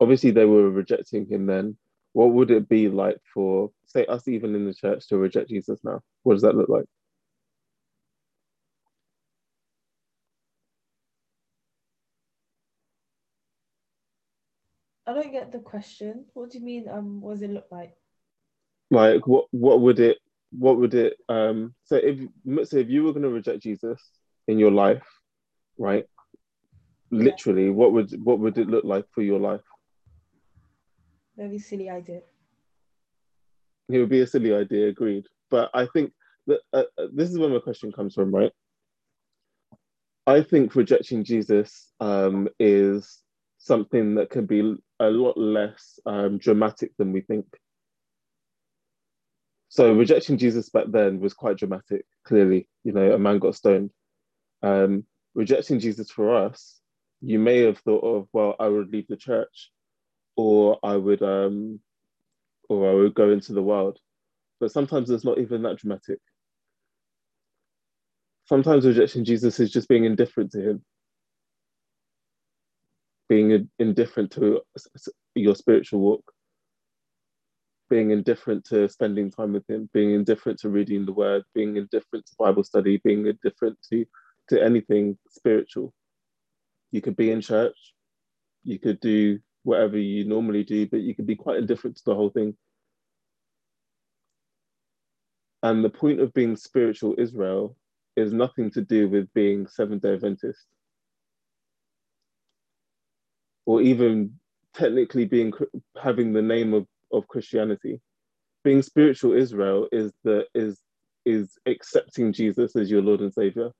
Obviously, 0.00 0.30
they 0.30 0.44
were 0.44 0.70
rejecting 0.70 1.26
him 1.26 1.46
then. 1.46 1.76
What 2.12 2.32
would 2.32 2.50
it 2.50 2.68
be 2.68 2.88
like 2.88 3.18
for, 3.32 3.70
say, 3.86 4.06
us 4.06 4.26
even 4.26 4.54
in 4.54 4.66
the 4.66 4.74
church 4.74 5.08
to 5.08 5.18
reject 5.18 5.50
Jesus 5.50 5.80
now? 5.84 6.00
What 6.22 6.34
does 6.34 6.42
that 6.42 6.54
look 6.54 6.68
like? 6.68 6.86
I 15.06 15.12
don't 15.12 15.32
get 15.32 15.52
the 15.52 15.58
question. 15.58 16.24
What 16.34 16.50
do 16.50 16.58
you 16.58 16.64
mean? 16.64 16.88
Um, 16.88 17.20
what 17.20 17.34
does 17.34 17.42
it 17.42 17.50
look 17.50 17.66
like? 17.70 17.94
Like, 18.90 19.26
what 19.26 19.46
what 19.50 19.80
would 19.80 20.00
it 20.00 20.18
what 20.50 20.78
would 20.78 20.94
it 20.94 21.16
um 21.28 21.74
so 21.84 21.96
if 21.96 22.18
so 22.68 22.78
if 22.78 22.88
you 22.88 23.04
were 23.04 23.12
going 23.12 23.22
to 23.22 23.28
reject 23.28 23.62
Jesus 23.62 24.00
in 24.48 24.58
your 24.58 24.70
life, 24.70 25.06
right? 25.78 26.04
Literally, 27.10 27.70
what 27.70 27.92
would 27.92 28.10
what 28.24 28.38
would 28.40 28.58
it 28.58 28.68
look 28.68 28.84
like 28.84 29.06
for 29.12 29.22
your 29.22 29.38
life? 29.38 29.60
Very 31.36 31.58
silly 31.58 31.88
idea. 31.90 32.22
It 33.88 33.98
would 33.98 34.08
be 34.08 34.22
a 34.22 34.26
silly 34.26 34.52
idea, 34.54 34.88
agreed. 34.88 35.24
But 35.50 35.70
I 35.72 35.86
think 35.86 36.12
that 36.46 36.60
uh, 36.72 36.84
uh, 36.98 37.06
this 37.12 37.30
is 37.30 37.38
where 37.38 37.48
my 37.48 37.60
question 37.60 37.92
comes 37.92 38.14
from, 38.14 38.34
right? 38.34 38.52
I 40.26 40.42
think 40.42 40.74
rejecting 40.74 41.22
Jesus 41.22 41.92
um, 42.00 42.48
is 42.58 43.22
something 43.58 44.16
that 44.16 44.30
can 44.30 44.46
be 44.46 44.74
a 44.98 45.06
lot 45.06 45.36
less 45.36 46.00
um, 46.04 46.38
dramatic 46.38 46.92
than 46.98 47.12
we 47.12 47.20
think. 47.20 47.46
So 49.68 49.92
rejecting 49.92 50.38
Jesus 50.38 50.68
back 50.68 50.86
then 50.88 51.20
was 51.20 51.34
quite 51.34 51.58
dramatic. 51.58 52.04
Clearly, 52.24 52.68
you 52.82 52.92
know, 52.92 53.12
a 53.12 53.18
man 53.18 53.38
got 53.38 53.54
stoned. 53.54 53.90
Um, 54.62 55.04
rejecting 55.36 55.78
Jesus 55.78 56.10
for 56.10 56.34
us, 56.34 56.80
you 57.20 57.38
may 57.38 57.60
have 57.60 57.78
thought 57.78 58.02
of, 58.02 58.28
well, 58.32 58.56
I 58.58 58.68
would 58.68 58.90
leave 58.90 59.06
the 59.06 59.16
church, 59.16 59.70
or 60.34 60.78
I 60.82 60.96
would, 60.96 61.22
um, 61.22 61.78
or 62.68 62.90
I 62.90 62.94
would 62.94 63.14
go 63.14 63.30
into 63.30 63.52
the 63.52 63.62
world. 63.62 63.98
But 64.58 64.72
sometimes 64.72 65.10
it's 65.10 65.24
not 65.24 65.38
even 65.38 65.62
that 65.62 65.76
dramatic. 65.76 66.18
Sometimes 68.46 68.86
rejecting 68.86 69.24
Jesus 69.24 69.60
is 69.60 69.70
just 69.70 69.88
being 69.88 70.04
indifferent 70.04 70.52
to 70.52 70.70
him, 70.70 70.84
being 73.28 73.68
indifferent 73.78 74.30
to 74.32 74.62
your 75.34 75.54
spiritual 75.54 76.00
walk, 76.00 76.32
being 77.90 78.10
indifferent 78.10 78.64
to 78.66 78.88
spending 78.88 79.30
time 79.30 79.52
with 79.52 79.68
him, 79.68 79.90
being 79.92 80.14
indifferent 80.14 80.60
to 80.60 80.70
reading 80.70 81.04
the 81.04 81.12
word, 81.12 81.42
being 81.54 81.76
indifferent 81.76 82.24
to 82.24 82.36
Bible 82.38 82.64
study, 82.64 83.00
being 83.04 83.26
indifferent 83.26 83.76
to, 83.90 84.06
to 84.48 84.62
anything 84.62 85.18
spiritual. 85.30 85.92
You 86.92 87.00
could 87.00 87.16
be 87.16 87.30
in 87.30 87.40
church, 87.40 87.76
you 88.64 88.78
could 88.78 89.00
do 89.00 89.40
whatever 89.62 89.98
you 89.98 90.24
normally 90.24 90.64
do, 90.64 90.86
but 90.86 91.00
you 91.00 91.14
could 91.14 91.26
be 91.26 91.36
quite 91.36 91.58
indifferent 91.58 91.96
to 91.96 92.02
the 92.06 92.14
whole 92.14 92.30
thing. 92.30 92.56
And 95.62 95.84
the 95.84 95.90
point 95.90 96.20
of 96.20 96.32
being 96.32 96.56
spiritual 96.56 97.14
Israel 97.18 97.76
is 98.16 98.32
nothing 98.32 98.70
to 98.70 98.80
do 98.80 99.08
with 99.08 99.32
being 99.34 99.66
Seventh 99.66 100.02
day 100.02 100.14
Adventist 100.14 100.64
or 103.66 103.82
even 103.82 104.32
technically 104.74 105.24
being 105.24 105.52
having 106.00 106.32
the 106.32 106.42
name 106.42 106.72
of, 106.72 106.86
of 107.12 107.26
Christianity. 107.28 108.00
Being 108.62 108.82
spiritual 108.82 109.32
Israel 109.32 109.88
is 109.92 110.12
the 110.24 110.46
is 110.54 110.80
is 111.24 111.58
accepting 111.66 112.32
Jesus 112.32 112.76
as 112.76 112.90
your 112.90 113.02
Lord 113.02 113.20
and 113.20 113.32
Savior 113.32 113.70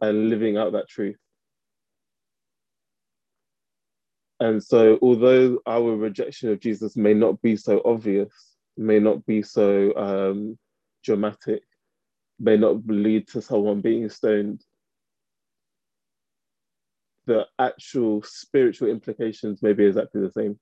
and 0.00 0.28
living 0.28 0.56
out 0.56 0.72
that 0.72 0.88
truth. 0.88 1.16
And 4.40 4.62
so 4.62 4.98
although 5.02 5.58
our 5.66 5.96
rejection 5.96 6.50
of 6.50 6.60
Jesus 6.60 6.96
may 6.96 7.12
not 7.12 7.42
be 7.42 7.56
so 7.56 7.82
obvious 7.84 8.32
may 8.78 9.00
not 9.00 9.26
be 9.26 9.42
so 9.42 9.94
um, 9.96 10.56
dramatic, 11.04 11.62
may 12.38 12.56
not 12.56 12.86
lead 12.86 13.28
to 13.28 13.42
someone 13.42 13.80
being 13.80 14.08
stoned. 14.08 14.64
The 17.26 17.46
actual 17.58 18.22
spiritual 18.22 18.88
implications 18.88 19.62
may 19.62 19.72
be 19.74 19.84
exactly 19.84 20.22
the 20.22 20.32
same. 20.32 20.58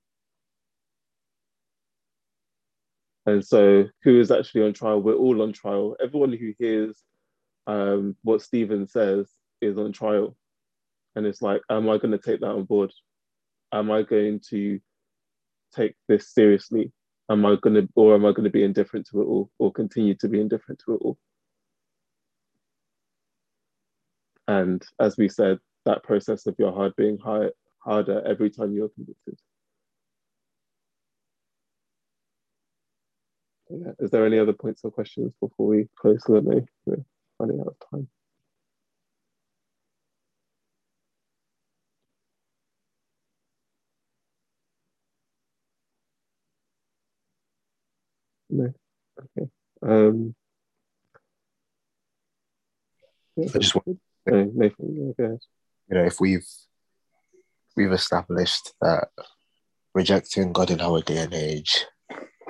And 3.27 3.45
so, 3.45 3.85
who 4.03 4.21
is 4.21 4.31
actually 4.31 4.63
on 4.63 4.73
trial? 4.73 5.03
We're 5.03 5.15
all 5.15 5.43
on 5.43 5.53
trial. 5.53 5.97
Everyone 6.03 6.33
who 6.33 6.55
hears 6.59 7.03
um, 7.67 8.17
what 8.23 8.43
Stephen 8.43 8.87
says 8.87 9.29
is 9.61 9.79
on 9.79 9.93
trial. 9.93 10.37
And 11.15 11.27
it's 11.27 11.43
like, 11.43 11.63
am 11.71 11.89
I 11.89 11.99
going 11.99 12.13
to 12.13 12.19
take 12.19 12.41
that 12.41 12.51
on 12.51 12.65
board? 12.65 12.93
Am 13.73 13.91
I 13.91 14.03
going 14.03 14.41
to 14.51 14.81
take 15.75 15.95
this 16.09 16.33
seriously? 16.33 16.93
Am 17.31 17.45
I 17.45 17.57
going 17.57 17.75
to, 17.75 17.89
or 17.95 18.15
am 18.15 18.25
I 18.25 18.33
going 18.33 18.45
to 18.45 18.51
be 18.51 18.63
indifferent 18.63 19.09
to 19.11 19.23
it 19.23 19.25
all, 19.25 19.51
or 19.59 19.73
continue 19.73 20.15
to 20.17 20.29
be 20.29 20.41
indifferent 20.41 20.81
to 20.85 20.95
it 20.95 21.01
all? 21.03 21.19
And 24.47 24.83
as 25.01 25.17
we 25.17 25.29
said, 25.29 25.59
that 25.87 26.05
process 26.05 26.47
of 26.47 26.55
your 26.59 26.73
heart 26.73 26.95
being 26.97 27.19
high, 27.19 27.49
harder 27.79 28.23
every 28.25 28.51
time 28.51 28.73
you're 28.73 28.91
convicted. 28.91 29.39
Is 33.99 34.11
there 34.11 34.25
any 34.25 34.39
other 34.39 34.53
points 34.53 34.83
or 34.85 34.93
questions 34.93 35.33
before 35.41 35.67
we 35.67 35.89
close 35.97 36.23
the 36.27 36.41
me? 36.41 36.97
Running 37.39 37.61
out 37.61 37.67
of 37.67 37.77
time. 37.91 38.09
No. 48.49 48.73
Okay. 49.39 49.51
Um, 49.83 50.35
I 53.39 53.59
just 53.59 53.75
want, 53.75 54.01
no, 54.27 54.51
Nathan, 54.55 55.15
you 55.19 55.35
know, 55.91 56.05
if 56.05 56.21
we've 56.21 56.47
we've 57.77 57.93
established 57.93 58.73
that 58.81 59.09
rejecting 59.95 60.53
God 60.53 60.71
in 60.71 60.81
our 60.81 61.03
day 61.03 61.19
and 61.19 61.35
age 61.35 61.85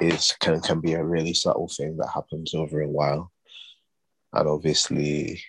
is 0.01 0.35
can 0.41 0.61
can 0.61 0.81
be 0.81 0.93
a 0.93 1.05
really 1.05 1.35
subtle 1.35 1.69
thing 1.69 1.97
that 1.97 2.11
happens 2.15 2.55
over 2.55 2.81
a 2.81 2.89
while, 2.89 3.33
and 4.33 4.49
obviously, 4.49 5.41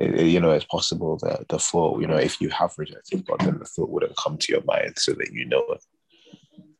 you 0.00 0.40
know, 0.40 0.52
it's 0.52 0.64
possible 0.66 1.18
that 1.22 1.46
the 1.48 1.58
thought, 1.58 2.00
you 2.00 2.06
know, 2.06 2.16
if 2.16 2.40
you 2.40 2.48
have 2.50 2.72
rejected 2.78 3.26
God, 3.26 3.40
then 3.40 3.58
the 3.58 3.64
thought 3.64 3.90
wouldn't 3.90 4.16
come 4.16 4.38
to 4.38 4.52
your 4.52 4.62
mind 4.64 4.94
so 4.96 5.12
that 5.12 5.32
you 5.32 5.44
know 5.46 5.64
it. 5.70 5.84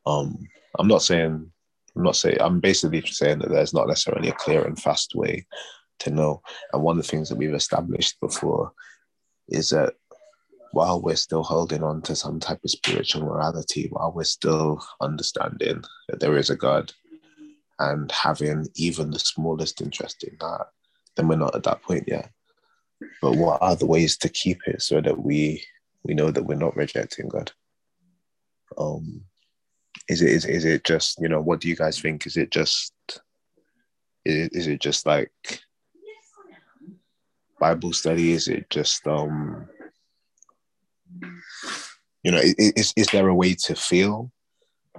Um, 0.06 0.48
I'm 0.78 0.88
not 0.88 1.02
saying, 1.02 1.50
I'm 1.96 2.02
not 2.02 2.16
saying, 2.16 2.38
I'm 2.40 2.60
basically 2.60 3.02
saying 3.06 3.40
that 3.40 3.50
there's 3.50 3.74
not 3.74 3.88
necessarily 3.88 4.28
a 4.28 4.34
clear 4.34 4.64
and 4.64 4.80
fast 4.80 5.14
way 5.14 5.46
to 6.00 6.10
know. 6.10 6.42
And 6.72 6.82
one 6.82 6.98
of 6.98 7.04
the 7.04 7.08
things 7.08 7.28
that 7.28 7.38
we've 7.38 7.54
established 7.54 8.18
before 8.20 8.72
is 9.48 9.70
that 9.70 9.94
while 10.72 11.02
we're 11.02 11.16
still 11.16 11.42
holding 11.42 11.82
on 11.82 12.00
to 12.02 12.16
some 12.16 12.40
type 12.40 12.60
of 12.64 12.70
spiritual 12.70 13.22
morality, 13.22 13.88
while 13.90 14.12
we're 14.12 14.24
still 14.24 14.82
understanding 15.00 15.82
that 16.08 16.20
there 16.20 16.36
is 16.36 16.50
a 16.50 16.56
God 16.56 16.92
and 17.82 18.10
having 18.12 18.68
even 18.76 19.10
the 19.10 19.18
smallest 19.18 19.80
interest 19.80 20.22
in 20.22 20.36
that, 20.40 20.66
then 21.16 21.28
we're 21.28 21.36
not 21.36 21.56
at 21.56 21.64
that 21.64 21.82
point 21.82 22.04
yet. 22.06 22.30
But 23.20 23.36
what 23.36 23.60
are 23.60 23.74
the 23.74 23.86
ways 23.86 24.16
to 24.18 24.28
keep 24.28 24.60
it 24.66 24.82
so 24.82 25.00
that 25.00 25.18
we 25.18 25.64
we 26.04 26.14
know 26.14 26.30
that 26.30 26.44
we're 26.44 26.54
not 26.54 26.76
rejecting 26.76 27.28
God? 27.28 27.50
Um, 28.78 29.22
is 30.08 30.22
it 30.22 30.30
is, 30.30 30.44
is 30.44 30.64
it 30.64 30.84
just 30.84 31.20
you 31.20 31.28
know 31.28 31.40
what 31.40 31.60
do 31.60 31.68
you 31.68 31.76
guys 31.76 32.00
think? 32.00 32.26
Is 32.26 32.36
it 32.36 32.50
just 32.50 32.92
is, 34.24 34.48
is 34.48 34.66
it 34.68 34.80
just 34.80 35.04
like 35.04 35.60
Bible 37.58 37.92
study? 37.92 38.32
Is 38.32 38.46
it 38.46 38.70
just 38.70 39.06
um 39.08 39.68
you 42.22 42.30
know 42.30 42.40
is 42.42 42.92
is 42.96 43.06
there 43.08 43.28
a 43.28 43.34
way 43.34 43.54
to 43.54 43.74
feel 43.74 44.30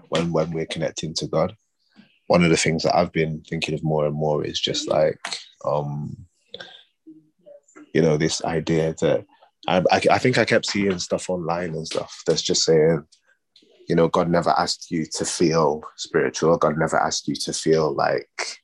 when 0.10 0.34
when 0.34 0.52
we're 0.52 0.66
connecting 0.66 1.14
to 1.16 1.28
God? 1.28 1.56
One 2.28 2.44
of 2.44 2.50
the 2.50 2.58
things 2.58 2.84
that 2.84 2.96
I've 2.96 3.12
been 3.12 3.42
thinking 3.42 3.74
of 3.74 3.84
more 3.84 4.06
and 4.06 4.16
more 4.16 4.46
is 4.46 4.60
just 4.60 4.88
like 4.88 5.20
um 5.66 6.26
you 7.94 8.02
know 8.02 8.18
this 8.18 8.44
idea 8.44 8.96
that 9.02 9.26
I, 9.68 9.78
I, 9.92 10.02
I 10.12 10.18
think 10.18 10.38
I 10.38 10.46
kept 10.46 10.66
seeing 10.66 11.00
stuff 11.00 11.30
online 11.30 11.70
and 11.76 11.88
stuff 11.88 12.22
that's 12.26 12.42
just 12.42 12.64
saying 12.64 13.04
you 13.88 13.96
know 13.96 14.08
God 14.08 14.30
never 14.30 14.52
asked 14.52 14.92
you 14.92 15.06
to 15.14 15.26
feel 15.26 15.84
spiritual. 15.96 16.58
God 16.58 16.78
never 16.78 16.98
asked 16.98 17.28
you 17.28 17.36
to 17.36 17.54
feel 17.54 17.94
like 17.94 18.60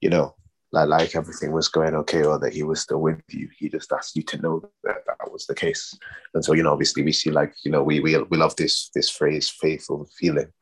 you 0.00 0.10
know 0.10 0.34
like 0.72 0.88
like 0.88 1.16
everything 1.16 1.52
was 1.52 1.68
going 1.68 1.94
okay 1.94 2.24
or 2.24 2.38
that 2.38 2.52
he 2.52 2.62
was 2.62 2.80
still 2.80 3.00
with 3.00 3.22
you. 3.30 3.48
He 3.56 3.68
just 3.68 3.92
asked 3.92 4.16
you 4.16 4.22
to 4.24 4.38
know 4.38 4.70
that 4.84 4.96
that 5.06 5.32
was 5.32 5.46
the 5.46 5.54
case. 5.54 5.96
And 6.34 6.44
so 6.44 6.52
you 6.52 6.62
know 6.62 6.72
obviously 6.72 7.02
we 7.02 7.12
see 7.12 7.30
like 7.30 7.54
you 7.64 7.70
know 7.70 7.82
we 7.82 8.00
we, 8.00 8.16
we 8.18 8.36
love 8.36 8.56
this 8.56 8.90
this 8.94 9.08
phrase 9.08 9.48
faith 9.48 9.86
over 9.88 10.04
feeling 10.18 10.52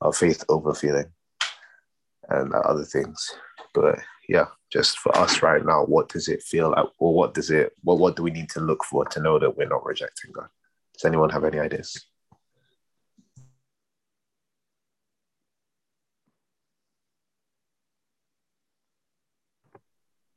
or 0.00 0.12
faith 0.12 0.44
over 0.48 0.74
feeling 0.74 1.10
and 2.28 2.52
other 2.54 2.84
things. 2.84 3.32
But 3.74 3.98
yeah 4.28 4.46
just 4.70 4.98
for 4.98 5.16
us 5.16 5.42
right 5.42 5.64
now 5.64 5.84
what 5.84 6.08
does 6.08 6.28
it 6.28 6.42
feel 6.42 6.70
like 6.70 6.86
or 6.98 7.14
what 7.14 7.34
does 7.34 7.50
it 7.50 7.72
what 7.82 7.98
what 7.98 8.16
do 8.16 8.22
we 8.22 8.30
need 8.30 8.48
to 8.50 8.60
look 8.60 8.84
for 8.84 9.04
to 9.04 9.20
know 9.20 9.38
that 9.38 9.56
we're 9.56 9.68
not 9.68 9.84
rejecting 9.84 10.32
god? 10.32 10.48
Does 10.94 11.04
anyone 11.04 11.30
have 11.30 11.44
any 11.44 11.58
ideas? 11.58 12.04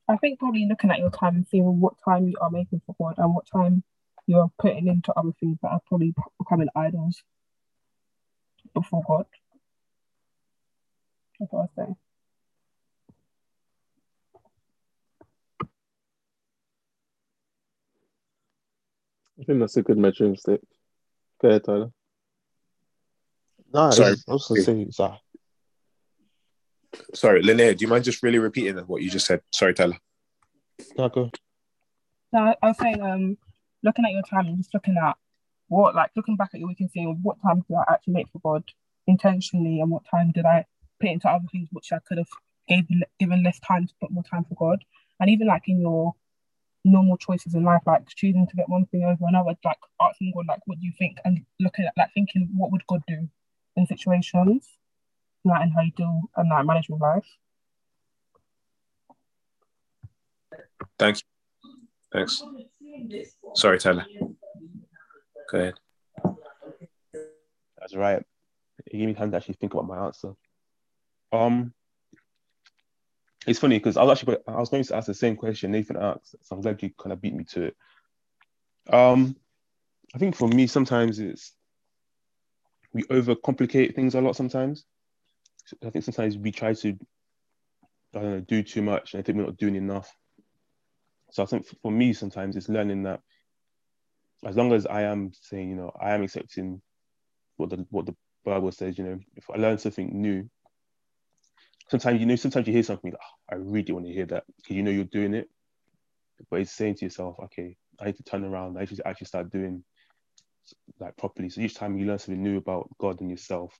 I 0.09 0.17
think 0.17 0.39
probably 0.39 0.65
looking 0.67 0.89
at 0.89 0.99
your 0.99 1.11
time 1.11 1.35
and 1.35 1.47
seeing 1.47 1.79
what 1.79 1.93
time 2.03 2.27
you 2.27 2.35
are 2.41 2.49
making 2.49 2.81
for 2.85 2.95
God 2.99 3.15
and 3.19 3.33
what 3.33 3.45
time 3.51 3.83
you 4.25 4.39
are 4.39 4.51
putting 4.57 4.87
into 4.87 5.13
other 5.13 5.31
things 5.39 5.59
that 5.61 5.69
are 5.69 5.81
probably 5.87 6.13
becoming 6.39 6.67
idols 6.75 7.21
before 8.73 9.03
God. 9.07 9.25
That's 11.39 11.51
what 11.51 11.69
I 11.77 11.85
say. 11.85 11.95
I 19.39 19.43
think 19.45 19.59
that's 19.59 19.77
a 19.77 19.81
good 19.81 19.97
measuring 19.97 20.35
stick. 20.35 20.61
Go 21.41 21.47
ahead, 21.47 21.63
Tyler. 21.63 21.91
No, 23.73 23.91
Sorry. 23.91 24.15
I 24.27 24.31
was 24.31 24.47
gonna 24.47 24.61
say 24.61 24.87
uh, 24.99 25.15
Sorry, 27.13 27.41
Linnea, 27.41 27.77
do 27.77 27.83
you 27.85 27.87
mind 27.87 28.03
just 28.03 28.21
really 28.23 28.39
repeating 28.39 28.77
what 28.79 29.01
you 29.01 29.09
just 29.09 29.25
said? 29.25 29.41
Sorry, 29.53 29.73
Tyler. 29.73 29.97
no, 30.97 31.07
go. 31.09 31.31
No, 32.33 32.39
I- 32.39 32.57
I 32.61 32.67
was 32.67 32.77
saying, 32.77 33.01
um, 33.01 33.37
looking 33.83 34.05
at 34.05 34.11
your 34.11 34.23
time 34.23 34.47
and 34.47 34.57
just 34.57 34.73
looking 34.73 34.97
at 34.97 35.15
what, 35.67 35.95
like, 35.95 36.11
looking 36.15 36.35
back 36.35 36.49
at 36.53 36.59
your 36.59 36.67
week 36.67 36.79
and 36.81 36.91
seeing 36.91 37.19
what 37.21 37.41
time 37.41 37.63
did 37.67 37.75
I 37.75 37.93
actually 37.93 38.13
make 38.13 38.27
for 38.29 38.39
God 38.39 38.63
intentionally, 39.07 39.79
and 39.79 39.89
what 39.89 40.03
time 40.09 40.31
did 40.31 40.45
I 40.45 40.65
put 40.99 41.09
into 41.09 41.27
other 41.27 41.45
things 41.51 41.69
which 41.71 41.91
I 41.91 41.99
could 42.07 42.17
have 42.17 42.27
gave, 42.67 42.85
given 43.19 43.43
less 43.43 43.59
time 43.59 43.87
to 43.87 43.93
put 43.99 44.11
more 44.11 44.23
time 44.23 44.45
for 44.45 44.55
God, 44.55 44.83
and 45.19 45.29
even 45.29 45.47
like 45.47 45.63
in 45.67 45.81
your 45.81 46.13
normal 46.85 47.17
choices 47.17 47.55
in 47.55 47.63
life, 47.63 47.81
like 47.85 48.07
choosing 48.15 48.47
to 48.47 48.55
get 48.55 48.69
one 48.69 48.85
thing 48.87 49.03
over 49.03 49.25
another, 49.27 49.53
like 49.63 49.77
asking 50.01 50.31
God, 50.35 50.45
like, 50.47 50.61
what 50.65 50.79
do 50.79 50.85
you 50.85 50.93
think, 50.97 51.17
and 51.25 51.45
looking 51.59 51.85
at 51.85 51.93
like 51.97 52.09
thinking, 52.13 52.49
what 52.55 52.71
would 52.71 52.85
God 52.87 53.01
do 53.07 53.27
in 53.75 53.85
situations, 53.85 54.77
like, 55.45 55.61
and 55.61 55.73
how 55.73 55.81
you 55.81 55.91
deal 55.91 56.21
and 56.37 56.49
like 56.49 56.65
manage 56.65 56.89
your 56.89 56.97
life. 56.97 57.25
Thanks. 60.97 61.23
Thanks. 62.11 62.43
Sorry, 63.55 63.79
Tyler. 63.79 64.05
Go 65.51 65.57
ahead. 65.57 65.73
That's 67.79 67.95
right. 67.95 68.23
It 68.85 68.97
gave 68.97 69.07
me 69.07 69.13
time 69.13 69.31
to 69.31 69.37
actually 69.37 69.55
think 69.55 69.73
about 69.73 69.87
my 69.87 70.05
answer. 70.05 70.33
Um, 71.31 71.73
it's 73.47 73.59
funny 73.59 73.77
because 73.77 73.97
I 73.97 74.03
was 74.03 74.19
actually 74.19 74.37
I 74.47 74.59
was 74.59 74.69
going 74.69 74.83
to 74.83 74.95
ask 74.95 75.07
the 75.07 75.13
same 75.13 75.35
question 75.35 75.71
Nathan 75.71 75.97
asked, 75.97 76.35
so 76.41 76.55
I'm 76.55 76.61
glad 76.61 76.81
you 76.81 76.91
kind 76.99 77.13
of 77.13 77.21
beat 77.21 77.33
me 77.33 77.45
to 77.45 77.63
it. 77.63 77.77
Um, 78.91 79.35
I 80.13 80.17
think 80.17 80.35
for 80.35 80.47
me 80.47 80.67
sometimes 80.67 81.19
it's 81.19 81.53
we 82.93 83.03
overcomplicate 83.03 83.95
things 83.95 84.15
a 84.15 84.21
lot. 84.21 84.35
Sometimes 84.35 84.85
I 85.85 85.89
think 85.89 86.05
sometimes 86.05 86.37
we 86.37 86.51
try 86.51 86.73
to 86.73 86.97
I 88.15 88.19
don't 88.19 88.31
know 88.31 88.39
do 88.41 88.63
too 88.63 88.81
much, 88.81 89.13
and 89.13 89.19
I 89.19 89.23
think 89.23 89.37
we're 89.37 89.45
not 89.45 89.57
doing 89.57 89.75
enough. 89.75 90.13
So 91.31 91.43
I 91.43 91.45
think 91.45 91.67
for 91.81 91.91
me 91.91 92.13
sometimes 92.13 92.55
it's 92.55 92.69
learning 92.69 93.03
that 93.03 93.21
as 94.45 94.55
long 94.55 94.73
as 94.73 94.85
I 94.85 95.03
am 95.03 95.31
saying, 95.33 95.69
you 95.69 95.75
know, 95.75 95.91
I 96.01 96.13
am 96.13 96.23
accepting 96.23 96.81
what 97.57 97.69
the 97.69 97.85
what 97.89 98.05
the 98.05 98.15
Bible 98.45 98.71
says, 98.71 98.97
you 98.97 99.03
know, 99.03 99.19
if 99.35 99.49
I 99.49 99.57
learn 99.57 99.77
something 99.77 100.09
new, 100.21 100.49
sometimes 101.89 102.19
you 102.19 102.25
know, 102.25 102.35
sometimes 102.35 102.67
you 102.67 102.73
hear 102.73 102.83
something, 102.83 103.11
like, 103.11 103.19
oh, 103.21 103.55
I 103.55 103.57
really 103.57 103.91
want 103.91 104.05
to 104.05 104.13
hear 104.13 104.25
that 104.27 104.43
because 104.57 104.75
you 104.75 104.83
know 104.83 104.91
you're 104.91 105.05
doing 105.05 105.33
it, 105.33 105.49
but 106.49 106.61
it's 106.61 106.71
saying 106.71 106.95
to 106.95 107.05
yourself, 107.05 107.35
okay, 107.45 107.75
I 107.99 108.05
need 108.05 108.17
to 108.17 108.23
turn 108.23 108.45
around, 108.45 108.77
I 108.77 108.81
need 108.81 108.95
to 108.95 109.07
actually 109.07 109.27
start 109.27 109.51
doing 109.51 109.83
like 110.99 111.17
properly. 111.17 111.49
So 111.49 111.61
each 111.61 111.75
time 111.75 111.97
you 111.97 112.05
learn 112.05 112.19
something 112.19 112.41
new 112.41 112.57
about 112.57 112.89
God 112.99 113.21
and 113.21 113.29
yourself, 113.29 113.73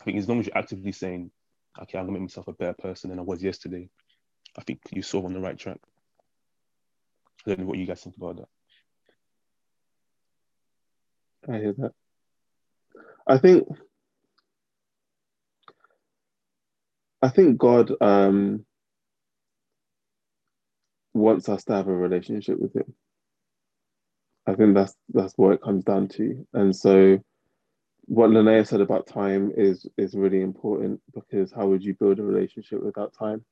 I 0.00 0.04
think 0.04 0.18
as 0.18 0.28
long 0.28 0.40
as 0.40 0.46
you're 0.46 0.58
actively 0.58 0.92
saying, 0.92 1.30
okay, 1.82 1.98
I'm 1.98 2.06
gonna 2.06 2.18
make 2.18 2.22
myself 2.22 2.48
a 2.48 2.52
better 2.52 2.74
person 2.74 3.10
than 3.10 3.18
I 3.18 3.22
was 3.22 3.42
yesterday, 3.42 3.88
I 4.56 4.62
think 4.62 4.80
you're 4.90 5.02
sort 5.02 5.22
of 5.24 5.26
on 5.26 5.34
the 5.34 5.40
right 5.40 5.58
track. 5.58 5.78
I 7.46 7.50
don't 7.50 7.60
know 7.60 7.66
what 7.66 7.78
you 7.78 7.86
guys 7.86 8.02
think 8.02 8.16
about 8.16 8.36
that. 8.36 8.48
I 11.52 11.58
hear 11.58 11.72
that. 11.78 11.92
I 13.26 13.38
think 13.38 13.66
I 17.22 17.28
think 17.28 17.58
God 17.58 17.92
um, 18.00 18.64
wants 21.12 21.48
us 21.48 21.64
to 21.64 21.74
have 21.74 21.88
a 21.88 21.94
relationship 21.94 22.58
with 22.58 22.74
Him. 22.74 22.94
I 24.46 24.54
think 24.54 24.74
that's 24.74 24.94
that's 25.10 25.34
what 25.36 25.52
it 25.52 25.62
comes 25.62 25.84
down 25.84 26.08
to. 26.08 26.46
And 26.54 26.74
so, 26.74 27.18
what 28.06 28.30
Linnea 28.30 28.66
said 28.66 28.80
about 28.80 29.06
time 29.06 29.52
is 29.56 29.86
is 29.98 30.14
really 30.14 30.40
important 30.40 31.00
because 31.14 31.52
how 31.52 31.68
would 31.68 31.84
you 31.84 31.94
build 31.94 32.18
a 32.18 32.22
relationship 32.22 32.82
without 32.82 33.12
time? 33.12 33.44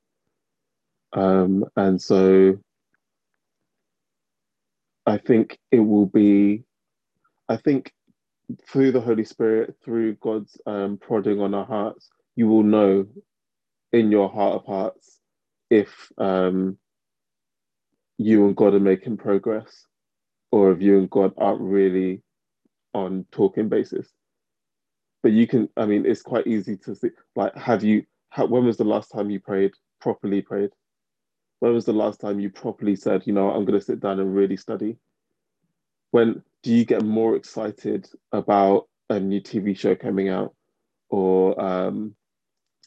Um, 1.13 1.65
and 1.77 2.01
so, 2.01 2.59
I 5.07 5.19
think 5.19 5.59
it 5.71 5.81
will 5.81 6.07
be. 6.07 6.65
I 7.51 7.57
think 7.57 7.93
through 8.67 8.93
the 8.93 9.01
Holy 9.01 9.25
Spirit, 9.25 9.77
through 9.85 10.15
God's 10.17 10.59
um, 10.67 10.99
prodding 10.99 11.41
on 11.41 11.55
our 11.55 11.67
hearts, 11.67 12.09
you 12.35 12.49
will 12.49 12.63
know 12.63 13.07
in 13.93 14.11
your 14.11 14.29
heart 14.29 14.57
of 14.57 14.65
hearts 14.67 15.19
if 15.71 16.11
um, 16.19 16.79
you 18.19 18.47
and 18.47 18.57
God 18.57 18.75
are 18.75 18.81
making 18.81 19.17
progress 19.17 19.87
or 20.51 20.73
if 20.73 20.81
you 20.81 20.99
and 20.99 21.11
God 21.11 21.33
aren't 21.37 21.61
really 21.61 22.23
on 22.95 23.27
talking 23.31 23.69
basis. 23.69 24.09
But 25.23 25.33
you 25.33 25.47
can, 25.47 25.69
I 25.77 25.85
mean, 25.85 26.07
it's 26.07 26.23
quite 26.23 26.47
easy 26.47 26.77
to 26.79 26.95
see, 26.95 27.11
like, 27.37 27.55
have 27.57 27.83
you, 27.83 28.05
how, 28.31 28.47
when 28.47 28.65
was 28.65 28.77
the 28.77 28.85
last 28.85 29.11
time 29.11 29.31
you 29.31 29.41
prayed, 29.41 29.73
properly 30.01 30.43
prayed? 30.43 30.71
When 31.61 31.75
was 31.75 31.85
the 31.85 31.93
last 31.93 32.21
time 32.21 32.39
you 32.41 32.51
properly 32.51 32.95
said, 32.95 33.27
you 33.27 33.33
know, 33.33 33.51
I'm 33.51 33.65
going 33.65 33.79
to 33.79 33.85
sit 33.85 34.01
down 34.01 34.21
and 34.21 34.35
really 34.35 34.57
study? 34.57 34.97
When 36.13 36.43
do 36.63 36.73
you 36.73 36.85
get 36.85 37.03
more 37.05 37.37
excited 37.37 38.09
about 38.33 38.89
a 39.11 39.19
new 39.19 39.41
TV 39.41 39.77
show 39.77 39.95
coming 39.95 40.29
out 40.29 40.55
or 41.11 41.61
um, 41.61 42.15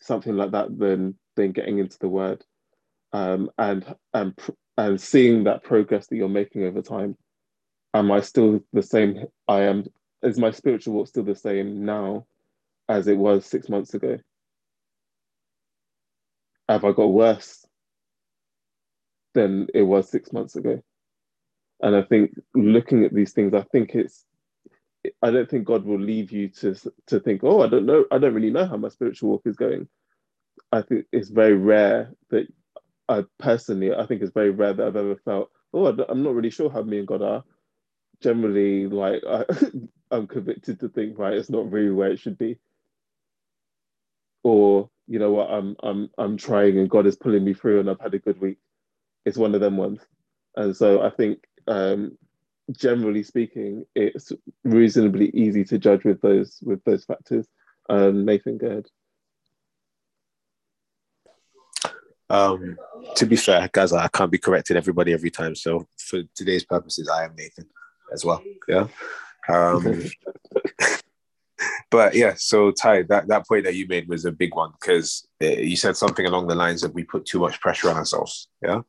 something 0.01 0.35
like 0.35 0.51
that 0.51 0.77
than 0.77 1.15
than 1.35 1.51
getting 1.51 1.79
into 1.79 1.97
the 1.99 2.09
word. 2.09 2.43
Um, 3.13 3.49
and 3.57 3.85
and 4.13 4.37
and 4.77 4.99
seeing 4.99 5.45
that 5.45 5.63
progress 5.63 6.07
that 6.07 6.15
you're 6.15 6.29
making 6.29 6.63
over 6.63 6.81
time 6.81 7.17
am 7.93 8.11
i 8.11 8.21
still 8.21 8.61
the 8.73 8.83
same? 8.83 9.25
I 9.47 9.61
am 9.61 9.85
is 10.23 10.37
my 10.37 10.51
spiritual 10.51 10.93
walk 10.93 11.07
still 11.07 11.23
the 11.23 11.35
same 11.35 11.85
now 11.85 12.25
as 12.87 13.07
it 13.07 13.17
was 13.17 13.45
six 13.45 13.69
months 13.69 13.93
ago? 13.93 14.17
Have 16.69 16.85
i 16.85 16.91
got 16.91 17.07
worse 17.07 17.65
than 19.33 19.67
it 19.73 19.83
was 19.83 20.09
six 20.09 20.31
months 20.31 20.55
ago? 20.55 20.81
And 21.81 21.95
i 21.95 22.03
think 22.03 22.31
looking 22.53 23.03
at 23.03 23.13
these 23.13 23.33
things 23.33 23.53
i 23.53 23.63
think 23.71 23.95
it's 23.95 24.25
I 25.21 25.31
don't 25.31 25.49
think 25.49 25.65
God 25.65 25.85
will 25.85 25.99
leave 25.99 26.31
you 26.31 26.49
to 26.49 26.75
to 27.07 27.19
think, 27.19 27.43
oh, 27.43 27.61
I 27.61 27.67
don't 27.67 27.85
know, 27.85 28.05
I 28.11 28.17
don't 28.19 28.33
really 28.33 28.51
know 28.51 28.65
how 28.67 28.77
my 28.77 28.89
spiritual 28.89 29.29
walk 29.31 29.43
is 29.45 29.55
going. 29.55 29.87
I 30.71 30.81
think 30.81 31.05
it's 31.11 31.29
very 31.29 31.55
rare 31.55 32.13
that 32.29 32.47
I 33.09 33.25
personally, 33.39 33.93
I 33.93 34.05
think 34.05 34.21
it's 34.21 34.33
very 34.33 34.51
rare 34.51 34.73
that 34.73 34.87
I've 34.87 34.95
ever 34.95 35.15
felt, 35.17 35.51
oh, 35.73 35.87
I'm 36.09 36.23
not 36.23 36.35
really 36.35 36.49
sure 36.49 36.69
how 36.69 36.81
me 36.83 36.99
and 36.99 37.07
God 37.07 37.21
are. 37.21 37.43
Generally, 38.21 38.87
like 38.87 39.23
I, 39.27 39.45
I'm 40.11 40.27
convicted 40.27 40.79
to 40.81 40.89
think, 40.89 41.17
right, 41.19 41.33
it's 41.33 41.49
not 41.49 41.71
really 41.71 41.91
where 41.91 42.11
it 42.11 42.19
should 42.19 42.37
be. 42.37 42.57
Or 44.43 44.89
you 45.07 45.19
know 45.19 45.31
what, 45.31 45.51
I'm 45.51 45.75
I'm 45.83 46.09
I'm 46.17 46.37
trying 46.37 46.79
and 46.79 46.89
God 46.89 47.07
is 47.07 47.15
pulling 47.17 47.43
me 47.45 47.53
through 47.53 47.79
and 47.81 47.89
I've 47.89 47.99
had 48.01 48.13
a 48.13 48.19
good 48.19 48.41
week. 48.41 48.57
It's 49.25 49.37
one 49.37 49.55
of 49.55 49.61
them 49.61 49.77
ones. 49.77 50.01
And 50.55 50.75
so 50.75 51.01
I 51.01 51.09
think 51.11 51.43
um, 51.67 52.17
generally 52.71 53.23
speaking, 53.23 53.85
it's 53.95 54.31
reasonably 54.63 55.29
easy 55.29 55.63
to 55.65 55.77
judge 55.77 56.03
with 56.03 56.21
those 56.21 56.59
with 56.61 56.83
those 56.83 57.05
factors. 57.05 57.47
Um, 57.89 58.25
Nathan, 58.25 58.57
go 58.57 58.67
ahead. 58.67 58.87
Um, 62.29 62.77
to 63.15 63.25
be 63.25 63.35
fair, 63.35 63.69
guys, 63.73 63.91
I 63.91 64.07
can't 64.07 64.31
be 64.31 64.37
correcting 64.37 64.77
everybody 64.77 65.11
every 65.11 65.29
time. 65.29 65.53
So 65.53 65.85
for 65.97 66.21
today's 66.33 66.63
purposes, 66.63 67.09
I 67.09 67.25
am 67.25 67.35
Nathan 67.35 67.67
as 68.13 68.23
well. 68.23 68.41
Yeah. 68.69 68.87
Um, 69.49 70.03
but 71.91 72.15
yeah, 72.15 72.35
so 72.37 72.71
Ty, 72.71 73.03
that, 73.03 73.27
that 73.27 73.45
point 73.45 73.65
that 73.65 73.75
you 73.75 73.85
made 73.87 74.07
was 74.07 74.23
a 74.23 74.31
big 74.31 74.55
one 74.55 74.71
because 74.79 75.27
uh, 75.43 75.47
you 75.47 75.75
said 75.75 75.97
something 75.97 76.25
along 76.25 76.47
the 76.47 76.55
lines 76.55 76.81
that 76.81 76.93
we 76.93 77.03
put 77.03 77.25
too 77.25 77.39
much 77.39 77.59
pressure 77.59 77.89
on 77.89 77.97
ourselves. 77.97 78.47
Yeah. 78.61 78.81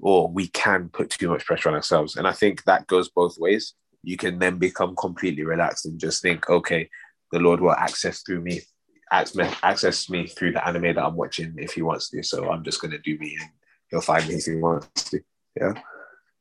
Or 0.00 0.28
we 0.28 0.48
can 0.48 0.88
put 0.88 1.10
too 1.10 1.28
much 1.28 1.44
pressure 1.44 1.68
on 1.68 1.74
ourselves. 1.74 2.16
And 2.16 2.26
I 2.26 2.32
think 2.32 2.64
that 2.64 2.86
goes 2.86 3.08
both 3.08 3.38
ways. 3.38 3.74
You 4.02 4.16
can 4.16 4.38
then 4.38 4.58
become 4.58 4.96
completely 4.96 5.44
relaxed 5.44 5.84
and 5.84 6.00
just 6.00 6.22
think, 6.22 6.48
okay, 6.48 6.88
the 7.32 7.38
Lord 7.38 7.60
will 7.60 7.72
access 7.72 8.22
through 8.22 8.40
me 8.40 8.62
access 9.10 10.08
me 10.08 10.26
through 10.26 10.52
the 10.52 10.66
anime 10.66 10.94
that 10.94 11.04
I'm 11.04 11.16
watching 11.16 11.54
if 11.58 11.72
he 11.72 11.82
wants 11.82 12.08
to. 12.10 12.22
So 12.22 12.50
I'm 12.50 12.64
just 12.64 12.80
gonna 12.80 12.98
do 12.98 13.18
me, 13.18 13.36
and 13.40 13.50
he'll 13.90 14.00
find 14.00 14.26
me 14.28 14.34
if 14.34 14.44
he 14.44 14.56
wants 14.56 15.04
to. 15.10 15.20
Yeah, 15.60 15.74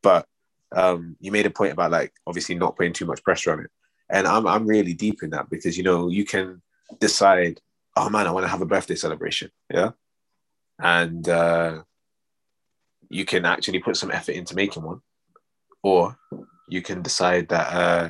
but 0.04 0.26
um, 0.76 1.16
you 1.20 1.32
made 1.32 1.46
a 1.46 1.52
point 1.52 1.74
about 1.74 1.92
like 1.92 2.14
obviously 2.28 2.56
not 2.56 2.76
putting 2.78 2.94
too 2.94 3.06
much 3.06 3.24
pressure 3.24 3.52
on 3.52 3.62
it, 3.62 3.72
and 4.10 4.28
I'm 4.28 4.48
I'm 4.48 4.68
really 4.68 4.94
deep 4.94 5.24
in 5.24 5.32
that 5.32 5.50
because 5.50 5.78
you 5.78 5.84
know 5.84 6.10
you 6.10 6.26
can 6.26 6.62
decide, 7.00 7.60
oh 7.96 8.10
man, 8.10 8.28
I 8.28 8.32
want 8.32 8.46
to 8.46 8.50
have 8.50 8.62
a 8.62 8.68
birthday 8.68 8.96
celebration. 8.96 9.50
Yeah, 9.74 9.92
and 10.80 11.28
uh, 11.28 11.84
you 13.10 13.26
can 13.26 13.46
actually 13.46 13.80
put 13.80 13.98
some 13.98 14.12
effort 14.12 14.34
into 14.34 14.56
making 14.56 14.84
one, 14.84 15.02
or 15.84 16.18
you 16.68 16.82
can 16.82 17.02
decide 17.02 17.50
that 17.50 17.74
uh, 17.74 18.10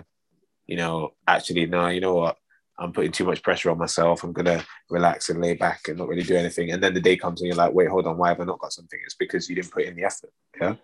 you 0.67 0.77
know 0.77 1.13
actually 1.27 1.65
no, 1.65 1.87
you 1.87 2.01
know 2.01 2.15
what 2.15 2.37
I'm 2.77 2.93
putting 2.93 3.11
too 3.11 3.25
much 3.25 3.43
pressure 3.43 3.71
on 3.71 3.77
myself. 3.77 4.23
I'm 4.23 4.33
gonna 4.33 4.63
relax 4.89 5.29
and 5.29 5.41
lay 5.41 5.53
back 5.53 5.87
and 5.87 5.97
not 5.97 6.07
really 6.07 6.23
do 6.23 6.35
anything. 6.35 6.71
And 6.71 6.81
then 6.81 6.93
the 6.93 7.01
day 7.01 7.17
comes 7.17 7.41
and 7.41 7.47
you're 7.47 7.57
like, 7.57 7.73
wait, 7.73 7.89
hold 7.89 8.07
on, 8.07 8.17
why 8.17 8.29
have 8.29 8.39
I 8.39 8.45
not 8.45 8.59
got 8.59 8.73
something? 8.73 8.99
It's 9.03 9.15
because 9.15 9.49
you 9.49 9.55
didn't 9.55 9.71
put 9.71 9.83
in 9.83 9.95
the 9.95 10.03
effort. 10.03 10.31
Yeah. 10.59 10.75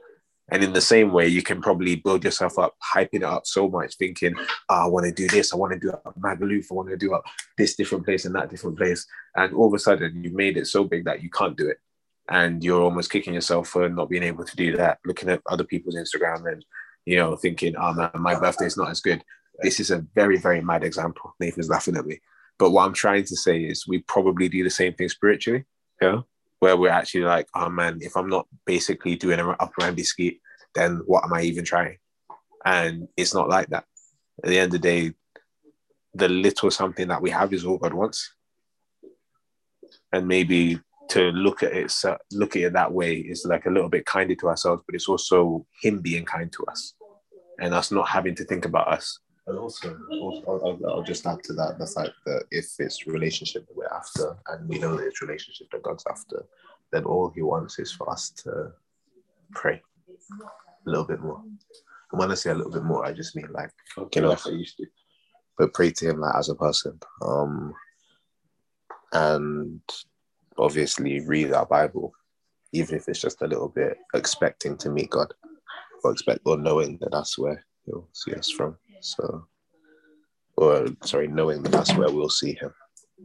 And 0.51 0.63
in 0.63 0.73
the 0.73 0.81
same 0.81 1.11
way, 1.11 1.27
you 1.27 1.41
can 1.41 1.59
probably 1.59 1.95
build 1.95 2.23
yourself 2.23 2.59
up, 2.59 2.75
hyping 2.93 3.15
it 3.15 3.23
up 3.23 3.47
so 3.47 3.67
much, 3.67 3.95
thinking, 3.95 4.35
oh, 4.69 4.85
I 4.85 4.85
want 4.85 5.05
to 5.07 5.11
do 5.11 5.27
this, 5.27 5.51
I 5.51 5.57
want 5.57 5.73
to 5.73 5.79
do 5.79 5.89
up 5.89 6.13
Magaluf, 6.19 6.67
I 6.69 6.75
want 6.75 6.89
to 6.89 6.97
do 6.97 7.13
up 7.15 7.23
this 7.57 7.75
different 7.75 8.05
place 8.05 8.25
and 8.25 8.35
that 8.35 8.51
different 8.51 8.77
place. 8.77 9.07
And 9.35 9.55
all 9.55 9.67
of 9.67 9.73
a 9.73 9.79
sudden, 9.79 10.23
you've 10.23 10.33
made 10.33 10.57
it 10.57 10.67
so 10.67 10.83
big 10.83 11.05
that 11.05 11.23
you 11.23 11.31
can't 11.31 11.57
do 11.57 11.67
it. 11.67 11.77
And 12.30 12.64
you're 12.64 12.81
almost 12.81 13.11
kicking 13.11 13.35
yourself 13.35 13.68
for 13.68 13.88
not 13.88 14.10
being 14.10 14.23
able 14.23 14.45
to 14.45 14.56
do 14.56 14.76
that, 14.77 14.99
looking 15.06 15.30
at 15.30 15.41
other 15.47 15.64
people's 15.64 15.95
Instagram 15.95 16.52
and, 16.52 16.65
you 17.06 17.18
know, 17.18 17.35
thinking, 17.35 17.76
oh 17.77 17.93
man, 17.93 18.10
my 18.15 18.39
birthday 18.39 18.65
is 18.65 18.77
not 18.77 18.89
as 18.89 18.99
good 18.99 19.23
this 19.60 19.80
is 19.80 19.91
a 19.91 20.06
very, 20.15 20.38
very 20.38 20.61
mad 20.61 20.84
example. 20.84 21.35
Nathan's 21.39 21.69
laughing 21.69 21.97
at 21.97 22.06
me. 22.06 22.19
But 22.57 22.72
what 22.72 22.85
I'm 22.85 22.93
trying 22.93 23.26
to 23.26 23.35
say 23.35 23.61
is 23.61 23.88
we 23.88 23.99
probably 23.99 24.49
do 24.49 24.64
the 24.64 24.69
same 24.69 24.93
thing 24.93 25.10
spiritually, 25.10 25.65
yeah, 26.02 26.22
where 26.60 26.77
we're 26.77 26.89
actually 26.89 27.23
like, 27.23 27.47
oh 27.53 27.69
man, 27.69 27.99
if 28.02 28.15
I'm 28.15 28.30
not 28.30 28.47
basically 28.65 29.15
doing 29.15 29.39
an 29.39 29.56
Randy 29.80 30.03
Skeete, 30.03 30.39
then 30.73 31.02
what 31.06 31.23
am 31.23 31.34
I 31.34 31.41
even 31.41 31.65
trying? 31.65 31.97
And 32.65 33.07
it's 33.18 33.34
not 33.34 33.49
like 33.49 33.68
that. 33.68 33.85
At 34.43 34.49
the 34.49 34.60
end 34.60 34.73
of 34.73 34.81
the 34.81 34.88
day, 34.88 35.14
the 36.14 36.30
little 36.30 36.72
something 36.72 37.10
that 37.10 37.22
we 37.22 37.30
have 37.30 37.53
is 37.53 37.65
all 37.65 37.77
God 37.77 37.93
wants. 37.93 38.34
And 40.11 40.27
maybe 40.27 40.80
to 41.10 41.32
look 41.32 41.64
at 41.64 41.73
it, 41.73 41.94
look 42.32 42.56
at 42.56 42.61
it 42.61 42.73
that 42.73 42.91
way 42.91 43.15
is 43.15 43.45
like 43.45 43.65
a 43.65 43.69
little 43.69 43.90
bit 43.90 44.06
kinder 44.06 44.36
to 44.36 44.48
ourselves, 44.48 44.84
but 44.86 44.95
it's 44.95 45.07
also 45.07 45.65
Him 45.82 45.99
being 45.99 46.26
kind 46.26 46.52
to 46.53 46.65
us 46.65 46.94
and 47.60 47.73
us 47.73 47.91
not 47.91 48.07
having 48.07 48.36
to 48.36 48.44
think 48.44 48.65
about 48.65 48.88
us. 48.88 49.19
And 49.48 49.60
also, 49.60 49.98
also 50.11 50.44
I'll, 50.48 50.90
I'll, 50.90 51.03
just 51.03 51.26
add 51.27 51.44
to 51.44 51.53
that 51.53 51.77
the 51.77 51.86
fact 51.86 52.14
that 52.26 52.45
if 52.49 52.65
it's 52.80 53.06
relationship 53.06 53.68
that 53.68 53.77
we're 53.77 53.86
after, 53.86 54.36
and 54.48 54.68
we 54.68 54.80
know 54.80 54.95
that 54.95 55.06
it's 55.06 55.22
relationship 55.22 55.68
that 55.72 55.84
God's 55.84 56.03
after, 56.10 56.45
then 56.91 57.03
all 57.03 57.30
He 57.30 57.44
wants 57.44 57.77
is 57.77 57.91
for 57.91 58.10
us 58.10 58.32
to 58.44 58.72
pray 59.52 59.82
a 60.86 60.90
little 60.90 61.06
bit 61.06 61.22
more. 61.22 61.41
And 62.11 62.19
when 62.19 62.32
I 62.32 62.36
say 62.36 62.49
a 62.49 62.56
little 62.56 62.72
bit 62.72 62.84
more, 62.84 63.06
I 63.06 63.14
just 63.14 63.36
mean 63.36 63.48
like 63.52 63.72
you 64.15 64.22
know, 64.22 64.30
like 64.30 64.48
I 64.48 64.52
used 64.52 64.77
to, 64.77 64.86
but 65.57 65.73
pray 65.73 65.91
to 65.91 66.10
Him 66.10 66.19
like 66.19 66.36
as 66.36 66.49
a 66.49 66.56
person, 66.56 66.99
um, 67.22 67.73
and 69.14 69.82
obviously 70.57 71.19
read 71.22 71.53
our 71.53 71.65
Bible, 71.65 72.14
even 72.72 72.95
if 72.95 73.07
it's 73.07 73.22
just 73.22 73.41
a 73.41 73.48
little 73.48 73.69
bit, 73.69 73.98
expecting 74.14 74.77
to 74.77 74.90
meet 74.90 75.10
God, 75.10 75.34
or 76.03 76.11
expect 76.11 76.41
or 76.45 76.57
knowing 76.57 76.98
that 76.99 77.11
that's 77.11 77.38
where 77.38 77.64
He'll 77.86 78.07
see 78.14 78.34
us 78.34 78.49
from. 78.49 78.77
So, 79.02 79.48
or 80.57 80.88
sorry, 81.03 81.27
knowing 81.27 81.64
that 81.64 81.72
that's 81.72 81.95
where 81.95 82.11
we'll 82.11 82.30
see 82.30 82.53
him, 82.53 82.73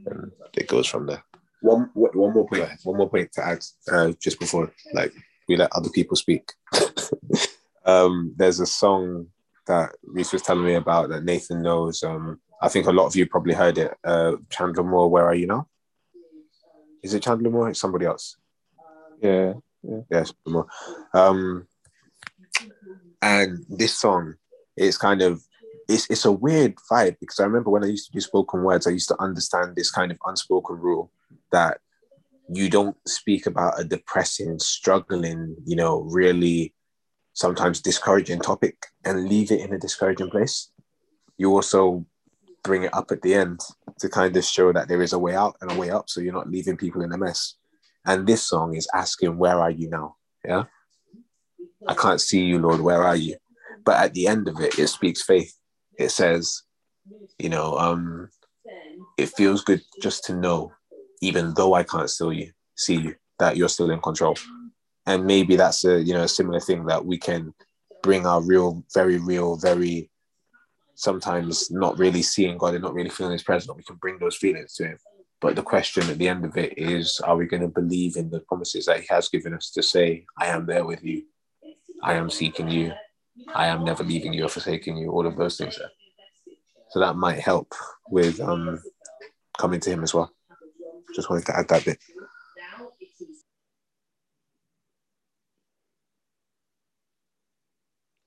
and 0.07 0.31
it 0.55 0.69
goes 0.69 0.87
from 0.87 1.07
there. 1.07 1.25
One 1.63 1.91
one 1.95 2.35
more 2.35 2.47
point. 2.47 2.69
One 2.85 2.99
more 2.99 3.09
point 3.09 3.33
to 3.33 3.47
add, 3.47 3.65
uh, 3.91 4.13
just 4.21 4.39
before 4.39 4.73
like 4.93 5.13
we 5.49 5.57
let 5.57 5.73
other 5.73 5.91
people 5.91 6.17
speak. 6.17 6.53
um, 7.85 8.35
there's 8.37 8.61
a 8.61 8.67
song 8.67 9.29
that 9.67 9.91
Reese 10.05 10.33
was 10.33 10.43
telling 10.43 10.65
me 10.65 10.75
about 10.75 11.09
that 11.11 11.25
Nathan 11.25 11.63
knows. 11.63 12.03
Um, 12.03 12.41
I 12.63 12.69
think 12.69 12.87
a 12.87 12.93
lot 12.93 13.07
of 13.07 13.17
you 13.17 13.27
probably 13.27 13.55
heard 13.55 13.79
it. 13.79 13.95
Uh, 14.05 14.33
Chandler 14.51 14.85
Moore, 14.85 15.09
where 15.09 15.25
are 15.25 15.35
you 15.35 15.47
now? 15.47 15.67
Is 17.03 17.15
it 17.15 17.23
Chandler 17.23 17.51
Moore? 17.51 17.71
It's 17.71 17.81
somebody 17.81 18.07
else. 18.07 18.37
Yeah. 19.23 19.55
Yes, 20.11 20.33
more. 20.47 20.67
Um, 21.15 21.67
and 23.23 23.65
this 23.69 23.99
song 23.99 24.35
it's 24.81 24.97
kind 24.97 25.23
of 25.23 25.43
it's 25.89 26.09
it's 26.09 26.25
a 26.25 26.33
weird 26.33 26.75
vibe 26.91 27.17
because 27.21 27.39
I 27.41 27.45
remember 27.45 27.71
when 27.71 27.85
I 27.85 27.89
used 27.89 28.07
to 28.07 28.13
do 28.13 28.21
spoken 28.21 28.63
words, 28.63 28.87
I 28.87 28.91
used 28.91 29.09
to 29.09 29.21
understand 29.21 29.77
this 29.77 29.91
kind 29.91 30.11
of 30.11 30.19
unspoken 30.25 30.77
rule 30.77 31.13
that 31.53 31.79
you 32.53 32.69
don't 32.71 32.97
speak 33.07 33.47
about 33.47 33.79
a 33.79 33.85
depressing, 33.85 34.59
struggling, 34.59 35.57
you 35.67 35.77
know, 35.77 36.01
really 36.01 36.75
sometimes 37.33 37.81
discouraging 37.81 38.41
topic 38.41 38.87
and 39.05 39.29
leave 39.29 39.51
it 39.51 39.61
in 39.61 39.73
a 39.73 39.79
discouraging 39.79 40.31
place. 40.31 40.71
You 41.37 41.53
also 41.55 42.07
bring 42.63 42.85
it 42.85 42.95
up 42.95 43.11
at 43.11 43.23
the 43.23 43.35
end 43.35 43.61
to 43.99 44.09
kind 44.09 44.37
of 44.37 44.45
show 44.45 44.73
that 44.73 44.89
there 44.89 45.03
is 45.03 45.13
a 45.13 45.19
way 45.19 45.35
out 45.35 45.57
and 45.61 45.71
a 45.71 45.79
way 45.79 45.91
up, 45.91 46.09
so 46.09 46.21
you're 46.21 46.33
not 46.33 46.51
leaving 46.51 46.77
people 46.77 47.03
in 47.03 47.13
a 47.13 47.19
mess. 47.19 47.55
And 48.07 48.27
this 48.27 48.43
song 48.43 48.75
is 48.75 48.89
asking, 48.95 49.37
Where 49.37 49.59
are 49.61 49.71
you 49.71 49.91
now? 49.91 50.17
Yeah. 50.45 50.65
I 51.87 51.95
can't 51.95 52.21
see 52.21 52.45
you, 52.45 52.59
Lord. 52.59 52.81
Where 52.81 53.03
are 53.03 53.17
you? 53.17 53.37
But 53.85 53.99
at 53.99 54.15
the 54.15 54.27
end 54.27 54.49
of 54.49 54.61
it, 54.61 54.79
it 54.79 54.89
speaks 54.89 55.23
faith. 55.23 55.55
It 55.99 56.11
says, 56.11 56.63
you 57.39 57.49
know, 57.49 57.77
um, 57.79 58.29
it 59.19 59.31
feels 59.31 59.65
good 59.65 59.83
just 60.03 60.25
to 60.25 60.35
know, 60.35 60.73
even 61.21 61.55
though 61.55 61.75
I 61.75 61.83
can't 61.83 62.11
still 62.11 62.33
you 62.33 62.53
see 62.77 62.97
you, 62.97 63.15
that 63.39 63.57
you're 63.57 63.69
still 63.69 63.91
in 63.91 64.01
control. 64.01 64.37
And 65.07 65.25
maybe 65.25 65.57
that's 65.57 65.85
a 65.85 66.01
you 66.01 66.15
know 66.15 66.23
a 66.23 66.29
similar 66.29 66.61
thing 66.61 66.87
that 66.87 67.05
we 67.05 67.19
can 67.19 67.55
bring 68.03 68.27
our 68.27 68.43
real, 68.43 68.85
very 68.95 69.19
real, 69.19 69.57
very 69.57 70.11
sometimes 71.01 71.71
not 71.71 71.99
really 71.99 72.23
seeing 72.23 72.59
God 72.59 72.75
and 72.75 72.83
not 72.83 72.95
really 72.95 73.11
feeling 73.11 73.33
His 73.33 73.43
presence. 73.43 73.75
We 73.77 73.83
can 73.83 73.97
bring 73.97 74.19
those 74.19 74.37
feelings 74.37 74.75
to 74.75 74.85
Him 74.89 74.99
but 75.41 75.57
the 75.57 75.63
question 75.63 76.09
at 76.11 76.19
the 76.19 76.29
end 76.29 76.45
of 76.45 76.57
it 76.57 76.75
is 76.77 77.19
are 77.21 77.37
we 77.37 77.47
going 77.47 77.63
to 77.63 77.69
believe 77.69 78.17
in 78.17 78.31
the 78.31 78.41
promises 78.41 78.87
that 78.87 79.01
He 79.01 79.07
has 79.09 79.29
given 79.29 79.55
us 79.55 79.71
to 79.71 79.83
say, 79.83 80.27
I 80.39 80.47
am 80.47 80.67
there 80.67 80.85
with 80.85 81.03
you, 81.03 81.25
I 82.03 82.15
am 82.15 82.29
seeking 82.29 82.69
you, 82.69 82.93
I 83.55 83.67
am 83.67 83.85
never 83.85 84.05
leaving 84.05 84.35
you 84.35 84.45
or 84.45 84.49
forsaking 84.49 84.99
you, 84.99 85.11
all 85.11 85.27
of 85.27 85.37
those 85.37 85.57
things 85.57 85.79
there. 85.79 85.91
So 86.91 87.01
that 87.01 87.17
might 87.17 87.39
help 87.39 87.73
with 88.11 88.41
um, 88.41 88.83
coming 89.59 89.81
to 89.81 89.91
Him 89.91 90.03
as 90.03 90.13
well. 90.13 90.31
Just 91.15 91.31
wanted 91.31 91.47
to 91.47 91.57
add 91.57 91.69
that 91.69 91.85
bit. 91.87 91.99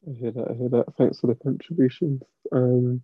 I 0.05 0.13
hear 0.19 0.31
that. 0.31 0.51
I 0.51 0.53
hear 0.55 0.69
that. 0.69 0.95
Thanks 0.97 1.19
for 1.19 1.27
the 1.27 1.35
contributions. 1.35 2.21
Um, 2.51 3.01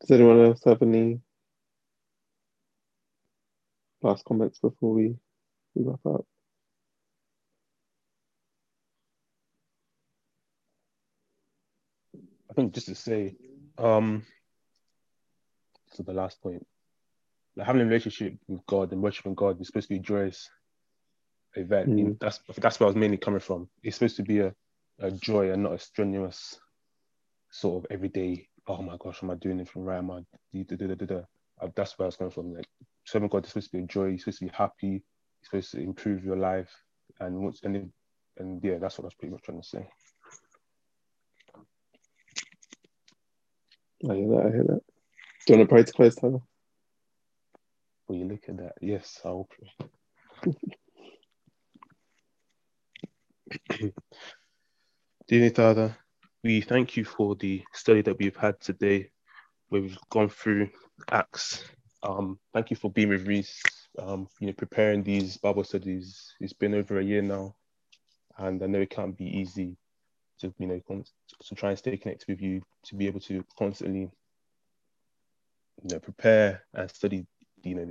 does 0.00 0.10
anyone 0.10 0.44
else 0.44 0.62
have 0.64 0.80
any 0.82 1.20
last 4.02 4.24
comments 4.24 4.58
before 4.58 4.94
we, 4.94 5.14
we 5.74 5.84
wrap 5.84 6.00
up? 6.06 6.24
I 12.50 12.54
think 12.54 12.72
just 12.74 12.86
to 12.86 12.94
say, 12.94 13.36
um, 13.78 14.24
to 15.94 16.02
the 16.02 16.12
last 16.12 16.40
point, 16.42 16.66
like 17.56 17.66
having 17.66 17.82
a 17.82 17.84
relationship 17.84 18.36
with 18.48 18.64
God 18.66 18.92
and 18.92 19.02
worshiping 19.02 19.34
God 19.34 19.60
is 19.60 19.66
supposed 19.66 19.88
to 19.88 19.94
be 19.94 20.00
joyous 20.00 20.48
event. 21.56 21.88
Mm. 21.90 22.18
That's 22.20 22.40
that's 22.58 22.80
where 22.80 22.86
I 22.86 22.88
was 22.88 22.96
mainly 22.96 23.16
coming 23.16 23.40
from. 23.40 23.68
It's 23.82 23.96
supposed 23.96 24.16
to 24.16 24.22
be 24.22 24.40
a, 24.40 24.54
a 25.00 25.10
joy 25.10 25.50
and 25.50 25.62
not 25.62 25.74
a 25.74 25.78
strenuous 25.78 26.58
sort 27.50 27.84
of 27.84 27.90
everyday. 27.90 28.48
Oh 28.66 28.82
my 28.82 28.96
gosh, 28.98 29.22
am 29.22 29.30
I 29.30 29.34
doing 29.34 29.56
anything 29.58 29.84
right? 29.84 29.98
Am 29.98 30.10
I. 30.10 30.20
Uh, 31.60 31.68
That's 31.76 31.98
where 31.98 32.06
I 32.06 32.08
was 32.08 32.16
coming 32.16 32.30
from. 32.32 32.54
Like 32.54 32.66
serving 33.04 33.28
God 33.28 33.44
is 33.44 33.50
supposed 33.50 33.70
to 33.70 33.76
be 33.78 33.84
a 33.84 33.86
joy. 33.86 34.06
You're 34.06 34.18
supposed 34.18 34.38
to 34.40 34.46
be 34.46 34.52
happy. 34.54 35.02
It's 35.40 35.50
supposed 35.50 35.72
to 35.72 35.80
improve 35.80 36.24
your 36.24 36.36
life. 36.36 36.70
And 37.20 37.40
once 37.40 37.60
and 37.62 37.92
and 38.38 38.62
yeah, 38.64 38.78
that's 38.78 38.98
what 38.98 39.04
I 39.04 39.06
was 39.06 39.14
pretty 39.14 39.32
much 39.32 39.42
trying 39.42 39.60
to 39.60 39.68
say. 39.68 39.88
I 44.08 44.14
hear 44.14 44.28
that. 44.28 44.46
I 44.46 44.50
hear 44.50 44.64
that. 44.64 44.80
Do 45.46 45.52
you 45.52 45.58
want 45.58 45.68
to 45.68 45.74
pray 45.74 45.82
to 45.84 45.92
close, 45.92 46.14
Tyler? 46.16 46.40
Will 48.08 48.16
you 48.16 48.24
look 48.26 48.48
at 48.48 48.56
that? 48.58 48.72
Yes, 48.80 49.20
I 49.24 49.28
will 49.28 49.48
pray. 49.48 50.52
Dear 55.28 55.96
we 56.42 56.60
thank 56.60 56.96
you 56.96 57.04
for 57.04 57.34
the 57.36 57.62
study 57.72 58.02
that 58.02 58.18
we've 58.18 58.36
had 58.36 58.60
today, 58.60 59.10
we've 59.70 59.96
gone 60.10 60.28
through 60.28 60.68
Acts. 61.10 61.64
Um, 62.02 62.38
thank 62.52 62.70
you 62.70 62.76
for 62.76 62.90
being 62.90 63.08
with 63.08 63.26
Reese, 63.26 63.62
um, 63.98 64.28
you 64.40 64.48
know, 64.48 64.52
preparing 64.52 65.02
these 65.02 65.36
Bible 65.36 65.64
studies. 65.64 66.34
It's 66.40 66.52
been 66.52 66.74
over 66.74 66.98
a 66.98 67.04
year 67.04 67.22
now, 67.22 67.54
and 68.38 68.62
I 68.62 68.66
know 68.66 68.80
it 68.80 68.90
can't 68.90 69.16
be 69.16 69.38
easy 69.38 69.76
to, 70.40 70.52
you 70.58 70.66
know, 70.66 70.80
con- 70.86 71.04
to 71.44 71.54
try 71.54 71.70
and 71.70 71.78
stay 71.78 71.96
connected 71.96 72.28
with 72.28 72.42
you, 72.42 72.62
to 72.86 72.94
be 72.96 73.06
able 73.06 73.20
to 73.20 73.44
constantly, 73.56 74.00
you 74.00 74.10
know, 75.84 76.00
prepare 76.00 76.64
and 76.74 76.90
study, 76.90 77.26
you 77.62 77.74
know, 77.76 77.84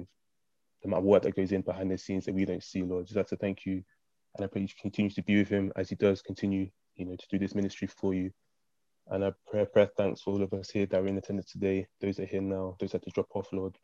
the 0.81 0.87
amount 0.87 1.01
of 1.01 1.05
work 1.05 1.23
that 1.23 1.35
goes 1.35 1.51
in 1.53 1.61
behind 1.61 1.89
the 1.89 1.97
scenes 1.97 2.25
that 2.25 2.35
we 2.35 2.45
don't 2.45 2.63
see, 2.63 2.83
Lord. 2.83 3.05
Just 3.05 3.17
have 3.17 3.27
to 3.27 3.37
thank 3.37 3.65
you, 3.65 3.83
and 4.35 4.45
I 4.45 4.47
pray 4.47 4.61
you 4.61 4.67
continue 4.81 5.11
to 5.11 5.23
be 5.23 5.37
with 5.37 5.49
him 5.49 5.71
as 5.75 5.89
he 5.89 5.95
does 5.95 6.21
continue, 6.21 6.69
you 6.95 7.05
know, 7.05 7.15
to 7.15 7.27
do 7.29 7.39
this 7.39 7.55
ministry 7.55 7.87
for 7.87 8.13
you. 8.13 8.31
And 9.07 9.25
I 9.25 9.33
pray, 9.49 9.65
pray 9.65 9.89
thanks 9.97 10.21
for 10.21 10.33
all 10.33 10.43
of 10.43 10.53
us 10.53 10.69
here 10.69 10.85
that 10.85 11.01
are 11.01 11.07
in 11.07 11.17
attendance 11.17 11.51
today, 11.51 11.87
those 11.99 12.15
that 12.15 12.23
are 12.23 12.27
here 12.27 12.41
now, 12.41 12.77
those 12.79 12.91
that 12.91 13.03
to 13.03 13.09
drop 13.11 13.27
off, 13.35 13.47
Lord. 13.51 13.77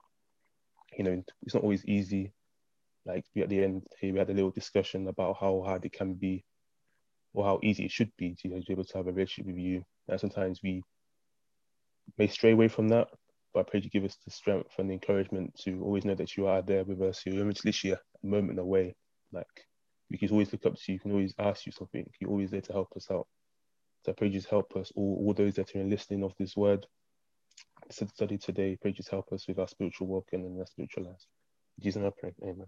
You 0.97 1.03
know, 1.03 1.23
it's 1.43 1.53
not 1.53 1.63
always 1.63 1.85
easy. 1.85 2.31
Like 3.05 3.25
we 3.35 3.41
at 3.41 3.49
the 3.49 3.63
end 3.63 3.83
here, 3.99 4.13
we 4.13 4.19
had 4.19 4.29
a 4.29 4.33
little 4.33 4.51
discussion 4.51 5.07
about 5.07 5.37
how 5.39 5.61
hard 5.65 5.85
it 5.85 5.93
can 5.93 6.13
be, 6.13 6.45
or 7.33 7.43
how 7.45 7.59
easy 7.61 7.85
it 7.85 7.91
should 7.91 8.11
be 8.17 8.35
to, 8.35 8.47
you 8.47 8.53
know, 8.53 8.59
to 8.59 8.65
be 8.65 8.73
able 8.73 8.85
to 8.85 8.97
have 8.97 9.07
a 9.07 9.11
relationship 9.11 9.47
with 9.47 9.57
you. 9.57 9.83
And 10.07 10.19
sometimes 10.19 10.61
we 10.63 10.83
may 12.17 12.27
stray 12.27 12.51
away 12.51 12.69
from 12.69 12.87
that, 12.89 13.07
but 13.53 13.61
I 13.61 13.69
pray 13.69 13.81
you 13.83 13.89
give 13.89 14.05
us 14.05 14.17
the 14.23 14.31
strength 14.31 14.71
and 14.77 14.89
the 14.89 14.93
encouragement 14.93 15.59
to 15.63 15.81
always 15.83 16.05
know 16.05 16.15
that 16.15 16.37
you 16.37 16.47
are 16.47 16.61
there 16.61 16.85
with 16.85 17.01
us. 17.01 17.23
You're 17.25 17.45
literally 17.45 17.93
a 17.93 18.25
moment 18.25 18.59
away. 18.59 18.95
Like 19.33 19.45
we 20.09 20.17
can 20.17 20.29
always 20.29 20.51
look 20.51 20.65
up 20.65 20.75
to 20.75 20.81
you, 20.87 20.93
you 20.93 20.99
can 20.99 21.11
always 21.11 21.33
ask 21.39 21.65
you 21.65 21.71
something. 21.71 22.09
You're 22.19 22.31
always 22.31 22.51
there 22.51 22.61
to 22.61 22.73
help 22.73 22.93
us 22.95 23.07
out. 23.11 23.27
So 24.05 24.11
I 24.11 24.15
pray 24.15 24.29
just 24.29 24.49
help 24.49 24.75
us, 24.75 24.91
all, 24.95 25.23
all 25.25 25.33
those 25.33 25.55
that 25.55 25.75
are 25.75 25.79
in 25.79 25.89
listening 25.89 26.23
of 26.23 26.33
this 26.39 26.55
word, 26.55 26.85
to 27.89 28.07
study 28.07 28.37
today. 28.37 28.77
Pray 28.81 28.91
just 28.91 29.09
help 29.09 29.31
us 29.31 29.47
with 29.47 29.59
our 29.59 29.67
spiritual 29.67 30.07
walk 30.07 30.27
and 30.33 30.45
in 30.45 30.59
our 30.59 30.65
spiritual 30.65 31.05
lives. 31.05 31.27
In 31.77 31.83
Jesus' 31.83 32.01
name 32.01 32.07
I 32.07 32.19
pray. 32.19 32.33
Amen. 32.43 32.67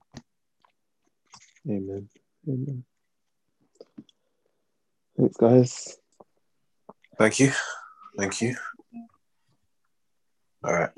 Amen. 1.70 2.10
Amen. 2.48 2.84
Thanks, 5.18 5.38
guys. 5.38 5.98
Thank 7.18 7.40
you. 7.40 7.52
Thank 8.18 8.42
you. 8.42 8.56
All 10.64 10.74
right. 10.74 10.88